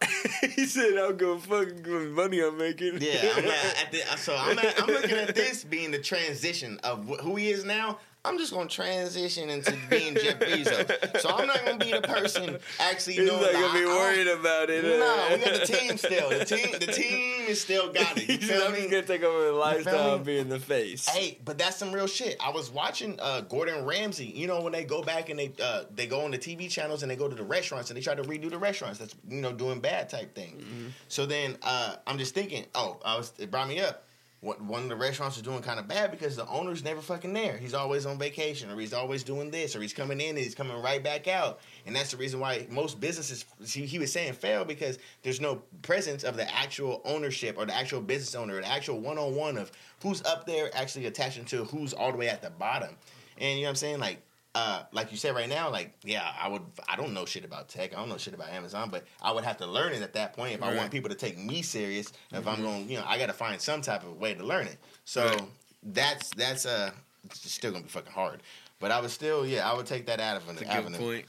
he 0.55 0.65
said, 0.65 0.97
"I'll 0.97 1.13
go 1.13 1.37
fucking 1.37 1.83
with 1.83 2.09
money 2.11 2.41
I'm 2.41 2.57
making." 2.57 3.01
yeah, 3.01 3.33
I'm 3.35 3.45
at, 3.45 3.77
at 3.85 3.91
the, 3.91 4.17
so 4.17 4.35
I'm 4.35 4.57
at, 4.59 4.81
I'm 4.81 4.87
looking 4.87 5.17
at 5.17 5.35
this 5.35 5.63
being 5.63 5.91
the 5.91 5.99
transition 5.99 6.79
of 6.83 7.07
wh- 7.07 7.21
who 7.21 7.35
he 7.35 7.49
is 7.49 7.65
now. 7.65 7.99
I'm 8.25 8.37
just 8.37 8.53
gonna 8.53 8.69
transition 8.69 9.49
into 9.49 9.75
being 9.89 10.15
Jeff 10.15 10.39
Bezos. 10.39 11.19
So 11.19 11.29
I'm 11.29 11.45
not 11.45 11.65
gonna 11.65 11.77
be 11.77 11.91
the 11.91 12.01
person 12.01 12.57
actually 12.79 13.15
He's 13.15 13.29
doing. 13.29 13.41
not 13.41 13.51
gonna 13.51 13.73
be 13.73 13.85
I- 13.85 13.91
I- 13.91 13.97
worried 13.97 14.27
about 14.27 14.69
it. 14.69 14.83
No, 14.85 15.27
we 15.29 15.43
got 15.43 15.59
the 15.59 15.65
team 15.67 15.97
still. 15.97 16.29
The 16.29 16.45
team, 16.45 16.71
the 16.79 16.87
team 16.87 17.41
is 17.49 17.59
still 17.59 17.91
got 17.91 18.17
it. 18.17 18.29
You 18.29 18.37
He 18.37 18.41
said, 18.45 18.61
feel 18.61 18.71
me? 18.71 18.87
gonna 18.89 19.01
take 19.03 19.23
over 19.23 19.45
the 19.47 19.51
lifestyle 19.51 20.11
me? 20.11 20.15
of 20.15 20.23
being 20.25 20.47
the 20.47 20.59
face. 20.59 21.05
Hey, 21.09 21.37
but 21.43 21.57
that's 21.57 21.75
some 21.75 21.91
real 21.91 22.07
shit. 22.07 22.37
I 22.39 22.51
was 22.51 22.71
watching 22.71 23.19
uh, 23.21 23.41
Gordon 23.41 23.83
Ramsay. 23.83 24.25
You 24.27 24.47
know 24.47 24.61
when 24.61 24.71
they 24.71 24.85
go 24.85 25.01
back 25.03 25.29
and 25.29 25.37
they 25.37 25.51
uh, 25.61 25.83
they 25.93 26.07
go 26.07 26.21
on 26.23 26.31
the 26.31 26.37
TV 26.37 26.69
channels 26.69 27.01
and 27.03 27.11
they 27.11 27.17
go 27.17 27.27
to 27.27 27.35
the 27.35 27.43
restaurants 27.43 27.89
and 27.89 27.97
they 27.97 28.01
try 28.01 28.15
to 28.15 28.23
redo 28.23 28.49
the 28.49 28.57
restaurants. 28.57 28.99
That's 28.99 29.15
you 29.27 29.41
know 29.41 29.51
doing 29.51 29.81
bad 29.81 30.07
type 30.07 30.33
thing. 30.33 30.59
Mm-hmm. 30.61 30.87
So 31.09 31.25
then 31.25 31.57
uh, 31.61 31.95
I'm 32.07 32.17
just 32.17 32.33
thinking, 32.33 32.65
oh, 32.73 33.01
I 33.03 33.17
was 33.17 33.33
it 33.37 33.51
brought 33.51 33.67
me 33.67 33.81
up. 33.81 34.05
What 34.43 34.61
one 34.61 34.83
of 34.83 34.89
the 34.89 34.97
restaurants 34.97 35.37
is 35.37 35.41
doing 35.41 35.61
kind 35.61 35.79
of 35.79 35.87
bad 35.87 36.11
because 36.11 36.35
the 36.35 36.45
owner's 36.49 36.83
never 36.83 36.99
fucking 36.99 37.31
there. 37.31 37.57
He's 37.57 37.73
always 37.73 38.05
on 38.05 38.19
vacation 38.19 38.69
or 38.69 38.77
he's 38.77 38.91
always 38.91 39.23
doing 39.23 39.49
this 39.49 39.73
or 39.73 39.81
he's 39.81 39.93
coming 39.93 40.19
in 40.19 40.31
and 40.31 40.37
he's 40.37 40.53
coming 40.53 40.75
right 40.81 41.01
back 41.01 41.29
out. 41.29 41.61
And 41.85 41.95
that's 41.95 42.11
the 42.11 42.17
reason 42.17 42.41
why 42.41 42.67
most 42.69 42.99
businesses 42.99 43.45
he, 43.65 43.85
he 43.85 43.99
was 43.99 44.11
saying 44.11 44.33
fail 44.33 44.65
because 44.65 44.99
there's 45.21 45.39
no 45.39 45.61
presence 45.81 46.25
of 46.25 46.35
the 46.35 46.53
actual 46.53 47.01
ownership 47.05 47.55
or 47.57 47.65
the 47.65 47.73
actual 47.73 48.01
business 48.01 48.35
owner 48.35 48.57
or 48.57 48.61
the 48.61 48.67
actual 48.67 48.99
one 48.99 49.17
on 49.17 49.33
one 49.33 49.57
of 49.57 49.71
who's 50.01 50.21
up 50.23 50.45
there 50.45 50.69
actually 50.75 51.05
attaching 51.05 51.45
to 51.45 51.63
who's 51.63 51.93
all 51.93 52.11
the 52.11 52.17
way 52.17 52.27
at 52.27 52.41
the 52.41 52.49
bottom. 52.49 52.97
And 53.37 53.57
you 53.57 53.63
know 53.63 53.67
what 53.67 53.69
I'm 53.69 53.75
saying? 53.77 53.99
Like 54.01 54.21
uh, 54.55 54.83
like 54.91 55.11
you 55.11 55.17
said 55.17 55.33
right 55.35 55.49
now, 55.49 55.69
like 55.71 55.93
yeah, 56.03 56.29
I 56.39 56.47
would. 56.47 56.61
I 56.87 56.95
don't 56.95 57.13
know 57.13 57.25
shit 57.25 57.43
about 57.45 57.69
tech. 57.69 57.93
I 57.93 57.99
don't 57.99 58.09
know 58.09 58.17
shit 58.17 58.33
about 58.33 58.49
Amazon, 58.49 58.89
but 58.91 59.03
I 59.21 59.31
would 59.31 59.43
have 59.43 59.57
to 59.57 59.65
learn 59.67 59.93
it 59.93 60.01
at 60.01 60.13
that 60.13 60.33
point 60.33 60.53
if 60.53 60.61
I 60.63 60.75
want 60.75 60.91
people 60.91 61.09
to 61.09 61.15
take 61.15 61.37
me 61.37 61.61
serious. 61.63 62.11
If 62.31 62.47
I'm 62.47 62.57
Mhm. 62.57 62.61
going, 62.63 62.89
you 62.89 62.97
know, 62.99 63.05
I 63.07 63.17
got 63.17 63.27
to 63.27 63.33
find 63.33 63.59
some 63.59 63.81
type 63.81 64.03
of 64.03 64.17
way 64.19 64.33
to 64.35 64.43
learn 64.43 64.67
it. 64.67 64.77
So 65.05 65.25
Right. 65.25 65.41
that's 65.81 66.29
that's 66.35 66.65
uh, 66.65 66.91
it's 67.25 67.51
still 67.51 67.71
gonna 67.71 67.83
be 67.83 67.89
fucking 67.89 68.11
hard. 68.11 68.41
But 68.79 68.91
I 68.91 68.99
would 68.99 69.11
still, 69.11 69.45
yeah, 69.45 69.69
I 69.69 69.73
would 69.75 69.85
take 69.87 70.05
that 70.07 70.19
out 70.19 70.37
of 70.37 70.47
an 70.49 70.63
avenue. 70.67 70.97
point. 70.97 71.25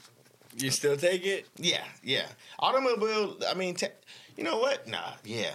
You 0.57 0.69
still 0.71 0.95
take 0.95 1.25
it? 1.25 1.47
Yeah, 1.57 1.83
yeah. 2.03 2.27
Automobile. 2.59 3.37
I 3.49 3.53
mean, 3.55 3.75
te- 3.75 3.87
you 4.37 4.43
know 4.43 4.57
what? 4.57 4.87
Nah, 4.87 5.13
yeah, 5.23 5.51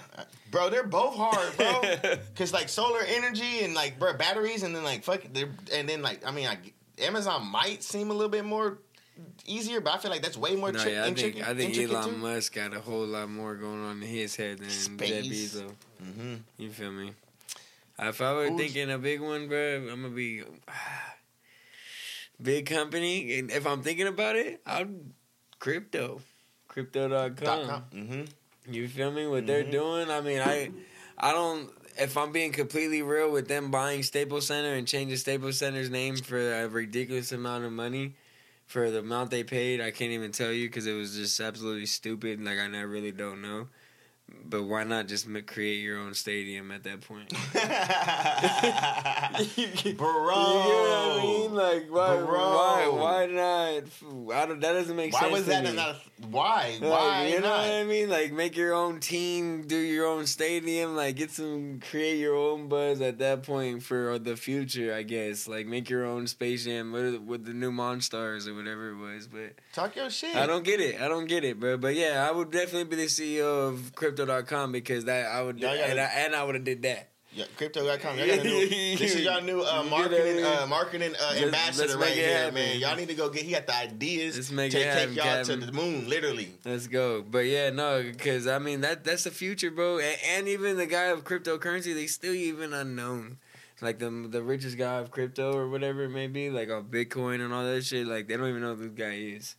bro. 0.51 0.71
They're 0.71 0.83
both 0.85 1.15
hard, 1.17 1.57
bro. 1.57 2.17
Cause 2.37 2.53
like 2.53 2.69
solar 2.69 3.01
energy 3.07 3.61
and 3.63 3.75
like 3.75 3.99
bro 3.99 4.15
batteries, 4.15 4.63
and 4.63 4.75
then 4.75 4.83
like 4.85 5.05
fuck, 5.05 5.23
they're- 5.33 5.55
and 5.73 5.89
then 5.89 6.03
like 6.03 6.27
I 6.27 6.31
mean, 6.31 6.47
I, 6.49 6.59
Amazon 7.01 7.47
might 7.47 7.83
seem 7.83 8.11
a 8.11 8.15
little 8.15 8.29
bit 8.31 8.45
more 8.45 8.79
easier, 9.47 9.81
but 9.81 9.95
I 9.95 9.99
feel 9.99 10.11
like 10.11 10.23
that's 10.23 10.37
way 10.37 10.57
more. 10.57 10.73
No, 10.73 10.79
tri- 10.83 10.93
yeah, 10.93 11.05
I 11.05 11.13
think 11.15 11.47
I 11.49 11.55
think 11.55 11.77
Elon 11.77 12.11
too. 12.11 12.17
Musk 12.17 12.55
got 12.55 12.75
a 12.75 12.81
whole 12.81 13.07
lot 13.07 13.29
more 13.31 13.55
going 13.57 13.83
on 13.85 14.03
in 14.03 14.09
his 14.09 14.37
head 14.37 14.59
than 14.59 14.69
Jeff 14.69 14.89
Bezos. 14.97 15.73
Mm-hmm. 16.03 16.35
You 16.59 16.71
feel 16.71 16.93
me? 16.93 17.13
If 17.99 18.21
I 18.23 18.33
were 18.33 18.47
Who's- 18.49 18.59
thinking 18.61 18.91
a 18.91 18.99
big 18.99 19.21
one, 19.21 19.49
bro, 19.49 19.77
I'm 19.91 20.03
gonna 20.03 20.09
be 20.15 20.43
big 22.43 22.67
company. 22.67 23.39
And 23.39 23.51
if 23.51 23.67
I'm 23.67 23.83
thinking 23.83 24.07
about 24.07 24.37
it, 24.37 24.61
I'd 24.67 24.89
crypto, 25.59 26.21
crypto.com. 26.69 27.35
Dot 27.35 27.69
com. 27.69 27.83
Mm-hmm. 27.95 28.73
You 28.73 28.89
feel 28.89 29.11
me? 29.11 29.27
What 29.27 29.47
they're 29.47 29.65
doing? 29.65 30.11
I 30.11 30.21
mean, 30.21 30.41
I, 30.41 30.71
I 31.19 31.33
don't. 31.33 31.71
If 31.99 32.17
I'm 32.17 32.33
being 32.33 32.53
completely 32.53 33.03
real 33.03 33.31
with 33.31 33.49
them 33.49 33.71
buying 33.71 34.03
Staples 34.03 34.47
Center 34.47 34.75
and 34.75 34.87
changing 34.87 35.17
Staples 35.17 35.59
Center's 35.59 35.91
name 35.91 36.17
for 36.17 36.39
a 36.39 36.69
ridiculous 36.69 37.33
amount 37.33 37.65
of 37.65 37.73
money, 37.73 38.15
for 38.67 38.91
the 38.91 39.01
amount 39.01 39.31
they 39.31 39.43
paid, 39.43 39.81
I 39.81 39.91
can't 39.91 40.13
even 40.13 40.31
tell 40.31 40.53
you 40.53 40.69
because 40.69 40.87
it 40.87 40.93
was 40.93 41.17
just 41.17 41.41
absolutely 41.41 41.87
stupid. 41.87 42.43
Like 42.43 42.59
I 42.59 42.69
never 42.69 42.87
really 42.87 43.13
don't 43.13 43.43
know. 43.43 43.69
But 44.51 44.65
why 44.65 44.83
not 44.83 45.07
just 45.07 45.29
create 45.47 45.81
your 45.81 45.99
own 45.99 46.13
stadium 46.15 46.73
at 46.73 46.83
that 46.83 47.03
point? 47.03 47.31
Bro, 47.31 47.61
You 49.55 49.67
get 49.87 49.99
what 50.01 50.11
I 50.11 51.23
mean? 51.23 51.55
Like 51.55 51.87
why? 51.89 52.17
Bro. 52.17 52.57
Why? 52.57 52.89
Why 52.89 53.27
not? 53.27 54.35
I 54.35 54.47
don't, 54.47 54.61
that 54.61 54.73
doesn't 54.73 54.97
make 54.97 55.13
why 55.13 55.21
sense. 55.21 55.33
was 55.33 55.45
to 55.45 55.51
that 55.51 55.65
me. 55.65 55.73
not? 55.75 55.95
A, 55.95 56.27
why? 56.27 56.79
Like, 56.81 56.91
why 56.91 57.27
you 57.29 57.41
know 57.41 57.49
not? 57.49 57.59
what 57.61 57.71
I 57.71 57.85
mean? 57.85 58.09
Like 58.11 58.33
make 58.33 58.57
your 58.57 58.75
own 58.75 58.99
team, 58.99 59.69
do 59.69 59.77
your 59.77 60.07
own 60.07 60.27
stadium, 60.27 60.97
like 60.97 61.15
get 61.15 61.31
some 61.31 61.79
create 61.89 62.19
your 62.19 62.35
own 62.35 62.69
buzz 62.69 63.01
at 63.01 63.19
that 63.19 63.45
point 63.45 63.85
for 63.85 64.19
the 64.19 64.37
future, 64.37 64.93
I 64.93 65.05
guess. 65.05 65.47
Like 65.47 65.67
make 65.67 65.89
your 65.89 66.05
own 66.05 66.27
Space 66.27 66.65
Jam 66.65 66.91
with, 66.91 67.21
with 67.21 67.45
the 67.45 67.53
new 67.53 67.71
Monstars 67.71 68.49
or 68.49 68.55
whatever 68.55 68.91
it 68.91 68.97
was. 68.97 69.29
But 69.29 69.55
Talk 69.73 69.95
your 69.95 70.11
shit. 70.11 70.35
I 70.35 70.47
don't 70.47 70.65
get 70.65 70.81
it. 70.81 71.01
I 71.01 71.07
don't 71.07 71.27
get 71.27 71.45
it, 71.45 71.61
bro. 71.61 71.77
But 71.77 71.95
yeah, 71.95 72.27
I 72.29 72.33
would 72.33 72.51
definitely 72.51 72.85
be 72.85 72.97
the 72.97 73.07
CEO 73.07 73.69
of 73.69 73.95
crypto.com 74.27 74.73
because 74.73 75.05
that 75.07 75.27
I 75.27 75.43
would 75.43 75.61
gotta- 75.61 75.87
and 75.87 76.01
I, 76.01 76.05
and 76.05 76.35
I 76.35 76.45
would 76.45 76.55
have 76.55 76.65
did 76.65 76.83
that. 76.83 77.09
Yeah, 77.33 77.45
crypto.com. 77.57 78.19
Y'all 78.19 78.27
got 78.27 78.39
a 78.41 78.43
new, 78.43 78.69
this 78.99 79.15
is 79.15 79.21
y'all 79.23 79.41
new 79.41 79.63
uh, 79.63 79.85
marketing 79.89 80.45
uh, 80.45 80.67
marketing 80.69 81.15
uh, 81.15 81.35
ambassador 81.37 81.97
right 81.97 82.13
here, 82.13 82.37
happen. 82.37 82.55
man. 82.55 82.81
Y'all 82.81 82.97
need 82.97 83.07
to 83.07 83.15
go 83.15 83.29
get. 83.31 83.45
He 83.45 83.53
got 83.53 83.69
the 83.69 83.77
ideas 83.77 84.35
Let's 84.35 84.49
to 84.49 84.55
make 84.55 84.73
take 84.73 84.85
happen, 84.85 85.15
y'all 85.15 85.23
Captain. 85.25 85.61
to 85.61 85.67
the 85.67 85.71
moon, 85.73 86.09
literally. 86.09 86.51
Let's 86.65 86.89
go. 86.89 87.23
But 87.23 87.47
yeah, 87.47 87.71
no, 87.71 88.03
because 88.03 88.49
I 88.49 88.59
mean 88.59 88.81
that 88.81 89.05
that's 89.05 89.23
the 89.25 89.31
future, 89.31 89.71
bro. 89.71 89.99
And, 90.01 90.17
and 90.29 90.49
even 90.49 90.77
the 90.77 90.87
guy 90.87 91.05
of 91.05 91.23
cryptocurrency, 91.23 91.95
they 91.95 92.09
still 92.09 92.35
even 92.35 92.73
unknown. 92.73 93.39
Like 93.81 94.01
the 94.01 94.11
the 94.29 94.43
richest 94.43 94.77
guy 94.77 94.97
of 94.97 95.13
crypto 95.13 95.53
or 95.57 95.69
whatever 95.69 96.03
it 96.03 96.11
may 96.11 96.27
be, 96.27 96.51
like 96.51 96.69
of 96.69 96.87
Bitcoin 96.87 97.45
and 97.45 97.55
all 97.55 97.65
that 97.65 97.85
shit. 97.85 98.09
Like 98.09 98.27
they 98.27 98.37
don't 98.37 98.49
even 98.49 98.61
know 98.61 98.75
who 98.75 98.89
this 98.89 98.99
guy 98.99 99.15
is. 99.15 99.55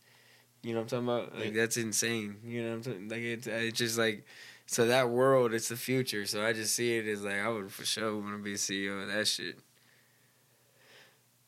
You 0.62 0.74
know 0.74 0.80
what 0.82 0.92
I'm 0.92 1.04
talking 1.06 1.24
about? 1.30 1.40
Like 1.40 1.54
that's 1.54 1.78
insane. 1.78 2.36
You 2.44 2.62
know 2.64 2.68
what 2.68 2.74
I'm 2.74 2.82
talking? 2.82 3.08
Like 3.08 3.20
it's 3.22 3.46
it's 3.46 3.78
just 3.78 3.96
like 3.96 4.26
so 4.72 4.86
that 4.86 5.10
world, 5.10 5.52
it's 5.52 5.68
the 5.68 5.76
future. 5.76 6.24
So 6.24 6.44
I 6.44 6.54
just 6.54 6.74
see 6.74 6.96
it 6.96 7.06
as 7.06 7.22
like 7.22 7.34
I 7.34 7.48
would 7.48 7.70
for 7.70 7.84
sure 7.84 8.16
want 8.16 8.36
to 8.36 8.42
be 8.42 8.54
CEO 8.54 9.02
of 9.02 9.08
that 9.08 9.28
shit. 9.28 9.58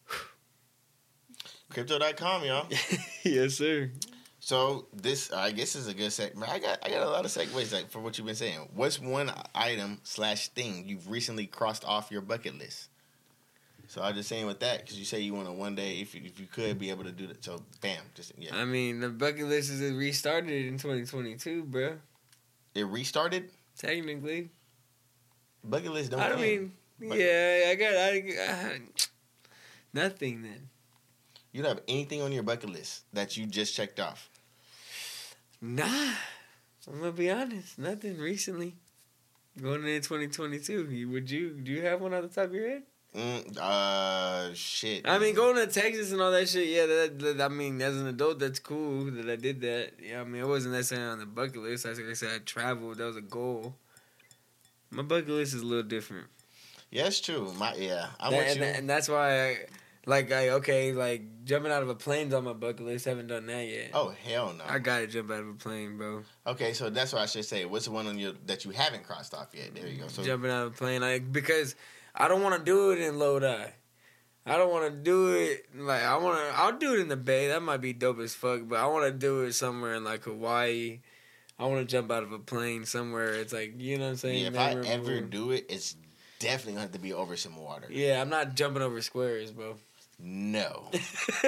Crypto.com, 1.70 2.45
y'all. 2.45 2.66
yes, 3.22 3.55
sir. 3.55 3.91
So 4.41 4.89
this, 4.93 5.33
I 5.33 5.53
guess, 5.53 5.75
is 5.75 5.89
a 5.89 5.95
good 5.95 6.12
segment. 6.12 6.53
I 6.53 6.59
got, 6.59 6.79
I 6.85 6.91
got 6.91 7.03
a 7.03 7.09
lot 7.09 7.25
of 7.25 7.31
segues 7.31 7.72
like 7.72 7.91
for 7.91 8.01
what 8.01 8.18
you've 8.18 8.27
been 8.27 8.37
saying. 8.37 8.68
What's 8.75 9.01
one 9.01 9.33
item 9.55 10.01
slash 10.03 10.49
thing 10.49 10.85
you've 10.87 11.11
recently 11.11 11.47
crossed 11.47 11.87
off 11.87 12.11
your 12.11 12.20
bucket 12.20 12.59
list? 12.59 12.91
So 13.87 14.03
I'm 14.03 14.14
just 14.14 14.29
saying 14.29 14.45
with 14.45 14.61
that 14.61 14.81
because 14.81 14.99
you 14.99 15.07
say 15.07 15.20
you 15.20 15.33
want 15.33 15.47
to 15.47 15.53
one 15.53 15.75
day, 15.75 16.01
if 16.01 16.14
you, 16.14 16.20
if 16.25 16.39
you 16.39 16.47
could 16.47 16.79
be 16.79 16.91
able 16.91 17.05
to 17.05 17.12
do 17.12 17.27
that. 17.29 17.43
So 17.43 17.62
bam, 17.81 18.03
just 18.14 18.33
yeah. 18.37 18.55
I 18.55 18.66
mean, 18.66 19.01
the 19.01 19.09
bucket 19.09 19.47
list 19.47 19.70
is 19.70 19.93
restarted 19.93 20.66
in 20.66 20.77
2022, 20.77 21.64
bro. 21.64 21.97
It 22.75 22.87
restarted. 22.87 23.51
Technically. 23.79 24.51
Bucket 25.62 25.93
list 25.93 26.11
don't. 26.11 26.20
I 26.20 26.37
mean, 26.37 26.72
But- 27.01 27.18
yeah, 27.18 27.66
I 27.70 27.75
got 27.75 27.95
I, 27.95 28.11
I 28.53 28.81
nothing 29.93 30.43
then. 30.43 30.68
you 31.53 31.62
don't 31.62 31.77
have 31.77 31.85
anything 31.89 32.20
on 32.22 32.33
your 32.33 32.43
bucket 32.43 32.70
list 32.70 33.03
that 33.12 33.37
you 33.37 33.47
just 33.47 33.75
checked 33.75 33.99
off. 34.01 34.29
Nah, 35.61 36.14
I'm 36.87 36.99
gonna 36.99 37.12
be 37.12 37.31
honest. 37.31 37.79
Nothing 37.79 38.18
recently. 38.18 38.75
Going 39.61 39.85
into 39.87 40.01
2022, 40.09 41.09
would 41.11 41.31
you 41.31 41.51
do 41.51 41.70
you 41.72 41.83
have 41.83 42.01
one 42.01 42.12
on 42.12 42.22
the 42.22 42.29
top 42.29 42.47
of 42.47 42.55
your 42.55 42.68
head? 42.68 42.83
Mm, 43.15 43.59
uh, 43.59 44.53
shit. 44.55 45.09
I 45.09 45.19
mean, 45.19 45.35
going 45.37 45.55
to 45.57 45.67
Texas 45.73 46.11
and 46.11 46.21
all 46.21 46.33
that 46.33 46.49
shit. 46.49 46.67
Yeah, 46.69 46.87
that, 46.87 47.19
that- 47.21 47.41
I 47.41 47.49
mean, 47.49 47.81
as 47.81 47.97
an 47.97 48.09
adult, 48.09 48.41
that's 48.41 48.59
cool 48.59 49.05
that 49.12 49.29
I 49.31 49.37
did 49.37 49.61
that. 49.61 49.93
Yeah, 50.03 50.21
I 50.21 50.25
mean, 50.25 50.43
it 50.43 50.49
wasn't 50.49 50.75
necessarily 50.75 51.07
on 51.12 51.19
the 51.21 51.27
bucket 51.27 51.59
list. 51.59 51.85
Like 51.85 51.97
I 52.11 52.12
said, 52.15 52.31
I 52.35 52.39
traveled. 52.39 52.99
That 52.99 53.05
was 53.05 53.17
a 53.17 53.21
goal. 53.21 53.77
My 54.91 55.03
bucket 55.03 55.29
list 55.29 55.55
is 55.55 55.62
a 55.62 55.67
little 55.67 55.85
different. 55.85 56.27
Yeah, 56.91 57.07
it's 57.07 57.21
true. 57.21 57.53
My 57.57 57.75
yeah, 57.75 58.07
I'm 58.19 58.33
That- 58.33 58.39
with 58.39 58.49
and, 58.49 58.61
you. 58.61 58.67
and 58.67 58.91
that's 58.91 59.09
why 59.09 59.43
I 59.49 59.59
like 60.07 60.31
I 60.33 60.51
okay 60.51 60.93
like 60.93 61.23
jumping 61.45 61.73
out 61.73 61.83
of 61.83 61.89
a 61.89 61.95
plane's 61.95 62.35
on 62.35 62.45
my 62.45 62.53
bucket 62.53 62.85
list. 62.85 63.05
Haven't 63.05 63.27
done 63.29 63.47
that 63.47 63.67
yet. 63.67 63.91
oh 63.95 64.12
hell 64.25 64.53
no. 64.57 64.62
I 64.69 64.79
gotta 64.79 65.07
jump 65.09 65.31
out 65.31 65.41
of 65.41 65.49
a 65.49 65.55
plane, 65.55 65.97
bro. 65.97 66.23
Okay, 66.47 66.73
so 66.73 66.91
that's 66.91 67.12
what 67.12 67.23
I 67.23 67.27
should 67.27 67.45
say. 67.45 67.65
What's 67.65 67.87
the 67.87 67.91
one 67.91 68.07
on 68.07 68.19
your 68.19 68.33
that 68.47 68.65
you 68.65 68.71
haven't 68.73 69.03
crossed 69.05 69.35
off 69.35 69.49
yet? 69.55 69.75
There 69.75 69.89
you 69.89 69.99
go. 70.03 70.09
So 70.09 70.23
jumping 70.23 70.51
out 70.51 70.67
of 70.67 70.75
a 70.75 70.77
plane, 70.77 71.01
like 71.01 71.33
because 71.33 71.75
I 72.15 72.29
don't 72.29 72.43
want 72.43 72.59
to 72.59 72.65
do 72.65 72.91
it 72.93 73.01
in 73.01 73.19
Lodi. 73.19 73.67
I 74.47 74.59
don't 74.59 74.71
want 74.71 74.85
to 74.93 74.97
do 74.99 75.33
it 75.33 75.67
like 75.75 76.03
I 76.03 76.17
want 76.19 76.39
to. 76.39 76.59
I'll 76.59 76.77
do 76.77 76.95
it 76.95 77.01
in 77.01 77.09
the 77.09 77.17
Bay. 77.17 77.49
That 77.49 77.62
might 77.62 77.81
be 77.81 77.93
dope 77.93 78.21
as 78.21 78.35
fuck. 78.35 78.62
But 78.69 78.79
I 78.79 78.87
want 78.87 79.07
to 79.07 79.12
do 79.12 79.43
it 79.43 79.55
somewhere 79.55 79.95
in 79.95 80.05
like 80.05 80.25
Hawaii. 80.25 81.01
I 81.59 81.67
want 81.67 81.81
to 81.81 81.91
jump 81.91 82.11
out 82.11 82.23
of 82.23 82.33
a 82.33 82.39
plane 82.39 82.85
somewhere. 82.85 83.33
It's 83.35 83.53
like 83.53 83.81
you 83.81 83.97
know 83.97 84.05
what 84.05 84.11
I'm 84.11 84.17
saying. 84.17 84.43
yeah, 84.43 84.49
if 84.49 84.59
I 84.59 84.75
memorable. 84.75 84.91
ever 84.91 85.21
do 85.23 85.51
it, 85.53 85.67
it's 85.71 85.97
definitely 86.41 86.73
gonna 86.73 86.83
have 86.83 86.93
to 86.93 86.99
be 86.99 87.12
over 87.15 87.37
some 87.37 87.57
water. 87.57 87.87
Yeah, 87.91 88.21
I'm 88.21 88.29
not 88.29 88.55
jumping 88.55 88.83
over 88.83 89.01
squares, 89.01 89.51
bro. 89.51 89.77
No, 90.21 90.91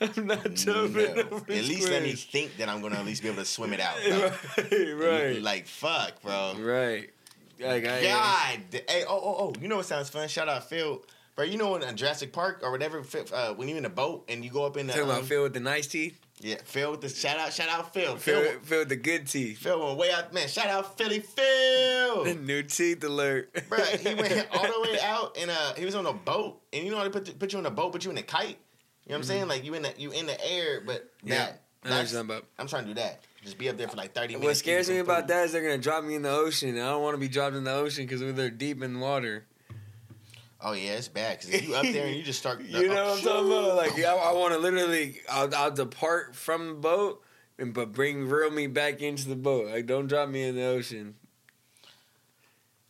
I'm 0.00 0.26
not 0.26 0.54
jumping. 0.54 1.04
no. 1.04 1.14
jumping 1.16 1.18
At 1.18 1.32
over 1.32 1.52
least 1.52 1.88
let 1.88 2.02
me 2.02 2.12
think 2.14 2.56
that 2.56 2.68
I'm 2.68 2.80
gonna 2.82 2.96
at 2.96 3.04
least 3.06 3.22
be 3.22 3.28
able 3.28 3.38
to 3.38 3.44
swim 3.44 3.72
it 3.72 3.80
out. 3.80 3.96
right, 4.72 4.94
right, 4.96 5.42
like 5.42 5.66
fuck, 5.66 6.20
bro. 6.22 6.54
right. 6.58 7.10
Like, 7.58 7.84
God, 7.84 8.00
hey, 8.02 9.04
oh, 9.08 9.20
oh, 9.22 9.36
oh, 9.38 9.52
you 9.60 9.68
know 9.68 9.76
what 9.76 9.86
sounds 9.86 10.08
fun? 10.10 10.28
Shout 10.28 10.48
out 10.48 10.68
Phil, 10.68 11.02
bro. 11.34 11.44
You 11.44 11.56
know 11.58 11.74
in 11.76 11.82
uh, 11.82 11.92
Jurassic 11.92 12.32
Park 12.32 12.60
or 12.62 12.70
whatever, 12.70 13.02
uh, 13.32 13.54
when 13.54 13.68
you're 13.68 13.78
in 13.78 13.84
a 13.84 13.90
boat 13.90 14.24
and 14.28 14.44
you 14.44 14.50
go 14.50 14.64
up 14.66 14.76
in 14.76 14.86
the 14.86 14.92
Talking 14.92 15.08
about 15.08 15.20
um, 15.20 15.26
Phil 15.26 15.42
with 15.44 15.54
the 15.54 15.60
nice 15.60 15.86
teeth. 15.86 16.20
yeah, 16.40 16.56
Phil 16.64 16.90
with 16.90 17.00
the 17.00 17.08
shout 17.08 17.38
out, 17.38 17.52
shout 17.52 17.68
out 17.70 17.94
Phil, 17.94 18.16
Phil, 18.16 18.42
Phil, 18.42 18.60
Phil 18.62 18.78
with 18.80 18.88
the 18.90 18.96
good 18.96 19.26
teeth. 19.26 19.58
Phil 19.58 19.84
went 19.86 19.98
way 19.98 20.12
out, 20.12 20.34
man. 20.34 20.48
Shout 20.48 20.66
out 20.68 20.98
Philly 20.98 21.20
Phil. 21.20 22.24
The 22.24 22.34
New 22.42 22.62
teeth 22.62 23.02
alert. 23.04 23.50
Bro, 23.68 23.78
he 23.78 24.14
went 24.14 24.46
all 24.52 24.66
the 24.66 24.80
way 24.90 24.98
out 25.02 25.36
and 25.40 25.50
uh 25.50 25.74
he 25.76 25.84
was 25.84 25.94
on 25.94 26.04
a 26.06 26.12
boat 26.12 26.60
and 26.72 26.84
you 26.84 26.90
know 26.90 26.98
how 26.98 27.04
they 27.04 27.10
put 27.10 27.38
put 27.38 27.52
you 27.52 27.58
on 27.58 27.66
a 27.66 27.70
boat, 27.70 27.92
but 27.92 28.04
you 28.04 28.10
in 28.10 28.18
a 28.18 28.22
kite. 28.22 28.58
You 29.06 29.12
know 29.12 29.14
what 29.14 29.16
I'm 29.18 29.22
saying? 29.24 29.48
Like 29.48 29.64
you 29.64 29.72
in 29.74 29.82
the 29.82 29.94
you 29.96 30.10
in 30.12 30.26
the 30.26 30.38
air, 30.46 30.82
but 30.84 31.04
Mm-hmm. 31.18 31.28
Yeah, 31.28 31.36
that 31.46 31.60
I 31.84 31.88
know 31.88 31.94
that's- 31.96 32.12
you're 32.12 32.22
talking 32.22 32.36
about. 32.36 32.48
I'm 32.58 32.66
trying 32.66 32.82
to 32.84 32.88
do 32.88 32.94
that. 32.94 33.20
Just 33.46 33.58
be 33.58 33.68
up 33.68 33.76
there 33.76 33.86
for 33.86 33.96
like 33.96 34.12
30 34.12 34.34
minutes. 34.34 34.44
What 34.44 34.56
scares 34.56 34.90
me 34.90 34.98
about 34.98 35.28
that 35.28 35.44
is 35.44 35.52
they're 35.52 35.62
gonna 35.62 35.78
drop 35.78 36.02
me 36.02 36.16
in 36.16 36.22
the 36.22 36.30
ocean. 36.30 36.70
and 36.70 36.80
I 36.80 36.90
don't 36.90 37.02
want 37.02 37.14
to 37.14 37.20
be 37.20 37.28
dropped 37.28 37.54
in 37.54 37.62
the 37.62 37.72
ocean 37.72 38.04
because 38.04 38.20
they're 38.34 38.50
deep 38.50 38.82
in 38.82 38.98
water. 38.98 39.46
Oh 40.60 40.72
yeah, 40.72 40.94
it's 40.94 41.06
bad 41.06 41.40
because 41.40 41.62
you 41.62 41.76
up 41.76 41.84
there 41.84 42.06
and 42.06 42.16
you 42.16 42.24
just 42.24 42.40
start, 42.40 42.60
You 42.64 42.88
know 42.88 43.04
what 43.04 43.18
I'm 43.18 43.22
talking 43.22 43.46
about? 43.46 43.76
Like 43.76 43.98
I, 44.04 44.14
I 44.16 44.32
want 44.32 44.52
to 44.54 44.58
literally, 44.58 45.20
I'll, 45.30 45.54
I'll 45.54 45.70
depart 45.70 46.34
from 46.34 46.66
the 46.66 46.74
boat, 46.74 47.22
and 47.56 47.72
but 47.72 47.92
bring 47.92 48.28
real 48.28 48.50
me 48.50 48.66
back 48.66 49.00
into 49.00 49.28
the 49.28 49.36
boat. 49.36 49.70
Like 49.70 49.86
don't 49.86 50.08
drop 50.08 50.28
me 50.28 50.42
in 50.42 50.56
the 50.56 50.64
ocean. 50.64 51.14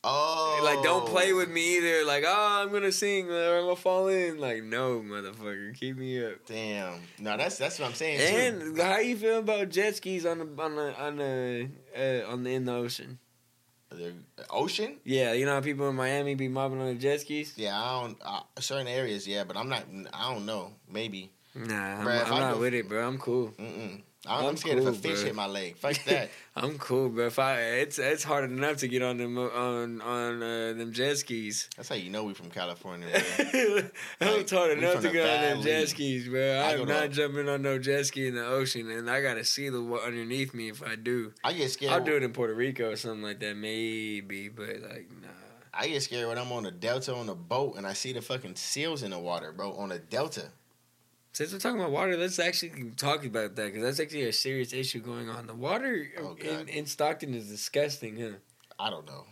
Oh, 0.09 0.61
Like 0.65 0.83
don't 0.83 1.07
play 1.07 1.33
with 1.33 1.51
me 1.51 1.79
either. 1.79 2.05
Like 2.05 2.25
oh 2.27 2.63
I'm 2.63 2.73
gonna 2.73 2.93
sing 2.93 3.29
or 3.31 3.59
I'm 3.59 3.65
gonna 3.65 3.77
fall 3.77 4.09
in. 4.09 4.39
Like 4.39 4.63
no 4.63 5.01
motherfucker, 5.01 5.77
keep 5.79 5.97
me 5.99 6.25
up. 6.25 6.35
Damn, 6.47 7.01
no, 7.19 7.37
that's 7.37 7.59
that's 7.59 7.79
what 7.79 7.89
I'm 7.89 7.95
saying. 7.95 8.19
too. 8.19 8.65
And 8.69 8.79
how 8.79 8.99
you 8.99 9.17
feel 9.17 9.39
about 9.41 9.69
jet 9.71 9.97
skis 9.97 10.25
on 10.25 10.39
the 10.39 10.63
on 10.63 10.77
the 10.77 11.01
on 11.01 11.17
the 11.17 11.69
uh, 11.97 12.31
on 12.33 12.45
the 12.45 12.51
in 12.55 12.65
the 12.65 12.73
ocean? 12.75 13.19
the 13.91 14.13
ocean. 14.51 14.99
Yeah, 15.05 15.33
you 15.33 15.47
know 15.47 15.55
how 15.55 15.61
people 15.61 15.89
in 15.89 15.95
Miami 15.97 16.35
be 16.35 16.49
mobbing 16.49 16.81
on 16.81 16.89
the 16.89 16.95
jet 16.95 17.21
skis. 17.23 17.55
Yeah, 17.57 17.81
I 17.81 18.03
don't 18.03 18.19
uh, 18.25 18.41
certain 18.61 18.89
areas. 18.89 19.27
Yeah, 19.27 19.45
but 19.45 19.57
I'm 19.57 19.69
not. 19.69 19.85
I 20.13 20.33
don't 20.33 20.45
know. 20.47 20.73
Maybe. 20.91 21.31
Nah, 21.55 22.01
I'm, 22.01 22.07
Bruh, 22.07 22.25
I'm 22.27 22.41
not 22.41 22.55
go- 22.55 22.61
with 22.61 22.75
it, 22.75 22.89
bro. 22.89 23.07
I'm 23.09 23.17
cool. 23.19 23.49
Mm-mm. 23.59 24.03
I'm, 24.29 24.47
I'm 24.47 24.57
scared 24.57 24.79
if 24.79 24.87
a 24.87 24.93
fish 24.93 25.19
bro. 25.21 25.25
hit 25.27 25.35
my 25.35 25.47
leg. 25.47 25.77
Fuck 25.79 26.03
that. 26.05 26.31
I'm 26.55 26.79
cool, 26.79 27.09
bro. 27.09 27.27
If 27.27 27.39
I, 27.39 27.61
it's 27.61 27.99
it's 27.99 28.25
hard 28.25 28.51
enough 28.51 28.79
to 28.79 28.89
get 28.89 29.03
on 29.03 29.19
them 29.19 29.39
on 29.39 30.01
on 30.01 30.43
uh, 30.43 30.73
them 30.77 30.93
jet 30.93 31.19
skis. 31.19 31.69
That's 31.77 31.89
how 31.89 31.95
you 31.95 32.11
know 32.11 32.25
we 32.25 32.35
from 32.35 32.51
California. 32.51 33.09
Bro. 33.11 33.21
it's 34.21 34.51
hard 34.53 34.79
enough 34.79 35.03
to 35.03 35.11
get 35.11 35.29
on 35.29 35.43
them 35.43 35.59
valley. 35.59 35.63
jet 35.65 35.89
skis, 35.89 36.29
bro. 36.29 36.63
I'm 36.63 36.89
not 36.89 37.03
to- 37.03 37.09
jumping 37.09 37.49
on 37.49 37.63
no 37.63 37.79
jet 37.79 38.07
ski 38.07 38.29
in 38.29 38.35
the 38.35 38.47
ocean, 38.47 38.91
and 38.91 39.11
I 39.11 39.21
gotta 39.23 39.45
see 39.45 39.69
the 39.69 39.83
wa- 39.83 39.99
underneath 39.99 40.55
me 40.55 40.69
if 40.71 40.83
I 40.83 40.97
do. 40.97 41.33
I 41.45 41.53
get 41.53 41.71
scared. 41.71 41.93
I'll 41.93 42.05
do 42.05 42.17
it 42.17 42.23
in 42.23 42.33
Puerto 42.33 42.55
Rico 42.55 42.91
or 42.91 42.97
something 42.97 43.23
like 43.23 43.41
that, 43.41 43.57
maybe, 43.57 44.49
but 44.49 44.69
like 44.83 45.09
nah. 45.23 45.29
I 45.79 45.89
get 45.89 46.03
scared 46.03 46.29
when 46.29 46.39
I'm 46.39 46.53
on 46.53 46.65
a 46.65 46.71
delta 46.71 47.15
on 47.15 47.29
a 47.29 47.35
boat 47.35 47.77
and 47.77 47.87
I 47.87 47.93
see 47.93 48.15
the 48.15 48.23
fucking 48.23 48.57
seals 48.57 49.03
in 49.03 49.11
the 49.11 49.19
water, 49.19 49.53
bro. 49.53 49.75
On 49.75 49.93
a 49.93 49.99
delta. 49.99 50.47
Since 51.37 51.53
we're 51.53 51.59
talking 51.59 51.79
about 51.79 51.91
water, 51.93 52.17
let's 52.17 52.39
actually 52.39 52.93
talk 52.97 53.23
about 53.27 53.57
that 53.57 53.67
because 53.67 53.83
that's 53.83 54.01
actually 54.01 54.23
a 54.23 54.33
serious 54.33 54.73
issue 54.73 55.01
going 55.01 55.29
on. 55.29 55.47
The 55.47 55.53
water 55.55 56.11
Oh, 56.19 56.35
in, 56.41 56.67
in 56.69 56.87
Stockton 56.87 57.35
is 57.35 57.47
disgusting, 57.51 58.19
huh? 58.19 58.39
I 58.79 58.89
don't 58.89 59.07
know. 59.07 59.27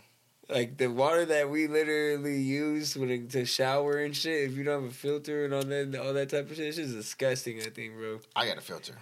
Like 0.47 0.77
the 0.77 0.85
water 0.85 1.25
that 1.25 1.49
we 1.49 1.65
literally 1.65 2.39
use 2.39 2.95
when 2.95 3.09
it, 3.09 3.31
to 3.31 3.43
shower 3.45 3.97
and 3.97 4.15
shit. 4.15 4.51
If 4.51 4.55
you 4.55 4.63
don't 4.63 4.83
have 4.83 4.91
a 4.91 4.93
filter 4.93 5.45
and 5.45 5.53
all 5.55 5.63
that, 5.63 5.95
all 5.99 6.13
that 6.13 6.29
type 6.29 6.47
of 6.51 6.55
shit, 6.55 6.67
it's 6.67 6.77
just 6.77 6.93
disgusting. 6.93 7.59
I 7.61 7.71
think, 7.71 7.95
bro. 7.95 8.19
I 8.35 8.45
got 8.45 8.59
a 8.59 8.61
filter. 8.61 8.93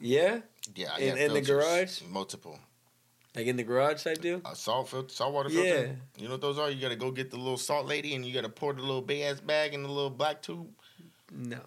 Yeah, 0.00 0.40
Yeah, 0.74 0.92
I 0.96 1.00
In- 1.00 1.18
in 1.18 1.34
the 1.34 1.42
garage? 1.42 2.00
multiple. 2.08 2.58
like 3.34 3.46
in 3.48 3.56
the 3.56 3.64
garage 3.64 4.02
type 4.02 4.22
deal. 4.22 4.40
A 4.46 4.56
salt 4.56 4.88
filter, 4.88 5.10
saltwater 5.12 5.50
Yeah. 5.50 5.62
filter. 5.62 5.96
You 6.16 6.24
know 6.28 6.30
what 6.36 6.40
those 6.40 6.58
are? 6.58 6.70
You 6.70 6.80
gotta 6.80 6.96
go 6.96 7.10
get 7.10 7.30
the 7.30 7.36
little 7.36 7.58
salt 7.58 7.84
lady 7.86 8.14
and 8.14 8.24
you 8.24 8.32
gotta 8.32 8.48
pour 8.48 8.72
the 8.72 8.80
little 8.80 9.02
big 9.02 9.20
ass 9.24 9.40
bag 9.40 9.74
in 9.74 9.82
the 9.82 9.90
little 9.90 10.08
black 10.08 10.40
tube. 10.40 10.68
No, 11.30 11.60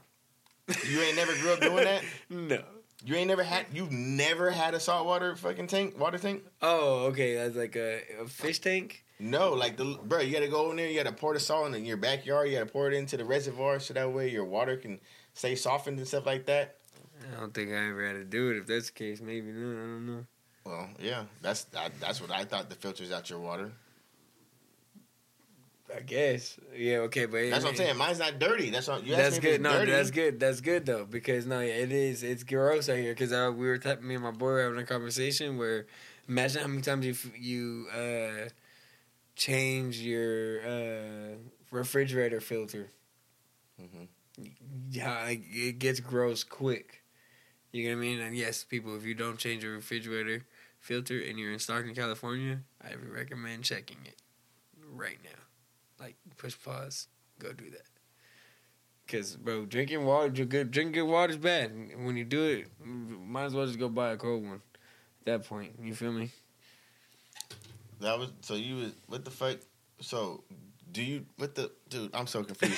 You 0.89 1.01
ain't 1.01 1.15
never 1.15 1.33
grew 1.35 1.53
up 1.53 1.61
doing 1.61 1.83
that. 1.83 2.03
no. 2.29 2.61
You 3.03 3.15
ain't 3.15 3.27
never 3.29 3.43
had. 3.43 3.67
You've 3.73 3.91
never 3.91 4.51
had 4.51 4.73
a 4.73 4.79
saltwater 4.79 5.35
fucking 5.35 5.67
tank, 5.67 5.97
water 5.97 6.17
tank. 6.17 6.43
Oh, 6.61 7.05
okay. 7.07 7.35
That's 7.35 7.55
like 7.55 7.75
a, 7.75 8.01
a 8.21 8.27
fish 8.27 8.59
tank. 8.59 9.05
No, 9.19 9.53
like 9.53 9.77
the 9.77 9.97
bro, 10.03 10.19
you 10.19 10.33
gotta 10.33 10.47
go 10.47 10.71
in 10.71 10.77
there. 10.77 10.87
You 10.87 11.01
gotta 11.01 11.15
pour 11.15 11.33
the 11.33 11.39
salt 11.39 11.73
in 11.73 11.85
your 11.85 11.97
backyard. 11.97 12.47
You 12.47 12.57
gotta 12.57 12.71
pour 12.71 12.89
it 12.89 12.93
into 12.93 13.17
the 13.17 13.25
reservoir 13.25 13.79
so 13.79 13.93
that 13.93 14.11
way 14.11 14.29
your 14.29 14.45
water 14.45 14.77
can 14.77 14.99
stay 15.33 15.55
softened 15.55 15.97
and 15.97 16.07
stuff 16.07 16.25
like 16.25 16.45
that. 16.45 16.77
I 17.35 17.39
don't 17.39 17.53
think 17.53 17.71
I 17.71 17.89
ever 17.89 18.05
had 18.05 18.13
to 18.13 18.23
do 18.23 18.51
it. 18.51 18.57
If 18.57 18.67
that's 18.67 18.87
the 18.87 18.93
case, 18.93 19.21
maybe 19.21 19.51
no. 19.51 19.71
I 19.71 19.81
don't 19.81 20.05
know. 20.05 20.25
Well, 20.65 20.89
yeah, 21.01 21.23
that's 21.41 21.67
I, 21.75 21.89
that's 21.99 22.21
what 22.21 22.31
I 22.31 22.45
thought. 22.45 22.69
The 22.69 22.75
filters 22.75 23.11
out 23.11 23.29
your 23.29 23.39
water. 23.39 23.71
I 25.95 26.01
guess. 26.01 26.57
Yeah. 26.75 26.97
Okay, 26.99 27.25
but 27.25 27.49
That's 27.49 27.63
what 27.63 27.71
I'm 27.71 27.75
saying. 27.75 27.97
Mine's 27.97 28.19
not 28.19 28.39
dirty. 28.39 28.69
That's 28.69 28.87
what 28.87 29.03
you 29.03 29.13
asked 29.15 29.23
That's 29.23 29.39
good. 29.39 29.61
No, 29.61 29.71
dirty. 29.79 29.91
that's 29.91 30.11
good. 30.11 30.39
That's 30.39 30.61
good 30.61 30.85
though 30.85 31.05
because 31.05 31.45
no, 31.45 31.59
yeah, 31.59 31.73
it 31.73 31.91
is. 31.91 32.23
It's 32.23 32.43
gross 32.43 32.89
out 32.89 32.97
here 32.97 33.13
because 33.13 33.31
uh, 33.31 33.51
we 33.55 33.67
were 33.67 33.77
typing 33.77 34.07
me 34.07 34.15
and 34.15 34.23
my 34.23 34.31
boy 34.31 34.47
were 34.47 34.63
having 34.63 34.79
a 34.79 34.85
conversation 34.85 35.57
where 35.57 35.87
imagine 36.27 36.61
how 36.61 36.67
many 36.67 36.81
times 36.81 37.05
you 37.05 37.15
you 37.37 37.87
uh, 37.93 38.49
change 39.35 39.99
your 39.99 40.61
uh, 40.61 41.35
refrigerator 41.71 42.39
filter. 42.41 42.91
Mhm. 43.81 44.07
Yeah, 44.91 45.23
like, 45.23 45.43
it 45.49 45.79
gets 45.79 45.99
gross 45.99 46.43
quick. 46.43 47.03
You 47.71 47.89
know 47.89 47.95
what 47.95 48.03
I 48.03 48.07
mean? 48.07 48.19
And 48.19 48.35
yes, 48.35 48.63
people, 48.63 48.95
if 48.95 49.03
you 49.05 49.13
don't 49.13 49.37
change 49.37 49.63
your 49.63 49.73
refrigerator 49.73 50.45
filter 50.79 51.19
and 51.19 51.37
you're 51.37 51.51
in 51.51 51.59
Stockton, 51.59 51.93
California, 51.93 52.61
I 52.81 52.93
recommend 52.95 53.63
checking 53.63 53.99
it 54.05 54.15
right 54.91 55.19
now. 55.23 55.29
Like 55.99 56.15
push 56.37 56.55
pause, 56.63 57.07
go 57.39 57.51
do 57.53 57.69
that. 57.71 57.81
Cause 59.07 59.35
bro, 59.35 59.65
drinking 59.65 60.05
water, 60.05 60.29
drink 60.29 60.51
good, 60.51 60.71
drinking 60.71 61.07
water 61.07 61.31
is 61.31 61.37
bad. 61.37 61.71
When 61.97 62.15
you 62.15 62.23
do 62.25 62.43
it, 62.45 62.67
might 62.85 63.45
as 63.45 63.53
well 63.55 63.65
just 63.65 63.79
go 63.79 63.89
buy 63.89 64.11
a 64.11 64.17
cold 64.17 64.43
one. 64.43 64.61
At 65.21 65.25
that 65.41 65.45
point, 65.47 65.73
you 65.81 65.93
feel 65.95 66.11
me? 66.11 66.29
That 68.01 68.17
was 68.17 68.31
so 68.41 68.53
you 68.55 68.75
was 68.77 68.91
what 69.07 69.25
the 69.25 69.31
fuck? 69.31 69.57
So 70.01 70.43
do 70.91 71.03
you 71.03 71.25
what 71.37 71.55
the 71.55 71.71
dude? 71.89 72.11
I'm 72.13 72.27
so 72.27 72.43
confused. 72.43 72.77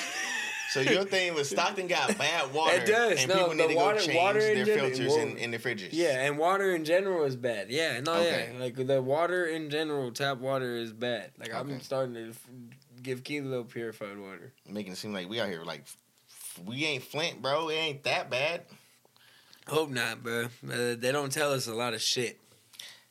so 0.71 0.79
your 0.79 1.03
thing 1.03 1.33
was 1.35 1.49
Stockton 1.49 1.87
got 1.87 2.17
bad 2.17 2.51
water. 2.53 2.77
It 2.77 2.87
does. 2.87 3.19
and 3.19 3.27
No, 3.29 3.35
people 3.35 3.53
need 3.55 3.63
the 3.63 3.67
to 3.69 3.75
water- 3.75 3.99
go 3.99 4.05
change 4.05 4.17
water 4.17 4.39
in 4.39 4.55
their 4.55 4.65
general- 4.65 4.89
filters 4.89 5.07
well, 5.09 5.19
in, 5.27 5.37
in 5.37 5.51
the 5.51 5.59
fridges. 5.59 5.89
Yeah, 5.91 6.21
and 6.25 6.37
water 6.39 6.73
in 6.73 6.85
general 6.85 7.25
is 7.25 7.35
bad. 7.35 7.69
Yeah, 7.69 7.99
no, 7.99 8.13
Okay. 8.15 8.49
yeah, 8.53 8.59
like 8.59 8.75
the 8.87 9.01
water 9.01 9.45
in 9.45 9.69
general, 9.69 10.11
tap 10.11 10.37
water 10.39 10.75
is 10.75 10.91
bad. 10.93 11.31
Like 11.37 11.49
Okay. 11.49 11.57
I'm 11.59 11.81
starting 11.81 12.15
to 12.15 12.29
f- 12.29 12.47
give 13.01 13.23
Kilo 13.23 13.63
purified 13.63 14.17
water. 14.17 14.53
making 14.69 14.93
it 14.93 14.97
seem 14.97 15.13
like 15.13 15.29
we 15.29 15.39
out 15.39 15.49
here 15.49 15.63
like 15.63 15.85
we 16.65 16.85
ain't 16.85 17.03
Flint, 17.03 17.41
bro. 17.41 17.69
It 17.69 17.75
ain't 17.75 18.03
that 18.03 18.29
bad. 18.29 18.63
Hope 19.67 19.89
not, 19.89 20.23
bro. 20.23 20.45
Uh, 20.45 20.95
they 20.97 21.11
don't 21.11 21.31
tell 21.31 21.53
us 21.53 21.67
a 21.67 21.73
lot 21.73 21.93
of 21.93 22.01
shit. 22.01 22.39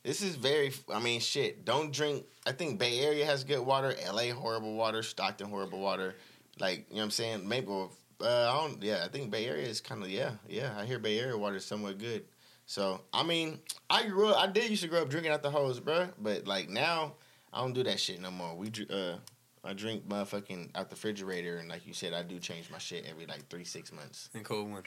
This 0.03 0.21
is 0.21 0.35
very. 0.35 0.73
I 0.91 0.99
mean, 0.99 1.19
shit. 1.19 1.63
Don't 1.63 1.93
drink. 1.93 2.25
I 2.45 2.51
think 2.51 2.79
Bay 2.79 2.99
Area 2.99 3.25
has 3.25 3.43
good 3.43 3.61
water. 3.61 3.93
L.A. 4.03 4.29
horrible 4.29 4.75
water. 4.75 5.03
Stockton 5.03 5.49
horrible 5.49 5.79
water. 5.79 6.15
Like 6.59 6.87
you 6.89 6.95
know 6.95 7.01
what 7.01 7.05
I'm 7.05 7.11
saying. 7.11 7.47
Maybe. 7.47 7.67
Uh, 7.67 7.87
I 8.23 8.67
don't. 8.67 8.81
Yeah, 8.81 9.03
I 9.05 9.07
think 9.07 9.31
Bay 9.31 9.45
Area 9.47 9.67
is 9.67 9.79
kind 9.79 10.01
of. 10.01 10.09
Yeah, 10.09 10.31
yeah. 10.47 10.73
I 10.77 10.85
hear 10.85 10.99
Bay 10.99 11.19
Area 11.19 11.37
water 11.37 11.57
is 11.57 11.65
somewhat 11.65 11.99
good. 11.99 12.25
So 12.65 13.01
I 13.13 13.23
mean, 13.23 13.59
I 13.89 14.07
grew 14.07 14.29
up. 14.29 14.37
I 14.37 14.51
did 14.51 14.69
used 14.69 14.83
to 14.83 14.87
grow 14.87 15.01
up 15.01 15.09
drinking 15.09 15.31
out 15.31 15.43
the 15.43 15.51
hose, 15.51 15.79
bro. 15.79 16.09
But 16.19 16.47
like 16.47 16.69
now, 16.69 17.13
I 17.53 17.61
don't 17.61 17.73
do 17.73 17.83
that 17.83 17.99
shit 17.99 18.19
no 18.19 18.31
more. 18.31 18.55
We 18.55 18.71
uh. 18.89 19.17
I 19.63 19.73
drink 19.73 20.07
motherfucking 20.07 20.71
out 20.75 20.89
the 20.89 20.95
refrigerator, 20.95 21.57
and 21.57 21.69
like 21.69 21.85
you 21.85 21.93
said, 21.93 22.13
I 22.13 22.23
do 22.23 22.39
change 22.39 22.69
my 22.71 22.77
shit 22.79 23.05
every 23.09 23.25
like 23.25 23.47
three 23.49 23.63
six 23.63 23.91
months. 23.91 24.29
And 24.33 24.43
cold 24.43 24.71
one. 24.71 24.83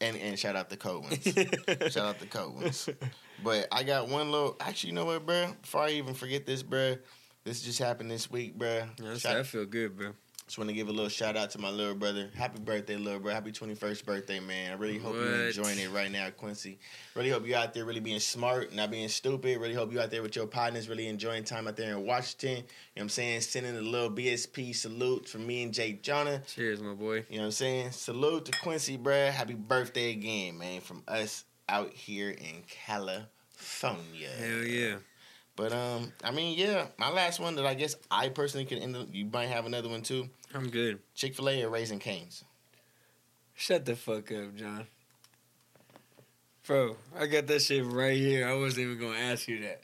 And 0.00 0.16
and 0.16 0.38
shout 0.38 0.56
out 0.56 0.70
the 0.70 0.76
cold 0.76 1.04
ones. 1.04 1.22
shout 1.92 2.06
out 2.06 2.18
the 2.20 2.26
cold 2.30 2.54
ones. 2.56 2.88
But 3.44 3.68
I 3.72 3.82
got 3.82 4.08
one 4.08 4.30
little. 4.30 4.56
Actually, 4.60 4.90
you 4.90 4.94
know 4.94 5.04
what, 5.06 5.26
bro? 5.26 5.54
Before 5.60 5.82
I 5.82 5.90
even 5.90 6.14
forget 6.14 6.46
this, 6.46 6.62
bro, 6.62 6.96
this 7.44 7.62
just 7.62 7.78
happened 7.78 8.10
this 8.10 8.30
week, 8.30 8.56
bro. 8.56 8.84
Shout- 9.18 9.36
I 9.36 9.42
feel 9.42 9.66
good, 9.66 9.96
bro. 9.96 10.12
Just 10.50 10.58
want 10.58 10.68
to 10.68 10.74
give 10.74 10.88
a 10.88 10.90
little 10.90 11.08
shout 11.08 11.36
out 11.36 11.50
to 11.50 11.60
my 11.60 11.70
little 11.70 11.94
brother. 11.94 12.28
Happy 12.34 12.58
birthday, 12.58 12.96
little 12.96 13.20
bro. 13.20 13.32
Happy 13.32 13.52
21st 13.52 14.04
birthday, 14.04 14.40
man. 14.40 14.72
I 14.72 14.74
really 14.74 14.98
hope 14.98 15.14
you're 15.14 15.46
enjoying 15.46 15.78
it 15.78 15.92
right 15.92 16.10
now, 16.10 16.28
Quincy. 16.30 16.80
Really 17.14 17.30
hope 17.30 17.46
you're 17.46 17.56
out 17.56 17.72
there 17.72 17.84
really 17.84 18.00
being 18.00 18.18
smart, 18.18 18.74
not 18.74 18.90
being 18.90 19.06
stupid. 19.06 19.60
Really 19.60 19.74
hope 19.74 19.92
you're 19.92 20.02
out 20.02 20.10
there 20.10 20.22
with 20.22 20.34
your 20.34 20.48
partners, 20.48 20.88
really 20.88 21.06
enjoying 21.06 21.44
time 21.44 21.68
out 21.68 21.76
there 21.76 21.96
in 21.96 22.04
Washington. 22.04 22.48
You 22.50 22.56
know 22.56 22.64
what 22.94 23.02
I'm 23.02 23.08
saying? 23.10 23.40
Sending 23.42 23.76
a 23.76 23.80
little 23.80 24.10
BSP 24.10 24.74
salute 24.74 25.28
from 25.28 25.46
me 25.46 25.62
and 25.62 25.72
J'Jonah. 25.72 26.44
Cheers, 26.48 26.82
my 26.82 26.94
boy. 26.94 27.24
You 27.30 27.36
know 27.36 27.42
what 27.42 27.44
I'm 27.44 27.50
saying? 27.52 27.92
Salute 27.92 28.46
to 28.46 28.58
Quincy, 28.58 28.98
bruh. 28.98 29.30
Happy 29.30 29.54
birthday 29.54 30.10
again, 30.10 30.58
man, 30.58 30.80
from 30.80 31.04
us 31.06 31.44
out 31.68 31.92
here 31.92 32.30
in 32.30 32.64
California. 32.66 33.28
Hell 34.36 34.64
yeah. 34.64 34.96
But 35.54 35.72
um, 35.72 36.12
I 36.24 36.30
mean, 36.30 36.58
yeah, 36.58 36.86
my 36.96 37.10
last 37.10 37.38
one 37.38 37.54
that 37.56 37.66
I 37.66 37.74
guess 37.74 37.94
I 38.10 38.30
personally 38.30 38.64
could 38.64 38.78
end 38.78 38.96
up, 38.96 39.08
you 39.12 39.26
might 39.26 39.48
have 39.48 39.66
another 39.66 39.88
one 39.88 40.02
too. 40.02 40.28
I'm 40.54 40.68
good. 40.68 40.98
Chick 41.14 41.34
fil 41.34 41.48
A 41.48 41.62
or 41.62 41.70
Raising 41.70 41.98
Canes. 41.98 42.44
Shut 43.54 43.84
the 43.84 43.94
fuck 43.94 44.32
up, 44.32 44.54
John. 44.56 44.86
Bro, 46.66 46.96
I 47.18 47.26
got 47.26 47.46
that 47.48 47.62
shit 47.62 47.84
right 47.84 48.16
here. 48.16 48.48
I 48.48 48.54
wasn't 48.54 48.86
even 48.86 48.98
gonna 48.98 49.18
ask 49.18 49.48
you 49.48 49.60
that. 49.62 49.82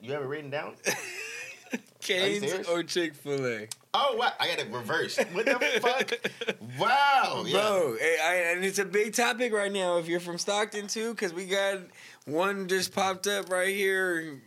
You 0.00 0.12
have 0.12 0.22
it 0.22 0.26
written 0.26 0.50
down? 0.50 0.74
Canes 2.00 2.68
or 2.68 2.82
Chick 2.82 3.14
Fil 3.14 3.46
A? 3.46 3.68
Oh, 3.94 4.16
wow. 4.16 4.32
I 4.40 4.48
got 4.48 4.58
it 4.58 4.68
reversed. 4.72 5.18
What 5.32 5.46
the 5.46 5.80
fuck? 5.80 6.56
Wow. 6.78 7.44
Yeah. 7.46 7.52
Bro, 7.52 7.96
hey, 8.00 8.16
I, 8.24 8.34
and 8.52 8.64
it's 8.64 8.78
a 8.78 8.84
big 8.84 9.14
topic 9.14 9.52
right 9.52 9.70
now. 9.70 9.98
If 9.98 10.08
you're 10.08 10.20
from 10.20 10.38
Stockton 10.38 10.86
too, 10.86 11.10
because 11.10 11.32
we 11.32 11.46
got 11.46 11.80
one 12.24 12.66
just 12.66 12.92
popped 12.92 13.26
up 13.26 13.50
right 13.50 13.68
here. 13.68 14.40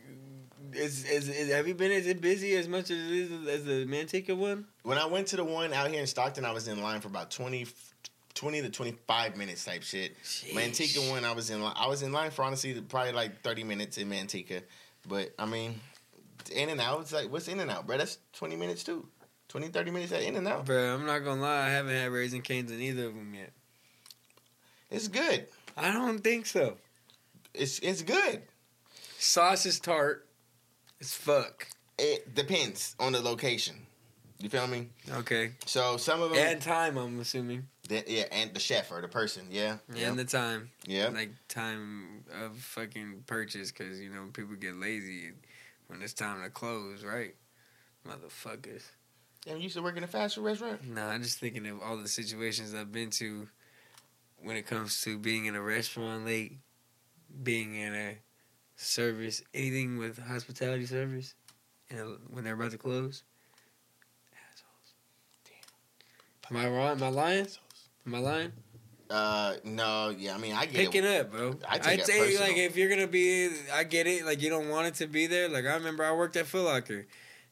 Is, 0.73 1.05
is, 1.05 1.29
is 1.29 1.51
have 1.51 1.67
you 1.67 1.75
been 1.75 1.91
as 1.91 2.11
busy 2.15 2.55
as 2.55 2.67
much 2.67 2.89
as 2.89 3.31
as 3.47 3.63
the 3.63 3.85
Manteca 3.85 4.35
one? 4.35 4.65
When 4.85 4.99
I 4.99 5.07
went 5.07 5.25
to 5.29 5.35
the 5.35 5.43
one 5.43 5.73
out 5.73 5.89
here 5.89 5.99
in 5.99 6.05
Stockton, 6.05 6.45
I 6.45 6.51
was 6.51 6.67
in 6.67 6.79
line 6.79 7.01
for 7.01 7.07
about 7.07 7.31
20, 7.31 7.65
20 8.35 8.61
to 8.61 8.69
25 8.69 9.35
minutes 9.35 9.65
type 9.65 9.81
shit. 9.81 10.15
Manteca 10.53 11.09
one, 11.09 11.25
I 11.25 11.31
was 11.31 11.49
in 11.49 11.63
line. 11.63 11.73
I 11.75 11.87
was 11.87 12.03
in 12.03 12.11
line 12.11 12.29
for 12.29 12.45
honestly 12.45 12.79
probably 12.81 13.11
like 13.11 13.41
30 13.41 13.63
minutes 13.63 13.97
in 13.97 14.07
Manteca. 14.07 14.61
But 15.09 15.33
I 15.39 15.47
mean, 15.47 15.79
In-N-Out, 16.51 17.01
it's 17.01 17.13
like, 17.13 17.31
what's 17.31 17.47
In-N-Out, 17.47 17.87
bro? 17.87 17.97
That's 17.97 18.19
20 18.33 18.55
minutes 18.57 18.83
too. 18.83 19.07
20, 19.47 19.69
30 19.69 19.89
minutes 19.89 20.11
at 20.11 20.21
In-N-Out. 20.21 20.65
Bro, 20.65 20.93
I'm 20.93 21.05
not 21.07 21.19
gonna 21.19 21.41
lie, 21.41 21.65
I 21.65 21.69
haven't 21.69 21.95
had 21.95 22.11
raisin 22.11 22.43
Canes 22.43 22.71
in 22.71 22.79
either 22.79 23.07
of 23.07 23.15
them 23.15 23.33
yet. 23.33 23.53
It's 24.91 25.07
good. 25.07 25.47
I 25.75 25.91
don't 25.91 26.19
think 26.19 26.45
so. 26.45 26.77
It's 27.55 27.79
it's 27.79 28.03
good. 28.03 28.43
Sauce 29.17 29.65
is 29.65 29.79
tart. 29.79 30.27
It's 30.99 31.15
fuck. 31.15 31.69
It 31.97 32.35
depends 32.35 32.95
on 32.99 33.13
the 33.13 33.21
location. 33.21 33.84
You 34.45 34.49
feel 34.49 34.67
me? 34.67 34.89
Okay. 35.11 35.53
So 35.65 35.97
some 35.97 36.21
of 36.21 36.29
them, 36.29 36.37
And 36.37 36.61
time, 36.61 36.97
I'm 36.97 37.19
assuming. 37.19 37.67
the- 37.89 38.03
yeah, 38.05 38.25
and 38.31 38.53
the 38.53 38.59
chef 38.59 38.91
or 38.91 39.01
the 39.01 39.07
person, 39.07 39.47
yeah, 39.49 39.77
yeah, 39.91 40.09
And 40.09 40.19
the 40.19 40.23
time. 40.23 40.69
yeah. 40.85 41.07
Like 41.07 41.31
time 41.47 42.23
of 42.31 42.55
fucking 42.59 43.23
purchase, 43.25 43.71
because, 43.71 43.99
you 43.99 44.11
know, 44.11 44.27
people 44.33 44.53
get 44.55 44.75
lazy 44.75 45.31
when 45.87 46.03
it's 46.03 46.13
time 46.13 46.43
to 46.43 46.51
close, 46.51 47.03
right? 47.03 47.33
Motherfuckers. 48.07 48.83
Damn, 49.45 49.57
you 49.57 49.63
used 49.63 49.77
to 49.77 49.81
work 49.81 49.97
in 49.97 50.03
a 50.03 50.07
fast 50.07 50.35
food 50.35 50.43
restaurant. 50.45 50.87
Nah, 50.89 51.07
I'm 51.09 51.23
just 51.23 51.39
thinking 51.39 51.65
of 51.65 51.81
all 51.81 51.97
the 51.97 52.07
situations 52.07 52.75
I've 52.75 52.91
been 52.91 53.09
to 53.21 53.47
when 54.37 54.57
it 54.57 54.67
comes 54.67 55.01
to 55.05 55.17
being 55.17 55.45
in 55.47 55.55
a 55.55 55.61
restaurant 55.61 56.23
late, 56.23 56.59
being 57.41 57.73
in 57.73 57.95
a 57.95 58.17
service, 58.75 59.41
anything 59.55 59.97
with 59.97 60.19
hospitality 60.19 60.85
service, 60.85 61.33
and 61.89 62.19
when 62.29 62.43
they're 62.43 62.53
about 62.53 62.69
to 62.73 62.77
close. 62.77 63.23
Assholes. 64.33 64.93
Damn. 65.45 65.53
Am 66.49 66.57
I 66.57 66.67
wrong? 66.67 66.91
Am 66.97 67.03
I 67.03 67.07
lying? 67.09 67.47
Am 68.05 68.15
I 68.15 68.19
lying? 68.19 68.51
Uh, 69.09 69.55
no, 69.63 70.09
yeah. 70.17 70.33
I 70.33 70.37
mean, 70.37 70.53
I 70.55 70.65
get 70.65 70.75
Pick 70.91 70.95
it. 70.95 71.05
it 71.05 71.21
up, 71.21 71.31
bro. 71.31 71.55
I 71.67 71.77
take 71.77 71.87
I'd 71.87 71.99
it 71.99 72.05
say 72.05 72.19
personal. 72.19 72.41
like 72.47 72.57
if 72.57 72.75
you're 72.75 72.89
gonna 72.89 73.07
be, 73.07 73.49
I 73.73 73.83
get 73.83 74.07
it. 74.07 74.25
Like 74.25 74.41
you 74.41 74.49
don't 74.49 74.69
want 74.69 74.87
it 74.87 74.95
to 74.95 75.07
be 75.07 75.27
there. 75.27 75.47
Like 75.47 75.65
I 75.65 75.75
remember 75.75 76.03
I 76.03 76.11
worked 76.13 76.35
at 76.35 76.47
Foot 76.47 76.65
Locker, 76.65 77.05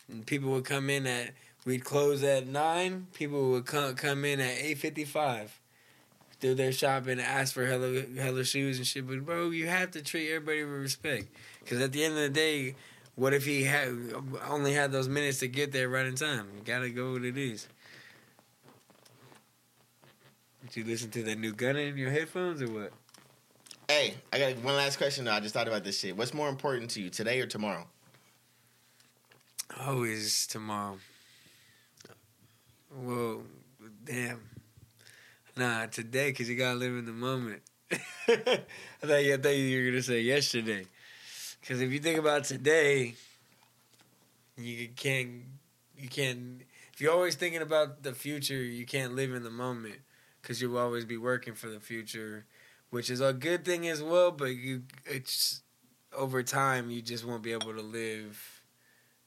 and 0.09 0.25
people 0.25 0.51
would 0.51 0.65
come 0.65 0.89
in 0.89 1.05
at 1.05 1.31
we'd 1.65 1.83
close 1.85 2.23
at 2.23 2.47
nine. 2.47 3.07
People 3.13 3.51
would 3.51 3.65
come 3.65 3.93
come 3.95 4.25
in 4.25 4.39
at 4.39 4.57
eight 4.59 4.79
fifty 4.79 5.05
five, 5.05 5.59
do 6.39 6.55
their 6.55 6.71
shopping, 6.71 7.13
and 7.13 7.21
ask 7.21 7.53
for 7.53 7.65
hella 7.67 8.01
hella 8.17 8.43
shoes 8.43 8.77
and 8.77 8.87
shit. 8.87 9.07
But 9.07 9.23
bro, 9.23 9.51
you 9.51 9.67
have 9.67 9.91
to 9.91 10.01
treat 10.01 10.29
everybody 10.31 10.63
with 10.63 10.73
respect. 10.81 11.27
Because 11.59 11.81
at 11.81 11.91
the 11.91 12.03
end 12.03 12.15
of 12.15 12.21
the 12.21 12.29
day, 12.29 12.75
what 13.15 13.31
if 13.33 13.45
he 13.45 13.63
had 13.63 13.89
only 14.49 14.73
had 14.73 14.91
those 14.91 15.07
minutes 15.07 15.37
to 15.39 15.47
get 15.47 15.71
there 15.71 15.87
right 15.87 16.05
in 16.07 16.15
time? 16.15 16.47
You 16.57 16.63
gotta 16.65 16.89
go 16.89 17.13
what 17.13 17.23
it 17.25 17.37
is. 17.37 17.67
Did 20.73 20.87
you 20.87 20.91
listen 20.91 21.11
to 21.11 21.21
that 21.21 21.37
new 21.37 21.53
gun 21.53 21.75
in 21.75 21.95
your 21.97 22.09
headphones 22.09 22.59
or 22.59 22.67
what? 22.67 22.91
Hey, 23.87 24.15
I 24.31 24.39
got 24.39 24.55
one 24.63 24.75
last 24.75 24.97
question 24.97 25.25
though. 25.25 25.31
I 25.31 25.39
just 25.39 25.53
thought 25.53 25.67
about 25.67 25.83
this 25.83 25.99
shit. 25.99 26.17
What's 26.17 26.33
more 26.33 26.49
important 26.49 26.89
to 26.91 27.01
you, 27.01 27.11
today 27.11 27.39
or 27.41 27.45
tomorrow? 27.45 27.85
Oh, 29.79 29.97
always 29.97 30.47
tomorrow. 30.47 30.97
Whoa, 32.89 33.43
damn. 34.03 34.41
Nah, 35.55 35.85
today, 35.85 36.31
because 36.31 36.49
you 36.49 36.55
gotta 36.55 36.79
live 36.79 36.97
in 36.97 37.05
the 37.05 37.11
moment. 37.11 37.61
I 37.91 38.63
thought 39.01 39.23
you, 39.23 39.35
I 39.35 39.37
thought 39.37 39.49
you 39.49 39.77
were 39.77 39.91
gonna 39.91 40.01
say 40.01 40.21
yesterday. 40.21 40.87
Because 41.61 41.81
if 41.81 41.91
you 41.91 41.99
think 41.99 42.17
about 42.17 42.45
today, 42.45 43.13
you 44.57 44.89
can't, 44.95 45.43
you 45.99 46.09
can't. 46.09 46.63
If 46.93 46.99
you're 46.99 47.13
always 47.13 47.35
thinking 47.35 47.61
about 47.61 48.01
the 48.01 48.13
future, 48.13 48.55
you 48.55 48.87
can't 48.87 49.13
live 49.13 49.35
in 49.35 49.43
the 49.43 49.51
moment. 49.51 49.99
Because 50.43 50.61
you'll 50.61 50.77
always 50.77 51.05
be 51.05 51.17
working 51.17 51.55
for 51.55 51.69
the 51.69 51.79
future, 51.79 52.45
which 52.91 53.09
is 53.09 53.21
a 53.21 53.33
good 53.33 53.65
thing 53.65 53.87
as 53.87 54.03
well. 54.03 54.29
But 54.29 54.55
you, 54.57 54.83
it's 55.05 55.63
over 56.15 56.43
time, 56.43 56.91
you 56.91 57.01
just 57.01 57.25
won't 57.25 57.41
be 57.41 57.53
able 57.53 57.73
to 57.73 57.81
live 57.81 58.61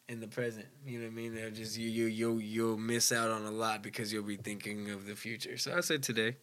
in 0.08 0.20
the 0.20 0.28
present. 0.28 0.66
You 0.86 0.98
know 0.98 1.06
what 1.06 1.12
I 1.12 1.14
mean? 1.14 1.34
They're 1.34 1.50
just 1.50 1.76
you 1.76 1.88
you 1.88 2.06
you 2.06 2.38
you'll 2.38 2.76
miss 2.76 3.12
out 3.12 3.30
on 3.30 3.44
a 3.44 3.50
lot 3.50 3.82
because 3.82 4.12
you'll 4.12 4.22
be 4.22 4.36
thinking 4.36 4.90
of 4.90 5.06
the 5.06 5.16
future. 5.16 5.56
So 5.56 5.76
I 5.76 5.80
said 5.80 6.02
today, 6.02 6.36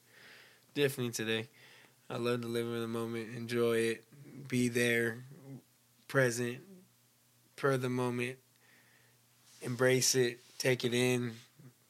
definitely 0.74 1.12
today. 1.12 1.48
I 2.10 2.18
love 2.18 2.42
to 2.42 2.48
live 2.48 2.68
in 2.68 2.82
the 2.82 2.88
moment, 2.88 3.30
enjoy 3.36 3.78
it, 3.78 4.04
be 4.48 4.68
there, 4.68 5.24
present, 6.08 6.58
per 7.56 7.78
the 7.78 7.90
moment, 7.90 8.38
embrace 9.62 10.14
it, 10.14 10.40
take 10.58 10.84
it 10.84 10.94
in, 10.94 11.32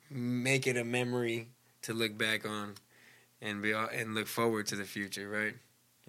make 0.09 0.67
it 0.67 0.77
a 0.77 0.83
memory 0.83 1.47
to 1.83 1.93
look 1.93 2.17
back 2.17 2.45
on, 2.45 2.75
and 3.41 3.61
be 3.61 3.73
all, 3.73 3.87
and 3.87 4.15
look 4.15 4.27
forward 4.27 4.67
to 4.67 4.75
the 4.75 4.85
future. 4.85 5.29
Right, 5.29 5.55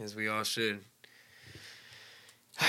as 0.02 0.16
we 0.16 0.28
all 0.28 0.44
should. 0.44 0.80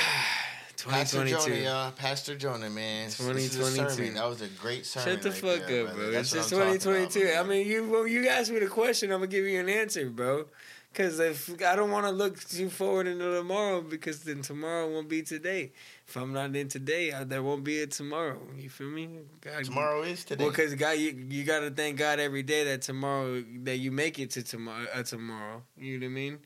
Pastor 0.90 1.26
2022. 1.26 1.50
Jonah, 1.50 1.64
y'all. 1.64 1.92
Pastor 1.92 2.36
Jonah, 2.36 2.70
man. 2.70 3.08
Is 3.08 3.20
a 3.20 3.34
2022. 3.34 4.14
That 4.14 4.30
was 4.30 4.42
a 4.42 4.48
great 4.50 4.86
sermon. 4.86 5.10
Shut 5.10 5.22
the 5.24 5.30
right 5.32 5.60
fuck 5.60 5.68
there, 5.68 5.88
up, 5.88 5.96
bro. 5.96 6.12
That's 6.12 6.34
It's 6.34 6.34
just 6.34 6.50
talking 6.52 6.68
about, 6.68 6.82
2022. 6.82 7.40
I 7.40 7.44
mean, 7.44 7.68
you 7.68 7.90
well, 7.90 8.08
you 8.08 8.28
asked 8.28 8.52
me 8.52 8.60
the 8.60 8.68
question, 8.68 9.12
I'm 9.12 9.20
gonna 9.20 9.28
give 9.28 9.46
you 9.46 9.60
an 9.60 9.70
answer, 9.70 10.10
bro. 10.10 10.46
Because 10.92 11.20
if 11.20 11.62
I 11.62 11.76
don't 11.76 11.92
want 11.92 12.06
to 12.06 12.12
look 12.12 12.40
too 12.40 12.70
forward 12.70 13.08
into 13.08 13.34
tomorrow, 13.34 13.82
because 13.82 14.24
then 14.24 14.42
tomorrow 14.42 14.90
won't 14.90 15.10
be 15.10 15.24
today. 15.24 15.72
If 16.08 16.16
I'm 16.18 16.34
not 16.34 16.56
in 16.56 16.68
today, 16.68 17.12
I, 17.12 17.24
there 17.24 17.42
won't 17.42 17.64
be 17.64 17.82
a 17.82 17.88
tomorrow. 17.88 18.40
You 18.58 18.70
feel 18.70 18.88
me? 18.90 19.10
God, 19.42 19.64
Tomorrow 19.66 20.04
is 20.04 20.24
today. 20.24 20.44
Well, 20.44 20.52
because 20.52 20.76
God, 20.76 20.92
you, 21.00 21.26
you 21.30 21.44
got 21.44 21.62
to 21.62 21.72
thank 21.72 21.98
God 21.98 22.20
every 22.20 22.44
day 22.44 22.64
that 22.66 22.84
tomorrow 22.84 23.44
that 23.64 23.78
you 23.78 23.92
make 23.92 24.20
it 24.20 24.30
to 24.32 24.44
tomorrow. 24.44 24.86
Uh, 24.94 25.02
tomorrow, 25.04 25.64
you 25.78 25.98
know 26.00 26.06
what 26.06 26.12
I 26.12 26.14
mean? 26.14 26.40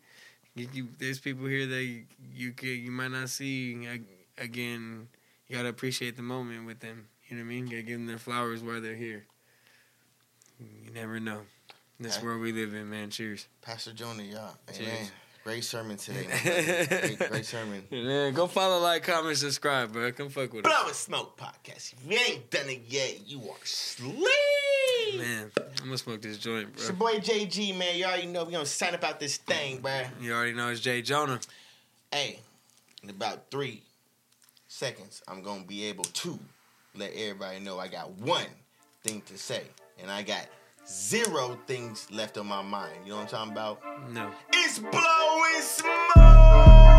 You, 0.56 0.68
you, 0.74 0.88
there's 0.98 1.20
people 1.20 1.46
here 1.46 1.66
that 1.68 1.84
you 1.84 2.04
you, 2.34 2.52
can, 2.54 2.70
you 2.70 2.92
might 2.92 3.12
not 3.12 3.30
see 3.30 3.86
ag- 3.86 4.06
again. 4.38 5.08
You 5.48 5.58
gotta 5.58 5.70
appreciate 5.70 6.16
the 6.16 6.22
moment 6.24 6.66
with 6.66 6.80
them. 6.80 7.08
You 7.28 7.36
know 7.38 7.44
what 7.44 7.48
I 7.48 7.50
mean? 7.50 7.68
You 7.68 7.72
gotta 7.72 7.84
give 7.84 7.98
them 8.00 8.08
their 8.08 8.18
flowers 8.18 8.64
while 8.64 8.82
they're 8.82 8.96
here. 8.96 9.26
You 10.60 10.92
never 10.94 11.20
know. 11.20 11.42
This 12.00 12.18
Okay. 12.18 12.26
world 12.26 12.42
we 12.42 12.52
live 12.54 12.74
in, 12.74 12.90
man. 12.90 13.10
Cheers. 13.10 13.48
Pastor 13.62 13.92
Jonah, 13.92 14.24
y'all. 14.24 14.56
Cheers. 14.74 15.12
Amen. 15.46 15.56
Great 15.56 15.64
sermon 15.64 15.98
today. 15.98 16.28
my 16.28 16.38
brother. 16.42 16.88
great, 17.18 17.20
great 17.32 17.46
sermon. 17.46 17.84
Yeah, 17.90 18.30
go 18.32 18.48
follow, 18.48 18.80
like, 18.82 19.04
comment, 19.04 19.38
subscribe, 19.38 19.94
bro. 19.94 20.12
Come 20.12 20.30
fuck 20.30 20.54
with 20.54 20.66
us. 20.66 20.72
Blow 20.72 20.88
and 20.88 20.96
Smoke 20.96 21.38
Podcast. 21.40 21.94
If 21.94 22.00
you 22.08 22.18
ain't 22.18 22.50
done 22.50 22.70
it 22.70 22.84
yet, 22.88 23.28
you 23.28 23.42
are 23.50 23.56
sleep. 23.64 24.18
Man, 25.18 25.52
I'm 25.58 25.86
gonna 25.86 25.98
smoke 25.98 26.22
this 26.22 26.38
joint, 26.38 26.70
It's 26.74 26.88
your 26.88 26.94
boy 26.94 27.16
JG, 27.16 27.78
man. 27.78 27.98
You 27.98 28.06
already 28.06 28.28
know 28.28 28.44
we 28.44 28.52
gonna 28.52 28.66
sign 28.66 28.94
up 28.94 29.04
out 29.04 29.20
this 29.20 29.38
thing, 29.38 29.80
bruh. 29.82 30.08
You 30.22 30.34
already 30.34 30.54
know 30.54 30.70
it's 30.70 30.82
J'Jonah. 30.82 31.46
Hey, 32.12 32.40
in 33.02 33.10
about 33.10 33.50
three 33.50 33.82
seconds, 34.68 35.22
I'm 35.28 35.42
gonna 35.42 35.64
be 35.64 35.86
able 35.86 36.04
to 36.04 36.38
let 36.96 37.14
everybody 37.14 37.60
know 37.60 37.80
I 37.80 37.88
got 37.88 38.12
one 38.12 38.46
thing 39.04 39.22
to 39.28 39.38
say, 39.38 39.64
and 40.02 40.12
I 40.12 40.22
got 40.22 40.46
zero 40.90 41.58
things 41.68 42.08
left 42.12 42.38
on 42.38 42.48
my 42.48 42.62
mind. 42.62 42.94
You 43.06 43.12
know 43.12 43.18
what 43.20 43.34
I'm 43.34 43.52
talking 43.52 43.52
about? 43.54 44.12
No. 44.12 44.32
It's 44.54 44.80
Blowin 44.80 45.62
Smoke. 45.62 46.99